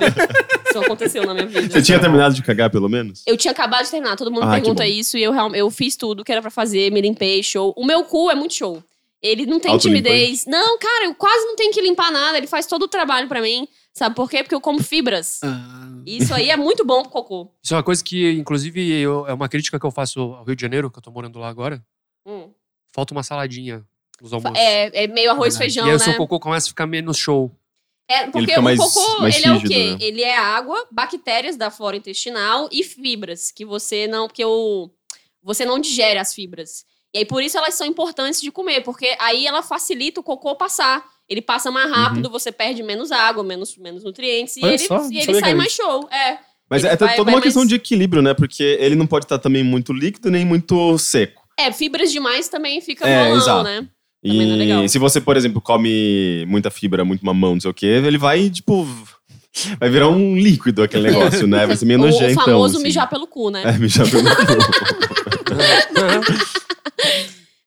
Isso 0.70 0.80
aconteceu 0.80 1.26
na 1.26 1.34
minha 1.34 1.46
vida. 1.46 1.74
Você 1.74 1.82
tinha 1.82 2.00
terminado 2.00 2.34
de 2.34 2.42
cagar, 2.42 2.70
pelo 2.70 2.90
menos? 2.90 3.24
Eu 3.28 3.38
tinha 3.38 3.52
acabado 3.52 3.86
de 3.86 3.92
terminar, 3.92 4.16
todo 4.16 4.32
mundo 4.32 4.44
Ah, 4.44 4.52
pergunta 4.52 4.86
isso 4.88 5.18
e 5.18 5.24
eu, 5.24 5.34
eu 5.54 5.70
fiz 5.70 5.96
tudo 5.96 6.24
que 6.24 6.32
era 6.32 6.42
pra 6.42 6.52
fazer, 6.52 6.92
me 6.92 7.02
limpei, 7.02 7.44
show. 7.44 7.74
O 7.78 7.86
meu 7.86 8.04
cu 8.04 8.30
é 8.32 8.36
muito 8.36 8.54
show. 8.56 8.82
Ele 9.22 9.46
não 9.46 9.60
tem 9.60 9.72
Autolimpa 9.72 10.10
timidez. 10.10 10.46
Não, 10.48 10.78
cara, 10.80 11.06
eu 11.06 11.14
quase 11.16 11.46
não 11.46 11.56
tenho 11.56 11.72
que 11.72 11.80
limpar 11.82 12.12
nada, 12.12 12.38
ele 12.38 12.48
faz 12.48 12.66
todo 12.66 12.84
o 12.84 12.88
trabalho 12.88 13.28
pra 13.28 13.42
mim. 13.42 13.68
Sabe 13.94 14.16
por 14.16 14.30
quê? 14.30 14.42
Porque 14.42 14.56
eu 14.56 14.62
como 14.62 14.82
fibras. 14.82 15.42
E 16.06 16.18
Isso 16.18 16.34
aí 16.34 16.50
é 16.50 16.56
muito 16.58 16.84
bom 16.86 17.02
pro 17.04 17.12
cocô. 17.12 17.52
Isso 17.64 17.74
é 17.74 17.78
uma 17.78 17.84
coisa 17.84 18.04
que, 18.04 18.32
inclusive, 18.32 18.82
eu- 19.00 19.28
é 19.28 19.34
uma 19.34 19.48
crítica 19.50 19.80
que 19.80 19.86
eu 19.86 19.92
faço 19.92 20.20
ao 20.20 20.44
Rio 20.46 20.56
de 20.56 20.62
Janeiro, 20.62 20.90
que 20.90 20.98
eu 20.98 21.04
tô 21.04 21.12
morando 21.12 21.38
lá 21.40 21.50
agora. 21.50 21.84
Hum. 22.26 22.50
Falta 22.94 23.14
uma 23.14 23.22
saladinha 23.22 23.86
nos 24.20 24.34
almoços. 24.34 24.58
É, 24.58 25.04
é 25.04 25.08
meio 25.08 25.30
arroz 25.32 25.56
e 25.56 25.58
feijão, 25.58 25.86
e 25.86 25.90
aí 25.90 25.96
o 25.96 26.00
né? 26.00 26.04
seu 26.06 26.16
cocô 26.16 26.40
começa 26.40 26.68
a 26.68 26.70
ficar 26.70 26.88
menos 26.88 27.18
show. 27.18 27.52
É, 28.10 28.28
porque 28.28 28.58
o 28.58 28.62
mais- 28.64 28.80
cocô, 28.80 29.20
mais 29.22 29.36
ele 29.38 29.46
é 29.46 29.52
o 29.54 29.62
quê? 29.62 29.92
né? 29.92 29.98
Ele 30.02 30.22
é 30.24 30.38
água, 30.38 30.88
bactérias 30.92 31.56
da 31.56 31.70
flora 31.70 31.96
intestinal 31.96 32.68
e 32.72 32.84
fibras, 32.84 33.52
que 33.52 33.64
você 33.66 34.08
não, 34.08 34.28
porque 34.28 34.44
o 34.44 34.90
você 35.44 35.64
não 35.66 35.80
digere 35.80 36.20
as 36.20 36.34
fibras. 36.34 36.86
E 37.14 37.20
aí 37.20 37.26
por 37.26 37.44
isso 37.44 37.58
elas 37.58 37.74
são 37.76 37.86
importantes 37.86 38.42
de 38.42 38.52
comer, 38.52 38.82
porque 38.82 39.16
aí 39.20 39.46
ela 39.46 39.62
facilita 39.62 40.22
o 40.22 40.24
cocô 40.24 40.56
passar. 40.56 41.04
Ele 41.30 41.42
passa 41.42 41.72
mais 41.72 41.90
rápido, 41.90 42.30
você 42.30 42.52
perde 42.52 42.84
menos 42.84 43.12
água, 43.12 43.44
menos, 43.44 43.78
menos 43.78 44.04
nutrientes 44.04 44.58
e 44.58 44.62
Olha 44.64 44.74
ele, 44.74 44.80
só, 44.86 45.08
e 45.10 45.18
ele 45.18 45.26
que 45.28 45.40
sai 45.40 45.54
mais 45.54 45.72
show. 45.72 46.08
É. 46.12 46.38
Mas 46.70 46.84
Ele 46.84 46.94
é 46.94 46.98
vai- 46.98 47.16
toda 47.16 47.26
vai 47.26 47.36
uma 47.36 47.42
questão 47.42 47.62
mais- 47.62 47.70
de 47.70 47.76
equilíbrio, 47.76 48.22
né? 48.22 48.34
Porque 48.34 48.78
ele 48.80 48.96
não 48.96 49.08
pode 49.08 49.26
estar 49.26 49.38
também 49.40 49.64
muito 49.64 49.94
líquido 49.94 50.30
nem 50.32 50.46
muito 50.46 50.98
seco. 50.98 51.42
É, 51.60 51.72
fibras 51.72 52.12
demais 52.12 52.48
também 52.48 52.80
fica 52.82 53.08
É, 53.08 53.24
bolão, 53.26 53.38
exato. 53.38 53.64
né? 53.64 53.88
Também 54.24 54.46
não 54.48 54.54
é 54.54 54.56
E 54.56 54.60
legal. 54.60 54.88
se 54.88 55.00
você, 55.00 55.20
por 55.20 55.36
exemplo, 55.36 55.60
come 55.62 56.46
muita 56.48 56.70
fibra, 56.70 57.04
muito 57.04 57.26
mamão, 57.26 57.54
não 57.56 57.62
sei 57.62 57.72
o 57.72 57.74
quê, 57.74 57.86
ele 57.88 58.18
vai, 58.18 58.50
tipo. 58.50 58.88
Vai 59.82 59.90
virar 59.90 60.08
um 60.08 60.38
líquido 60.38 60.82
aquele 60.82 61.12
negócio, 61.12 61.46
né? 61.46 61.68
Vai 61.68 61.76
ser 61.76 61.84
meio 61.84 62.00
O, 62.02 62.08
o 62.08 62.34
famoso 62.36 62.76
assim. 62.76 62.84
mijar 62.84 63.10
pelo 63.10 63.28
cu, 63.28 63.50
né? 63.50 63.64
É, 63.66 63.78
mijar 63.78 64.10
pelo 64.10 64.24
cu. 64.24 64.32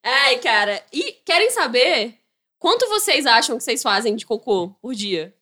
Ai, 0.02 0.36
cara. 0.38 0.82
E 0.92 1.12
querem 1.24 1.50
saber 1.50 2.14
quanto 2.58 2.88
vocês 2.88 3.26
acham 3.26 3.56
que 3.56 3.64
vocês 3.64 3.82
fazem 3.82 4.14
de 4.16 4.26
cocô 4.26 4.68
por 4.82 4.94
dia? 4.94 5.34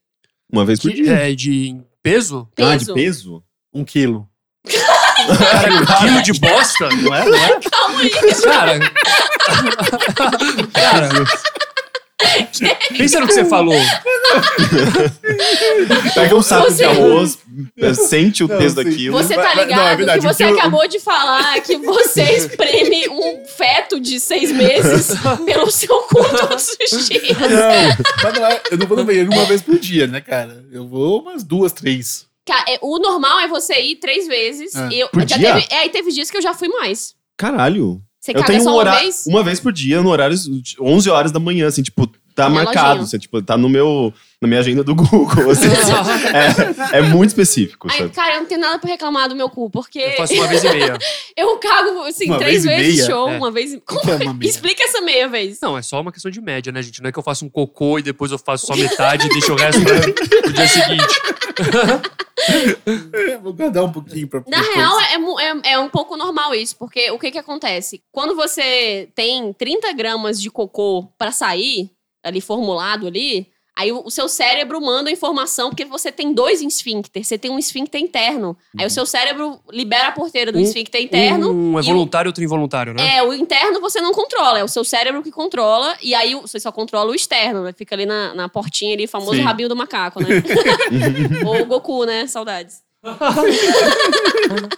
Uma 0.53 0.65
vez 0.65 0.79
por 0.81 0.91
Que, 0.91 1.03
dia. 1.03 1.13
é 1.13 1.35
de 1.35 1.77
peso? 2.03 2.49
Ah, 2.59 2.77
de 2.77 2.85
Peso? 2.87 2.95
peso? 2.95 3.45
Um 3.73 3.85
quilo. 3.85 4.29
Cara, 4.67 5.73
um 5.75 5.85
quilo 6.01 6.23
de 6.23 6.33
bosta? 6.41 6.89
Não 6.91 7.15
é? 7.15 7.25
Não 7.25 7.35
é? 7.45 7.61
Calma 7.61 8.01
aí. 8.01 8.11
Cara. 8.43 8.79
Cara. 10.73 11.09
Pensa 12.97 13.21
no 13.21 13.27
que 13.27 13.35
você 13.35 13.45
falou. 13.45 13.75
Pega 16.15 16.37
um 16.37 16.43
saco 16.43 16.71
Você- 16.71 16.77
de 16.79 16.85
arroz, 16.85 17.39
é, 17.79 17.95
sente 17.95 18.45
o 18.45 18.49
Não, 18.49 18.59
peso 18.59 18.77
sim. 18.77 18.85
daquilo. 18.85 19.19
Você 19.19 19.35
tá 19.35 19.55
ligado 19.55 19.79
não, 19.81 19.89
é 19.89 19.97
verdade, 19.97 20.27
que 20.27 20.33
você 20.35 20.45
eu- 20.45 20.59
acabou 20.59 20.87
de 20.89 20.99
falar 21.01 21.61
que 21.61 21.77
você 21.77 22.23
espreme 22.37 23.09
um 23.09 23.45
feto 23.47 24.01
de 24.01 24.19
seis 24.21 24.51
meses 24.53 25.09
pelo 25.45 25.71
seu 25.71 25.95
cu 26.03 26.23
todos 26.39 26.77
os 26.93 27.09
dias. 27.09 27.39
Não, 27.39 27.97
mas 28.23 28.35
não 28.35 28.47
é, 28.47 28.61
eu 28.71 28.79
não 28.79 28.87
vou 28.87 28.97
no 28.97 29.05
banheiro 29.05 29.31
uma 29.33 29.45
vez 29.45 29.63
por 29.63 29.79
dia, 29.79 30.07
né, 30.07 30.21
cara? 30.21 30.65
Eu 30.73 30.87
vou 30.87 31.21
umas 31.23 31.43
duas, 31.45 31.73
três. 31.73 32.27
É, 32.69 32.79
O 32.83 32.99
normal 32.99 33.41
é 33.41 33.49
você 33.49 33.81
ir 33.81 33.97
três 33.97 34.27
vezes. 34.27 34.75
É. 34.75 34.89
Eu, 34.95 35.09
Por 35.09 35.27
já 35.27 35.37
dia? 35.37 35.55
Teve, 35.55 35.67
é, 35.71 35.87
e 35.87 35.91
teve 35.91 36.11
dias 36.11 36.31
que 36.31 36.37
eu 36.37 36.43
já 36.43 36.53
fui 36.53 36.69
mais. 36.69 37.15
Caralho. 37.37 38.03
Você 38.21 38.33
eu 38.33 38.35
caga 38.35 38.47
tenho 38.47 38.63
só 38.63 38.71
um 38.71 38.73
uma 38.75 38.79
horário, 38.81 39.01
vez? 39.01 39.25
uma 39.27 39.43
vez 39.43 39.59
por 39.61 39.73
dia, 39.73 40.03
no 40.03 40.11
horário 40.11 40.37
de 40.37 40.77
11 40.81 41.11
horas 41.11 41.33
da 41.33 41.41
manhã, 41.41 41.67
assim, 41.67 41.83
tipo, 41.83 42.09
tá 42.35 42.49
marcado, 42.49 43.03
assim, 43.03 43.19
tipo, 43.19 43.43
tá 43.43 43.57
no 43.57 43.69
meu, 43.69 44.13
na 44.41 44.49
minha 44.49 44.61
agenda 44.61 44.83
do 44.83 44.95
Google, 44.97 45.51
assim, 45.51 45.69
é, 46.93 46.99
é 46.99 47.03
muito 47.03 47.31
específico, 47.31 47.89
Ai, 47.91 47.99
sabe? 47.99 48.11
cara, 48.11 48.35
eu 48.35 48.41
não 48.41 48.47
tenho 48.47 48.61
nada 48.61 48.79
pra 48.79 48.91
reclamar 48.91 49.29
do 49.29 49.37
meu 49.37 49.49
cu, 49.51 49.69
porque 49.71 49.99
Eu 49.99 50.13
faço 50.13 50.35
uma 50.35 50.47
vez 50.47 50.65
e 50.65 50.69
meia. 50.71 50.99
eu 51.37 51.57
cago, 51.59 52.03
assim, 52.05 52.27
Uma 52.27 52.39
três 52.39 52.65
vez 52.65 52.77
vezes 52.79 52.97
meia? 52.97 53.07
show, 53.11 53.29
É. 53.31 53.37
uma 53.39 53.51
vez. 53.51 53.75
e- 53.75 53.81
Como 53.81 54.01
que 54.03 54.11
é 54.11 54.15
uma 54.17 54.35
meia? 54.35 54.49
Explica 54.51 54.83
essa 54.85 55.01
meia 55.01 55.29
vez. 55.29 55.59
Não, 55.61 55.77
é 55.79 55.83
só 55.83 56.01
uma 56.01 56.11
questão 56.13 56.31
de 56.31 56.41
média, 56.41 56.73
né, 56.73 56.83
gente? 56.83 57.03
Não 57.03 57.09
é 57.09 57.13
que 57.13 57.19
eu 57.19 57.23
faço 57.23 57.45
um 57.45 57.49
cocô 57.51 57.99
e 57.99 58.03
depois 58.03 58.33
eu 58.33 58.39
faço 58.39 58.67
só 58.67 58.75
metade 58.77 59.27
e 59.27 59.31
deixo 59.31 59.53
o 59.53 59.57
resto 59.57 59.81
pra- 59.83 60.01
pro 60.43 60.53
dia 60.53 60.69
seguinte. 60.69 61.21
Vou 63.43 63.53
guardar 63.53 63.85
um 63.85 63.93
pouquinho 63.93 64.27
pra 64.29 64.43
Na 64.47 64.61
real, 64.61 64.99
é, 65.01 65.15
é, 65.69 65.73
é 65.73 65.79
um 65.79 65.89
pouco 65.89 66.17
normal 66.17 66.55
isso, 66.55 66.77
porque 66.77 67.11
o 67.11 67.19
que 67.19 67.31
que 67.31 67.39
acontece? 67.39 68.03
Quando 68.11 68.35
você 68.35 69.09
tem 69.15 69.53
30 69.53 69.93
gramas 69.93 70.41
de 70.41 70.51
cocô 70.51 71.09
pra 71.19 71.31
sair, 71.31 71.91
ali 72.23 72.41
formulado 72.41 73.07
ali, 73.07 73.49
aí 73.75 73.91
o, 73.91 74.11
seu 74.11 74.29
cérebro 74.29 74.81
manda 74.81 75.09
a 75.09 75.13
informação, 75.13 75.71
porque 75.71 75.85
você 75.85 76.13
tem 76.13 76.33
dois 76.35 76.61
esfíncter, 76.61 77.25
você 77.25 77.39
tem 77.39 77.51
um 77.51 77.59
esfíncter 77.59 78.01
interno. 78.01 78.55
Aí 78.79 78.87
o 78.87 78.91
seu 78.91 79.07
cérebro 79.07 79.59
libera 79.71 80.09
a 80.09 80.13
porteira 80.13 80.53
do 80.53 80.59
Um- 80.59 80.63
esfíncter 80.63 81.01
interno. 81.03 81.51
Um 81.51 81.79
é 81.79 81.83
e 81.83 81.85
o- 81.85 81.87
voluntário, 81.87 82.29
outro 82.29 82.45
involuntário, 82.45 82.93
né? 82.93 83.17
É, 83.17 83.23
o 83.23 83.33
interno 83.33 83.81
você 83.81 84.01
não 84.01 84.13
controla, 84.13 84.59
é 84.59 84.65
o 84.65 84.69
seu 84.69 84.85
cérebro 84.85 85.23
que 85.23 85.31
controla, 85.33 85.97
e 86.03 86.15
aí 86.15 86.35
você 86.35 86.61
só 86.61 86.71
controla 86.71 87.11
o 87.11 87.15
externo, 87.15 87.63
né? 87.65 87.73
Fica 87.73 87.95
ali 87.95 88.05
na, 88.05 88.35
na 88.35 88.49
portinha 88.49 88.93
ali, 88.95 89.07
famoso 89.07 89.35
Sim. 89.37 89.41
rabinho 89.43 89.71
do 89.71 89.77
macaco, 89.77 90.21
né? 90.21 90.29
Ou 91.47 91.63
o 91.63 91.67
Goku, 91.67 92.05
né? 92.05 92.27
Saudades. 92.27 92.83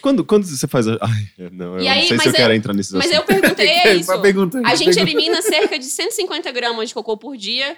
Quando, 0.00 0.24
quando 0.24 0.44
você 0.46 0.66
faz. 0.66 0.88
a- 0.88 0.98
Ai, 1.00 1.28
não, 1.52 1.74
eu 1.76 1.80
E 1.80 1.84
não 1.84 1.92
aí, 1.92 2.08
sei 2.08 2.18
se 2.18 2.28
eu 2.28 2.32
é- 2.32 2.36
quero 2.36 2.54
entrar 2.54 2.74
nesses 2.74 2.92
Mas 2.92 3.10
assuntos. 3.10 3.28
eu 3.34 3.40
perguntei 3.40 3.68
é 3.68 3.94
isso. 3.94 4.10
Uma 4.10 4.20
pergunta, 4.20 4.58
A 4.64 4.74
gente 4.74 4.94
pergunta. 4.94 5.00
elimina 5.10 5.42
cerca 5.42 5.78
de 5.78 5.84
150 5.84 6.50
gramas 6.50 6.88
de 6.88 6.94
cocô 6.94 7.16
por 7.16 7.36
dia, 7.36 7.76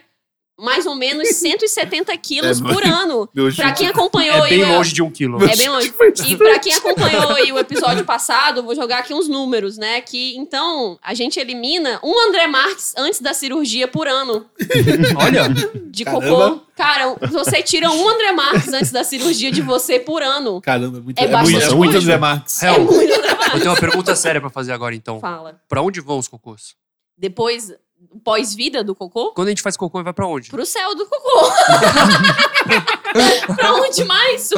mais 0.61 0.87
ou 0.87 0.95
menos 0.95 1.29
170 1.37 2.17
quilos 2.19 2.61
É, 2.61 2.65
por 2.73 2.85
ano. 2.85 3.29
Chute- 3.51 3.73
quem 3.77 3.89
acompanhou 3.91 4.37
É 4.39 4.51
aí 4.51 4.59
bem 4.59 4.65
longe 4.77 4.93
de 4.93 5.03
um 5.03 5.11
quilo. 5.11 5.43
É 5.45 5.57
bem 5.57 5.69
longe. 5.69 5.93
E 6.27 6.37
pra 6.37 6.59
quem 6.59 6.75
acompanhou 6.75 7.31
aí 7.31 7.51
o 7.53 7.59
episódio 7.59 8.05
passado, 8.05 8.63
vou 8.63 8.75
jogar 8.75 8.99
aqui 8.99 9.15
uns 9.15 9.29
números, 9.29 9.77
né? 9.79 10.01
Que 10.01 10.37
então 10.37 10.99
a 11.03 11.15
gente 11.15 11.39
elimina 11.41 11.99
um 12.03 12.19
André 12.29 12.47
Marques 12.47 12.93
antes 12.97 13.21
da 13.21 13.33
cirurgia 13.35 13.89
por 13.89 14.07
ano 14.07 14.47
Olha, 15.17 15.49
de 15.91 16.05
Caramba. 16.05 16.37
cocô. 16.37 16.61
Cara, 16.77 17.15
você 17.31 17.63
tira 17.63 17.91
um 17.91 18.09
André 18.09 18.33
Marques 18.33 18.73
antes 18.73 18.91
da 18.91 19.05
cirurgia 19.05 19.51
de 19.51 19.61
você 19.61 19.99
por 20.01 20.23
ano. 20.23 20.61
Caramba, 20.61 21.01
muito, 21.01 21.19
É 21.19 21.25
é 21.25 21.43
muito, 21.43 21.61
é 21.63 21.75
muito. 21.75 21.97
André 21.99 22.17
Marques. 22.19 22.63
É 22.63 22.79
muito 22.79 22.93
André 23.05 23.19
Marques. 23.19 23.55
eu 23.55 23.59
tenho 23.61 23.71
uma 23.73 23.81
pergunta 23.81 24.17
séria 24.17 24.41
pra 24.41 24.51
fazer 24.51 24.73
agora, 24.73 24.95
então. 24.95 25.21
Fala. 25.21 25.61
Pra 25.69 25.83
onde 25.83 26.01
vão 26.01 26.19
os 26.19 26.29
cocôs? 26.29 26.75
Depois, 27.19 27.73
pós-vida 28.25 28.83
do 28.85 28.95
cocô, 28.95 29.33
Quando 29.33 29.49
a 29.49 29.51
gente 29.51 29.63
faz 29.63 29.77
cocô, 29.77 30.03
vai 30.03 30.13
pra 30.13 30.27
onde? 30.27 30.51
pro 30.51 30.65
céu 30.67 30.95
do 30.95 31.07
cocô. 31.07 31.51
pra 33.57 33.75
onde 33.75 34.05
mais? 34.05 34.51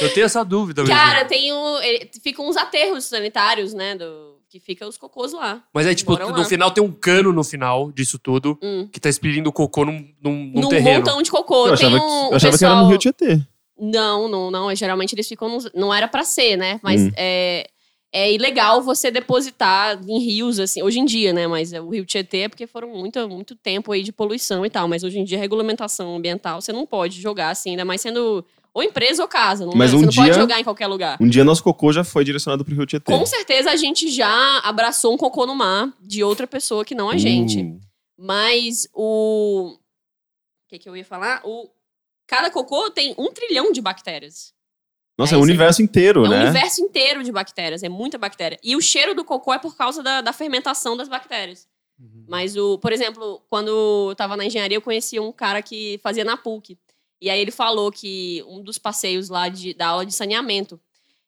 Eu 0.00 0.12
tenho 0.14 0.26
essa 0.26 0.44
dúvida 0.44 0.82
mesmo. 0.82 0.94
Cara, 0.96 1.24
tem 1.24 1.52
o. 1.52 1.80
ele- 1.80 2.10
Ficam 2.22 2.48
uns 2.48 2.56
aterros 2.56 3.04
sanitários, 3.04 3.72
né? 3.74 3.94
Do, 3.94 4.38
que 4.48 4.58
fica 4.60 4.86
os 4.86 4.96
cocôs 4.98 5.32
lá. 5.32 5.62
Mas 5.72 5.86
aí, 5.86 5.94
tipo, 5.94 6.12
Moram 6.12 6.30
no 6.30 6.38
lá. 6.38 6.44
final 6.44 6.70
tem 6.70 6.82
um 6.82 6.92
cano 6.92 7.32
no 7.32 7.44
final 7.44 7.90
disso 7.92 8.18
tudo 8.18 8.58
Hum. 8.62 8.88
que 8.92 9.00
tá 9.00 9.08
expelindo 9.08 9.48
o 9.48 9.52
cocô 9.52 9.84
num, 9.84 10.06
num, 10.22 10.32
num 10.54 10.60
Num 10.62 10.68
terreno. 10.68 10.98
montão 10.98 11.22
de 11.22 11.30
cocô. 11.30 11.68
Eu 11.68 11.76
tem 11.76 11.86
achava, 11.88 11.96
um, 11.96 12.00
que, 12.28 12.32
eu 12.32 12.36
achava 12.36 12.58
que 12.58 12.64
era 12.64 12.74
no 12.76 12.88
Rio 12.88 12.98
Tietê. 12.98 13.40
Não, 13.78 14.28
não, 14.28 14.50
não. 14.50 14.74
Geralmente 14.74 15.14
eles 15.14 15.28
ficam. 15.28 15.48
nos- 15.48 15.70
Não 15.74 15.92
era 15.94 16.08
pra 16.08 16.24
ser, 16.24 16.56
né? 16.56 16.78
Mas 16.82 17.00
Hum. 17.02 17.10
é, 17.16 17.68
é 18.12 18.32
ilegal 18.32 18.82
você 18.82 19.10
depositar 19.10 20.00
em 20.08 20.18
rios, 20.18 20.58
assim. 20.58 20.82
Hoje 20.82 20.98
em 20.98 21.04
dia, 21.04 21.32
né? 21.32 21.46
Mas 21.46 21.72
o 21.72 21.88
Rio 21.90 22.04
Tietê 22.04 22.38
é 22.38 22.48
porque 22.48 22.66
foram 22.66 22.88
muito, 22.88 23.28
muito 23.28 23.54
tempo 23.54 23.92
aí 23.92 24.02
de 24.02 24.10
poluição 24.12 24.66
e 24.66 24.70
tal. 24.70 24.88
Mas 24.88 25.04
hoje 25.04 25.18
em 25.18 25.24
dia, 25.24 25.38
regulamentação 25.38 26.16
ambiental, 26.16 26.60
você 26.60 26.72
não 26.72 26.84
pode 26.86 27.20
jogar 27.20 27.50
assim, 27.50 27.70
ainda 27.70 27.84
mais 27.84 28.00
sendo 28.00 28.44
ou 28.72 28.82
empresa 28.82 29.22
ou 29.22 29.28
casa. 29.28 29.66
Não, 29.66 29.74
Mas 29.74 29.90
você 29.90 29.96
um 29.96 30.00
não 30.02 30.08
pode 30.12 30.24
dia- 30.30 30.32
jogar 30.40 30.60
em 30.60 30.64
qualquer 30.64 30.86
lugar. 30.86 31.18
Um 31.20 31.28
dia 31.28 31.44
nosso 31.44 31.62
cocô 31.62 31.92
já 31.92 32.04
foi 32.04 32.24
direcionado 32.24 32.64
pro 32.64 32.74
Rio 32.74 32.86
Tietê. 32.86 33.12
Com 33.12 33.24
certeza 33.26 33.70
a 33.70 33.76
gente 33.76 34.08
já 34.08 34.58
abraçou 34.60 35.12
um 35.12 35.16
cocô 35.16 35.46
no 35.46 35.54
mar 35.54 35.92
de 36.00 36.22
outra 36.24 36.46
pessoa 36.46 36.84
que 36.84 36.94
não 36.94 37.10
a 37.10 37.16
gente. 37.16 37.60
Uh, 37.62 37.80
Mas 38.18 38.88
o. 38.94 39.72
O 39.74 40.68
que, 40.68 40.78
que 40.78 40.88
eu 40.88 40.96
ia 40.96 41.04
falar? 41.04 41.42
O... 41.44 41.68
Cada 42.28 42.48
cocô 42.48 42.90
tem 42.90 43.12
um 43.18 43.32
trilhão 43.32 43.72
de 43.72 43.80
bactérias. 43.80 44.52
Nossa, 45.20 45.34
É 45.34 45.36
é, 45.36 45.38
o 45.38 45.42
universo 45.42 45.82
inteiro, 45.82 46.24
É 46.24 46.28
um 46.28 46.30
né? 46.30 46.42
universo 46.44 46.82
inteiro 46.82 47.22
de 47.22 47.30
bactérias, 47.30 47.82
é 47.82 47.88
muita 47.88 48.18
bactéria. 48.18 48.58
E 48.62 48.74
o 48.74 48.80
cheiro 48.80 49.14
do 49.14 49.24
cocô 49.24 49.52
é 49.52 49.58
por 49.58 49.76
causa 49.76 50.02
da, 50.02 50.20
da 50.20 50.32
fermentação 50.32 50.96
das 50.96 51.08
bactérias. 51.08 51.68
Mas, 52.26 52.56
o, 52.56 52.78
por 52.78 52.92
exemplo, 52.92 53.42
quando 53.50 53.68
eu 54.08 54.14
tava 54.16 54.36
na 54.36 54.46
engenharia, 54.46 54.76
eu 54.76 54.82
conhecia 54.82 55.20
um 55.20 55.32
cara 55.32 55.60
que 55.60 56.00
fazia 56.02 56.24
na 56.24 56.36
PUC. 56.36 56.78
E 57.20 57.28
aí 57.28 57.38
ele 57.38 57.50
falou 57.50 57.92
que 57.92 58.42
um 58.48 58.62
dos 58.62 58.78
passeios 58.78 59.28
lá 59.28 59.48
de, 59.48 59.74
da 59.74 59.88
aula 59.88 60.06
de 60.06 60.14
saneamento, 60.14 60.80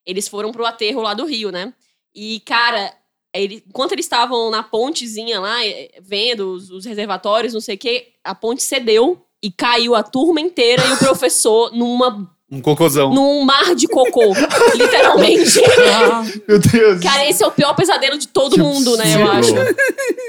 eles 0.07 0.26
foram 0.28 0.51
pro 0.51 0.64
aterro 0.64 1.03
lá 1.03 1.12
do 1.12 1.26
Rio, 1.26 1.51
né? 1.53 1.74
E, 2.14 2.40
cara, 2.40 2.95
ele, 3.34 3.62
enquanto 3.66 3.93
eles 3.93 4.07
estavam 4.07 4.51
na 4.51 4.62
pontezinha 4.62 5.40
lá, 5.40 5.64
eh, 5.66 5.90
vendo 6.01 6.53
os, 6.53 6.70
os 6.70 6.84
reservatórios, 6.84 7.53
não 7.53 7.61
sei 7.61 7.74
o 7.74 7.78
quê, 7.78 8.12
a 8.24 8.34
ponte 8.34 8.62
cedeu 8.62 9.26
e 9.43 9.51
caiu 9.51 9.95
a 9.95 10.03
turma 10.03 10.40
inteira 10.40 10.82
e 10.86 10.93
o 10.93 10.99
professor 11.05 11.70
numa, 11.74 12.32
Um 12.55 12.61
cocôzão. 12.61 13.15
num 13.15 13.45
mar 13.45 13.75
de 13.75 13.89
cocô, 13.89 14.35
literalmente. 14.77 15.59
Meu 16.47 16.59
Deus. 16.59 17.01
Cara, 17.01 17.27
esse 17.27 17.43
é 17.43 17.47
o 17.47 17.51
pior 17.51 17.73
pesadelo 17.75 18.19
de 18.19 18.29
todo 18.29 18.57
Que 18.57 18.61
mundo, 18.61 18.95
né? 18.99 19.05
Eu 19.15 19.31
acho. 19.31 19.57
absurdo. 19.57 19.77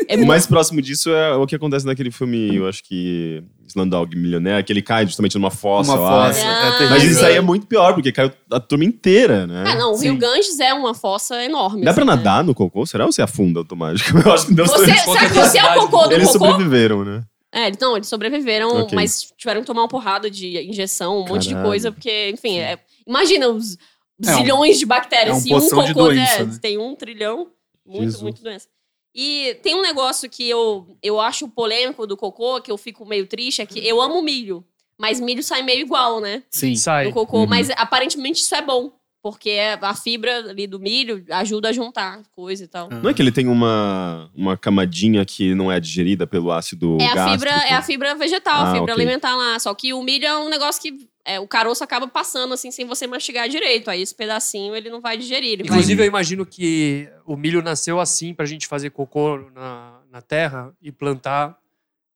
É 0.07 0.15
O 0.15 0.25
mais 0.25 0.47
próximo 0.47 0.81
disso 0.81 1.09
é 1.09 1.35
o 1.35 1.45
que 1.45 1.53
acontece 1.55 1.85
naquele 1.85 2.11
filme, 2.11 2.55
eu 2.55 2.65
acho 2.67 2.81
que 2.83 3.43
Slumdog 3.67 4.15
Millionaire, 4.15 4.63
que 4.63 4.71
ele 4.71 4.81
cai 4.81 5.05
justamente 5.05 5.35
numa 5.35 5.51
fossa 5.51 5.91
Uma 5.93 5.99
lá. 5.99 6.27
fossa. 6.27 6.45
Ah. 6.47 6.67
É 6.67 6.71
terrível. 6.77 6.89
Mas 6.91 7.03
isso 7.03 7.25
aí 7.25 7.35
é 7.35 7.41
muito 7.41 7.65
pior, 7.67 7.93
porque 7.93 8.11
caiu 8.11 8.31
a 8.51 8.59
turma 8.59 8.85
inteira, 8.85 9.45
né? 9.45 9.63
Ah, 9.67 9.75
não, 9.75 9.91
o 9.93 9.97
Rio 9.97 10.13
Sim. 10.13 10.17
Ganges 10.19 10.59
é 10.59 10.73
uma 10.73 10.93
fossa 10.93 11.43
enorme. 11.43 11.83
Dá 11.83 11.93
pra 11.93 12.03
assim, 12.03 12.09
né? 12.11 12.15
nadar 12.15 12.43
no 12.43 12.55
cocô? 12.55 12.85
Será 12.85 13.05
ou 13.05 13.11
você 13.11 13.21
afunda 13.21 13.59
automático? 13.59 14.17
Eu 14.25 14.31
acho 14.31 14.45
que 14.47 14.53
não 14.53 14.65
Você, 14.65 14.85
será 14.85 15.27
que 15.29 15.33
você 15.33 15.57
é 15.57 15.75
o 15.77 15.79
cocô 15.87 16.07
do 16.07 16.13
Eles 16.13 16.31
cocô? 16.31 16.45
sobreviveram, 16.47 17.03
né? 17.03 17.21
É, 17.53 17.67
eles- 17.67 17.77
não, 17.79 17.95
eles 17.95 18.07
sobreviveram, 18.07 18.81
Ok. 18.81 18.95
mas 18.95 19.31
tiveram 19.37 19.61
que 19.61 19.67
tomar 19.67 19.83
uma 19.83 19.87
porrada 19.87 20.29
de 20.29 20.57
injeção, 20.67 21.19
um 21.19 21.27
monte 21.27 21.43
de 21.43 21.49
Caralho. 21.49 21.69
coisa, 21.69 21.91
porque, 21.91 22.31
enfim, 22.31 22.57
é- 22.57 22.79
imagina 23.05 23.47
os 23.47 23.77
É 24.25 24.31
um- 24.31 24.35
zilhões 24.37 24.79
de 24.79 24.85
bactérias. 24.87 25.35
é 25.35 25.37
um 25.37 25.41
Se 25.41 25.53
um 25.53 25.59
poção 25.59 25.83
de 25.85 25.93
cocô 25.93 26.05
doença, 26.07 26.43
né? 26.45 26.59
tem 26.61 26.77
um 26.79 26.95
trilhão, 26.95 27.51
muito, 27.85 28.03
Jesus. 28.05 28.21
muito 28.23 28.41
doença. 28.43 28.67
E 29.15 29.59
tem 29.61 29.75
um 29.75 29.81
negócio 29.83 30.27
que 30.27 30.49
eu, 30.49 30.97
eu 31.03 31.21
acho 31.21 31.47
polêmico 31.47 32.07
do 32.07 32.17
cocô, 32.17 32.59
que 32.59 32.71
eu 32.71 32.77
fico 32.77 33.05
meio 33.05 33.27
triste, 33.27 33.61
é 33.61 33.65
que 33.67 33.85
eu 33.87 34.01
amo 34.01 34.19
milho, 34.23 34.65
mas 34.97 35.19
milho 35.19 35.43
sai 35.43 35.61
meio 35.61 35.81
igual, 35.81 36.19
né? 36.19 36.41
Sim. 36.49 36.75
Sai. 36.75 37.05
do 37.07 37.13
cocô, 37.13 37.41
Uhum. 37.41 37.47
mas 37.47 37.69
aparentemente 37.77 38.41
isso 38.41 38.55
é 38.55 38.61
bom. 38.63 38.91
Porque 39.23 39.51
é- 39.51 39.79
a 39.81 39.95
fibra 39.95 40.49
ali 40.49 40.67
do 40.67 40.77
milho 40.77 41.23
ajuda 41.31 41.69
a 41.69 41.71
juntar 41.71 42.21
coisa 42.35 42.65
e 42.65 42.67
tal. 42.67 42.89
Não 42.89 43.09
é 43.09 43.13
que 43.13 43.21
ele 43.21 43.31
tem 43.31 43.47
uma, 43.47 44.29
uma 44.35 44.57
camadinha 44.57 45.23
que 45.23 45.55
não 45.55 45.71
é 45.71 45.79
digerida 45.79 46.27
pelo 46.27 46.51
ácido 46.51 46.97
É 46.99 47.05
a, 47.07 47.15
gástrico? 47.15 47.31
fibra, 47.31 47.51
é 47.51 47.73
a 47.73 47.81
fibra 47.81 48.15
vegetal, 48.15 48.65
Ah, 48.65 48.69
a 48.71 48.73
fibra 48.73 48.93
ok. 48.93 48.93
alimentar 48.95 49.33
lá. 49.37 49.57
Só 49.59 49.73
que 49.73 49.93
o 49.93 50.03
milho 50.03 50.25
é 50.25 50.37
um 50.37 50.49
negócio 50.49 50.81
que 50.81 51.07
é, 51.23 51.39
o 51.39 51.47
caroço 51.47 51.81
acaba 51.85 52.05
passando 52.05 52.53
assim 52.53 52.69
sem 52.69 52.85
você 52.85 53.07
mastigar 53.07 53.47
direito. 53.47 53.89
Aí 53.89 54.01
esse 54.01 54.13
pedacinho 54.13 54.75
ele 54.75 54.89
não 54.89 54.99
vai 54.99 55.15
digerir. 55.17 55.53
Ele 55.53 55.63
Inclusive, 55.63 55.95
vai... 55.95 56.05
eu 56.05 56.09
imagino 56.09 56.45
que 56.45 57.07
o 57.25 57.37
milho 57.37 57.61
nasceu 57.63 58.01
assim 58.01 58.33
pra 58.33 58.45
gente 58.45 58.67
fazer 58.67 58.89
cocô 58.89 59.37
na, 59.55 60.01
na 60.11 60.21
terra 60.21 60.73
e 60.81 60.91
plantar 60.91 61.57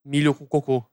milho 0.04 0.34
com 0.34 0.46
cocô. 0.46 0.84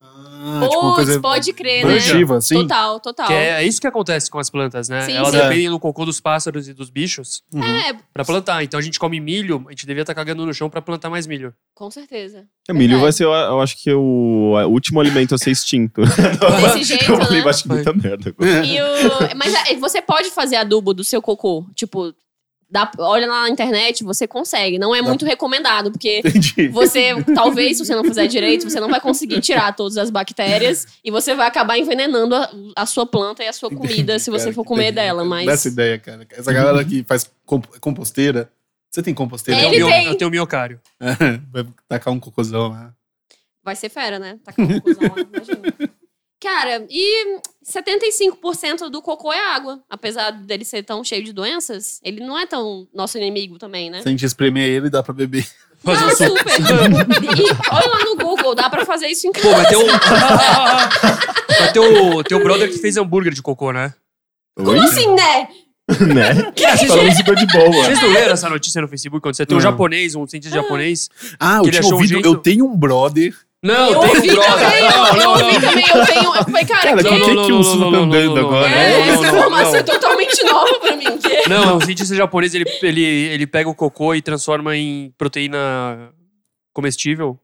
Ah, 0.00 0.60
tipo 0.70 0.94
coisa 0.94 1.20
pode 1.20 1.52
crer, 1.52 1.84
né? 1.84 1.96
assim. 2.36 2.54
Total, 2.54 3.00
total. 3.00 3.26
Que 3.26 3.32
é, 3.32 3.48
é 3.50 3.64
isso 3.64 3.80
que 3.80 3.86
acontece 3.86 4.30
com 4.30 4.38
as 4.38 4.48
plantas, 4.48 4.88
né? 4.88 5.00
Sim, 5.02 5.12
Elas 5.14 5.32
sim. 5.32 5.38
dependem 5.38 5.68
do 5.68 5.78
cocô 5.80 6.04
dos 6.04 6.20
pássaros 6.20 6.68
e 6.68 6.72
dos 6.72 6.88
bichos 6.88 7.42
Uhum. 7.52 7.64
É, 7.64 7.94
pra 8.14 8.24
plantar. 8.24 8.62
Então 8.62 8.78
a 8.78 8.82
gente 8.82 8.98
come 8.98 9.18
milho, 9.18 9.64
a 9.66 9.70
gente 9.70 9.86
devia 9.86 10.02
estar 10.02 10.14
cagando 10.14 10.46
no 10.46 10.54
chão 10.54 10.70
pra 10.70 10.80
plantar 10.80 11.10
mais 11.10 11.26
milho. 11.26 11.52
com 11.74 11.90
certeza. 11.90 12.44
O 12.70 12.74
milho 12.74 13.00
vai 13.00 13.10
ser, 13.10 13.24
eu, 13.24 13.32
eu 13.32 13.60
acho 13.60 13.76
que, 13.82 13.92
o, 13.92 14.52
o 14.54 14.68
último 14.68 15.00
alimento 15.00 15.34
a 15.34 15.38
ser 15.38 15.50
extinto. 15.50 16.02
Desse 16.62 16.84
jeito, 16.84 17.04
eu 17.10 17.16
falei, 17.18 17.42
né? 17.42 17.50
acho 17.50 17.62
que 17.64 17.68
muita 17.68 17.92
merda. 17.92 18.34
E 18.64 18.80
o- 18.80 19.36
Mas 19.36 19.52
é, 19.54 19.74
você 19.76 20.00
pode 20.00 20.30
fazer 20.30 20.56
adubo 20.56 20.94
do 20.94 21.02
seu 21.02 21.20
cocô. 21.20 21.66
Tipo, 21.74 22.14
dá- 22.70 22.90
olha 22.98 23.26
lá 23.26 23.42
na 23.42 23.48
internet, 23.50 24.04
você 24.04 24.26
consegue. 24.26 24.78
Não 24.78 24.94
é 24.94 25.00
muito 25.02 25.24
recomendado, 25.24 25.90
porque 25.90 26.18
Entendi. 26.24 26.68
você, 26.68 27.14
talvez, 27.34 27.76
se 27.78 27.84
você 27.84 27.94
não 27.94 28.04
fizer 28.04 28.26
direito, 28.26 28.68
você 28.68 28.78
não 28.80 28.88
vai 28.88 29.00
conseguir 29.00 29.40
tirar 29.40 29.74
todas 29.74 29.96
as 29.98 30.10
bactérias 30.10 30.86
e 31.04 31.10
você 31.10 31.34
vai 31.34 31.46
acabar 31.46 31.78
envenenando 31.78 32.34
a, 32.34 32.50
a 32.76 32.86
sua 32.86 33.06
planta 33.06 33.42
e 33.42 33.48
a 33.48 33.52
sua 33.52 33.70
comida 33.70 34.18
se 34.18 34.30
você 34.30 34.44
Cara, 34.44 34.54
for 34.54 34.64
comer 34.64 34.92
dela. 34.92 35.24
Mas 35.24 35.46
Dessa 35.46 35.68
ideia, 35.68 35.98
cara. 35.98 36.26
Essa 36.30 36.52
galera 36.52 36.84
que 36.84 37.02
faz 37.04 37.30
comp- 37.46 37.78
composteira. 37.80 38.50
Você 38.90 39.02
tem 39.02 39.12
composteira? 39.12 39.60
Ele 39.60 39.82
eu, 39.82 39.86
tem. 39.88 40.06
eu 40.06 40.14
tenho 40.14 40.30
miocário. 40.30 40.80
Vai 41.52 41.66
tacar 41.86 42.12
um 42.12 42.18
cocôzão 42.18 42.68
lá. 42.68 42.94
vai 43.62 43.76
ser 43.76 43.90
fera, 43.90 44.18
né? 44.18 44.38
Com 44.56 44.62
uma 44.62 44.80
confusão 44.80 45.02
lá, 45.14 45.22
imagina. 45.22 45.90
Cara, 46.40 46.86
e 46.88 47.40
75% 47.66 48.88
do 48.90 49.02
cocô 49.02 49.32
é 49.32 49.40
água. 49.54 49.80
Apesar 49.90 50.30
dele 50.30 50.64
ser 50.64 50.82
tão 50.84 51.02
cheio 51.02 51.24
de 51.24 51.32
doenças, 51.32 52.00
ele 52.04 52.24
não 52.24 52.38
é 52.38 52.46
tão 52.46 52.86
nosso 52.94 53.18
inimigo 53.18 53.58
também, 53.58 53.90
né? 53.90 54.02
Se 54.02 54.08
a 54.08 54.10
gente 54.10 54.24
espremer 54.24 54.68
ele, 54.68 54.88
dá 54.90 55.02
pra 55.02 55.12
beber. 55.12 55.46
Fazer 55.82 56.00
Não, 56.00 56.08
um 56.08 56.36
super. 56.36 56.60
E 56.60 57.72
olha 57.72 57.88
lá 57.88 58.04
no 58.04 58.16
Google, 58.16 58.52
dá 58.54 58.68
pra 58.68 58.84
fazer 58.84 59.06
isso 59.06 59.28
em 59.28 59.32
Pô, 59.32 59.40
casa. 59.40 59.54
vai 59.54 59.66
ter 59.68 59.76
um. 59.76 59.86
vai 61.58 61.72
ter 61.72 61.78
o 61.80 62.24
teu 62.24 62.42
brother 62.42 62.68
que 62.68 62.78
fez 62.78 62.96
hambúrguer 62.96 63.32
de 63.32 63.40
cocô, 63.40 63.72
né? 63.72 63.94
Como 64.56 64.70
Oi? 64.70 64.78
assim, 64.80 65.06
né? 65.14 65.48
né? 66.14 66.52
Falando 66.88 67.14
super 67.16 67.36
de 67.36 67.46
boa. 67.46 67.84
Vocês 67.84 68.02
não 68.02 68.10
leram 68.12 68.32
essa 68.32 68.50
notícia 68.50 68.80
no 68.82 68.88
Facebook 68.88 69.22
quando 69.22 69.36
você 69.36 69.46
tem 69.46 69.56
um 69.56 69.60
japonês, 69.60 70.16
um 70.16 70.26
cientista 70.26 70.56
japonês? 70.56 71.08
Ah, 71.38 71.60
Que 71.62 71.68
eu 71.68 71.70
tinha 71.70 71.80
achou 71.80 71.92
um 71.92 71.94
ouvido. 71.94 72.10
jeito- 72.14 72.26
Eu 72.28 72.36
tenho 72.38 72.66
um 72.66 72.76
brother. 72.76 73.34
Não, 73.62 73.90
eu 73.90 73.98
ouvi 73.98 74.28
também, 74.28 74.80
Não, 74.82 75.06
eu 75.08 75.16
não, 75.16 75.30
ouvi 75.32 75.52
não. 75.52 75.60
também, 75.60 75.84
eu 75.88 76.06
tenho. 76.06 76.36
Eu 76.36 76.44
falei, 76.44 76.64
cara, 76.64 76.82
Cara, 76.82 77.02
que? 77.02 77.08
por 77.08 77.18
que, 77.18 77.46
que 77.46 77.52
o 77.52 77.62
tá 77.62 77.98
andando 77.98 78.38
agora? 78.38 78.70
é, 78.70 79.06
não, 79.06 79.14
essa 79.14 79.26
informação 79.26 79.76
é 79.76 79.82
totalmente 79.82 80.44
nova 80.44 80.78
pra 80.78 80.96
mim. 80.96 81.18
Que... 81.18 81.48
Não, 81.48 81.76
um 81.76 81.80
cientista 81.80 82.14
japonês, 82.14 82.54
ele, 82.54 82.64
ele, 82.82 83.02
ele 83.02 83.46
pega 83.48 83.68
o 83.68 83.74
cocô 83.74 84.14
e 84.14 84.22
transforma 84.22 84.76
em 84.76 85.12
proteína 85.18 86.12
comestível. 86.72 87.38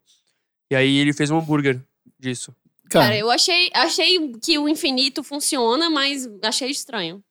E 0.70 0.76
aí 0.76 0.98
ele 0.98 1.12
fez 1.12 1.30
um 1.32 1.38
hambúrguer 1.38 1.80
disso. 2.18 2.54
Cara, 2.88 3.06
Cara, 3.06 3.18
eu 3.18 3.30
achei, 3.30 3.70
achei 3.74 4.32
que 4.40 4.56
o 4.56 4.68
infinito 4.68 5.24
funciona, 5.24 5.90
mas 5.90 6.28
achei 6.42 6.70
estranho. 6.70 7.22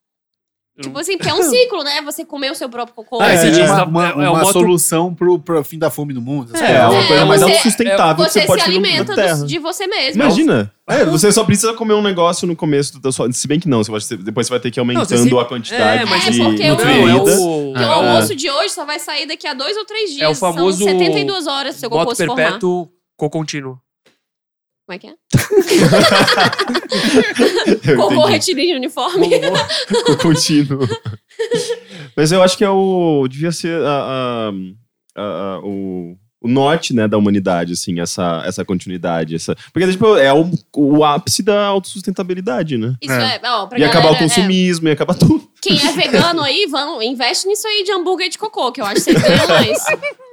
Tipo 0.82 0.98
assim, 0.98 1.18
porque 1.18 1.30
é 1.30 1.34
um 1.36 1.44
ciclo, 1.44 1.84
né? 1.84 2.02
Você 2.02 2.26
comer 2.26 2.52
o 2.52 2.56
seu 2.56 2.68
próprio 2.68 2.96
cocô. 2.96 3.22
Ah, 3.22 3.28
É, 3.32 3.38
você 3.38 3.48
é, 3.48 3.50
diz 3.52 3.60
é, 3.60 3.72
uma, 3.72 3.80
é, 3.80 3.84
uma, 3.86 4.06
é 4.26 4.30
o 4.30 4.32
uma 4.34 4.40
moto- 4.42 4.54
solução 4.54 5.14
pro, 5.14 5.38
pro 5.38 5.64
fim 5.64 5.78
da 5.78 5.92
fome 5.92 6.14
no 6.16 6.22
mundo. 6.22 6.52
É, 6.58 6.72
é 6.78 6.88
uma 6.88 7.06
coisa 7.08 7.26
mais 7.26 7.42
você- 7.42 7.52
autossustentável 7.52 8.26
que 8.26 8.32
Você 8.32 8.42
você 8.42 8.48
pode 8.48 8.62
se 8.64 8.68
alimenta 8.70 9.16
dos- 9.16 9.48
de 9.48 9.60
você 9.60 9.86
mesmo. 9.86 10.22
Imagina. 10.24 10.74
É, 10.90 11.06
você 11.06 11.32
só 11.32 11.44
precisa 11.44 11.74
comer 11.76 11.94
um 11.94 12.02
negócio 12.02 12.48
no 12.48 12.56
começo 12.56 13.00
da 13.00 13.12
sua. 13.12 13.32
Se 13.32 13.48
bem 13.48 13.60
que 13.60 13.70
não, 13.70 13.84
você 13.84 13.92
vai- 13.92 14.00
depois 14.24 14.48
você 14.48 14.52
vai 14.52 14.60
ter 14.60 14.72
que 14.72 14.80
ir 14.80 14.82
aumentando 14.82 15.08
Não, 15.10 15.18
você 15.30 15.38
a 15.40 15.46
quantidade 15.46 16.02
É, 16.02 16.06
mas 16.06 16.28
É, 16.28 16.32
de 16.32 16.44
porque 16.44 16.64
é 16.64 16.70
nutrientes. 16.72 17.38
o, 17.40 17.72
Porque 17.72 17.86
o 17.86 17.92
almoço 17.92 18.36
de 18.36 18.50
hoje 18.50 18.70
só 18.70 18.84
vai 18.84 18.98
sair 19.00 19.28
daqui 19.28 19.46
a 19.48 19.54
dois 19.54 19.78
ou 19.78 19.86
três 19.86 20.10
dias. 20.10 20.22
é 20.24 20.28
o 20.28 20.34
famoso 20.36 20.80
São 20.80 20.88
72 20.88 21.46
horas 21.46 21.76
seu 21.76 21.90
cocô 21.90 22.16
se 22.16 22.26
formar. 22.26 22.44
perpétuo 22.44 22.90
co-contínuo. 23.16 23.78
Como 24.86 24.96
é 24.96 25.00
que 25.00 25.08
é? 25.08 25.14
Cocô 27.96 28.14
entendi. 28.16 28.32
retilíneo 28.32 28.76
uniforme. 28.78 29.30
Com 30.06 30.16
contínuo. 30.18 30.88
Mas 32.18 32.32
eu 32.32 32.42
acho 32.44 32.58
que 32.58 32.64
é 32.64 32.70
o. 32.70 33.26
Devia 33.30 33.52
ser 33.52 33.82
a, 33.82 33.90
a- 33.90 34.52
a- 35.16 35.22
a- 35.56 35.60
o, 35.64 36.16
o 36.42 36.48
norte, 36.50 36.94
né, 36.94 37.08
da 37.08 37.18
humanidade, 37.18 37.74
assim, 37.74 38.00
essa, 38.02 38.44
essa 38.46 38.66
continuidade. 38.66 39.36
Essa, 39.36 39.56
porque, 39.72 39.90
tipo, 39.90 40.18
é 40.18 40.34
o, 40.34 40.52
o 40.76 41.04
ápice 41.06 41.42
da 41.42 41.66
autossustentabilidade, 41.68 42.78
né? 42.78 42.96
Isso 43.02 43.14
é, 43.14 43.40
ó, 43.46 43.66
pra 43.68 43.80
E 43.80 43.84
acabar 43.86 44.10
o 44.10 44.14
galera, 44.14 44.26
é, 44.26 44.28
consumismo, 44.28 44.88
e 44.90 44.92
acabar 44.92 45.16
tudo. 45.16 45.50
quem 45.62 45.78
é 45.80 45.92
vegano 45.94 46.42
aí, 46.42 46.68
vão, 46.70 47.02
investe 47.02 47.48
nisso 47.48 47.66
aí 47.68 47.84
de 47.86 47.92
hambúrguer 47.94 48.30
de 48.30 48.38
cocô, 48.38 48.70
que 48.72 48.82
eu 48.82 48.86
acho 48.86 48.96
que 48.96 49.02
vocês 49.14 49.22
ganham 49.22 49.48
mais. 49.48 49.80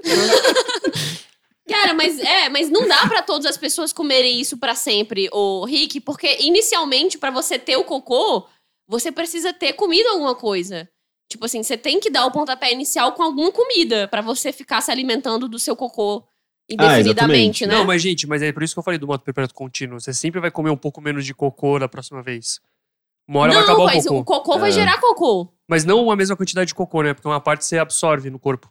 Cara, 1.70 1.94
mas 1.94 2.18
é, 2.18 2.48
mas 2.48 2.68
não 2.70 2.86
dá 2.88 3.06
pra 3.09 3.22
todas 3.22 3.47
as 3.47 3.56
pessoas 3.56 3.92
comerem 3.92 4.40
isso 4.40 4.59
pra 4.59 4.74
sempre, 4.74 5.28
o 5.32 5.64
Rick, 5.64 6.01
porque 6.01 6.38
inicialmente 6.40 7.16
pra 7.18 7.30
você 7.30 7.59
ter 7.59 7.76
o 7.76 7.84
cocô, 7.84 8.47
você 8.88 9.10
precisa 9.12 9.52
ter 9.52 9.72
comido 9.74 10.09
alguma 10.09 10.34
coisa. 10.34 10.88
Tipo 11.30 11.44
assim, 11.47 11.62
você 11.62 11.76
tem 11.76 12.01
que 12.01 12.10
dar 12.10 12.26
o 12.26 12.32
pontapé 12.32 12.72
inicial 12.72 13.12
com 13.12 13.22
alguma 13.22 13.52
comida 13.52 14.09
pra 14.09 14.20
você 14.20 14.52
ficar 14.52 14.80
se 14.80 14.90
alimentando 14.90 15.48
do 15.48 15.59
seu 15.60 15.76
cocô 15.76 16.24
indefinidamente, 16.68 17.64
exatamente. 17.64 17.66
né? 17.66 17.74
Não, 17.74 17.84
mas 17.84 18.02
gente, 18.02 18.26
mas 18.26 18.42
é 18.42 18.52
por 18.52 18.62
isso 18.62 18.74
que 18.74 18.78
eu 18.78 18.82
falei 18.84 18.98
do 18.98 19.06
moto 19.06 19.22
perpétuo 19.22 19.55
contínuo. 19.55 20.01
Você 20.01 20.12
sempre 20.12 20.40
vai 20.40 20.51
comer 20.51 20.70
um 20.70 20.76
pouco 20.76 21.01
menos 21.01 21.24
de 21.24 21.32
cocô 21.34 21.78
da 21.78 21.88
próxima 21.88 22.22
vez. 22.22 22.60
Uma 23.28 23.40
hora 23.40 23.52
vai 23.52 23.62
não, 23.62 23.68
acabar 23.68 23.84
mas 23.94 24.06
o 24.06 24.09
cocô. 24.09 24.20
o 24.20 24.24
cocô 24.24 24.59
vai 24.59 24.70
É. 24.70 24.72
gerar 24.72 25.01
cocô. 25.01 25.52
Mas 25.68 25.84
não 25.84 26.10
a 26.10 26.16
mesma 26.16 26.36
quantidade 26.36 26.68
de 26.68 26.74
cocô, 26.74 27.02
né? 27.02 27.14
Porque 27.14 27.28
uma 27.28 27.40
parte 27.40 27.64
você 27.64 27.78
absorve 27.78 28.28
no 28.28 28.38
corpo. 28.40 28.68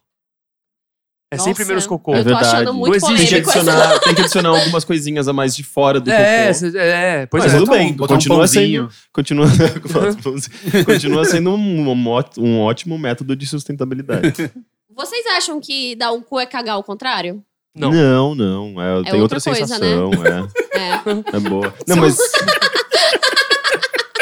É 1.31 1.37
sempre 1.37 1.59
Nossa, 1.61 1.65
menos 1.73 1.85
cocô. 1.85 2.15
Eu 2.15 2.23
tô 2.23 2.29
verdade. 2.29 2.47
achando 2.47 2.73
muito 2.73 2.99
Não 3.01 3.11
existe 3.13 3.35
que, 3.35 3.49
essa- 3.49 3.59
adicionar, 3.59 3.99
tem 3.99 4.15
que 4.15 4.21
adicionar 4.21 4.49
algumas 4.49 4.83
coisinhas 4.83 5.27
a 5.27 5.33
mais 5.33 5.55
de 5.55 5.63
fora 5.63 5.99
do 5.99 6.09
É, 6.09 6.47
cocô. 6.47 6.53
cê- 6.55 6.77
é, 6.77 7.25
pois 7.27 7.43
Mas 7.43 7.53
é. 7.53 7.57
tudo 7.59 7.69
bem, 7.71 7.91
um 7.93 7.97
continua 7.97 8.37
pãozinho. 8.39 8.89
sendo, 8.89 9.03
continua, 9.13 9.45
continua 10.85 11.25
sendo 11.25 11.51
um, 11.51 11.89
um 11.91 12.19
um 12.39 12.59
ótimo 12.61 12.97
método 12.97 13.35
de 13.35 13.45
sustentabilidade. 13.45 14.33
Vocês 14.95 15.23
acham 15.37 15.59
que 15.61 15.95
dar 15.95 16.11
o 16.11 16.21
cu 16.23 16.39
é 16.39 16.47
cagar 16.47 16.73
ao 16.75 16.83
contrário? 16.83 17.43
Não. 17.75 17.91
não, 17.91 18.33
não, 18.35 18.81
é, 18.81 19.03
tem 19.03 19.21
outra, 19.21 19.37
outra 19.37 19.41
coisa, 19.41 19.67
sensação, 19.67 20.11
É. 20.25 20.39
é, 21.33 21.37
é 21.37 21.39
boa. 21.39 21.71
Não, 21.87 21.95
mas... 21.97 22.17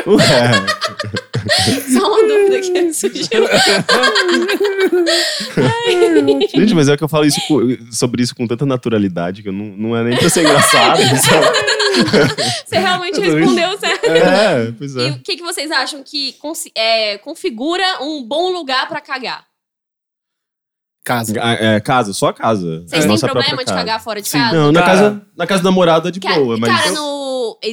Ué, 0.06 0.52
Só 1.94 2.08
uma 2.08 2.28
dúvida 2.28 2.60
que 2.62 2.94
surgiu. 2.94 3.48
gente, 6.54 6.74
mas 6.74 6.90
é 6.90 6.98
que 6.98 7.04
eu 7.04 7.08
falo 7.08 7.26
isso 7.26 7.40
com- 7.48 7.62
sobre 7.92 8.24
isso 8.24 8.36
com 8.36 8.48
tanta 8.48 8.66
naturalidade 8.66 9.42
que 9.44 9.50
eu 9.50 9.54
não, 9.54 9.66
não 9.78 9.96
é 9.98 10.04
nem 10.04 10.18
pra 10.18 10.30
ser 10.30 10.42
engraçado. 10.42 11.00
Você 12.66 12.78
realmente 12.78 13.20
respondeu 13.20 13.78
certo. 13.80 14.06
É, 14.06 14.72
pois 14.78 14.96
E 14.96 15.08
é. 15.08 15.10
o 15.12 15.20
que, 15.20 15.36
que 15.38 15.44
vocês 15.44 15.72
acham 15.72 16.04
que 16.04 16.36
é, 16.76 17.18
configura 17.18 17.84
um 18.02 18.24
bom 18.24 18.52
lugar 18.52 18.88
pra 18.88 19.02
cagar? 19.02 19.46
Casa. 21.04 21.34
Ah, 21.42 21.54
É, 21.54 21.80
casa, 21.80 22.14
só 22.14 22.32
casa. 22.34 22.82
Vocês 22.82 22.94
É, 22.94 23.00
têm 23.00 23.08
nossa 23.08 23.26
problema 23.28 23.58
de 23.58 23.66
casa. 23.66 23.78
cagar 23.78 24.04
fora 24.04 24.22
de 24.22 24.28
Sim. 24.28 24.38
casa? 24.38 24.56
Não, 24.56 24.72
na 24.72 24.84
casa, 24.84 25.22
na 25.36 25.48
casa 25.48 25.62
do 25.64 25.66
namorado 25.66 26.08
é 26.10 26.12
de 26.12 26.20
Ca- 26.20 26.36
boa, 26.36 26.58
mas... 26.60 26.70
Cara, 26.70 26.92
no... 26.92 27.17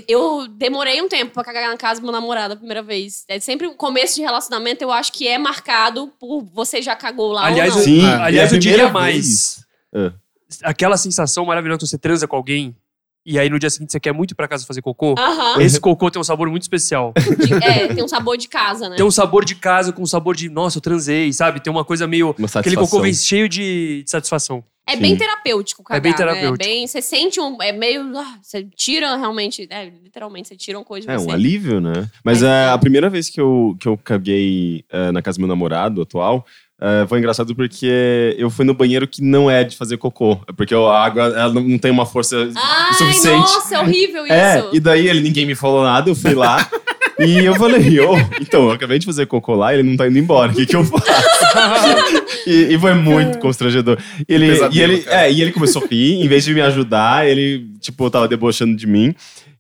eu 0.09 0.47
demorei 0.49 1.01
um 1.03 1.09
tempo 1.09 1.33
pra 1.33 1.45
cagar 1.45 1.69
na 1.71 1.77
casa 1.77 2.01
do 2.01 2.05
meu 2.05 2.13
namorado 2.13 2.55
a 2.55 2.57
primeira 2.57 2.83
vez. 2.83 3.25
É 3.29 3.39
sempre 3.41 3.67
o 3.67 3.75
começo 3.75 4.15
de 4.17 4.23
relacionamento, 4.23 4.83
eu 4.83 4.91
acho 4.93 5.13
que 5.13 5.27
é 5.29 5.37
marcado 5.39 6.13
por 6.19 6.43
você 6.43 6.81
já 6.83 6.95
cagou 6.97 7.33
lá 7.33 7.47
Aliás, 7.47 7.71
ou 7.73 7.79
não. 7.79 7.85
Sim, 7.85 8.05
Ah, 8.05 8.25
aliás, 8.25 8.53
a 8.53 8.57
eu 8.57 8.61
diria 8.61 8.89
mais. 8.91 9.65
vez- 9.93 10.15
Aquela 10.63 10.97
sensação 10.97 11.45
maravilhosa 11.47 11.79
que 11.81 11.87
você 11.87 11.99
transa 11.99 12.29
com 12.29 12.37
alguém 12.37 12.77
e 13.25 13.39
aí 13.39 13.49
no 13.49 13.59
dia 13.59 13.71
seguinte 13.71 13.93
você 13.93 14.01
quer 14.01 14.13
muito 14.13 14.33
ir 14.33 14.35
pra 14.35 14.47
casa 14.49 14.67
fazer 14.67 14.83
cocô. 14.83 15.15
Aham. 15.19 15.61
Esse 15.61 15.81
cocô 15.81 16.11
tem 16.11 16.21
um 16.21 16.25
sabor 16.25 16.49
muito 16.51 16.63
especial. 16.63 17.13
De- 17.17 17.55
É, 17.65 17.89
tem 17.95 18.05
um 18.05 18.09
sabor 18.09 18.37
de 18.37 18.49
casa, 18.49 18.89
né? 18.89 18.97
Tem 18.97 19.05
um 19.07 19.11
sabor 19.11 19.45
de 19.45 19.55
casa 19.55 19.93
com 19.93 20.03
um 20.03 20.07
sabor 20.07 20.35
de, 20.37 20.49
nossa, 20.49 20.79
eu 20.79 20.83
transei, 20.83 21.33
sabe? 21.33 21.61
Tem 21.61 21.71
uma 21.73 21.85
coisa 21.85 22.07
meio. 22.07 22.35
Uma 22.39 22.49
Aquele 22.55 22.77
cocô 22.77 23.01
vem 23.01 23.15
cheio 23.15 23.49
de, 23.49 24.03
de 24.05 24.11
satisfação. 24.11 24.63
É 24.87 24.97
Sim. 24.97 25.01
bem 25.01 25.17
terapêutico 25.17 25.83
cagar, 25.83 25.97
É 25.99 26.01
bem 26.03 26.13
né? 26.13 26.17
terapêutico. 26.19 26.63
É 26.63 26.67
bem, 26.67 26.87
você 26.87 27.01
sente 27.01 27.41
um... 27.41 27.57
É 27.63 27.73
meio... 27.73 28.03
ah, 28.19 28.39
você 28.43 28.67
tira 28.77 29.17
realmente... 29.17 29.67
É, 29.71 29.87
literalmente, 30.03 30.49
você 30.49 30.57
tira 30.57 30.77
uma 30.79 30.85
coisa 30.85 31.07
de 31.07 31.13
É 31.15 31.17
você. 31.17 31.27
um 31.27 31.33
alívio, 31.33 31.81
né? 31.81 31.93
Mas 32.23 32.41
Mas 32.41 32.43
é, 32.43 32.67
é. 32.67 32.69
a 32.69 32.77
primeira 32.77 33.09
vez 33.09 33.31
que 33.31 33.41
eu, 33.41 33.75
que 33.81 33.89
eu 33.89 33.97
caguei 33.97 34.85
é, 34.91 35.11
na 35.11 35.23
casa 35.23 35.39
do 35.39 35.41
meu 35.41 35.49
namorado 35.49 36.03
atual 36.03 36.45
é, 36.87 37.07
foi 37.07 37.19
engraçado 37.19 37.55
porque 37.55 38.37
eu 38.37 38.51
fui 38.51 38.63
no 38.63 38.75
banheiro 38.75 39.09
que 39.09 39.23
não 39.23 39.51
é 39.51 39.65
de 39.65 39.75
fazer 39.75 39.97
cocô. 39.97 40.39
É 40.47 40.53
Porque 40.53 40.75
a 40.75 40.79
água 40.79 41.25
ela 41.25 41.55
não 41.55 41.79
tem 41.79 41.91
uma 41.91 42.05
força 42.05 42.37
Ai, 42.55 42.93
suficiente. 42.93 43.39
nossa, 43.39 43.75
é 43.75 43.81
horrível 43.81 44.25
isso. 44.25 44.35
É, 44.35 44.69
e 44.71 44.79
daí 44.79 45.09
ele 45.09 45.21
ninguém 45.21 45.47
me 45.47 45.55
falou 45.55 45.83
nada, 45.83 46.11
eu 46.11 46.15
fui 46.15 46.35
lá. 46.35 46.69
e 47.19 47.43
eu 47.43 47.55
falei, 47.55 48.01
ô, 48.01 48.17
então, 48.39 48.65
eu 48.65 48.73
acabei 48.73 48.99
de 48.99 49.07
fazer 49.07 49.25
cocô 49.25 49.55
lá, 49.55 49.73
ele 49.73 49.83
não 49.83 49.97
tá 49.97 50.07
indo 50.07 50.19
embora, 50.19 50.53
o 50.53 50.55
que, 50.55 50.67
que 50.67 50.77
eu 50.77 50.85
faço? 50.85 51.07
e, 52.47 52.75
e 52.75 52.79
foi 52.79 52.93
muito 52.93 53.39
constrangedor. 53.39 53.97
E 54.29 54.35
ele, 54.35 54.49
Pesadelo, 54.49 54.75
e, 54.75 54.83
ele, 54.83 55.03
cara. 55.05 55.23
é, 55.23 55.33
e 55.33 55.41
ele 55.41 55.53
começou 55.53 55.83
a 55.83 55.87
rir, 55.87 56.23
em 56.23 56.29
vez 56.29 56.45
de 56.45 56.53
me 56.53 56.61
ajudar, 56.61 57.27
ele, 57.27 57.67
tipo, 57.81 58.11
tava 58.11 58.29
debochando 58.29 58.77
de 58.77 58.87
mim. 58.87 59.15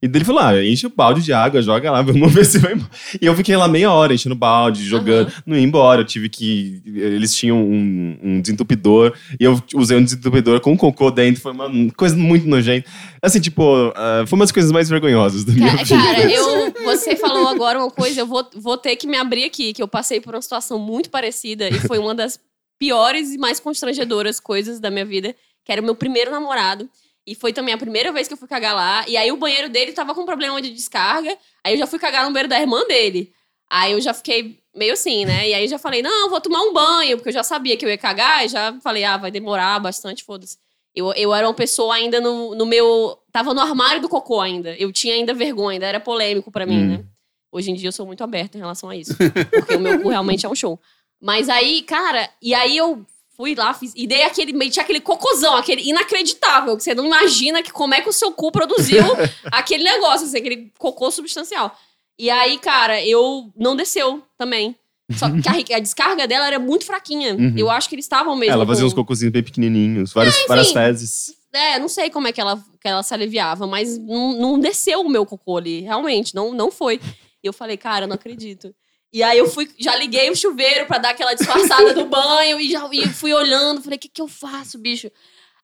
E 0.05 0.06
ele 0.06 0.24
falou: 0.24 0.43
ah, 0.43 0.62
enche 0.62 0.86
o 0.86 0.93
balde 0.94 1.22
de 1.22 1.32
água, 1.32 1.62
joga 1.62 1.90
lá, 1.90 2.02
vamos 2.05 2.31
ver 2.31 2.44
se 2.44 2.59
vai 2.59 2.74
embora. 2.74 2.90
E 3.20 3.24
eu 3.24 3.35
fiquei 3.35 3.56
lá 3.56 3.66
meia 3.66 3.90
hora 3.90 4.12
enchendo 4.12 4.35
o 4.35 4.39
balde, 4.39 4.85
jogando. 4.85 5.32
Não 5.47 5.56
ia 5.56 5.62
embora, 5.62 6.02
eu 6.02 6.05
tive 6.05 6.28
que. 6.28 6.82
Eles 6.85 7.35
tinham 7.35 7.56
um, 7.56 8.18
um 8.22 8.40
desentupidor, 8.43 9.14
e 9.40 9.44
eu 9.44 9.59
usei 9.74 9.97
um 9.97 10.05
desentupidor 10.05 10.60
com 10.60 10.76
cocô 10.76 11.10
dentro, 11.10 11.40
foi 11.40 11.52
uma 11.52 11.70
coisa 11.97 12.14
muito 12.14 12.47
nojenta. 12.47 12.86
Assim, 13.22 13.40
tipo, 13.40 13.64
ah, 13.97 14.24
foi 14.26 14.36
uma 14.36 14.44
das 14.44 14.52
coisas 14.52 14.70
mais 14.70 14.90
vergonhosas 14.90 15.43
da 15.43 15.55
minha 15.55 15.74
vida. 15.74 15.97
Cara, 15.97 16.20
eu, 16.31 16.74
você 16.85 17.16
falou 17.16 17.48
agora 17.48 17.78
uma 17.78 17.90
coisa, 17.90 18.20
eu 18.20 18.26
vou, 18.26 18.47
vou 18.55 18.76
ter 18.76 18.97
que 18.97 19.06
me 19.06 19.16
abrir 19.16 19.44
aqui, 19.44 19.72
que 19.72 19.82
eu 19.82 19.89
passei 19.89 20.20
por 20.20 20.35
uma 20.35 20.43
situação 20.43 20.78
muito 20.78 21.09
parecida 21.09 21.66
e 21.68 21.78
foi 21.81 21.98
uma 21.98 22.14
das 22.14 22.39
piores 22.78 23.32
e 23.32 23.39
mais 23.39 23.59
constrangedoras 23.59 24.39
coisas 24.39 24.78
da 24.78 24.90
minha 24.90 25.06
vida, 25.06 25.35
que 25.64 25.72
era 25.72 25.81
o 25.81 25.85
meu 25.85 25.94
primeiro 25.94 26.31
namorado. 26.31 26.86
E 27.26 27.34
foi 27.34 27.52
também 27.52 27.72
a 27.74 27.78
primeira 27.78 28.12
vez 28.12 28.28
que 28.28 28.34
eu 28.34 28.38
fui 28.38 28.46
cagar 28.48 28.74
lá. 28.74 29.05
E 29.09 29.16
aí 29.16 29.32
o 29.32 29.36
banheiro 29.36 29.68
dele 29.68 29.92
tava 29.92 30.14
com 30.14 30.24
problema 30.26 30.60
de 30.60 30.70
descarga. 30.70 31.36
Aí 31.64 31.72
eu 31.74 31.78
já 31.78 31.86
fui 31.86 31.98
cagar 31.98 32.24
no 32.24 32.30
banheiro 32.32 32.48
da 32.48 32.60
irmã 32.60 32.84
dele. 32.86 33.32
Aí 33.70 33.92
eu 33.92 34.01
já 34.01 34.12
fiquei 34.12 34.59
meio 34.74 34.92
assim, 34.92 35.24
né? 35.24 35.48
E 35.48 35.55
aí 35.55 35.64
eu 35.64 35.68
já 35.68 35.78
falei, 35.78 36.02
não, 36.02 36.28
vou 36.28 36.40
tomar 36.40 36.60
um 36.60 36.72
banho, 36.72 37.16
porque 37.16 37.30
eu 37.30 37.32
já 37.32 37.42
sabia 37.42 37.76
que 37.76 37.84
eu 37.84 37.88
ia 37.88 37.96
cagar. 37.96 38.44
E 38.44 38.48
já 38.48 38.78
falei, 38.82 39.05
ah, 39.05 39.16
vai 39.16 39.30
demorar 39.30 39.78
bastante, 39.80 40.22
foda-se. 40.22 40.59
Eu, 40.94 41.12
eu 41.14 41.34
era 41.34 41.46
uma 41.48 41.55
pessoa 41.55 41.94
ainda 41.94 42.20
no, 42.20 42.55
no 42.55 42.66
meu. 42.66 43.18
Tava 43.32 43.52
no 43.55 43.60
armário 43.60 44.01
do 44.02 44.09
cocô 44.09 44.40
ainda. 44.40 44.76
Eu 44.76 44.92
tinha 44.92 45.14
ainda 45.14 45.32
vergonha, 45.32 45.76
ainda 45.76 45.86
era 45.86 45.98
polêmico 46.01 46.51
pra 46.52 46.66
mim, 46.66 46.78
Hum. 46.78 46.88
né? 46.98 47.05
Hoje 47.51 47.70
em 47.70 47.74
dia 47.74 47.88
eu 47.88 47.92
sou 47.92 48.05
muito 48.05 48.22
aberta 48.22 48.59
em 48.59 48.60
relação 48.60 48.90
a 48.90 48.96
isso. 48.96 49.14
Porque 49.51 49.74
o 49.76 49.80
meu 49.80 50.01
cu 50.02 50.09
realmente 50.09 50.44
é 50.44 50.48
um 50.48 50.55
show. 50.55 50.78
Mas 51.20 51.48
aí, 51.48 51.82
cara, 51.82 52.28
e 52.42 52.52
aí 52.55 52.76
eu 52.76 53.05
fui 53.36 53.55
lá, 53.55 53.74
fiz, 53.74 53.93
e 53.97 54.06
dei 54.06 54.23
aquele, 54.23 54.52
meti 54.52 54.78
aquele 54.81 55.01
cocôzão, 55.01 55.56
aquele 55.56 55.82
inacreditável, 55.89 56.77
que 56.77 56.82
você 56.82 56.94
não 56.94 57.05
imagina 57.06 57.62
que 57.62 57.73
como 57.73 57.94
é 57.94 58.01
que 58.01 58.09
o 58.09 58.12
seu 58.12 58.31
cu 58.32 58.51
produziu 58.52 59.02
aquele 59.51 59.85
negócio, 59.85 60.27
assim, 60.27 60.39
aquele 60.39 60.73
cocô 60.78 61.11
substancial. 61.11 61.77
E 62.19 62.31
aí, 62.31 62.59
cara, 62.59 63.05
eu 63.05 63.52
não 63.56 63.74
desceu 63.74 64.23
também. 64.39 64.77
Só 65.19 65.27
que 65.31 65.73
a, 65.73 65.77
a 65.77 65.81
descarga 65.81 66.27
dela 66.27 66.47
era 66.47 66.59
muito 66.59 66.86
fraquinha. 66.86 67.35
Uhum. 67.35 67.55
Eu 67.56 67.70
acho 67.70 67.89
que 67.89 67.94
eles 67.94 68.05
estavam 68.06 68.35
mesmo. 68.36 68.55
Ela 68.55 68.66
fazia 68.66 68.82
com- 68.82 68.86
uns 68.89 68.94
cocôzinhos 68.94 69.32
bem 69.32 69.43
pequenininhos, 69.43 70.12
várias, 70.12 70.35
várias 70.48 70.73
fezes. 70.73 71.35
é, 71.52 71.78
não 71.78 71.89
sei 71.89 72.09
como 72.09 72.27
é 72.27 72.32
que 72.32 72.40
ela, 72.40 72.56
que 72.81 72.89
ela 72.89 73.02
se 73.02 73.12
aliviava, 73.12 73.66
mas 73.66 73.98
não, 73.98 74.32
não 74.32 74.59
desceu 74.59 75.01
o 75.02 75.09
meu 75.11 75.27
cocô 75.27 75.59
ali, 75.59 75.81
realmente, 75.81 76.35
não, 76.35 76.55
não 76.55 76.70
foi. 76.70 77.01
E 77.43 77.47
eu 77.47 77.52
falei, 77.52 77.77
cara, 77.77 78.06
não 78.06 78.15
acredito. 78.15 78.74
E 79.14 79.22
aí 79.22 79.38
eu 79.38 79.48
fui, 79.48 79.70
já 79.78 79.94
liguei 79.94 80.28
o 80.28 80.34
chuveiro 80.34 80.86
pra 80.86 80.98
dar 80.98 81.10
aquela 81.10 81.34
disfarçada 81.34 81.94
do 81.94 82.04
banho 82.04 82.58
e 82.60 82.68
já 82.68 82.84
e 82.92 83.06
fui 83.08 83.32
olhando, 83.32 83.80
falei, 83.80 83.96
o 83.96 84.00
que 84.00 84.08
que 84.08 84.20
eu 84.20 84.26
faço, 84.26 84.76
bicho? 84.76 85.08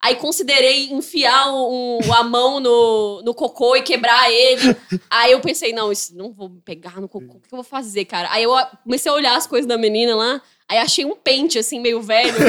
Aí 0.00 0.14
considerei 0.14 0.84
enfiar 0.92 1.52
um- 1.52 1.98
a 2.14 2.22
mão 2.22 2.60
no, 2.60 3.20
no 3.22 3.34
cocô 3.34 3.74
e 3.74 3.82
quebrar 3.82 4.30
ele. 4.30 4.74
Aí 5.10 5.32
eu 5.32 5.40
pensei, 5.40 5.72
não, 5.72 5.90
isso 5.90 6.16
não 6.16 6.32
vou 6.32 6.48
pegar 6.64 7.00
no 7.00 7.08
cocô, 7.08 7.38
o 7.38 7.40
que 7.40 7.52
eu 7.52 7.56
vou 7.56 7.64
fazer, 7.64 8.04
cara? 8.04 8.28
Aí 8.30 8.44
eu 8.44 8.52
comecei 8.84 9.10
a 9.10 9.14
olhar 9.16 9.36
as 9.36 9.48
coisas 9.48 9.66
da 9.68 9.76
menina 9.76 10.14
lá, 10.14 10.40
aí 10.68 10.78
achei 10.78 11.04
um 11.04 11.16
pente, 11.16 11.58
assim, 11.58 11.80
meio 11.80 12.00
velho. 12.00 12.32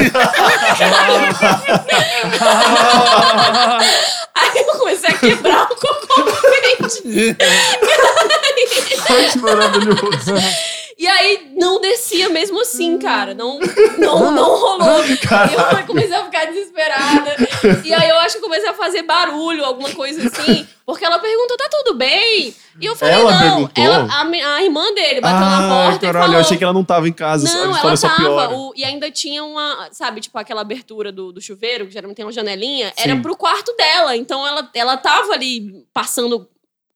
Aí 4.34 4.58
eu 4.58 4.64
comecei 4.78 5.10
a 5.10 5.18
quebrar 5.18 5.64
o 5.64 5.76
cocô 5.76 6.06
com 6.06 6.20
o 6.20 6.88
pente. 6.88 7.36
Ai, 9.10 9.30
que 9.30 9.38
maravilhoso. 9.38 10.32
E 10.98 11.06
aí 11.08 11.52
não 11.58 11.80
descia 11.80 12.28
mesmo 12.28 12.60
assim, 12.60 12.98
cara. 12.98 13.34
Não, 13.34 13.58
não, 13.98 14.30
não 14.30 14.56
rolou. 14.58 15.02
E 15.04 15.80
eu 15.80 15.86
comecei 15.86 16.14
a 16.16 16.24
ficar 16.24 16.44
desesperada. 16.46 17.34
E 17.84 17.92
aí 17.94 18.08
eu 18.08 18.16
acho 18.18 18.36
que 18.36 18.42
comecei 18.42 18.68
a 18.68 18.74
fazer 18.74 19.02
barulho, 19.02 19.64
alguma 19.64 19.90
coisa 19.90 20.26
assim. 20.28 20.66
Porque 20.84 21.04
ela 21.04 21.18
perguntou, 21.18 21.56
tá 21.56 21.68
tudo 21.70 21.94
bem? 21.96 22.54
E 22.80 22.86
eu 22.86 22.94
falei, 22.96 23.14
Ela 23.14 23.30
não. 23.32 23.40
perguntou? 23.68 23.84
Ela, 23.84 24.06
a, 24.10 24.56
a 24.56 24.62
irmã 24.62 24.92
dele 24.94 25.20
bateu 25.20 25.40
na 25.40 25.56
Ah, 25.56 25.68
porta 25.86 25.96
e 26.04 26.08
caralho, 26.08 26.24
falou. 26.24 26.34
eu 26.36 26.40
achei 26.40 26.56
que 26.58 26.64
ela 26.64 26.72
não 26.72 26.84
tava 26.84 27.08
em 27.08 27.12
casa. 27.12 27.46
Não, 27.52 27.76
ela 27.76 27.96
tava. 27.96 28.54
o- 28.54 28.72
e 28.76 28.84
ainda 28.84 29.10
tinha 29.10 29.44
uma, 29.44 29.88
sabe, 29.92 30.20
tipo 30.20 30.36
aquela 30.38 30.60
abertura 30.62 31.12
do, 31.12 31.32
do 31.32 31.40
chuveiro, 31.40 31.86
que 31.86 31.92
geralmente 31.92 32.16
tem 32.16 32.24
uma 32.24 32.32
janelinha, 32.32 32.92
era 32.96 33.14
Sim. 33.14 33.22
pro 33.22 33.36
quarto 33.36 33.72
dela. 33.76 34.16
Então 34.16 34.46
ela, 34.46 34.68
ela 34.74 34.96
tava 34.96 35.32
ali 35.32 35.84
passando 35.92 36.48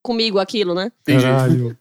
comigo 0.02 0.38
aquilo, 0.38 0.74
né? 0.74 0.90
Entendi. 1.02 1.76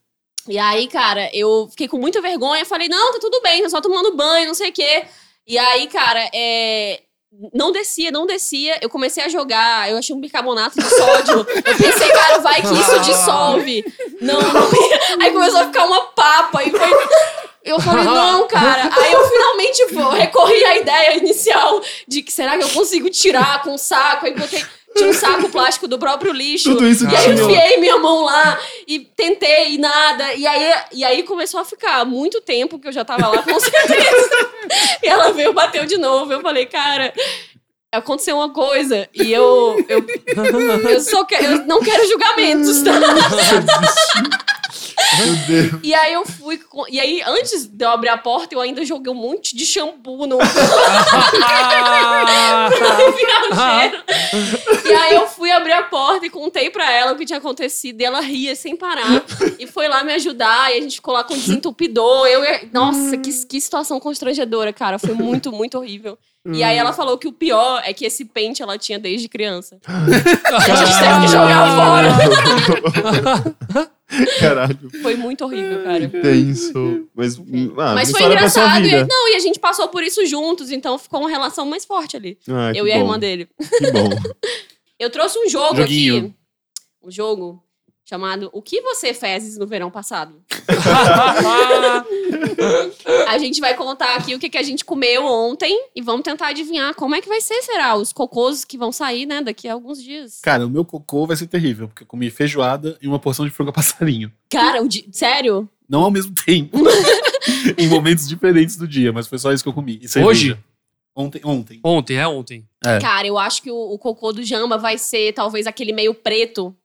E 0.48 0.58
aí, 0.60 0.88
cara, 0.88 1.30
eu 1.34 1.68
fiquei 1.72 1.88
com 1.88 1.98
muita 1.98 2.22
vergonha. 2.22 2.66
Falei, 2.66 2.88
não, 2.88 3.14
tá 3.14 3.20
tudo 3.20 3.42
bem, 3.42 3.64
tô 3.64 3.70
só 3.70 3.82
tomando 3.82 4.16
banho, 4.16 4.48
não 4.48 4.54
sei 4.54 4.70
o 4.70 4.74
quê. 4.74 5.06
E 5.48 5.58
aí, 5.58 5.88
cara, 5.88 6.30
é. 6.34 7.02
Não 7.54 7.70
descia, 7.70 8.12
não 8.12 8.26
descia. 8.26 8.80
Eu 8.82 8.90
comecei 8.90 9.22
a 9.22 9.28
jogar, 9.28 9.92
eu 9.92 9.98
achei 9.98 10.16
um 10.16 10.22
bicarbonato 10.22 10.80
de 10.80 10.90
sódio. 10.90 11.40
Eu 11.40 11.76
pensei, 11.76 12.10
cara, 12.10 12.40
vai 12.40 12.62
que 12.62 12.74
isso 12.74 13.00
dissolve. 13.02 13.84
Não, 14.22 14.40
não. 14.40 14.70
Aí 15.22 15.32
começou 15.34 15.60
a 15.60 15.66
ficar 15.66 15.86
uma 15.86 16.02
papa. 16.04 16.64
E 16.64 16.72
foi. 16.72 16.90
Eu 17.66 17.80
falei, 17.82 18.06
não, 18.06 18.48
cara. 18.48 18.90
Aí 18.96 19.12
eu 19.12 19.28
finalmente 19.28 19.86
recorri 20.18 20.64
à 20.64 20.78
ideia 20.78 21.18
inicial 21.18 21.82
de 22.08 22.22
que 22.22 22.32
será 22.32 22.58
que 22.58 22.64
eu 22.64 22.70
consigo 22.70 23.10
tirar 23.10 23.64
com 23.64 23.74
um 23.74 23.78
saco? 23.78 24.28
Aí 24.28 24.34
botei. 24.34 24.64
Tinha 24.96 25.10
um 25.10 25.14
saco 25.14 25.50
plástico 25.50 25.88
do 25.88 26.00
próprio 26.00 26.32
lixo. 26.32 26.72
Tudo 26.72 26.88
isso 26.88 27.06
E 27.10 27.16
aí 27.16 27.26
eu 27.28 27.34
enfiei 27.34 27.78
minha 27.78 27.98
mão 27.98 28.24
lá 28.24 28.58
e 28.88 29.00
tentei 29.00 29.74
e 29.74 29.78
nada. 29.78 30.34
E 30.34 30.48
aí, 30.48 30.74
e 30.94 31.04
aí 31.04 31.24
começou 31.24 31.60
a 31.60 31.66
ficar 31.66 32.06
muito 32.06 32.40
tempo 32.42 32.80
que 32.80 32.88
eu 32.88 32.94
já 32.94 33.04
tava 33.04 33.28
lá, 33.28 33.42
com 33.44 33.60
certeza. 33.60 34.30
e 35.04 35.08
ela 35.08 35.32
veio, 35.32 35.52
bateu 35.54 35.86
de 35.86 35.98
novo. 35.98 36.32
Eu 36.32 36.42
falei, 36.42 36.66
cara, 36.66 37.14
aconteceu 37.92 38.38
uma 38.38 38.52
coisa. 38.52 39.10
E 39.14 39.32
eu. 39.34 39.76
Eu, 39.90 40.06
eu 40.90 41.02
só 41.02 41.26
quero. 41.26 41.44
Eu 41.46 41.66
não 41.66 41.82
quero 41.82 42.08
julgamentos, 42.08 42.82
tá? 42.82 42.94
Meu 45.24 45.36
Deus. 45.48 45.82
E 45.84 45.94
aí 45.94 46.14
eu 46.14 46.26
fui. 46.26 46.58
com- 46.58 46.86
e 46.90 47.00
aí, 47.00 47.22
antes 47.26 47.66
de 47.66 47.86
eu 47.86 47.90
abrir 47.90 48.10
a 48.10 48.18
porta, 48.18 48.54
eu 48.56 48.62
ainda 48.62 48.84
joguei 48.86 49.12
um 49.12 49.16
monte 49.16 49.56
de 49.56 49.66
shampoo 49.66 50.26
no. 50.28 50.38
aliviar 52.72 53.44
o 53.44 53.56
cheiro. 53.56 54.04
E 54.86 54.94
aí 54.94 55.16
eu 55.16 55.28
fui 55.28 55.52
abrir 55.52 55.74
a 55.74 55.84
porta 55.84 56.26
e 56.26 56.30
contei 56.30 56.70
pra 56.70 56.92
ela 56.92 57.14
o 57.14 57.16
que 57.16 57.26
tinha 57.26 57.40
acontecido. 57.40 58.02
E 58.02 58.06
ela 58.06 58.20
ria 58.22 58.56
sem 58.56 58.76
parar. 58.76 59.24
E 59.60 59.66
foi 59.68 59.88
lá 59.88 60.04
me 60.04 60.14
ajudar. 60.14 60.72
E 60.74 60.78
a 60.78 60.82
gente 60.82 60.96
ficou 60.96 61.14
lá 61.14 61.24
com 61.24 61.34
desentupidor. 61.36 62.28
Eu, 62.28 62.42
nossa, 62.72 63.18
que, 63.18 63.32
que 63.46 63.62
situação 63.62 64.00
constrangedora, 64.00 64.72
cara. 64.74 64.98
Foi 65.00 65.14
muito, 65.14 65.52
muito 65.52 65.78
horrível. 65.78 66.18
E 66.54 66.64
aí 66.64 66.78
ela 66.78 66.94
falou 66.94 67.18
que 67.18 67.28
o 67.28 67.34
pior 67.34 67.82
é 67.84 67.92
que 67.94 68.06
esse 68.06 68.24
pente 68.26 68.62
ela 68.62 68.78
tinha 68.78 69.00
desde 69.00 69.28
criança. 69.28 69.80
E 69.88 69.92
a 70.54 70.76
gente 70.76 71.00
teve 71.00 71.22
que 71.22 71.28
jogar 71.28 71.76
fora. 71.76 72.10
Caralho, 74.40 74.92
Foi 75.02 75.16
muito 75.16 75.44
horrível, 75.44 75.84
cara. 75.84 76.08
tenso. 76.08 77.08
Mas, 77.16 77.38
ah, 77.40 77.96
Mas 77.96 78.12
foi 78.12 78.24
engraçado. 78.24 78.84
vida. 78.84 78.98
E, 78.98 79.04
não, 79.08 79.30
e 79.30 79.36
a 79.36 79.40
gente 79.40 79.60
passou 79.60 79.88
por 79.88 80.04
isso 80.04 80.24
juntos, 80.28 80.70
então 80.72 81.00
ficou 81.00 81.22
uma 81.22 81.30
relação 81.30 81.66
mais 81.66 81.84
forte 81.86 82.16
ali. 82.16 82.38
Ah, 82.48 82.72
eu 82.76 82.88
e 82.88 82.92
a 82.92 82.96
bom, 82.96 83.02
irmã 83.02 83.20
dele. 83.20 83.50
Que 83.78 83.92
bom. 83.92 84.10
Eu 84.98 85.10
trouxe 85.10 85.38
um 85.38 85.50
jogo 85.50 85.76
Joguinho. 85.76 86.18
aqui. 86.18 86.34
Um 87.04 87.12
jogo 87.12 87.62
chamado 88.08 88.50
O 88.54 88.62
que 88.62 88.82
você 88.82 89.14
fez 89.14 89.58
no 89.58 89.66
verão 89.66 89.90
passado? 89.92 90.42
A 93.28 93.38
gente 93.38 93.60
vai 93.60 93.76
contar 93.76 94.16
aqui 94.16 94.36
o 94.36 94.40
que, 94.40 94.50
que 94.50 94.58
a 94.58 94.64
gente 94.64 94.86
comeu 94.86 95.26
ontem 95.26 95.88
e 95.96 96.02
vamos 96.02 96.24
tentar 96.24 96.48
adivinhar 96.48 96.94
como 96.96 97.16
é 97.16 97.22
que 97.22 97.28
vai 97.28 97.42
ser, 97.42 97.62
será? 97.64 97.96
Os 97.96 98.14
cocôs 98.14 98.64
que 98.64 98.78
vão 98.78 98.92
sair, 98.92 99.26
né, 99.26 99.42
daqui 99.42 99.68
a 99.68 99.74
alguns 99.74 100.02
dias. 100.02 100.40
Cara, 100.42 100.66
o 100.66 100.70
meu 100.70 100.86
cocô 100.86 101.26
vai 101.26 101.36
ser 101.36 101.48
terrível, 101.48 101.88
porque 101.88 102.04
eu 102.04 102.08
comi 102.08 102.30
feijoada 102.30 102.98
e 103.02 103.08
uma 103.08 103.20
porção 103.20 103.46
de 103.46 103.52
frango 103.52 103.72
a 103.72 103.74
passarinho. 103.74 104.32
Cara, 104.50 104.82
o 104.82 104.88
di- 104.88 105.08
sério? 105.12 105.68
Não 105.90 106.04
ao 106.04 106.12
mesmo 106.12 106.34
tempo. 106.36 106.78
em 107.78 107.88
momentos 107.88 108.28
diferentes 108.28 108.76
do 108.78 108.88
dia, 108.88 109.12
mas 109.12 109.28
foi 109.28 109.38
só 109.38 109.52
isso 109.52 109.64
que 109.64 109.70
eu 109.70 109.74
comi. 109.74 110.00
E. 110.02 110.20
Hoje? 110.20 110.58
Ontem, 111.16 111.42
ontem. 111.46 111.80
Ontem, 111.84 112.18
é 112.18 112.28
ontem. 112.28 112.66
É. 112.86 113.00
Cara, 113.00 113.26
eu 113.28 113.38
acho 113.38 113.62
que 113.62 113.72
o, 113.72 113.76
o 113.94 113.98
cocô 113.98 114.34
do 114.34 114.44
Jamba 114.44 114.78
vai 114.78 114.98
ser 114.98 115.34
talvez 115.34 115.66
aquele 115.68 115.94
meio 115.94 116.14
preto, 116.14 116.76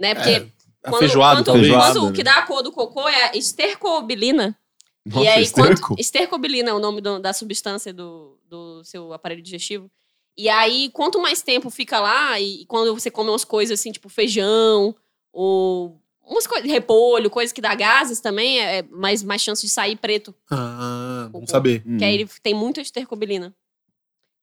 né? 0.00 0.14
Porque 0.14 0.30
É, 0.30 0.46
quando, 0.90 0.98
feijoada, 1.00 1.36
quando, 1.42 1.46
talvez. 1.46 1.72
Quando 1.74 2.08
o 2.08 2.12
que 2.12 2.22
dá 2.22 2.36
a 2.38 2.42
cor 2.42 2.62
do 2.62 2.72
cocô 2.72 3.08
é 3.08 3.30
a 3.30 3.36
estercobilina. 3.36 4.56
Nossa, 5.06 5.24
e 5.24 5.28
aí, 5.28 5.42
esterco. 5.42 5.88
quanto, 5.88 6.00
estercobilina 6.00 6.70
é 6.70 6.72
o 6.72 6.78
nome 6.78 7.00
do- 7.00 7.18
da 7.18 7.32
substância 7.32 7.92
do, 7.92 8.38
do 8.48 8.82
seu 8.84 9.12
aparelho 9.12 9.42
digestivo. 9.42 9.90
E 10.36 10.48
aí, 10.48 10.90
quanto 10.92 11.20
mais 11.20 11.42
tempo 11.42 11.68
fica 11.70 12.00
lá, 12.00 12.40
e, 12.40 12.62
e 12.62 12.66
quando 12.66 12.92
você 12.94 13.10
come 13.10 13.28
umas 13.30 13.44
coisas 13.44 13.78
assim, 13.78 13.92
tipo 13.92 14.08
feijão, 14.08 14.94
ou 15.32 16.00
umas 16.26 16.46
coisas, 16.46 16.68
repolho, 16.70 17.28
coisas 17.28 17.52
que 17.52 17.60
dá 17.60 17.74
gases 17.74 18.18
também, 18.20 18.58
é 18.60 18.78
é 18.78 18.82
mais, 18.82 19.22
mais 19.22 19.42
chance 19.42 19.60
de 19.64 19.68
sair 19.70 19.96
preto. 19.96 20.34
Ah, 20.50 21.28
vamos 21.30 21.50
saber. 21.50 21.82
Hum. 21.86 21.98
Que 21.98 22.04
aí 22.04 22.14
ele 22.14 22.28
tem 22.42 22.54
muita 22.54 22.80
estercobilina. 22.80 23.54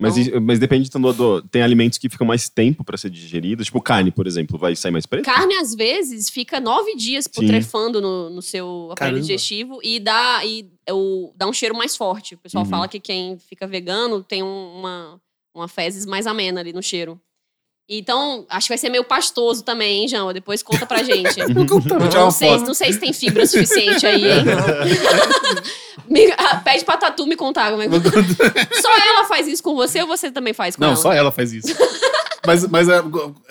Mas, 0.01 0.17
i- 0.17 0.39
mas 0.39 0.59
depende 0.59 0.87
então, 0.87 0.99
do, 0.99 1.13
do- 1.13 1.41
Tem 1.43 1.61
alimentos 1.61 1.97
que 1.97 2.09
ficam 2.09 2.25
mais 2.25 2.49
tempo 2.49 2.83
pra 2.83 2.97
ser 2.97 3.09
digeridos. 3.09 3.67
Tipo 3.67 3.81
carne, 3.81 4.11
por 4.11 4.25
exemplo, 4.27 4.57
vai 4.57 4.75
sair 4.75 4.91
mais 4.91 5.05
preto? 5.05 5.23
Carne, 5.25 5.53
às 5.55 5.75
vezes, 5.75 6.29
fica 6.29 6.59
nove 6.59 6.95
dias 6.95 7.27
putrefando 7.27 8.01
no, 8.01 8.29
no 8.29 8.41
seu 8.41 8.89
aparelho 8.91 9.17
Caramba. 9.17 9.19
digestivo 9.21 9.79
e 9.83 9.99
dá, 9.99 10.43
e, 10.45 10.69
o, 10.89 11.31
dá 11.35 11.47
um 11.47 11.53
cheiro 11.53 11.75
mais 11.75 11.95
forte. 11.95 12.35
O 12.35 12.37
pessoal 12.37 12.63
Uhum. 12.63 12.69
fala 12.69 12.87
que 12.87 12.99
quem 12.99 13.37
fica 13.37 13.67
vegano 13.67 14.23
tem 14.23 14.41
um- 14.43 14.77
uma, 14.79 15.21
uma 15.53 15.67
fezes 15.67 16.05
mais 16.05 16.25
amena 16.27 16.59
ali 16.59 16.73
no 16.73 16.81
cheiro. 16.81 17.19
Então, 17.89 18.45
acho 18.49 18.67
que 18.67 18.71
vai 18.71 18.77
ser 18.77 18.89
meio 18.89 19.03
pastoso 19.03 19.63
também, 19.63 20.01
hein, 20.03 20.07
João? 20.07 20.31
Depois 20.31 20.63
conta 20.63 20.85
pra 20.85 21.03
gente. 21.03 21.35
Não, 22.13 22.31
sei, 22.31 22.57
não 22.59 22.73
sei 22.73 22.93
se 22.93 22.99
tem 22.99 23.11
fibra 23.11 23.45
suficiente 23.45 24.05
aí, 24.07 24.23
hein? 24.31 24.45
Me- 26.07 26.33
ah, 26.37 26.57
pede 26.57 26.85
pra 26.85 26.95
Tatu 26.97 27.25
me 27.27 27.35
contar 27.35 27.69
como 27.71 27.81
é 27.83 27.87
que... 27.87 27.93
Só 28.81 28.89
ela 28.97 29.25
faz 29.25 29.47
isso 29.47 29.61
com 29.63 29.75
você 29.75 30.01
ou 30.01 30.07
você 30.07 30.31
também 30.31 30.53
faz 30.53 30.75
com 30.75 30.81
Não, 30.81 30.89
ela? 30.89 30.97
só 30.97 31.11
ela 31.13 31.31
faz 31.31 31.51
isso. 31.53 31.67
mas 32.45 32.65
mas 32.67 32.87
é, 32.89 33.01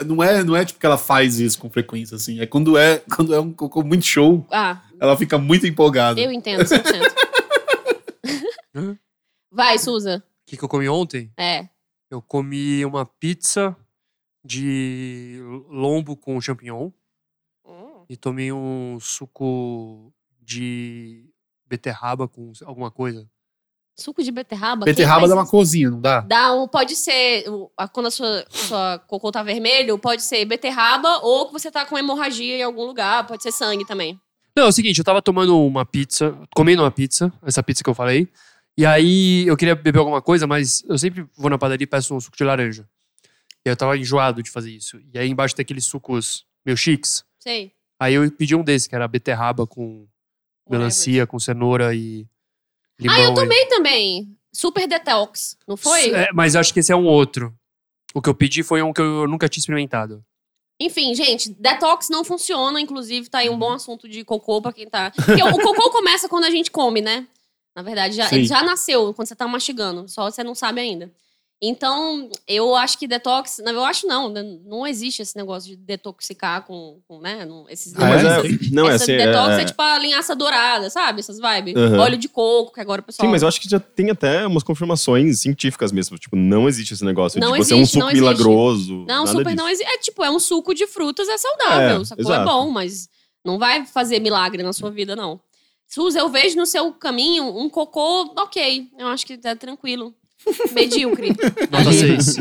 não, 0.05 0.23
é, 0.23 0.43
não 0.45 0.57
é 0.57 0.65
tipo 0.65 0.79
que 0.81 0.87
ela 0.87 0.99
faz 0.99 1.39
isso 1.39 1.59
com 1.59 1.69
frequência, 1.71 2.17
assim. 2.17 2.41
É 2.41 2.47
quando 2.47 2.77
é, 2.79 3.03
quando 3.15 3.35
é 3.35 3.41
um 3.41 3.53
cocô 3.53 3.83
muito 3.83 4.05
show, 4.07 4.47
Ah, 4.51 4.79
ela 4.99 5.17
fica 5.17 5.37
muito 5.39 5.67
empolgada. 5.67 6.19
eu 6.21 6.31
entendo, 6.33 6.65
100%. 6.65 7.13
Vai, 9.51 9.79
Suza. 9.79 10.23
O 10.47 10.51
que, 10.51 10.57
que 10.57 10.65
eu 10.65 10.69
comi 10.69 10.89
ontem? 10.89 11.31
É. 11.39 11.67
Eu 12.11 12.21
comi 12.23 12.85
uma 12.85 13.05
pizza 13.07 13.77
de 14.45 15.41
lombo 15.69 16.17
com 16.17 16.41
champignon 16.41 16.91
e 18.09 18.17
tomei 18.17 18.51
um 18.53 18.99
suco 19.01 20.13
de 20.41 21.31
beterraba 21.67 22.27
com 22.27 22.53
alguma 22.65 22.91
coisa. 22.91 23.29
Suco 23.97 24.23
de 24.23 24.33
beterraba? 24.33 24.85
Beterraba 24.85 25.29
dá 25.29 25.35
uma 25.35 25.47
cozinha, 25.47 25.91
não 25.91 26.01
dá? 26.01 26.21
Dá 26.21 26.53
um, 26.55 26.67
pode 26.67 26.97
ser, 26.97 27.45
quando 27.93 28.07
a 28.07 28.11
sua, 28.11 28.45
sua 28.49 28.99
cocô 29.07 29.31
tá 29.31 29.43
vermelho, 29.43 29.99
pode 29.99 30.23
ser 30.23 30.45
beterraba 30.47 31.19
ou 31.19 31.47
que 31.47 31.53
você 31.53 31.71
tá 31.71 31.85
com 31.85 31.99
hemorragia 31.99 32.57
em 32.57 32.63
algum 32.63 32.85
lugar, 32.85 33.27
pode 33.27 33.43
ser 33.43 33.53
sangue 33.53 33.87
também. 33.87 34.19
Não, 34.57 34.65
é 34.65 34.69
o 34.69 34.73
seguinte, 34.73 34.99
eu 34.99 35.05
tava 35.05 35.23
tomando 35.23 35.57
uma 35.65 35.85
pizza, 35.85 36.37
comendo 36.55 36.83
uma 36.83 36.91
pizza, 36.91 37.33
essa 37.43 37.63
pizza 37.63 37.85
que 37.85 37.91
eu 37.91 37.95
falei, 37.95 38.29
e 38.77 38.87
aí 38.87 39.47
eu 39.47 39.57
queria 39.57 39.77
beber 39.77 39.99
alguma 39.99 40.23
coisa, 40.23 40.47
mas 40.47 40.83
eu 40.89 40.99
sempre 40.99 41.27
vou 41.37 41.51
na 41.51 41.59
padaria 41.59 41.85
e 41.85 41.87
peço 41.87 42.15
um 42.15 42.21
suco 42.21 42.37
de 42.37 42.43
laranja. 42.43 42.89
E 43.67 43.69
eu 43.69 43.77
tava 43.77 43.97
enjoado 43.97 44.43
de 44.43 44.51
fazer 44.51 44.71
isso. 44.71 45.01
E 45.13 45.19
aí 45.19 45.29
embaixo 45.29 45.55
tem 45.55 45.63
aqueles 45.63 45.85
sucos 45.85 46.47
meio 46.65 46.77
chiques. 46.77 47.25
Sei. 47.39 47.73
Aí 47.99 48.15
eu 48.15 48.31
pedi 48.33 48.55
um 48.55 48.63
desse, 48.63 48.89
que 48.89 48.95
era 48.95 49.07
beterraba 49.07 49.67
com 49.67 50.07
melancia, 50.69 51.27
com 51.27 51.39
cenoura 51.39 51.95
e 51.95 52.27
limão. 52.99 53.17
Ah, 53.17 53.21
eu 53.21 53.33
e- 53.33 53.35
tomei 53.35 53.67
também. 53.67 54.37
Super 54.53 54.89
Detox, 54.89 55.57
não 55.67 55.77
foi? 55.77 56.11
É, 56.11 56.33
mas 56.33 56.57
acho 56.57 56.73
que 56.73 56.81
esse 56.81 56.91
é 56.91 56.97
um 56.97 57.07
outro. 57.07 57.55
O 58.13 58.21
que 58.21 58.29
eu 58.29 58.35
pedi 58.35 58.63
foi 58.63 58.83
um 58.83 58.93
que 58.93 59.01
eu 59.01 59.29
nunca 59.29 59.49
tinha 59.49 59.61
experimentado. 59.61 60.25
Enfim, 60.81 61.15
gente, 61.15 61.51
detox 61.51 62.09
não 62.09 62.25
funciona, 62.25 62.81
inclusive 62.81 63.29
tá 63.29 63.39
aí 63.39 63.51
um 63.51 63.59
bom 63.59 63.73
assunto 63.73 64.09
de 64.09 64.25
cocô 64.25 64.63
pra 64.63 64.73
quem 64.73 64.89
tá. 64.89 65.11
Porque 65.11 65.43
o 65.43 65.59
cocô 65.59 65.91
começa 65.93 66.29
quando 66.29 66.45
a 66.45 66.51
gente 66.51 66.71
come, 66.71 67.01
né? 67.03 67.29
Na 67.77 67.83
verdade, 67.83 68.17
já, 68.17 68.27
Sim. 68.29 68.37
ele 68.37 68.47
já 68.47 68.63
nasceu 68.65 69.13
quando 69.15 69.29
você 69.29 69.37
tá 69.37 69.47
mastigando, 69.47 70.09
só 70.09 70.29
você 70.31 70.43
não 70.43 70.55
sabe 70.55 70.81
ainda. 70.81 71.13
Então, 71.63 72.31
eu 72.49 72.75
acho 72.75 72.99
que 72.99 73.07
detox. 73.07 73.61
Não, 73.63 73.73
eu 73.73 73.85
acho 73.85 74.07
não, 74.07 74.31
né? 74.31 74.43
não 74.65 74.87
existe 74.87 75.21
esse 75.21 75.37
negócio 75.37 75.69
de 75.69 75.77
detoxicar 75.77 76.65
com, 76.65 77.01
com 77.07 77.21
né? 77.21 77.45
Não, 77.45 77.69
esses 77.69 77.95
Ah, 77.97 78.01
Não, 78.01 78.09
mas 78.09 78.25
é? 78.25 78.27
é, 78.29 78.59
não, 78.73 78.89
é 78.89 78.95
assim, 78.95 79.17
detox 79.17 79.51
é, 79.59 79.61
é- 79.61 79.65
tipo 79.67 79.83
a 79.83 79.99
linhaça 79.99 80.35
dourada, 80.35 80.89
sabe? 80.89 81.21
Essas 81.21 81.39
vibes. 81.39 81.77
Aham. 81.77 81.99
Óleo 81.99 82.17
de 82.17 82.31
coco, 82.31 82.73
que 82.73 82.81
agora 82.81 83.03
o 83.03 83.05
pessoal. 83.05 83.27
Sim, 83.27 83.31
mas 83.31 83.43
eu 83.43 83.49
acho 83.49 83.61
que 83.61 83.69
já 83.69 83.79
tem 83.79 84.11
até 84.11 84.47
umas 84.47 84.63
confirmações 84.63 85.41
científicas 85.41 85.93
mesmo. 85.93 86.17
Tipo, 86.17 86.35
não 86.35 86.67
existe 86.67 86.95
esse 86.95 87.05
negócio 87.05 87.39
Não 87.39 87.53
de 87.53 87.59
você 87.59 87.75
é 87.75 87.77
um 87.77 87.81
existe, 87.81 87.99
não 87.99 88.07
suco 88.07 88.17
existe. 88.17 88.23
milagroso. 88.25 89.05
Não, 89.07 89.27
super 89.27 89.45
disso. 89.45 89.57
não 89.57 89.69
existe. 89.69 89.93
É 89.93 89.99
tipo, 89.99 90.25
é 90.25 90.31
um 90.31 90.41
suco 90.41 90.75
de 90.75 90.87
frutas, 90.87 91.29
é 91.29 91.37
saudável. 91.37 92.01
É, 92.01 92.05
sacou? 92.07 92.33
É 92.33 92.43
bom, 92.45 92.71
mas 92.71 93.07
não 93.45 93.59
vai 93.59 93.85
fazer 93.85 94.19
milagre 94.19 94.63
na 94.63 94.73
sua 94.73 94.91
vida, 94.91 95.15
não. 95.15 95.39
Suza, 95.87 96.21
eu 96.21 96.29
vejo 96.31 96.57
no 96.57 96.65
seu 96.65 96.91
caminho 96.93 97.45
um 97.55 97.69
cocô 97.69 98.33
ok. 98.39 98.89
Eu 98.99 99.09
acho 99.09 99.27
que 99.27 99.37
tá 99.37 99.55
tranquilo. 99.55 100.15
Medíocre. 100.73 101.29
Nota 101.71 101.93
6. 101.93 102.37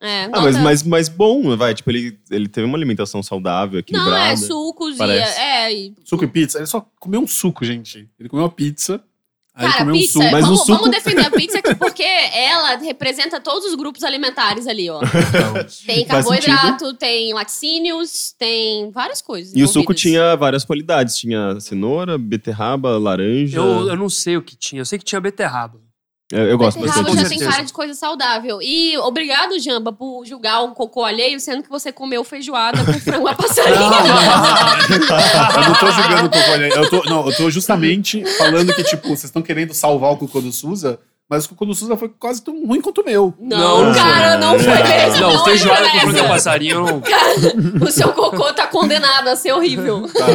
É, 0.00 0.24
Ah, 0.32 0.40
mas, 0.42 0.56
mas, 0.62 0.82
mas 0.82 1.08
bom, 1.08 1.56
vai. 1.56 1.74
Tipo, 1.74 1.90
ele, 1.90 2.18
ele 2.30 2.48
teve 2.48 2.66
uma 2.66 2.76
alimentação 2.76 3.22
saudável, 3.22 3.80
equilibrada. 3.80 4.18
Não, 4.18 4.26
é 4.26 4.36
sucos 4.36 4.96
parece. 4.96 5.38
e. 5.38 5.42
É, 5.42 5.72
e 5.74 5.94
Suco 6.04 6.24
e 6.24 6.28
pizza? 6.28 6.58
Ele 6.58 6.66
só 6.66 6.86
comeu 7.00 7.20
um 7.20 7.26
suco, 7.26 7.64
gente. 7.64 8.08
Ele 8.18 8.28
comeu 8.28 8.44
uma 8.44 8.50
pizza, 8.50 9.02
aí 9.54 9.66
Cara, 9.66 9.78
comeu 9.78 9.94
pizza, 9.94 10.18
um 10.18 10.22
suco. 10.22 10.32
Mas 10.32 10.44
vamos, 10.44 10.60
o 10.60 10.64
suco- 10.64 10.78
vamos 10.78 10.90
defender 10.90 11.26
a 11.26 11.30
pizza 11.30 11.58
aqui 11.58 11.74
porque 11.74 12.02
ela 12.04 12.76
representa 12.76 13.40
todos 13.40 13.64
os 13.64 13.74
grupos 13.74 14.04
alimentares 14.04 14.66
ali, 14.68 14.88
ó. 14.90 15.00
Tem 15.86 16.06
Faz 16.06 16.24
carboidrato, 16.26 16.94
tem 16.94 17.32
laticínios, 17.32 18.32
tem 18.38 18.90
várias 18.90 19.20
coisas. 19.22 19.54
E 19.56 19.62
o 19.62 19.66
suco 19.68 19.92
tinha 19.94 20.36
várias 20.36 20.64
qualidades. 20.64 21.16
Tinha 21.16 21.58
cenoura, 21.58 22.16
beterraba, 22.18 22.96
laranja. 22.98 23.56
Eu, 23.58 23.88
eu 23.88 23.96
não 23.96 24.08
sei 24.10 24.36
o 24.36 24.42
que 24.42 24.54
tinha. 24.54 24.82
Eu 24.82 24.86
sei 24.86 24.98
que 24.98 25.04
tinha 25.04 25.20
beterraba. 25.20 25.80
Eu, 26.32 26.44
eu 26.46 26.58
gosto 26.58 26.80
bastante 26.80 27.08
Com 27.08 27.16
já 27.16 27.28
tem 27.28 27.38
cara 27.38 27.62
de 27.62 27.72
coisa 27.72 27.94
saudável. 27.94 28.60
E 28.60 28.98
obrigado, 28.98 29.58
Jamba, 29.60 29.92
por 29.92 30.26
julgar 30.26 30.64
um 30.64 30.74
cocô 30.74 31.04
alheio, 31.04 31.38
sendo 31.38 31.62
que 31.62 31.68
você 31.68 31.92
comeu 31.92 32.24
feijoada 32.24 32.84
com 32.84 32.92
frango 32.94 33.28
a 33.28 33.34
passarinho. 33.34 33.76
Eu 35.54 35.68
não 35.68 35.74
tô 35.78 35.90
julgando 35.92 36.26
o 36.26 36.30
cocô 36.30 36.52
alheio. 36.52 36.74
Eu 36.74 36.90
tô, 36.90 37.02
não, 37.04 37.26
eu 37.28 37.36
tô 37.36 37.48
justamente 37.48 38.24
falando 38.38 38.74
que, 38.74 38.82
tipo, 38.82 39.06
vocês 39.06 39.24
estão 39.24 39.40
querendo 39.40 39.72
salvar 39.72 40.12
o 40.12 40.16
cocô 40.16 40.40
do 40.40 40.50
Suza, 40.50 40.98
mas 41.28 41.44
o 41.44 41.48
cocô 41.50 41.64
do 41.66 41.74
Suza 41.74 41.96
foi 41.96 42.08
quase 42.08 42.42
tão 42.42 42.64
ruim 42.66 42.80
quanto 42.80 43.00
o 43.00 43.04
meu. 43.04 43.34
Não, 43.40 43.84
Não, 43.86 43.94
cara, 43.94 44.38
não 44.38 44.58
foi 44.58 44.74
mesmo. 44.82 45.20
Não, 45.20 45.44
feijoada 45.44 45.86
entra 45.88 46.00
com 46.00 46.12
nessa. 46.12 46.28
passarinho. 46.28 46.84
não- 47.74 47.86
O 47.86 47.90
seu 47.90 48.12
cocô 48.12 48.52
tá 48.52 48.66
condenado 48.66 49.28
a 49.28 49.36
ser 49.36 49.52
horrível. 49.52 50.06
Tá? 50.12 50.26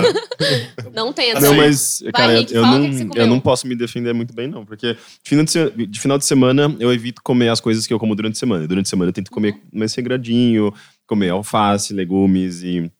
Não 0.93 1.13
tenta. 1.13 1.39
Não, 1.39 1.55
mas, 1.55 2.03
cara, 2.13 2.33
Rick, 2.37 2.53
eu, 2.53 2.61
o 2.63 2.65
não, 2.65 3.09
eu 3.15 3.27
não 3.27 3.39
posso 3.39 3.67
me 3.67 3.75
defender 3.75 4.13
muito 4.13 4.33
bem, 4.33 4.47
não. 4.47 4.65
Porque 4.65 4.93
de 4.93 5.29
final 5.29 5.45
de, 5.45 5.51
se- 5.51 5.71
de 5.87 5.99
final 5.99 6.17
de 6.17 6.25
semana 6.25 6.75
eu 6.79 6.91
evito 6.93 7.21
comer 7.23 7.49
as 7.49 7.59
coisas 7.61 7.87
que 7.87 7.93
eu 7.93 7.99
como 7.99 8.15
durante 8.15 8.35
a 8.35 8.39
semana. 8.39 8.67
Durante 8.67 8.87
a 8.87 8.89
semana 8.89 9.09
eu 9.09 9.13
tento 9.13 9.31
comer 9.31 9.55
mais 9.73 9.93
regradinho, 9.95 10.73
comer 11.07 11.29
alface, 11.29 11.93
legumes 11.93 12.63
e 12.63 12.91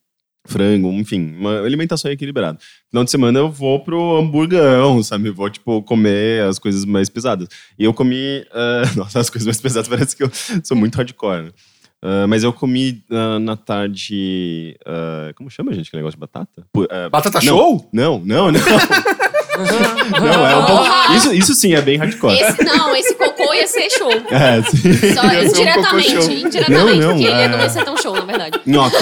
frango, 0.46 0.90
enfim, 0.92 1.36
uma 1.38 1.62
alimentação 1.62 2.12
equilibrada. 2.12 2.58
Final 2.90 3.04
de 3.04 3.12
semana 3.12 3.40
eu 3.40 3.50
vou 3.50 3.80
pro 3.80 4.18
hamburgão, 4.18 5.02
sabe? 5.04 5.30
Eu 5.30 5.34
vou, 5.34 5.50
tipo, 5.50 5.82
comer 5.84 6.44
as 6.44 6.60
coisas 6.60 6.84
mais 6.86 7.10
pesadas. 7.10 7.48
E 7.78 7.84
eu 7.84 7.94
comi. 7.94 8.46
ah, 8.54 8.84
nossa, 8.98 9.20
as 9.20 9.30
coisas 9.30 9.46
mais 9.46 9.62
pesadas 9.62 9.88
parece 9.88 10.16
que 10.16 10.24
eu 10.24 10.32
sou 10.64 10.76
muito 10.76 10.96
hardcore, 10.96 11.44
né? 11.44 11.52
Ah, 12.04 12.26
mas 12.28 12.44
eu 12.44 12.52
comi 12.52 13.04
ah, 13.12 13.40
na 13.40 13.56
tarde. 13.56 14.78
como 15.36 15.50
chama, 15.50 15.74
gente, 15.74 15.90
que 15.90 15.96
negócio 15.96 16.18
de 16.18 16.22
batata? 16.22 16.66
Batata 17.12 17.40
não, 17.40 17.42
show? 17.42 17.90
Não, 17.94 18.20
não, 18.26 18.52
não. 18.52 18.62
não, 20.22 20.48
é 20.48 20.56
um 20.58 20.66
pouco. 20.66 21.14
Isso, 21.16 21.34
isso 21.34 21.54
sim 21.54 21.74
é 21.76 21.82
bem 21.82 21.98
hardcore. 21.98 22.34
Esse, 22.34 22.64
não, 22.64 22.96
esse 22.96 23.14
cocô 23.14 23.54
ia 23.54 23.68
ser 23.68 23.90
show. 23.92 24.12
É, 24.30 24.64
sim. 24.64 25.14
Só 25.14 25.22
ser 25.22 25.38
um 25.38 25.46
indiretamente, 25.46 26.34
indiretamente, 26.34 26.70
Não, 26.72 26.96
não, 26.96 27.10
porque 27.10 27.26
ele 27.26 27.42
é- 27.42 27.48
não 27.48 27.60
ia 27.60 27.70
ser 27.70 27.84
tão 27.86 27.98
show, 27.98 28.16
na 28.16 28.26
verdade. 28.26 28.60
Nhoque. 28.66 28.96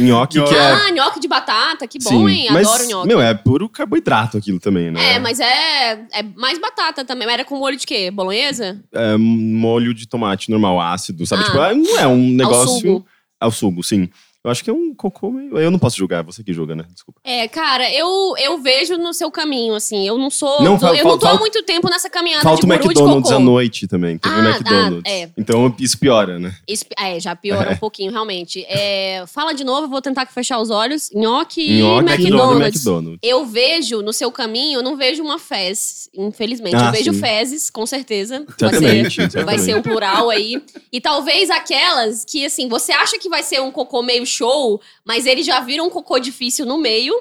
Nhoque 0.00 0.42
que 0.42 0.54
é. 0.54 0.72
Ah, 0.72 0.90
nhoque 0.90 1.20
de 1.20 1.28
batata, 1.28 1.86
que 1.86 1.98
bom, 2.02 2.10
sim, 2.10 2.28
hein? 2.28 2.48
mas, 2.50 2.66
Adoro 2.68 2.88
nhoque. 2.88 3.08
Meu, 3.08 3.20
é 3.20 3.34
puro 3.34 3.68
carboidrato 3.68 4.36
aquilo 4.36 4.58
também, 4.60 4.90
né? 4.90 5.14
É, 5.14 5.18
mas 5.18 5.40
é, 5.40 6.06
é 6.12 6.22
mais 6.36 6.58
batata 6.58 7.04
também. 7.04 7.26
Mas 7.26 7.34
era 7.34 7.44
com 7.44 7.58
molho 7.58 7.76
de 7.76 7.86
quê? 7.86 8.10
Bolonhesa? 8.10 8.82
É 8.92 9.16
molho 9.16 9.92
de 9.94 10.06
tomate 10.06 10.50
normal, 10.50 10.80
ácido, 10.80 11.26
sabe? 11.26 11.42
Ah. 11.42 11.46
Tipo, 11.46 11.58
é- 11.62 11.74
não 11.74 11.98
é 11.98 12.06
um 12.06 12.28
negócio. 12.30 12.80
sugo. 12.80 13.06
Ao 13.40 13.50
sugo, 13.50 13.82
sim. 13.82 14.08
Eu 14.44 14.50
acho 14.50 14.64
que 14.64 14.70
é 14.70 14.72
um 14.72 14.92
cocô 14.92 15.30
meio. 15.30 15.56
Eu 15.56 15.70
não 15.70 15.78
posso 15.78 15.96
julgar, 15.96 16.24
você 16.24 16.42
que 16.42 16.52
julga, 16.52 16.74
né? 16.74 16.84
Desculpa. 16.92 17.20
É, 17.22 17.46
cara, 17.46 17.88
eu, 17.94 18.34
eu 18.38 18.58
vejo 18.58 18.96
no 18.98 19.14
seu 19.14 19.30
caminho, 19.30 19.72
assim. 19.74 20.04
Eu 20.06 20.18
não 20.18 20.30
sou. 20.30 20.60
Não, 20.62 20.72
eu 20.74 20.78
fal- 20.80 20.94
não 21.04 21.18
tô 21.18 21.28
há 21.28 21.38
muito 21.38 21.62
tempo 21.62 21.88
nessa 21.88 22.10
caminhada 22.10 22.42
Falta 22.42 22.66
o 22.66 22.68
de 22.68 22.76
guru 22.76 22.84
McDonald's 22.88 23.28
de 23.28 23.34
à 23.36 23.38
noite 23.38 23.86
também. 23.86 24.18
Teve 24.18 24.34
o 24.34 24.38
Ah, 24.38 24.50
McDonald's. 24.50 25.02
ah, 25.06 25.10
é. 25.10 25.30
Então 25.38 25.72
isso 25.78 25.96
piora, 25.96 26.40
né? 26.40 26.56
Isso- 26.66 26.84
é, 26.98 27.20
já 27.20 27.36
piora 27.36 27.70
um 27.74 27.76
pouquinho, 27.76 28.10
realmente. 28.10 28.64
É, 28.66 29.22
fala 29.28 29.52
de 29.52 29.62
novo, 29.62 29.82
eu 29.84 29.88
vou 29.88 30.02
tentar 30.02 30.26
fechar 30.26 30.58
os 30.58 30.70
olhos. 30.70 31.08
Nhoque, 31.14 31.78
Nhoque 31.80 32.10
e 32.10 32.14
McDonald's. 32.14 32.66
McDonald's. 32.84 33.20
Eu 33.22 33.46
vejo 33.46 34.02
no 34.02 34.12
seu 34.12 34.32
caminho, 34.32 34.80
eu 34.80 34.82
não 34.82 34.96
vejo 34.96 35.22
uma 35.22 35.38
fez, 35.38 36.08
infelizmente. 36.12 36.74
Ah, 36.74 36.86
eu 36.86 36.92
vejo 36.92 37.12
sim. 37.14 37.20
fezes, 37.20 37.70
com 37.70 37.86
certeza. 37.86 38.44
Vai 38.58 38.70
Certamente, 38.70 39.14
ser, 39.14 39.20
vai 39.20 39.30
certamente. 39.30 39.62
ser 39.62 39.76
um 39.76 39.82
plural 39.82 40.30
aí. 40.30 40.60
E 40.92 41.00
talvez 41.00 41.48
aquelas 41.48 42.24
que, 42.24 42.44
assim, 42.44 42.68
você 42.68 42.90
acha 42.90 43.20
que 43.20 43.28
vai 43.28 43.44
ser 43.44 43.60
um 43.62 43.70
cocô 43.70 44.02
meio 44.02 44.26
show, 44.32 44.80
mas 45.04 45.26
ele 45.26 45.42
já 45.42 45.60
vira 45.60 45.82
um 45.82 45.90
cocô 45.90 46.18
difícil 46.18 46.64
no 46.66 46.78
meio. 46.78 47.14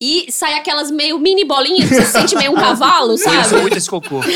E 0.00 0.30
sai 0.30 0.54
aquelas 0.54 0.92
meio 0.92 1.18
mini 1.18 1.44
bolinhas, 1.44 1.88
que 1.88 1.94
você 1.96 2.04
sente 2.06 2.36
meio 2.36 2.52
um 2.52 2.54
cavalo, 2.60 3.18
sabe? 3.18 3.56
muito 3.60 3.76
esse 3.76 3.90
cocô. 3.90 4.20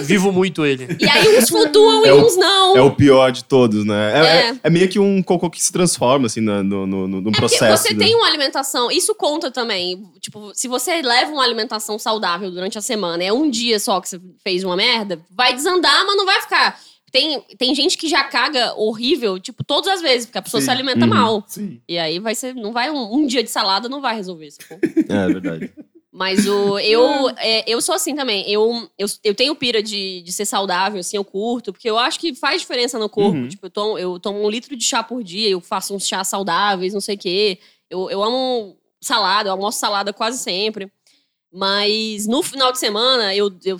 Vivo 0.00 0.32
muito 0.32 0.64
ele. 0.66 0.96
E 1.00 1.08
aí 1.08 1.38
uns 1.38 1.48
flutuam 1.48 2.04
É 2.04 2.08
e 2.08 2.12
o- 2.12 2.26
uns 2.26 2.36
não. 2.36 2.76
É 2.76 2.82
o 2.82 2.90
pior 2.94 3.30
de 3.30 3.44
todos, 3.44 3.84
né? 3.84 4.12
É, 4.12 4.18
É. 4.26 4.48
é- 4.50 4.56
é 4.64 4.70
meio 4.70 4.88
que 4.88 4.98
um 4.98 5.22
cocô 5.22 5.48
que 5.48 5.62
se 5.62 5.72
transforma, 5.72 6.26
assim, 6.26 6.40
no, 6.40 6.62
no, 6.64 6.86
no, 6.86 7.06
no 7.08 7.18
É 7.18 7.22
porque 7.22 7.38
processo. 7.38 7.82
você 7.82 7.94
né? 7.94 8.04
tem 8.04 8.14
uma 8.14 8.26
alimentação, 8.26 8.90
isso 8.90 9.14
conta 9.14 9.50
também. 9.50 10.02
Tipo, 10.20 10.50
se 10.54 10.66
você 10.66 11.00
leva 11.02 11.30
uma 11.32 11.44
alimentação 11.44 11.98
saudável 11.98 12.50
durante 12.50 12.76
a 12.76 12.82
semana, 12.82 13.22
é 13.22 13.32
um 13.32 13.48
dia 13.48 13.78
só 13.78 14.00
que 14.00 14.08
você 14.08 14.20
fez 14.42 14.64
uma 14.64 14.76
merda, 14.76 15.20
vai 15.30 15.54
desandar, 15.54 16.04
mas 16.06 16.16
não 16.16 16.26
vai 16.26 16.40
ficar. 16.40 16.78
Tem, 17.12 17.40
tem 17.58 17.74
gente 17.74 17.98
que 17.98 18.08
já 18.08 18.24
caga 18.24 18.72
horrível, 18.74 19.38
tipo, 19.38 19.62
todas 19.62 19.86
as 19.92 20.00
vezes, 20.00 20.24
porque 20.26 20.38
a 20.38 20.42
pessoa 20.42 20.60
Sim. 20.62 20.64
se 20.64 20.70
alimenta 20.70 21.02
Uhum. 21.04 21.10
mal. 21.10 21.44
Sim. 21.46 21.80
E 21.86 21.98
aí 21.98 22.18
vai 22.18 22.34
ser. 22.34 22.54
Não 22.54 22.72
vai 22.72 22.90
um, 22.90 23.14
um 23.14 23.26
dia 23.26 23.44
de 23.44 23.50
salada 23.50 23.86
não 23.88 24.00
vai 24.00 24.16
resolver 24.16 24.46
isso. 24.46 24.58
É 25.08 25.26
verdade. 25.28 25.70
Mas 26.10 26.46
o, 26.46 26.78
eu, 26.78 27.30
é, 27.38 27.64
eu 27.70 27.80
sou 27.82 27.94
assim 27.94 28.14
também. 28.14 28.50
Eu, 28.50 28.88
eu, 28.98 29.06
eu 29.24 29.34
tenho 29.34 29.54
pira 29.54 29.82
de, 29.82 30.22
de 30.22 30.32
ser 30.32 30.44
saudável, 30.46 31.00
assim, 31.00 31.16
eu 31.18 31.24
curto, 31.24 31.72
porque 31.72 31.88
eu 31.88 31.98
acho 31.98 32.18
que 32.18 32.34
faz 32.34 32.60
diferença 32.62 32.98
no 32.98 33.08
corpo. 33.08 33.36
Uhum. 33.38 33.48
Tipo, 33.48 33.66
eu 33.66 33.70
tomo, 33.70 33.98
eu 33.98 34.18
tomo 34.18 34.42
um 34.42 34.48
litro 34.50 34.74
de 34.74 34.84
chá 34.84 35.02
por 35.02 35.22
dia, 35.22 35.48
eu 35.50 35.60
faço 35.60 35.94
uns 35.94 36.06
chás 36.06 36.28
saudáveis, 36.28 36.92
não 36.94 37.00
sei 37.00 37.14
o 37.14 37.18
quê. 37.18 37.58
Eu, 37.90 38.10
eu 38.10 38.22
amo 38.22 38.76
salada, 39.00 39.48
eu 39.48 39.52
almoço 39.52 39.78
salada 39.78 40.12
quase 40.14 40.38
sempre. 40.42 40.90
Mas 41.52 42.26
no 42.26 42.42
final 42.42 42.72
de 42.72 42.78
semana, 42.78 43.34
eu, 43.34 43.52
eu 43.64 43.78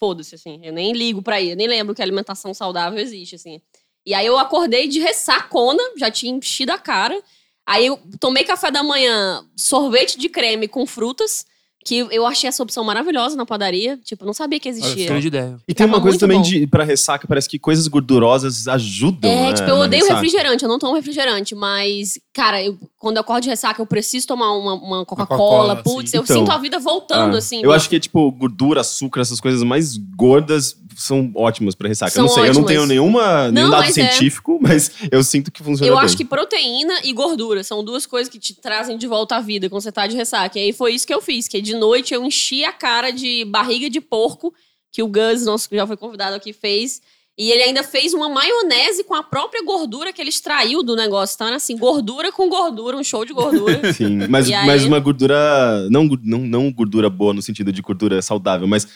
foda-se, 0.00 0.34
assim. 0.34 0.58
Eu 0.64 0.72
nem 0.72 0.92
ligo 0.92 1.22
pra 1.22 1.40
ir, 1.40 1.50
eu 1.50 1.56
nem 1.56 1.68
lembro 1.68 1.94
que 1.94 2.02
alimentação 2.02 2.54
saudável 2.54 2.98
existe, 2.98 3.34
assim. 3.36 3.60
E 4.04 4.14
aí 4.14 4.26
eu 4.26 4.38
acordei 4.38 4.88
de 4.88 4.98
ressacona, 4.98 5.82
já 5.98 6.10
tinha 6.10 6.32
enchido 6.32 6.72
a 6.72 6.78
cara. 6.78 7.22
Aí 7.66 7.86
eu 7.86 8.00
tomei 8.18 8.42
café 8.42 8.70
da 8.70 8.82
manhã, 8.82 9.46
sorvete 9.54 10.18
de 10.18 10.28
creme 10.30 10.66
com 10.66 10.86
frutas, 10.86 11.44
que 11.84 11.96
eu 12.10 12.26
achei 12.26 12.46
essa 12.46 12.62
opção 12.62 12.84
maravilhosa 12.84 13.34
na 13.36 13.46
padaria. 13.46 13.98
Tipo, 14.04 14.22
eu 14.24 14.26
não 14.26 14.34
sabia 14.34 14.60
que 14.60 14.68
existia. 14.68 15.06
Grande 15.06 15.28
ideia. 15.28 15.56
E 15.66 15.72
tem 15.74 15.86
Tava 15.86 15.96
uma 15.96 16.02
coisa 16.02 16.12
muito 16.12 16.20
também 16.20 16.36
bom. 16.38 16.42
de 16.60 16.66
pra 16.66 16.84
ressaca, 16.84 17.26
parece 17.26 17.48
que 17.48 17.58
coisas 17.58 17.88
gordurosas 17.88 18.68
ajudam. 18.68 19.30
É, 19.30 19.46
né, 19.48 19.52
tipo, 19.54 19.68
eu 19.70 19.78
na 19.78 19.84
odeio 19.84 20.02
ressaca. 20.02 20.20
refrigerante, 20.20 20.62
eu 20.62 20.68
não 20.68 20.78
tomo 20.78 20.94
refrigerante, 20.94 21.54
mas, 21.54 22.18
cara, 22.34 22.62
eu- 22.62 22.78
quando 22.98 23.16
eu 23.16 23.22
acordo 23.22 23.44
de 23.44 23.48
ressaca, 23.48 23.80
eu 23.80 23.86
preciso 23.86 24.26
tomar 24.26 24.52
uma, 24.52 24.74
uma 24.74 25.06
Coca-Cola. 25.06 25.38
Coca-Cola, 25.38 25.76
Putz, 25.82 26.10
sim. 26.10 26.16
eu 26.18 26.22
Então, 26.22 26.36
sinto 26.36 26.50
a 26.50 26.58
vida 26.58 26.78
voltando, 26.78 27.34
Ah, 27.34 27.38
assim. 27.38 27.60
Eu 27.62 27.72
acho 27.72 27.88
que, 27.88 27.98
tipo, 27.98 28.30
gordura, 28.32 28.82
açúcar, 28.82 29.20
essas 29.22 29.40
coisas 29.40 29.62
mais 29.62 29.96
gordas 29.96 30.76
são 30.96 31.32
ótimas 31.34 31.74
pra 31.74 31.88
ressaca. 31.88 32.10
São 32.12 32.24
eu 32.24 32.28
não 32.28 32.34
sei, 32.34 32.42
eu 32.42 32.46
não 32.46 32.50
ótimas. 32.62 32.66
tenho 32.68 32.86
nenhuma, 32.86 33.50
nenhum 33.50 33.68
Não, 33.68 33.70
dado 33.70 33.84
mas 33.86 33.96
é. 33.96 34.06
científico, 34.10 34.58
mas 34.60 34.90
eu 35.10 35.22
sinto 35.24 35.50
que 35.50 35.62
funciona 35.62 35.90
Eu 35.90 35.96
bem. 35.96 36.04
acho 36.04 36.14
que 36.16 36.26
proteína 36.26 36.92
e 37.04 37.12
gordura 37.14 37.64
são 37.64 37.82
duas 37.82 38.04
coisas 38.04 38.30
que 38.30 38.38
te 38.38 38.52
trazem 38.54 38.98
de 38.98 39.06
volta 39.06 39.36
à 39.36 39.40
vida 39.40 39.70
quando 39.70 39.80
você 39.80 39.90
tá 39.90 40.06
de 40.06 40.14
ressaca. 40.14 40.58
E 40.58 40.62
aí 40.62 40.72
foi 40.74 40.92
isso 40.92 41.06
que 41.06 41.14
eu 41.14 41.22
fiz, 41.22 41.48
que 41.48 41.60
de 41.62 41.69
noite 41.74 42.14
eu 42.14 42.24
enchi 42.24 42.64
a 42.64 42.72
cara 42.72 43.10
de 43.10 43.44
barriga 43.46 43.88
de 43.90 44.00
porco, 44.00 44.54
que 44.92 45.02
o 45.02 45.06
Gus, 45.08 45.44
nosso 45.44 45.68
que 45.68 45.76
já 45.76 45.86
foi 45.86 45.96
convidado 45.96 46.34
aqui, 46.36 46.52
fez. 46.52 47.00
E 47.38 47.50
ele 47.50 47.62
ainda 47.62 47.82
fez 47.82 48.12
uma 48.12 48.28
maionese 48.28 49.02
com 49.04 49.14
a 49.14 49.22
própria 49.22 49.62
gordura 49.64 50.12
que 50.12 50.20
ele 50.20 50.28
extraiu 50.28 50.82
do 50.82 50.94
negócio. 50.94 51.34
Então 51.34 51.46
era 51.46 51.56
assim, 51.56 51.74
gordura 51.76 52.30
com 52.30 52.48
gordura, 52.50 52.96
um 52.96 53.04
show 53.04 53.24
de 53.24 53.32
gordura. 53.32 53.92
Sim, 53.94 54.26
mas, 54.28 54.50
aí- 54.50 54.66
mas 54.66 54.84
uma 54.84 54.98
gordura. 55.00 55.88
Não, 55.90 56.04
não, 56.22 56.40
não 56.40 56.70
gordura 56.72 57.08
boa 57.08 57.32
no 57.32 57.40
sentido 57.40 57.72
de 57.72 57.80
gordura 57.80 58.20
saudável, 58.20 58.66
mas 58.66 58.86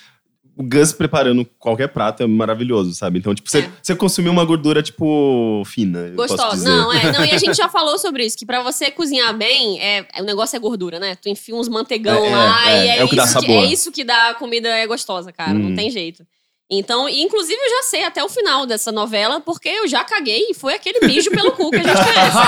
o 0.56 0.62
Gus 0.62 0.92
preparando 0.92 1.44
qualquer 1.58 1.88
prato 1.88 2.22
é 2.22 2.26
maravilhoso, 2.26 2.94
sabe? 2.94 3.18
Então, 3.18 3.34
tipo, 3.34 3.50
você, 3.50 3.58
É. 3.60 3.70
você 3.82 3.94
consumiu 3.96 4.30
uma 4.32 4.44
gordura, 4.44 4.82
tipo, 4.82 5.62
fina. 5.66 6.10
Gostosa. 6.14 6.68
Não, 6.68 6.92
é. 6.92 7.12
Não, 7.12 7.24
e 7.24 7.30
a 7.32 7.38
gente 7.38 7.56
já 7.56 7.68
falou 7.70 7.98
sobre 7.98 8.24
isso, 8.24 8.36
que 8.38 8.46
pra 8.46 8.62
você 8.62 8.90
cozinhar 8.90 9.36
bem, 9.36 9.80
é, 9.80 10.06
é- 10.14 10.22
o 10.22 10.24
negócio 10.24 10.56
é 10.56 10.58
gordura, 10.60 10.98
né? 11.00 11.16
Tu 11.20 11.28
enfia 11.28 11.54
uns 11.56 11.68
manteigão 11.68 12.24
É, 12.24 12.28
é, 12.28 12.36
lá 12.36 12.70
é, 12.70 12.84
e 12.84 12.88
é, 12.88 12.98
é 13.02 13.06
que 13.08 13.16
dá 13.16 13.24
isso 13.24 13.34
que, 13.34 13.40
sabor. 13.46 13.64
é 13.64 13.66
isso 13.66 13.92
que 13.92 14.04
dá 14.04 14.30
a 14.30 14.34
comida 14.34 14.68
é 14.68 14.86
gostosa, 14.86 15.32
cara. 15.32 15.54
Não 15.54 15.70
Hum. 15.70 15.74
tem 15.74 15.90
jeito. 15.90 16.24
Então, 16.70 17.06
inclusive, 17.08 17.58
eu 17.60 17.70
já 17.76 17.82
sei 17.82 18.04
até 18.04 18.24
o 18.24 18.28
final 18.28 18.64
dessa 18.64 18.90
novela, 18.90 19.38
porque 19.40 19.68
eu 19.68 19.86
já 19.86 20.02
caguei 20.02 20.46
e 20.50 20.54
foi 20.54 20.72
aquele 20.74 21.06
mijo 21.06 21.30
pelo 21.30 21.52
cu 21.52 21.70
que 21.70 21.76
a 21.76 21.82
gente 21.82 21.94
conhece. 21.94 22.38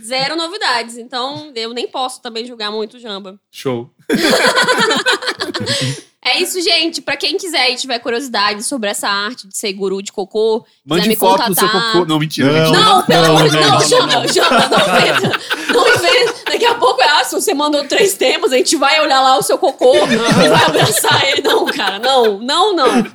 Zero 0.06 0.36
novidades. 0.36 0.96
Então, 0.96 1.50
eu 1.54 1.74
nem 1.74 1.88
posso 1.88 2.22
também 2.22 2.46
julgar 2.46 2.70
muito 2.70 2.96
o 2.96 3.00
Jamba. 3.00 3.38
Show. 3.50 3.90
É 6.22 6.38
isso, 6.38 6.60
gente. 6.60 7.00
Pra 7.00 7.16
quem 7.16 7.38
quiser 7.38 7.70
e 7.70 7.76
tiver 7.76 7.98
curiosidade 7.98 8.62
sobre 8.62 8.90
essa 8.90 9.08
arte 9.08 9.48
de 9.48 9.56
ser 9.56 9.72
guru 9.72 10.02
de 10.02 10.12
cocô, 10.12 10.60
quiser 10.60 10.70
Mande 10.84 11.08
me 11.08 11.16
foto 11.16 11.46
do 11.46 11.54
seu 11.54 11.66
contatar. 11.66 11.92
cocô. 11.92 12.04
Não, 12.04 12.18
mentira, 12.18 12.52
Não. 12.52 12.60
mentira. 12.70 12.78
Não, 12.84 13.02
pelo 13.06 13.24
amor 13.24 13.48
de 13.48 13.56
Deus, 13.56 13.90
não, 13.90 14.06
não, 14.06 14.28
Jamba, 14.28 14.28
Jamba, 14.28 14.68
não 14.68 14.98
inventa. 14.98 15.40
Não 15.72 15.88
inventa. 15.94 16.34
Daqui 16.50 16.66
a 16.66 16.74
pouco 16.74 17.00
é, 17.00 17.08
ah, 17.08 17.22
se 17.22 17.32
você 17.32 17.54
mandou 17.54 17.84
três 17.84 18.14
temas, 18.14 18.52
a 18.52 18.56
gente 18.56 18.74
vai 18.74 19.00
olhar 19.00 19.20
lá 19.20 19.38
o 19.38 19.42
seu 19.42 19.56
cocô 19.56 19.94
e 19.94 20.48
vai 20.48 20.64
abraçar 20.64 21.28
ele. 21.28 21.42
Não, 21.42 21.64
cara, 21.66 22.00
não, 22.00 22.40
não, 22.40 22.74
não. 22.74 22.88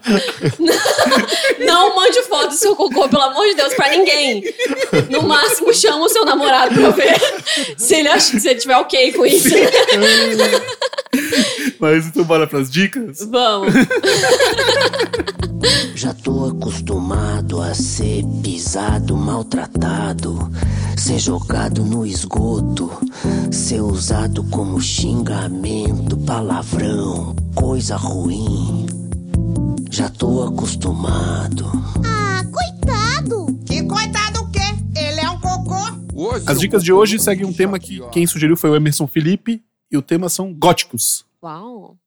Não 1.59 1.95
mande 1.95 2.21
foto 2.23 2.49
do 2.49 2.53
seu 2.53 2.75
cocô, 2.75 3.09
pelo 3.09 3.23
amor 3.23 3.45
de 3.47 3.55
Deus, 3.55 3.73
pra 3.73 3.89
ninguém. 3.89 4.43
No 5.09 5.23
máximo, 5.23 5.73
chama 5.73 6.05
o 6.05 6.09
seu 6.09 6.23
namorado 6.23 6.73
pra 6.73 6.89
ver 6.91 7.15
se 7.77 7.95
ele 7.95 8.07
acha 8.07 8.31
que 8.31 8.39
você 8.39 8.55
tiver 8.55 8.77
ok 8.77 9.11
com 9.13 9.25
isso. 9.25 9.49
Mas 11.79 12.07
então 12.07 12.23
bora 12.23 12.47
pras 12.47 12.69
dicas? 12.69 13.25
Vamos. 13.25 13.73
Já 15.95 16.13
tô 16.13 16.49
acostumado 16.49 17.61
a 17.61 17.73
ser 17.73 18.23
pisado, 18.43 19.15
maltratado, 19.15 20.51
ser 20.97 21.19
jogado 21.19 21.83
no 21.83 22.05
esgoto, 22.05 22.91
ser 23.51 23.81
usado 23.81 24.43
como 24.49 24.79
xingamento, 24.81 26.17
palavrão, 26.17 27.35
coisa 27.55 27.95
ruim. 27.95 28.85
Já 29.91 30.09
tô 30.09 30.43
acostumado. 30.43 31.65
Ah, 32.05 32.43
coitado! 32.51 33.59
Que 33.65 33.83
coitado 33.83 34.41
o 34.41 34.51
quê? 34.51 34.59
Ele 34.95 35.21
é 35.21 35.29
um 35.29 35.39
cocô? 35.39 35.75
As 36.45 36.59
dicas 36.59 36.83
de 36.83 36.91
hoje 36.91 37.19
seguem 37.19 37.45
um 37.45 37.53
tema 37.53 37.79
que 37.79 38.01
quem 38.11 38.27
sugeriu 38.27 38.57
foi 38.57 38.69
o 38.69 38.75
Emerson 38.75 39.07
Felipe 39.07 39.63
e 39.91 39.97
o 39.97 40.01
tema 40.01 40.29
são 40.29 40.53
góticos. 40.53 41.25
Uau. 41.41 41.97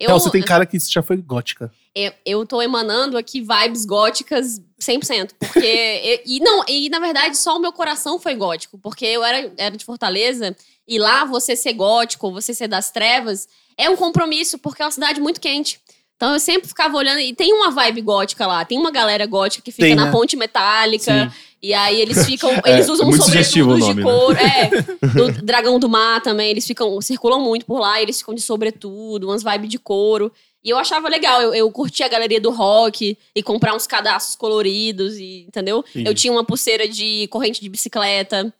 Então, 0.00 0.18
você 0.18 0.30
tem 0.30 0.42
cara 0.42 0.64
que 0.64 0.78
já 0.78 1.02
foi 1.02 1.16
gótica. 1.16 1.72
eu, 1.94 2.12
eu 2.24 2.46
tô 2.46 2.62
emanando 2.62 3.18
aqui 3.18 3.40
vibes 3.40 3.84
góticas 3.84 4.60
100%. 4.80 5.30
Porque. 5.38 6.22
e, 6.24 6.36
e 6.36 6.40
não, 6.40 6.64
e 6.68 6.88
na 6.88 6.98
verdade 6.98 7.36
só 7.36 7.56
o 7.56 7.60
meu 7.60 7.72
coração 7.72 8.18
foi 8.18 8.34
gótico. 8.34 8.78
Porque 8.78 9.04
eu 9.06 9.24
era, 9.24 9.52
era 9.56 9.76
de 9.76 9.84
Fortaleza 9.84 10.56
e 10.86 10.98
lá 10.98 11.24
você 11.24 11.54
ser 11.56 11.72
gótico, 11.74 12.30
você 12.32 12.54
ser 12.54 12.68
das 12.68 12.90
trevas, 12.90 13.48
é 13.76 13.90
um 13.90 13.96
compromisso, 13.96 14.58
porque 14.58 14.82
é 14.82 14.84
uma 14.84 14.90
cidade 14.90 15.20
muito 15.20 15.40
quente. 15.40 15.80
Então 16.16 16.32
eu 16.32 16.40
sempre 16.40 16.66
ficava 16.66 16.96
olhando. 16.96 17.20
E 17.20 17.32
tem 17.32 17.52
uma 17.52 17.70
vibe 17.70 18.00
gótica 18.00 18.44
lá. 18.44 18.64
Tem 18.64 18.76
uma 18.76 18.90
galera 18.90 19.24
gótica 19.24 19.62
que 19.62 19.70
fica 19.70 19.86
Tem, 19.86 19.94
na 19.94 20.06
né? 20.06 20.10
ponte 20.10 20.36
metálica. 20.36 21.30
Sim. 21.30 21.36
E 21.62 21.72
aí 21.72 22.00
eles 22.00 22.24
ficam. 22.26 22.50
Eles 22.66 22.88
É, 22.88 22.92
usam 22.92 23.08
o 23.08 23.16
sobretudos 23.16 23.84
de 23.86 23.94
né? 23.94 24.02
couro. 24.02 24.36
É. 24.36 24.70
Do 25.14 25.42
Dragão 25.42 25.78
do 25.78 25.88
Mar 25.88 26.20
também. 26.20 26.50
Eles 26.50 26.66
ficam. 26.66 27.00
Circulam 27.00 27.40
muito 27.40 27.64
por 27.66 27.78
lá. 27.80 28.02
Eles 28.02 28.18
ficam 28.18 28.34
de 28.34 28.40
sobretudo, 28.40 29.28
umas 29.28 29.42
vibes 29.44 29.68
de 29.68 29.78
couro. 29.78 30.32
E 30.64 30.70
eu 30.70 30.78
achava 30.78 31.08
legal. 31.08 31.40
Eu, 31.40 31.54
eu 31.54 31.70
curtia 31.70 32.06
a 32.06 32.08
galeria 32.08 32.40
do 32.40 32.50
rock 32.50 33.16
e 33.34 33.42
comprar 33.42 33.74
uns 33.74 33.86
cadastros 33.86 34.36
coloridos, 34.36 35.16
e, 35.16 35.44
entendeu? 35.46 35.84
Sim. 35.92 36.04
Eu 36.06 36.14
tinha 36.14 36.32
uma 36.32 36.44
pulseira 36.44 36.88
de 36.88 37.28
corrente 37.28 37.60
de 37.60 37.68
bicicleta. 37.68 38.52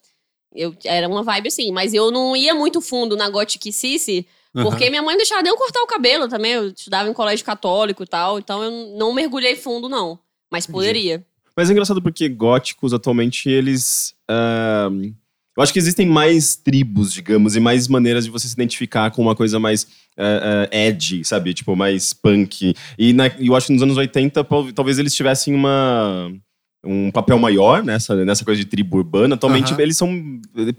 Eu, 0.55 0.75
era 0.85 1.09
uma 1.09 1.23
vibe 1.23 1.49
assim, 1.49 1.71
mas 1.73 1.93
eu 1.93 2.11
não 2.11 2.35
ia 2.35 2.55
muito 2.55 2.81
fundo 2.81 3.17
na 3.17 3.29
gotiquicice, 3.29 4.27
porque 4.53 4.89
minha 4.89 5.03
mãe 5.03 5.17
deixava 5.17 5.43
nem 5.43 5.53
eu 5.53 5.59
cortar 5.59 5.83
o 5.83 5.87
cabelo 5.87 6.29
também. 6.29 6.53
Eu 6.53 6.69
estudava 6.69 7.09
em 7.09 7.13
colégio 7.13 7.45
católico 7.45 8.03
e 8.03 8.07
tal, 8.07 8.39
então 8.39 8.63
eu 8.63 8.71
não 8.97 9.13
mergulhei 9.13 9.57
fundo, 9.57 9.89
não. 9.89 10.19
Mas 10.51 10.67
poderia. 10.67 11.25
Mas 11.57 11.69
é 11.69 11.73
engraçado 11.73 12.01
porque 12.01 12.29
góticos, 12.29 12.95
atualmente, 12.95 13.49
eles. 13.49 14.15
ah, 14.29 14.89
eu 15.59 15.63
acho 15.63 15.73
que 15.73 15.79
existem 15.79 16.07
mais 16.07 16.55
tribos, 16.57 17.13
digamos, 17.13 17.57
e 17.57 17.61
mais 17.61 17.89
maneiras 17.89 18.25
de 18.25 18.31
você 18.31 18.47
se 18.49 18.55
identificar 18.55 19.11
com 19.11 19.21
uma 19.23 19.35
coisa 19.35 19.59
mais 19.59 19.87
ah, 20.17 20.67
ah, 20.73 20.77
edgy, 20.77 21.25
sabe? 21.25 21.53
Tipo, 21.53 21.75
mais 21.77 22.13
punk. 22.13 22.75
E 22.99 23.13
na- 23.13 23.27
eu 23.39 23.55
acho 23.55 23.67
que 23.67 23.73
nos 23.73 23.83
anos 23.83 23.97
80, 23.97 24.43
pal- 24.45 24.73
talvez 24.73 24.99
eles 24.99 25.15
tivessem 25.15 25.55
uma. 25.55 26.31
Um 26.87 27.11
papel 27.11 27.37
maior 27.41 27.83
nessa, 27.83 28.15
nessa 28.25 28.45
coisa 28.45 28.61
de 28.61 28.65
tribo 28.65 28.99
urbana. 28.99 29.35
Atualmente, 29.35 29.73
Aham. 29.73 29.83
eles 29.83 29.97
são. 29.97 30.11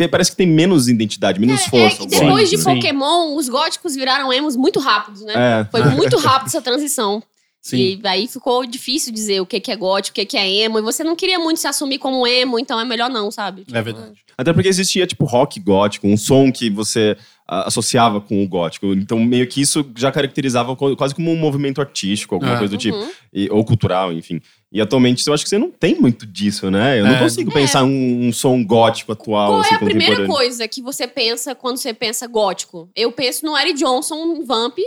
Parece 0.10 0.32
que 0.32 0.38
tem 0.38 0.48
menos 0.48 0.88
identidade, 0.88 1.40
menos 1.42 1.62
É, 1.62 1.70
força. 1.70 1.98
que 1.98 2.04
o 2.04 2.08
depois 2.08 2.50
de 2.50 2.56
né? 2.58 2.64
Pokémon, 2.64 3.36
os 3.36 3.50
góticos 3.50 3.96
viraram 3.96 4.32
emos 4.32 4.56
muito 4.56 4.80
rápidos, 4.80 5.22
né? 5.26 5.34
É. 5.36 5.68
Foi 5.70 5.84
muito 5.84 6.18
rápido 6.18 6.48
essa 6.48 6.62
transição. 6.62 7.22
Sim. 7.62 8.00
E 8.04 8.08
aí 8.08 8.28
ficou 8.28 8.66
difícil 8.66 9.12
dizer 9.14 9.42
o 9.42 9.46
que 9.46 9.60
que 9.60 9.72
é 9.72 9.76
gótico, 9.76 10.14
o 10.14 10.16
que 10.16 10.26
que 10.26 10.38
é 10.38 10.50
emo. 10.50 10.80
E 10.80 10.82
você 10.82 11.04
não 11.04 11.16
queria 11.16 11.38
muito 11.40 11.60
se 11.60 11.68
assumir 11.68 11.98
como 12.00 12.26
emo, 12.26 12.58
então 12.58 12.80
é 12.80 12.86
melhor 12.86 13.10
não, 13.10 13.30
sabe? 13.30 13.66
É 13.72 13.82
verdade. 13.82 14.20
Até 14.38 14.54
porque 14.54 14.70
existia, 14.70 15.06
tipo, 15.06 15.26
rock 15.26 15.60
gótico, 15.60 16.08
um 16.08 16.16
som 16.16 16.50
que 16.52 16.70
você 16.70 17.18
ah, 17.46 17.68
associava 17.68 18.22
com 18.22 18.42
o 18.42 18.48
gótico. 18.48 18.94
Então, 18.94 19.20
meio 19.20 19.46
que 19.48 19.60
isso 19.60 19.86
já 19.98 20.10
caracterizava 20.12 20.74
quase 20.76 21.14
como 21.14 21.30
um 21.32 21.36
movimento 21.36 21.82
artístico, 21.82 22.36
alguma 22.36 22.54
É. 22.54 22.58
coisa 22.58 22.72
do 22.72 22.78
tipo. 22.78 22.96
Uhum. 22.98 23.10
E- 23.34 23.50
ou 23.52 23.66
cultural, 23.66 24.14
enfim. 24.14 24.40
E 24.72 24.80
atualmente, 24.80 25.28
eu 25.28 25.34
acho 25.34 25.44
que 25.44 25.50
você 25.50 25.58
não 25.58 25.70
tem 25.72 26.00
muito 26.00 26.26
disso, 26.26 26.70
né? 26.72 27.00
Eu 27.00 27.06
não 27.06 27.16
É. 27.16 27.20
consigo 27.20 27.52
pensar 27.52 27.84
um, 27.84 28.28
um 28.28 28.32
som 28.32 28.64
gótico 28.64 29.12
atual, 29.12 29.50
Qual 29.54 29.62
assim, 29.62 29.74
é 29.74 29.78
a 29.78 29.80
primeira 29.82 30.26
coisa 30.28 30.68
que 30.68 30.82
você 30.82 31.08
pensa 31.08 31.54
quando 31.56 31.78
você 31.78 31.94
pensa 31.94 32.26
gótico? 32.28 32.88
Eu 32.96 33.12
penso 33.12 33.46
no 33.46 33.58
Eric 33.58 33.78
Johnson, 33.80 34.44
Vamp 34.46 34.78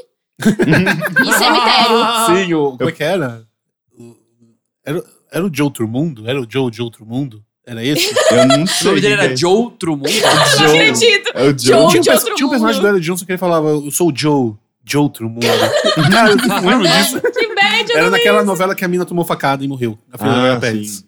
e 0.49 1.33
Cemitério. 1.33 2.27
Sim, 2.47 2.55
o, 2.55 2.77
como 2.77 2.89
é 2.91 2.93
que 2.93 3.03
era? 3.05 3.45
O- 3.99 4.17
Era, 4.85 5.05
era 5.31 5.45
o 5.47 5.51
de 5.51 5.63
outro 5.63 5.87
mundo? 5.89 6.29
Era 6.29 6.41
o 6.41 6.47
Joe 6.49 6.71
de 6.71 6.83
outro 6.83 7.05
mundo? 7.07 7.43
Era 7.65 7.85
esse? 7.85 8.13
Eu 8.31 8.47
não 8.47 8.65
O 8.65 8.67
sei. 8.67 8.89
nome 8.89 9.01
dele 9.01 9.15
era 9.15 9.25
é. 9.27 9.35
de 9.35 9.47
outro 9.47 9.97
mundo. 9.97 10.11
Não 10.11 10.67
acredito. 10.67 11.31
É 11.35 11.43
o 11.45 11.59
Joe. 11.59 11.59
Joe. 11.59 11.89
tinha, 11.91 12.01
um, 12.01 12.03
de 12.03 12.11
outro 12.11 12.35
tinha 12.35 12.47
um 12.47 12.51
personagem 12.51 12.81
mundo. 12.83 12.91
do 12.91 12.97
Eric 12.97 13.07
Johnson 13.07 13.25
que 13.27 13.33
ele 13.33 13.39
falava, 13.39 13.69
eu 13.69 13.91
sou 13.93 14.11
o 14.11 14.17
Joe 14.17 14.55
de 14.83 14.99
outro 14.99 15.29
mundo. 15.31 15.47
Cara, 16.11 16.31
eu 16.31 16.37
não 16.37 16.61
lembro 16.69 16.89
disso. 16.89 17.21
Que 17.21 17.55
bad, 17.55 17.91
eu 17.91 17.97
Era 17.97 18.05
não 18.07 18.11
naquela 18.11 18.39
isso. 18.39 18.47
novela 18.47 18.75
que 18.75 18.85
a 18.85 18.89
mina 18.89 19.05
tomou 19.05 19.25
facada 19.25 19.65
e 19.65 19.69
morreu. 19.69 19.97
A 20.13 20.19
filha 20.19 20.31
da 20.31 20.37
Ah, 20.37 20.41
Maria 20.43 20.59
Pérez. 20.61 20.91
sim. 20.91 21.05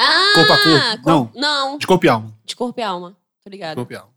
Ah, 0.00 0.32
Corpo 0.34 0.52
a 0.52 0.56
corpo? 0.58 1.02
cor- 1.02 1.30
Não, 1.34 1.76
De 1.78 1.86
corpo 1.86 2.06
e 2.06 2.08
alma. 2.08 2.32
de 2.46 2.56
corpo 2.56 2.80
e 2.80 2.82
alma. 2.82 3.16
Tô 3.44 3.50
ligado. 3.50 3.76
Corpo 3.76 3.92
e 3.92 3.96
alma. 3.96 4.08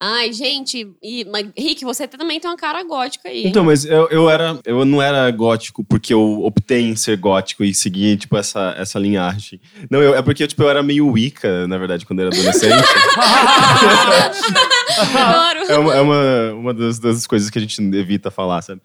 Ai, 0.00 0.32
gente. 0.32 0.88
E, 1.02 1.24
mas, 1.24 1.46
Rick, 1.58 1.84
você 1.84 2.06
também 2.06 2.38
tem 2.38 2.48
uma 2.48 2.56
cara 2.56 2.84
gótica 2.84 3.28
aí. 3.28 3.38
hein? 3.42 3.48
Então, 3.48 3.64
mas 3.64 3.84
eu, 3.84 4.06
eu, 4.10 4.30
era, 4.30 4.56
eu 4.64 4.84
não 4.84 5.02
era 5.02 5.28
gótico 5.32 5.82
porque 5.82 6.14
eu 6.14 6.40
optei 6.44 6.82
em 6.82 6.94
ser 6.94 7.16
gótico 7.16 7.64
e 7.64 7.74
seguir, 7.74 8.16
tipo, 8.16 8.36
essa, 8.36 8.74
essa 8.78 8.96
linhagem. 8.98 9.60
Não, 9.90 10.00
eu- 10.00 10.14
é 10.14 10.22
porque, 10.22 10.46
tipo, 10.46 10.62
eu 10.62 10.70
era 10.70 10.82
meio 10.84 11.08
Wicca, 11.10 11.66
na 11.66 11.76
verdade, 11.78 12.06
quando 12.06 12.20
eu 12.20 12.28
era 12.28 12.36
adolescente. 12.36 12.84
Adoro. 14.98 15.60
É 15.68 15.78
uma, 15.78 15.94
é 15.94 16.00
uma, 16.00 16.52
uma 16.54 16.74
das, 16.74 16.98
das 16.98 17.26
coisas 17.26 17.50
que 17.50 17.58
a 17.58 17.60
gente 17.60 17.80
evita 17.96 18.30
falar, 18.30 18.62
sabe? 18.62 18.80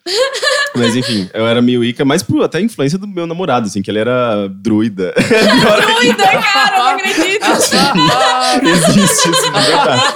Mas 0.76 0.96
enfim, 0.96 1.30
eu 1.36 1.46
era 1.48 1.62
meio 1.62 1.82
Wicca, 1.82 2.04
mas 2.04 2.24
por 2.24 2.42
até 2.44 2.60
influência 2.60 2.98
do 2.98 3.08
meu 3.08 3.28
namorado, 3.28 3.68
assim, 3.68 3.84
que 3.84 3.92
ele 3.92 4.00
era 4.00 4.48
druida. 4.50 5.14
Doida, 5.22 6.24
cara, 6.42 6.76
eu 6.78 6.84
não 6.84 6.90
acredito. 6.90 7.46
Existe 8.68 9.30
isso, 9.30 9.52
de 9.52 9.60
verdade. 9.62 10.14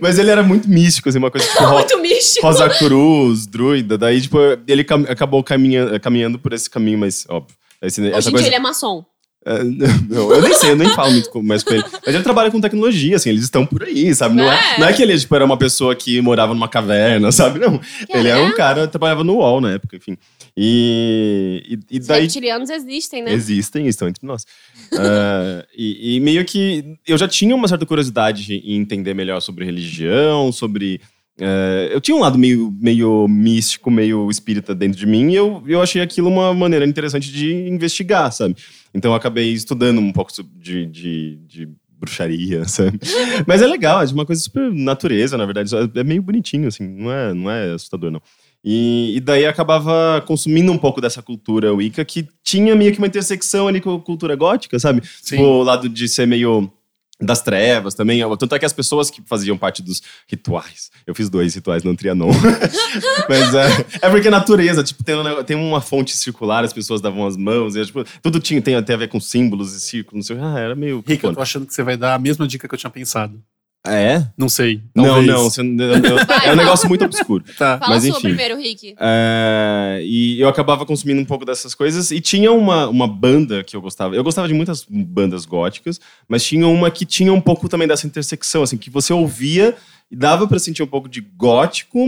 Mas 0.00 0.18
ele 0.18 0.30
era 0.30 0.42
muito 0.42 0.68
místico, 0.68 1.08
assim, 1.08 1.18
uma 1.18 1.30
coisa 1.30 1.46
tipo 1.46 1.62
ro- 1.64 1.74
Muito 1.74 1.98
místico. 2.00 2.46
Rosa 2.46 2.68
Cruz, 2.68 3.46
druida. 3.46 3.96
Daí, 3.98 4.20
tipo, 4.20 4.38
ele 4.66 4.84
cam- 4.84 5.06
acabou 5.08 5.42
caminhando, 5.42 5.98
caminhando 6.00 6.38
por 6.38 6.52
esse 6.52 6.68
caminho, 6.68 6.98
mas 6.98 7.24
óbvio. 7.28 7.54
Esse, 7.80 8.00
Hoje 8.00 8.10
essa 8.14 8.28
em 8.28 8.32
coisa, 8.32 8.44
dia 8.44 8.48
ele 8.50 8.56
é 8.56 8.60
maçom. 8.60 9.04
É, 9.44 9.58
não, 10.08 10.32
eu 10.32 10.40
nem 10.40 10.54
sei, 10.54 10.70
eu 10.70 10.76
nem 10.76 10.88
falo 10.90 11.10
muito 11.10 11.42
mais 11.42 11.64
com 11.64 11.74
ele. 11.74 11.82
Mas 12.06 12.14
ele 12.14 12.22
trabalha 12.22 12.48
com 12.50 12.60
tecnologia, 12.60 13.16
assim, 13.16 13.28
eles 13.30 13.42
estão 13.42 13.66
por 13.66 13.82
aí, 13.82 14.14
sabe? 14.14 14.36
Não 14.36 14.50
é, 14.50 14.74
É. 14.76 14.78
não 14.80 14.86
é 14.86 14.92
que 14.92 15.02
ele 15.02 15.18
tipo, 15.18 15.34
era 15.34 15.44
uma 15.44 15.56
pessoa 15.56 15.94
que 15.96 16.20
morava 16.20 16.54
numa 16.54 16.68
caverna, 16.68 17.32
sabe? 17.32 17.58
Não. 17.58 17.80
Ele 18.08 18.28
era 18.28 18.40
um 18.40 18.52
cara 18.52 18.86
que 18.86 18.92
trabalhava 18.92 19.24
no 19.24 19.34
UOL 19.38 19.60
na 19.60 19.72
época, 19.72 19.96
enfim. 19.96 20.16
E, 20.56 21.62
e, 21.90 21.96
e 21.96 21.98
Os 22.00 22.06
daí. 22.06 22.22
reptilianos 22.22 22.68
existem, 22.70 23.22
né? 23.22 23.32
Existem, 23.32 23.86
estão 23.86 24.08
entre 24.08 24.26
nós. 24.26 24.44
Ah, 24.92 25.64
e, 25.76 26.16
e 26.16 26.20
meio 26.20 26.44
que 26.44 26.96
eu 27.06 27.16
já 27.16 27.26
tinha 27.26 27.54
uma 27.54 27.68
certa 27.68 27.86
curiosidade 27.86 28.54
em 28.54 28.76
entender 28.76 29.14
melhor 29.14 29.40
sobre 29.40 29.64
religião, 29.64 30.52
sobre. 30.52 31.00
eh, 31.40 31.90
eu 31.92 32.00
tinha 32.00 32.14
um 32.16 32.20
lado 32.20 32.36
meio, 32.38 32.70
meio 32.80 33.26
místico, 33.28 33.90
meio 33.90 34.30
espírita 34.30 34.74
dentro 34.74 34.98
de 34.98 35.06
mim, 35.06 35.30
e 35.30 35.34
eu, 35.34 35.62
eu 35.66 35.80
achei 35.80 36.02
aquilo 36.02 36.28
uma 36.28 36.52
maneira 36.52 36.84
interessante 36.86 37.32
de 37.32 37.50
investigar, 37.68 38.30
sabe? 38.32 38.54
Então 38.94 39.12
eu 39.12 39.14
acabei 39.14 39.52
estudando 39.52 40.00
um 40.00 40.12
pouco 40.12 40.30
de, 40.56 40.84
de, 40.86 41.36
de 41.46 41.68
bruxaria, 41.98 42.64
sabe? 42.68 42.98
Mas 43.46 43.62
é 43.62 43.66
legal, 43.66 44.02
é 44.02 44.06
de 44.06 44.12
uma 44.12 44.26
coisa 44.26 44.42
super 44.42 44.70
natureza, 44.70 45.38
na 45.38 45.46
verdade. 45.46 45.74
É 45.74 46.00
é 46.00 46.04
meio 46.04 46.20
bonitinho, 46.22 46.68
assim, 46.68 46.86
não 46.86 47.10
é, 47.10 47.32
não 47.32 47.50
é 47.50 47.72
assustador, 47.72 48.10
não. 48.10 48.20
E, 48.64 49.16
e 49.16 49.20
daí 49.20 49.44
acabava 49.44 50.22
consumindo 50.26 50.70
um 50.70 50.78
pouco 50.78 51.00
dessa 51.00 51.20
cultura 51.20 51.72
Wicca, 51.72 52.04
que 52.04 52.28
tinha 52.44 52.76
meio 52.76 52.92
que 52.92 52.98
uma 52.98 53.08
intersecção 53.08 53.66
ali 53.66 53.80
com 53.80 53.94
a 53.94 54.00
cultura 54.00 54.36
gótica, 54.36 54.78
sabe? 54.78 55.02
Sim. 55.20 55.36
Tipo, 55.36 55.42
o 55.42 55.62
lado 55.62 55.88
de 55.88 56.08
ser 56.08 56.26
meio 56.26 56.70
das 57.22 57.40
trevas 57.40 57.94
também. 57.94 58.20
Tanto 58.36 58.54
é 58.54 58.58
que 58.58 58.64
as 58.64 58.72
pessoas 58.72 59.10
que 59.10 59.22
faziam 59.26 59.56
parte 59.56 59.82
dos 59.82 60.02
rituais. 60.26 60.90
Eu 61.06 61.14
fiz 61.14 61.28
dois 61.28 61.54
rituais, 61.54 61.82
não 61.82 61.94
Trianon. 61.94 62.30
Mas 63.28 63.54
é, 63.54 63.66
é 64.02 64.10
porque 64.10 64.28
a 64.28 64.30
natureza, 64.30 64.82
tipo, 64.82 65.02
tem, 65.04 65.16
tem 65.44 65.56
uma 65.56 65.80
fonte 65.80 66.16
circular, 66.16 66.64
as 66.64 66.72
pessoas 66.72 67.00
davam 67.00 67.26
as 67.26 67.36
mãos, 67.36 67.76
e, 67.76 67.84
tipo, 67.84 68.04
tudo 68.20 68.40
tinha, 68.40 68.60
tem 68.60 68.74
até 68.74 68.94
a 68.94 68.96
ver 68.96 69.08
com 69.08 69.20
símbolos 69.20 69.74
e 69.74 69.80
círculos, 69.80 70.28
não 70.28 70.36
sei. 70.36 70.44
Ah, 70.44 70.58
era 70.58 70.74
meio. 70.74 71.02
Rick, 71.06 71.24
eu 71.24 71.32
tô 71.32 71.40
achando 71.40 71.66
que 71.66 71.74
você 71.74 71.82
vai 71.82 71.96
dar 71.96 72.14
a 72.14 72.18
mesma 72.18 72.46
dica 72.46 72.68
que 72.68 72.74
eu 72.74 72.78
tinha 72.78 72.90
pensado. 72.90 73.40
Ah, 73.84 73.96
é? 73.96 74.28
Não 74.38 74.48
sei. 74.48 74.80
Não, 74.94 75.04
talvez. 75.04 75.26
não. 75.26 75.42
você- 75.50 75.60
eu- 75.60 75.66
eu- 76.16 76.26
Vai, 76.26 76.46
é 76.48 76.52
um 76.52 76.56
negócio 76.56 76.88
muito 76.88 77.04
obscuro. 77.04 77.42
Tá. 77.58 77.78
Fala 77.78 77.94
mas 77.94 78.04
a 78.04 78.06
sua 78.08 78.18
enfim. 78.18 78.28
primeiro, 78.28 78.56
Rick. 78.56 78.94
É, 78.98 80.00
e 80.04 80.40
eu 80.40 80.48
acabava 80.48 80.86
consumindo 80.86 81.20
um 81.20 81.24
pouco 81.24 81.44
dessas 81.44 81.74
coisas. 81.74 82.12
E 82.12 82.20
tinha 82.20 82.52
uma, 82.52 82.86
uma 82.88 83.08
banda 83.08 83.64
que 83.64 83.74
eu 83.74 83.80
gostava. 83.82 84.14
Eu 84.14 84.22
gostava 84.22 84.46
de 84.46 84.54
muitas 84.54 84.86
bandas 84.88 85.44
góticas, 85.44 86.00
mas 86.28 86.44
tinha 86.44 86.66
uma 86.68 86.92
que 86.92 87.04
tinha 87.04 87.32
um 87.32 87.40
pouco 87.40 87.68
também 87.68 87.88
dessa 87.88 88.06
intersecção, 88.06 88.62
assim, 88.62 88.76
que 88.76 88.88
você 88.88 89.12
ouvia 89.12 89.74
E 90.12 90.16
dava 90.16 90.46
pra 90.46 90.58
sentir 90.58 90.82
um 90.82 90.86
pouco 90.86 91.08
de 91.08 91.22
gótico, 91.22 91.98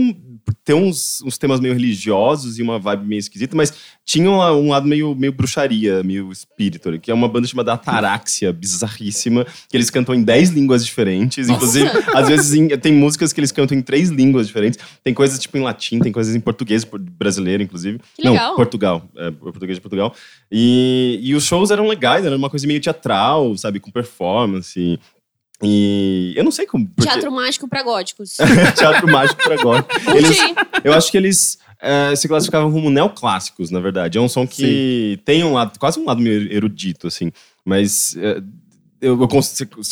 ter 0.63 0.75
uns, 0.75 1.23
uns 1.23 1.39
temas 1.39 1.59
meio 1.59 1.73
religiosos 1.73 2.59
e 2.59 2.61
uma 2.61 2.77
vibe 2.77 3.05
meio 3.07 3.19
esquisita, 3.19 3.55
mas 3.57 3.73
tinha 4.05 4.29
um, 4.29 4.39
um 4.39 4.69
lado 4.69 4.87
meio, 4.87 5.15
meio 5.15 5.31
bruxaria, 5.33 6.03
meio 6.03 6.31
espírito, 6.31 6.99
que 6.99 7.09
é 7.09 7.13
uma 7.13 7.27
banda 7.27 7.47
chamada 7.47 7.73
Ataraxia, 7.73 8.53
bizarríssima, 8.53 9.43
que 9.67 9.75
eles 9.75 9.89
cantam 9.89 10.13
em 10.13 10.21
10 10.23 10.51
línguas 10.51 10.85
diferentes. 10.85 11.49
Inclusive, 11.49 11.89
às 12.13 12.27
vezes 12.27 12.53
em- 12.53 12.67
tem 12.77 12.93
músicas 12.93 13.33
que 13.33 13.39
eles 13.39 13.51
cantam 13.51 13.75
em 13.75 13.81
três 13.81 14.09
línguas 14.09 14.45
diferentes. 14.45 14.77
Tem 15.03 15.11
coisas 15.13 15.39
tipo 15.39 15.57
em 15.57 15.61
latim, 15.61 15.99
tem 15.99 16.11
coisas 16.11 16.35
em 16.35 16.39
português, 16.39 16.85
por- 16.85 16.99
brasileiro, 16.99 17.63
inclusive. 17.63 17.99
Que 18.15 18.27
legal. 18.29 18.49
Não, 18.49 18.55
Portugal. 18.55 19.09
É, 19.17 19.31
português 19.31 19.77
de 19.77 19.81
Portugal. 19.81 20.13
E, 20.51 21.19
e 21.23 21.33
os 21.33 21.43
shows 21.43 21.71
eram 21.71 21.87
legais, 21.87 22.23
era 22.23 22.35
uma 22.37 22.49
coisa 22.51 22.67
meio 22.67 22.79
teatral, 22.79 23.57
sabe? 23.57 23.79
Com 23.79 23.89
performance. 23.91 24.99
E 25.63 26.33
eu 26.35 26.43
não 26.43 26.51
sei 26.51 26.65
como. 26.65 26.87
porque- 26.87 27.09
Teatro 27.09 27.31
mágico 27.31 27.67
pra 27.67 27.81
góticos. 27.83 28.37
teatro 28.77 29.07
mágico 29.11 29.41
pra 29.43 29.55
agora. 29.59 29.85
Eles, 30.15 30.37
eu 30.83 30.93
acho 30.93 31.09
que 31.11 31.17
eles 31.17 31.57
eh, 31.79 32.15
se 32.15 32.27
classificavam 32.27 32.71
como 32.71 32.89
neoclássicos, 32.89 33.71
na 33.71 33.79
verdade. 33.79 34.17
É 34.17 34.21
um 34.21 34.27
som 34.27 34.45
que 34.45 35.19
tem 35.23 35.43
um 35.43 35.53
lado, 35.53 35.79
quase 35.79 35.99
um 35.99 36.05
lado 36.05 36.21
meio 36.21 36.51
erudito, 36.51 37.07
assim. 37.07 37.31
Mas 37.63 38.15
eh, 38.17 38.41
eu, 39.01 39.19
eu 39.21 39.27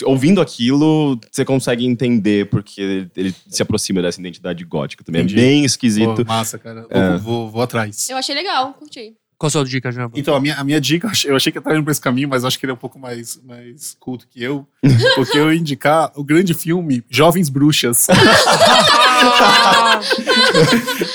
ouvindo 0.05 0.41
aquilo, 0.41 1.19
você 1.31 1.45
consegue 1.45 1.85
entender 1.85 2.49
porque 2.49 3.07
ele 3.15 3.33
se 3.47 3.61
aproxima 3.61 4.01
dessa 4.01 4.19
identidade 4.19 4.63
gótica 4.65 5.03
também. 5.03 5.21
Entendi. 5.21 5.39
É 5.39 5.43
bem 5.43 5.59
Pô, 5.61 5.65
esquisito. 5.65 6.25
massa, 6.25 6.57
cara. 6.57 6.85
É. 6.89 7.11
Vou, 7.11 7.19
vou, 7.19 7.51
vou 7.51 7.61
atrás. 7.61 8.09
Eu 8.09 8.17
achei 8.17 8.35
legal, 8.35 8.73
curti. 8.73 9.13
Qual 9.43 9.49
a 9.49 9.51
sua 9.51 9.65
dica, 9.65 9.91
Jamba? 9.91 10.11
Então, 10.15 10.33
a 10.35 10.39
minha, 10.39 10.55
a 10.55 10.63
minha 10.63 10.79
dica, 10.79 11.11
eu 11.25 11.35
achei- 11.35 11.51
que 11.51 11.57
eu 11.57 11.61
tava 11.61 11.75
indo 11.75 11.83
pra 11.83 11.91
esse 11.91 11.99
caminho, 11.99 12.29
mas 12.29 12.43
eu 12.43 12.47
acho 12.47 12.57
que 12.57 12.65
ele 12.65 12.71
é 12.71 12.73
um 12.75 12.77
pouco 12.77 12.97
mais, 12.97 13.41
mais 13.45 13.93
culto 13.99 14.25
que 14.29 14.41
eu. 14.41 14.65
Porque 15.15 15.37
eu 15.37 15.51
ia 15.51 15.59
indicar 15.59 16.13
o 16.15 16.23
grande 16.23 16.53
filme 16.53 17.03
Jovens 17.09 17.49
Bruxas. 17.49 18.07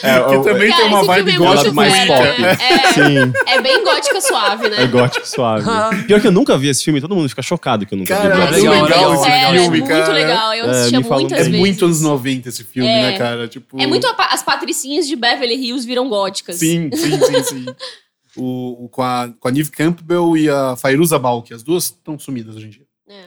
É, 0.03 0.21
que 0.21 0.39
também 0.43 0.71
Cara, 0.71 0.83
tem 0.83 0.89
uma 0.89 1.05
vibe 1.05 1.31
é 1.33 1.37
gótica 1.37 1.73
mais 1.73 2.07
pop. 2.07 2.23
É, 2.23 2.93
Sim, 2.93 3.33
é 3.47 3.61
bem 3.61 3.85
gótica 3.85 4.21
suave, 4.21 4.69
né? 4.69 4.83
é 4.83 4.87
gótico 4.87 5.27
suave. 5.29 5.65
Pior 6.07 6.21
que 6.21 6.27
eu 6.27 6.33
nunca 6.33 6.57
vi 6.57 6.69
esse 6.69 6.83
filme, 6.85 7.01
todo 7.01 7.15
mundo 7.15 7.29
fica 7.29 7.43
chocado 7.43 7.85
que 7.85 7.93
eu 7.95 7.99
nunca 7.99 8.17
Cara, 8.17 8.47
vi. 8.47 8.65
é 8.67 8.71
legal, 8.71 8.75
é 8.75 8.83
legal 8.83 9.15
esse 9.15 9.25
fera, 9.25 9.51
filme, 9.53 9.67
é 9.67 9.71
muito 9.71 9.89
cara. 9.89 10.13
legal. 10.13 10.55
Eu 10.55 10.67
É, 10.67 10.71
assistia 10.71 11.03
falam- 11.03 11.19
muitas 11.21 11.39
É 11.39 11.43
vezes. 11.45 11.59
muito 11.61 11.85
anos 11.85 12.01
90 12.01 12.49
esse 12.49 12.65
filme, 12.65 12.89
É. 12.89 13.03
né, 13.13 13.19
cara? 13.19 13.49
Tipo, 13.49 13.81
É 13.81 13.87
muito 13.87 14.07
as 14.07 14.43
patricinhas 14.43 15.07
de 15.07 15.17
Beverly 15.17 15.55
Hills 15.57 15.87
viram 15.87 16.09
góticas. 16.09 16.57
Sim, 16.57 16.89
sim, 16.95 17.21
sim, 17.21 17.43
sim. 17.45 17.67
O, 18.39 18.85
o- 18.85 18.89
com, 18.89 19.03
a, 19.03 19.33
com 19.39 19.49
a 19.49 19.51
Neve 19.51 19.71
Campbell 19.71 20.37
e 20.37 20.49
a 20.49 20.77
Fairuza 20.77 21.19
Balk. 21.19 21.53
As 21.53 21.63
duas 21.63 21.85
estão 21.85 22.19
sumidas 22.19 22.57
hoje 22.57 22.67
em 22.67 22.71
dia. 22.71 22.87
É. 23.09 23.25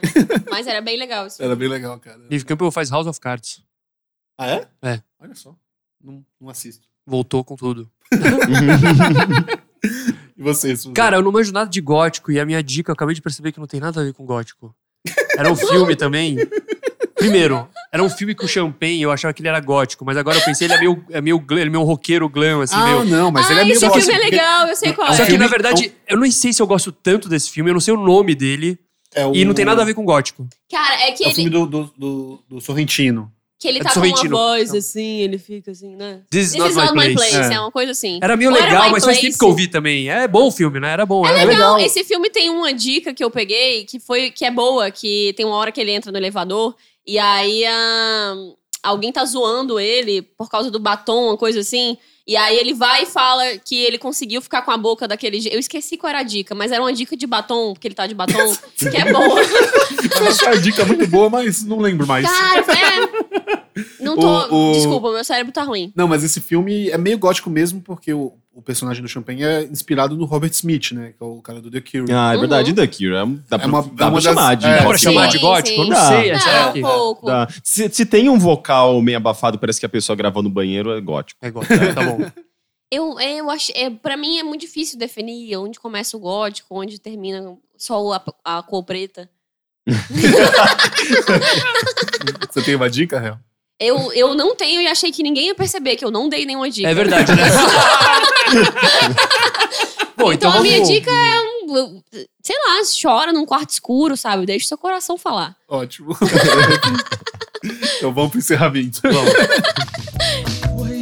Mas 0.50 0.66
era 0.66 0.80
bem 0.80 0.96
legal 0.98 1.26
isso. 1.26 1.42
Era 1.42 1.56
bem 1.56 1.68
legal, 1.68 1.98
cara. 1.98 2.18
Neve 2.30 2.44
Campbell 2.44 2.70
faz 2.70 2.90
House 2.90 3.06
of 3.06 3.18
Cards. 3.20 3.62
Ah, 4.38 4.46
é? 4.48 4.68
É. 4.82 5.02
Olha 5.20 5.34
só. 5.34 5.54
Não, 6.02 6.24
não 6.40 6.48
assisto. 6.48 6.86
Voltou 7.06 7.44
com 7.44 7.56
tudo. 7.56 7.90
E 10.36 10.42
você, 10.42 10.76
Suzy? 10.76 10.92
Cara, 10.94 11.16
eu 11.16 11.22
não 11.22 11.32
manjo 11.32 11.52
nada 11.52 11.68
de 11.68 11.80
gótico 11.80 12.30
e 12.32 12.38
a 12.40 12.46
minha 12.46 12.62
dica, 12.62 12.90
eu 12.90 12.94
acabei 12.94 13.14
de 13.14 13.20
perceber 13.22 13.52
que 13.52 13.58
não 13.60 13.66
tem 13.66 13.80
nada 13.80 14.00
a 14.00 14.04
ver 14.04 14.12
com 14.14 14.24
gótico. 14.24 14.74
Era 15.36 15.50
um 15.50 15.56
filme 15.56 15.96
também. 15.96 16.36
Primeiro, 17.22 17.68
era 17.92 18.02
um 18.02 18.08
filme 18.10 18.34
com 18.34 18.46
champanhe, 18.46 19.02
eu 19.02 19.10
achava 19.10 19.32
que 19.34 19.40
ele 19.42 19.48
era 19.48 19.60
gótico, 19.60 20.04
mas 20.04 20.16
agora 20.16 20.36
eu 20.38 20.44
pensei, 20.44 20.66
ele 20.66 20.74
é 20.74 20.78
meio, 20.80 21.04
é 21.10 21.20
meio, 21.20 21.38
glam, 21.38 21.60
ele 21.60 21.68
é 21.68 21.72
meio 21.72 21.84
roqueiro 21.84 22.28
glam, 22.28 22.60
assim, 22.62 22.74
ah, 22.76 22.84
meio. 22.84 23.04
não, 23.04 23.30
mas 23.30 23.46
ah, 23.48 23.52
ele 23.52 23.60
é 23.60 23.64
meio 23.64 23.76
esse 23.76 23.86
gótico, 23.86 24.00
filme 24.04 24.14
é 24.14 24.22
porque 24.22 24.36
legal, 24.36 24.66
eu 24.68 24.76
sei 24.76 24.92
qual 24.92 25.08
É 25.08 25.14
Só 25.14 25.22
é. 25.24 25.26
que, 25.26 25.38
na 25.38 25.46
verdade, 25.46 25.92
eu 26.08 26.16
não 26.16 26.30
sei 26.30 26.52
se 26.52 26.60
eu 26.62 26.66
gosto 26.66 26.90
tanto 26.92 27.28
desse 27.28 27.50
filme, 27.50 27.70
eu 27.70 27.74
não 27.74 27.80
sei 27.80 27.94
o 27.94 27.98
nome 27.98 28.34
dele, 28.34 28.78
É 29.14 29.26
o, 29.26 29.34
e 29.34 29.44
não 29.44 29.54
tem 29.54 29.64
nada 29.64 29.82
a 29.82 29.84
ver 29.84 29.94
com 29.94 30.04
gótico. 30.04 30.46
Cara, 30.70 30.94
é 31.06 31.12
que 31.12 31.24
É 31.24 31.26
o 31.26 31.30
ele, 31.30 31.34
filme 31.34 31.50
do, 31.50 31.66
do, 31.66 31.92
do, 31.96 32.42
do 32.48 32.60
Sorrentino. 32.60 33.30
que 33.60 33.68
ele 33.68 33.78
É 33.78 33.82
tá 33.84 33.90
com 33.92 34.00
uma 34.00 34.06
Sorrentino. 34.08 34.36
voz 34.36 34.74
assim, 34.74 35.20
ele 35.20 35.38
fica 35.38 35.70
assim, 35.70 35.94
né? 35.94 36.22
This 36.30 36.46
is 36.46 36.52
This 36.52 36.58
not, 36.60 36.70
is 36.70 36.76
my, 36.76 36.82
not 36.86 36.94
my 36.96 37.14
place. 37.14 37.30
place, 37.32 37.52
É. 37.52 37.54
é 37.56 37.60
uma 37.60 37.70
coisa 37.70 37.92
assim. 37.92 38.18
Era 38.20 38.36
meio 38.36 38.50
Ou 38.50 38.56
era 38.56 38.66
legal, 38.66 38.84
My 38.86 38.90
mas 38.92 39.04
faz 39.04 39.20
tempo 39.20 39.38
que 39.38 39.44
eu 39.44 39.54
vi 39.54 39.68
também. 39.68 40.08
É 40.10 40.26
bom 40.26 40.48
o 40.48 40.50
filme, 40.50 40.80
né? 40.80 40.90
Era 40.90 41.06
bom. 41.06 41.24
É 41.24 41.28
era 41.30 41.44
legal. 41.44 41.74
legal. 41.74 41.78
Esse 41.86 42.02
filme 42.02 42.28
tem 42.30 42.50
uma 42.50 42.72
dica 42.74 43.14
que 43.14 43.22
eu 43.22 43.30
peguei 43.30 43.84
que 43.84 44.00
foi 44.00 44.30
que 44.32 44.44
é 44.44 44.50
boa, 44.50 44.90
que 44.90 45.32
tem 45.36 45.46
uma 45.46 45.54
hora 45.56 45.70
que 45.70 45.80
ele 45.80 45.92
entra 45.92 46.10
no 46.10 46.18
elevador 46.18 46.74
e 47.06 47.18
aí 47.18 47.64
ah, 47.66 48.34
alguém 48.82 49.12
tá 49.12 49.24
zoando 49.24 49.78
ele 49.80 50.22
por 50.22 50.48
causa 50.48 50.70
do 50.70 50.78
batom, 50.78 51.26
uma 51.28 51.36
coisa 51.36 51.60
assim. 51.60 51.96
E 52.24 52.36
aí 52.36 52.56
ele 52.56 52.72
vai 52.72 53.02
e 53.02 53.06
fala 53.06 53.42
que 53.58 53.74
ele 53.74 53.98
conseguiu 53.98 54.40
ficar 54.40 54.62
com 54.62 54.70
a 54.70 54.76
boca 54.76 55.08
daquele 55.08 55.40
jeito. 55.40 55.54
Eu 55.54 55.58
esqueci 55.58 55.96
qual 55.96 56.08
era 56.10 56.20
a 56.20 56.22
dica, 56.22 56.54
mas 56.54 56.70
era 56.70 56.80
uma 56.80 56.92
dica 56.92 57.16
de 57.16 57.26
batom, 57.26 57.72
porque 57.72 57.88
ele 57.88 57.96
tá 57.96 58.06
de 58.06 58.14
batom, 58.14 58.56
que 58.78 58.96
é 58.96 59.12
boa. 59.12 59.40
Eu 59.42 60.28
acho 60.28 60.48
a 60.48 60.54
dica 60.54 60.84
muito 60.84 61.04
boa, 61.08 61.28
mas 61.28 61.64
não 61.64 61.78
lembro 61.80 62.06
mais. 62.06 62.24
Cara, 62.24 62.60
é. 62.60 63.42
Não 64.00 64.16
tô. 64.16 64.28
O- 64.28 64.70
o- 64.70 64.72
Desculpa, 64.72 65.10
meu 65.12 65.24
cérebro 65.24 65.52
tá 65.52 65.64
ruim. 65.64 65.92
Não, 65.96 66.06
mas 66.06 66.22
esse 66.22 66.40
filme 66.40 66.90
é 66.90 66.96
meio 66.98 67.18
gótico 67.18 67.50
mesmo, 67.50 67.80
porque 67.80 68.12
o, 68.14 68.32
o 68.54 68.60
personagem 68.62 69.02
do 69.02 69.08
Champagne 69.08 69.42
é 69.42 69.62
inspirado 69.64 70.16
no 70.16 70.24
Robert 70.24 70.50
Smith, 70.52 70.92
né? 70.92 71.14
Que 71.16 71.22
é 71.22 71.26
o 71.26 71.40
cara 71.40 71.60
do 71.60 71.70
The 71.70 71.80
Cure. 71.80 72.12
Ah, 72.12 72.32
é 72.32 72.34
Uhum. 72.34 72.40
verdade. 72.40 72.70
E 72.70 72.74
The 72.74 72.86
Cure? 72.86 73.14
É, 73.14 73.24
dá 73.48 73.58
pra, 73.58 73.66
É 73.66 73.70
uma- 73.70 73.82
dá 73.82 73.88
é 73.88 73.94
pra 73.96 74.06
uma 74.08 74.14
das- 74.14 74.24
chamar 74.24 74.54
de 74.56 74.66
é, 74.66 74.70
Dá 74.70 74.76
pra 74.76 74.86
gótico. 74.86 74.98
chamar 75.12 75.24
Sim, 75.24 75.30
de 75.30 75.38
gótico? 75.38 75.80
Eu 75.80 75.86
não 75.88 75.96
sim. 75.96 76.06
sei. 76.08 76.30
é 76.30 76.72
que- 76.72 76.78
um 76.78 76.82
pouco. 76.82 77.26
Dá. 77.26 77.48
Se, 77.64 77.88
se 77.88 78.04
tem 78.06 78.28
um 78.28 78.38
vocal 78.38 79.00
meio 79.00 79.16
abafado, 79.16 79.58
parece 79.58 79.80
que 79.80 79.86
a 79.86 79.88
pessoa 79.88 80.14
gravou 80.16 80.42
no 80.42 80.50
banheiro, 80.50 80.90
é 80.92 81.00
gótico. 81.00 81.38
É 81.42 81.50
gótico, 81.50 81.72
é, 81.74 81.92
tá 81.92 82.02
bom. 82.04 82.18
Eu, 82.94 83.18
eu 83.18 83.48
acho. 83.48 83.72
É, 83.74 83.88
pra 83.88 84.18
mim 84.18 84.36
é 84.38 84.42
muito 84.42 84.60
difícil 84.60 84.98
definir 84.98 85.56
onde 85.56 85.80
começa 85.80 86.14
o 86.14 86.20
gótico, 86.20 86.78
onde 86.78 87.00
termina 87.00 87.56
só 87.78 88.12
a, 88.12 88.58
a 88.58 88.62
cor 88.62 88.84
preta. 88.84 89.30
Você 92.50 92.62
tem 92.62 92.74
uma 92.74 92.90
dica, 92.90 93.18
Real? 93.18 93.38
Eu, 93.80 94.12
eu 94.12 94.34
não 94.34 94.54
tenho 94.54 94.80
e 94.80 94.86
achei 94.86 95.10
que 95.10 95.22
ninguém 95.22 95.46
ia 95.46 95.54
perceber 95.54 95.96
que 95.96 96.04
eu 96.04 96.10
não 96.10 96.28
dei 96.28 96.46
nenhuma 96.46 96.70
dica. 96.70 96.88
É 96.88 96.94
verdade, 96.94 97.32
né? 97.34 97.42
Bom, 100.16 100.32
Então, 100.32 100.50
então, 100.50 100.52
a 100.52 100.62
minha 100.62 100.74
vamos- 100.76 100.88
dica 100.88 101.10
é 101.10 101.40
um. 101.40 102.00
Sei 102.42 102.56
lá, 102.56 102.80
chora 103.02 103.32
num 103.32 103.44
quarto 103.46 103.70
escuro, 103.70 104.16
sabe? 104.16 104.46
Deixa 104.46 104.66
o 104.66 104.68
seu 104.68 104.78
coração 104.78 105.16
falar. 105.18 105.56
Ótimo. 105.68 106.16
então 107.98 108.12
vamos 108.12 108.30
pro 108.30 108.38
encerramento. 108.38 109.00
Hours 110.68 111.01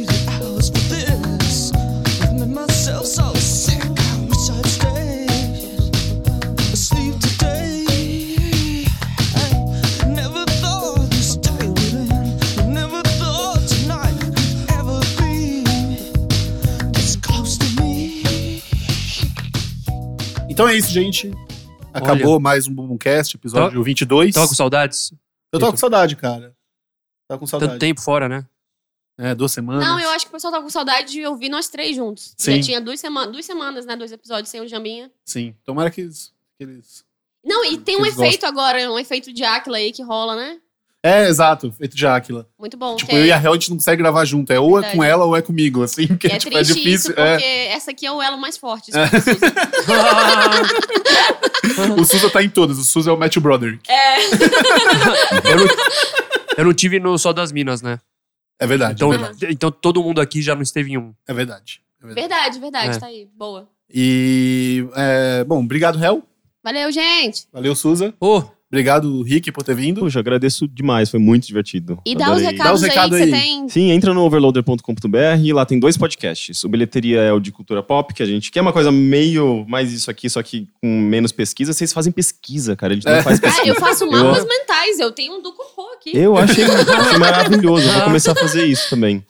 Então 20.61 20.69
é 20.69 20.77
isso, 20.77 20.91
gente. 20.91 21.31
Acabou 21.91 22.39
mais 22.39 22.67
um 22.67 22.73
Bumbumcast, 22.75 23.35
episódio 23.35 23.81
22. 23.81 24.35
Tava 24.35 24.47
com 24.47 24.53
saudades? 24.53 25.11
Eu 25.51 25.59
tava 25.59 25.71
com 25.71 25.77
saudade, 25.79 26.15
cara. 26.15 26.55
Tava 27.27 27.39
com 27.39 27.47
saudade. 27.47 27.71
Tanto 27.71 27.79
tempo 27.79 27.99
fora, 27.99 28.29
né? 28.29 28.45
É, 29.17 29.33
duas 29.33 29.51
semanas. 29.51 29.83
Não, 29.83 29.99
eu 29.99 30.11
acho 30.11 30.25
que 30.25 30.29
o 30.29 30.31
pessoal 30.33 30.53
tá 30.53 30.61
com 30.61 30.69
saudade 30.69 31.13
de 31.13 31.25
ouvir 31.25 31.49
nós 31.49 31.67
três 31.67 31.95
juntos. 31.95 32.35
Sim. 32.37 32.57
Já 32.57 32.61
tinha 32.61 32.79
duas, 32.79 32.99
sema 32.99 33.25
duas 33.25 33.43
semanas, 33.43 33.87
né? 33.87 33.95
Dois 33.95 34.11
episódios 34.11 34.49
sem 34.49 34.61
o 34.61 34.67
Jambinha. 34.67 35.11
Sim. 35.25 35.55
Tomara 35.63 35.89
que 35.89 36.01
eles. 36.01 36.31
que 36.59 36.63
eles- 36.63 37.03
Não, 37.43 37.65
e 37.65 37.79
tem 37.79 37.97
um 37.97 38.05
efeito 38.05 38.45
agora, 38.45 38.77
um 38.91 38.99
efeito 38.99 39.33
de 39.33 39.43
Aquila 39.43 39.77
aí 39.77 39.91
que 39.91 40.03
rola, 40.03 40.35
né? 40.35 40.59
É, 41.03 41.27
exato. 41.27 41.71
Feito 41.71 41.97
de 41.97 42.05
Áquila. 42.05 42.47
Muito 42.59 42.77
bom. 42.77 42.95
Tipo, 42.95 43.11
eu 43.13 43.23
é- 43.23 43.27
e 43.27 43.31
a 43.31 43.37
Hel, 43.41 43.51
a 43.51 43.53
gente 43.55 43.71
não 43.71 43.77
consegue 43.77 43.97
gravar 44.01 44.23
junto. 44.23 44.53
É 44.53 44.59
ou 44.59 44.79
é 44.79 44.91
com 44.91 45.03
ela 45.03 45.25
ou 45.25 45.35
é 45.35 45.41
comigo, 45.41 45.81
assim. 45.81 46.05
Porque 46.07 46.27
é 46.27 46.37
tipo, 46.37 46.55
é 46.55 46.59
triste 46.63 46.75
difícil. 46.75 47.11
isso, 47.11 47.13
porque 47.13 47.43
essa 47.43 47.89
aqui 47.91 48.05
é 48.05 48.11
o 48.11 48.21
elo 48.21 48.37
mais 48.37 48.55
forte. 48.57 48.91
É. 48.95 49.01
É. 49.03 49.07
O 51.99 52.05
Suza 52.05 52.29
tá 52.29 52.43
em 52.43 52.49
todas. 52.49 52.77
O 52.77 52.83
Suza 52.83 53.09
é 53.09 53.13
o 53.13 53.17
Matthew 53.17 53.41
Brother. 53.41 53.79
Eu 55.43 55.57
não, 55.57 55.65
eu 56.57 56.65
não 56.65 56.73
tive 56.73 56.99
no 56.99 57.17
Sol 57.17 57.33
das 57.33 57.51
Minas, 57.51 57.81
né? 57.81 57.99
É 58.59 58.67
verdade. 58.67 58.93
Então, 58.93 59.13
é 59.13 59.17
verdade. 59.17 59.47
então 59.49 59.71
todo 59.71 60.03
mundo 60.03 60.21
aqui 60.21 60.41
já 60.41 60.53
não 60.55 60.61
esteve 60.61 60.91
em 60.91 60.97
um. 60.97 61.13
É 61.27 61.33
verdade. 61.33 61.81
é 62.01 62.05
verdade. 62.05 62.27
Verdade, 62.27 62.59
verdade, 62.59 62.97
É. 62.97 62.99
tá 62.99 63.07
aí. 63.07 63.27
Boa. 63.35 63.67
E. 63.93 64.85
é, 64.95 65.43
bom, 65.43 65.59
obrigado, 65.63 66.03
Hel. 66.03 66.23
Valeu, 66.63 66.91
gente. 66.91 67.47
Valeu, 67.51 67.75
Suza. 67.75 68.13
Ô, 68.19 68.43
Obrigado, 68.71 69.21
Rick, 69.23 69.51
por 69.51 69.63
ter 69.63 69.75
vindo. 69.75 69.99
Puxa, 69.99 70.17
eu 70.17 70.21
agradeço 70.21 70.65
demais, 70.65 71.09
foi 71.09 71.19
muito 71.19 71.45
divertido. 71.45 71.99
E 72.05 72.15
dá 72.15 72.33
os 72.33 72.41
Dá 72.41 72.73
os 72.73 72.81
recados 72.81 72.83
aí 72.83 72.89
que 72.89 72.97
aí. 72.97 73.09
você 73.09 73.29
tem. 73.31 73.67
Sim, 73.69 73.91
entra 73.91 74.13
no 74.13 74.21
overloader.com.br 74.21 75.17
e 75.43 75.51
lá 75.51 75.65
tem 75.65 75.77
dois 75.77 75.97
podcasts. 75.97 76.63
O 76.63 76.69
Bilheteria 76.69 77.19
é 77.19 77.33
o 77.33 77.39
de 77.39 77.51
cultura 77.51 77.83
pop, 77.83 78.13
que 78.13 78.23
a 78.23 78.25
gente 78.25 78.49
quer 78.49 78.61
uma 78.61 78.71
coisa 78.71 78.89
meio 78.91 79.65
mais 79.67 79.91
isso 79.91 80.09
aqui, 80.09 80.29
só 80.29 80.41
que 80.41 80.67
com 80.81 80.87
menos 81.01 81.33
pesquisa. 81.33 81.73
Vocês 81.73 81.91
fazem 81.91 82.13
pesquisa, 82.13 82.73
cara. 82.75 82.93
A 82.93 82.95
gente 82.95 83.05
não 83.05 83.11
É. 83.13 83.21
faz 83.21 83.39
Ah, 83.39 83.41
pesquisa. 83.41 83.67
eu 83.67 83.75
faço 83.75 84.09
mapas 84.09 84.45
mentais. 84.47 84.99
Eu 84.99 85.11
tenho 85.11 85.37
um 85.37 85.41
do 85.41 85.51
cocô 85.51 85.87
aqui. 85.97 86.15
Eu 86.17 86.37
achei, 86.37 86.63
achei 86.63 87.17
maravilhoso. 87.17 87.85
Eu 87.87 87.93
Vou 87.93 88.01
começar 88.03 88.31
a 88.31 88.35
fazer 88.35 88.65
isso 88.65 88.89
também. 88.89 89.21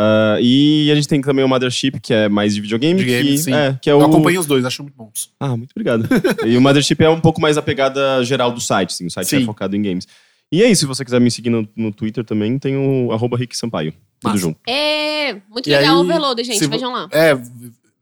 Ah, 0.00 0.36
e 0.40 0.88
a 0.92 0.94
gente 0.94 1.08
tem 1.08 1.20
também 1.20 1.44
o 1.44 1.48
Mothership, 1.48 1.98
que 2.00 2.14
é 2.14 2.28
mais 2.28 2.54
de 2.54 2.60
videogame. 2.60 3.00
De 3.00 3.04
game, 3.04 3.30
que, 3.30 3.38
sim. 3.38 3.52
É, 3.52 3.76
que 3.82 3.90
é 3.90 3.92
Eu 3.92 3.98
o... 3.98 4.04
acompanho 4.04 4.38
os 4.38 4.46
dois, 4.46 4.64
acho 4.64 4.80
muito 4.84 4.94
bons. 4.94 5.30
Ah, 5.40 5.56
muito 5.56 5.72
obrigado. 5.72 6.06
e 6.46 6.56
o 6.56 6.60
Mothership 6.60 7.02
é 7.02 7.10
um 7.10 7.20
pouco 7.20 7.40
mais 7.40 7.58
a 7.58 7.62
pegada 7.62 8.22
geral 8.24 8.52
do 8.52 8.60
site, 8.60 8.92
sim. 8.92 9.06
O 9.06 9.10
site 9.10 9.26
Sim. 9.28 9.42
é 9.42 9.44
focado 9.44 9.74
em 9.74 9.82
games. 9.82 10.06
E 10.52 10.62
é 10.62 10.70
isso, 10.70 10.80
se 10.82 10.86
você 10.86 11.04
quiser 11.04 11.20
me 11.20 11.30
seguir 11.32 11.50
no, 11.50 11.68
no 11.76 11.92
Twitter 11.92 12.24
também, 12.24 12.58
tem 12.60 12.76
o 12.76 13.10
arroba 13.12 13.36
Rick 13.36 13.56
Sampaio. 13.56 13.92
Tudo 14.20 14.30
Massa. 14.30 14.38
junto. 14.40 14.58
É, 14.68 15.34
muito 15.50 15.68
E 15.68 15.72
legal 15.72 15.96
o 15.96 16.00
aí, 16.00 16.04
Overloader, 16.06 16.44
gente. 16.44 16.58
se 16.58 16.64
vo- 16.66 16.70
Vejam 16.70 16.92
lá. 16.92 17.08
É, 17.12 17.36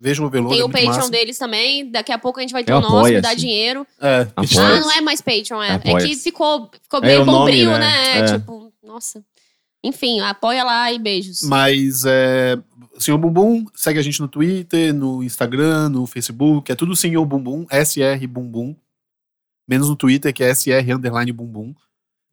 vejam 0.00 0.24
o 0.24 0.28
Overloader. 0.28 0.56
Tem 0.58 0.62
é 0.62 0.64
o 0.64 0.70
Patreon 0.70 0.96
massa. 0.96 1.10
deles 1.10 1.38
também. 1.38 1.90
Daqui 1.90 2.12
a 2.12 2.18
pouco 2.18 2.38
a 2.38 2.42
gente 2.42 2.52
vai 2.52 2.62
ter 2.62 2.72
É 2.72 2.74
o 2.74 2.78
o 2.78 2.82
nosso, 2.82 2.96
Apoia-se. 2.98 3.22
dá 3.22 3.32
dinheiro. 3.34 3.86
É, 4.00 4.26
gente 4.42 4.58
Ah, 4.58 4.80
não 4.80 4.92
é 4.92 5.00
mais 5.00 5.20
Patreon, 5.22 5.62
é. 5.62 5.80
É 5.82 5.94
que 5.98 6.14
ficou, 6.16 6.70
ficou 6.82 7.00
É, 7.02 7.06
bem 7.06 7.18
o 7.20 7.24
nome, 7.24 7.64
né? 7.64 7.78
né? 7.78 8.18
É. 8.20 8.24
Tipo, 8.38 8.70
nossa. 8.84 9.22
Enfim, 9.86 10.20
apoia 10.20 10.64
lá 10.64 10.92
e 10.92 10.98
beijos. 10.98 11.42
Mas 11.42 12.04
é. 12.04 12.58
Senhor 12.98 13.18
Bumbum, 13.18 13.66
segue 13.74 13.98
a 13.98 14.02
gente 14.02 14.20
no 14.20 14.26
Twitter, 14.26 14.92
no 14.92 15.22
Instagram, 15.22 15.90
no 15.90 16.06
Facebook. 16.06 16.72
É 16.72 16.74
tudo 16.74 16.96
Senhor 16.96 17.24
Bumbum, 17.24 17.66
SR 17.70 18.26
Bumbum. 18.26 18.74
Menos 19.68 19.88
no 19.88 19.94
Twitter, 19.94 20.32
que 20.32 20.42
é 20.42 20.52
SR 20.52 20.96
underline 20.96 21.30
Bumbum. 21.30 21.74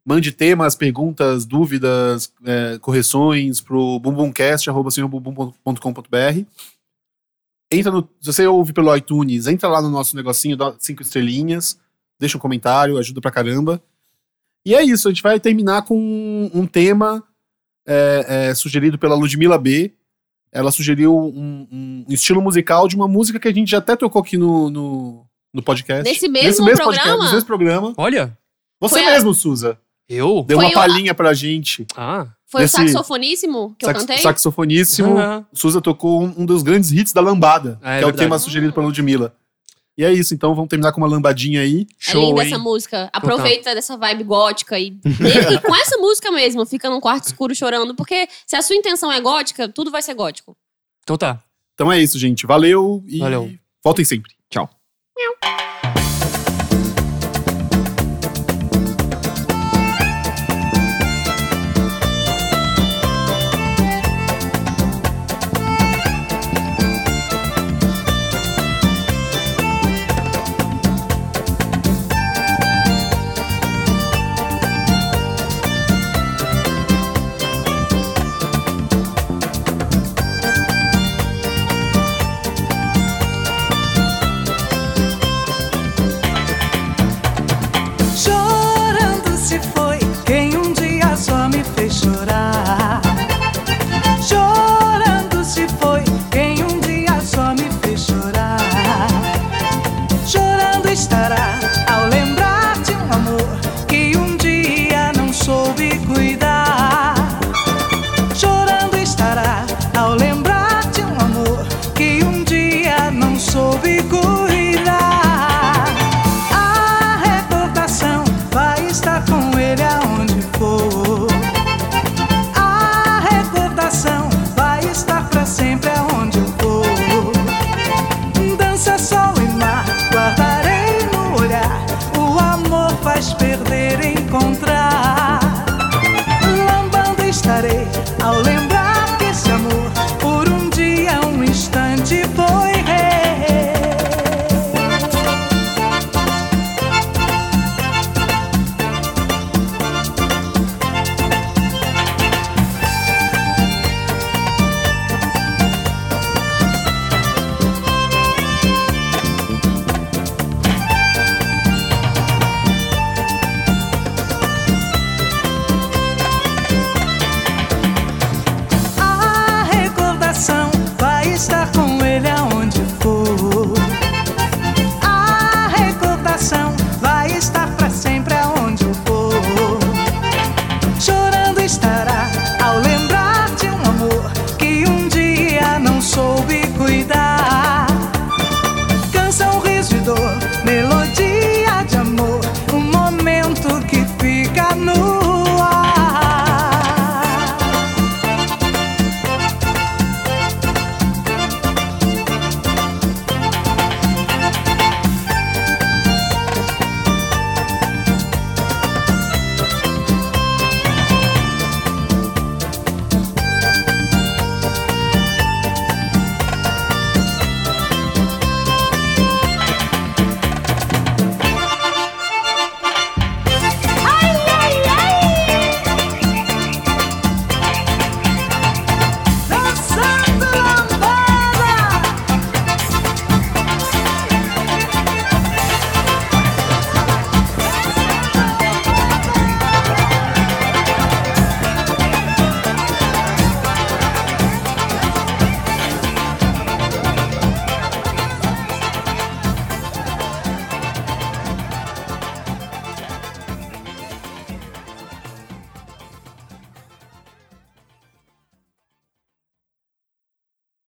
Mande 0.04 0.32
temas, 0.32 0.74
perguntas, 0.74 1.46
dúvidas, 1.46 2.32
é, 2.44 2.78
correções 2.78 3.60
pro 3.60 4.00
bumbumcast.com.br. 4.00 6.44
Entra 7.70 7.92
no. 7.92 8.08
Se 8.20 8.32
você 8.32 8.46
ouve 8.46 8.72
pelo 8.72 8.94
iTunes, 8.96 9.46
entra 9.46 9.68
lá 9.68 9.80
no 9.80 9.90
nosso 9.90 10.16
negocinho, 10.16 10.56
dá 10.56 10.74
cinco 10.78 11.02
estrelinhas, 11.02 11.78
deixa 12.18 12.36
um 12.36 12.40
comentário, 12.40 12.98
ajuda 12.98 13.20
pra 13.20 13.30
caramba. 13.30 13.82
E 14.66 14.74
é 14.74 14.82
isso, 14.82 15.08
a 15.08 15.10
gente 15.10 15.22
vai 15.22 15.38
terminar 15.38 15.82
com 15.82 15.98
um, 15.98 16.50
um 16.52 16.66
tema 16.66 17.22
é, 17.86 18.48
é, 18.50 18.54
sugerido 18.54 18.98
pela 18.98 19.14
Ludmilla 19.14 19.58
B. 19.58 19.92
Ela 20.52 20.70
sugeriu 20.70 21.16
um, 21.18 21.66
um 21.70 22.04
estilo 22.08 22.40
musical 22.40 22.86
de 22.86 22.94
uma 22.94 23.08
música 23.08 23.40
que 23.40 23.48
a 23.48 23.52
gente 23.52 23.70
já 23.70 23.78
até 23.78 23.96
tocou 23.96 24.22
aqui 24.22 24.36
no, 24.36 24.70
no, 24.70 25.26
no 25.52 25.62
podcast. 25.62 26.04
Nesse 26.04 26.28
mesmo 26.28 26.64
podcast, 26.64 26.82
programa? 27.00 27.22
nesse 27.24 27.34
mesmo 27.34 27.46
programa. 27.46 27.94
Olha, 27.96 28.38
Você 28.80 28.94
Foi 28.96 29.04
a- 29.04 29.10
mesmo, 29.12 29.34
Suza. 29.34 29.78
eu? 30.08 30.44
Deu 30.46 30.58
Foi 30.58 30.66
uma 30.66 30.72
palhinha 30.74 31.12
pra 31.14 31.34
gente. 31.34 31.84
Ah. 31.96 32.28
Foi 32.46 32.60
Desse- 32.62 32.80
o 32.84 32.88
saxofoníssimo 32.88 33.74
que 33.76 33.84
eu 33.84 33.88
Sax- 33.88 34.00
cantei? 34.00 34.18
saxofoníssimo. 34.18 35.18
Ah. 35.18 35.44
Suza 35.52 35.80
tocou 35.80 36.22
um, 36.22 36.34
um 36.42 36.46
dos 36.46 36.62
grandes 36.62 36.92
hits 36.92 37.12
da 37.12 37.20
lambada, 37.20 37.80
Ah, 37.82 37.94
é 37.94 37.98
que 37.98 38.04
é 38.04 38.06
o 38.06 38.10
verdade. 38.10 38.18
tema 38.24 38.38
sugerido 38.38 38.72
pela 38.72 38.86
Ludmilla. 38.86 39.34
E 39.96 40.04
é 40.04 40.12
isso, 40.12 40.34
então 40.34 40.54
vamos 40.54 40.68
terminar 40.68 40.92
com 40.92 41.00
uma 41.00 41.06
lambadinha 41.06 41.60
aí. 41.60 41.82
É 41.82 42.12
Show, 42.12 42.30
linda 42.30 42.42
hein? 42.42 42.48
essa 42.48 42.58
música. 42.58 43.10
Aproveita 43.12 43.74
dessa 43.74 43.96
vibe 43.96 44.24
gótica 44.24 44.78
e, 44.78 44.86
e 44.88 45.60
com 45.60 45.74
essa 45.74 45.96
música 45.98 46.32
mesmo, 46.32 46.66
fica 46.66 46.90
num 46.90 47.00
quarto 47.00 47.24
escuro 47.26 47.54
chorando. 47.54 47.94
Porque 47.94 48.28
se 48.46 48.56
a 48.56 48.62
sua 48.62 48.74
intenção 48.74 49.10
é 49.12 49.20
gótica, 49.20 49.68
tudo 49.68 49.90
vai 49.90 50.02
ser 50.02 50.14
gótico. 50.14 50.56
Então 51.04 51.16
tá. 51.16 51.40
Então 51.74 51.92
é 51.92 52.00
isso, 52.00 52.18
gente. 52.18 52.46
Valeu 52.46 53.04
e 53.06 53.18
Valeu. 53.18 53.52
voltem 53.82 54.04
sempre. 54.04 54.32
Tchau. 54.50 54.68
Chorando 55.16 56.03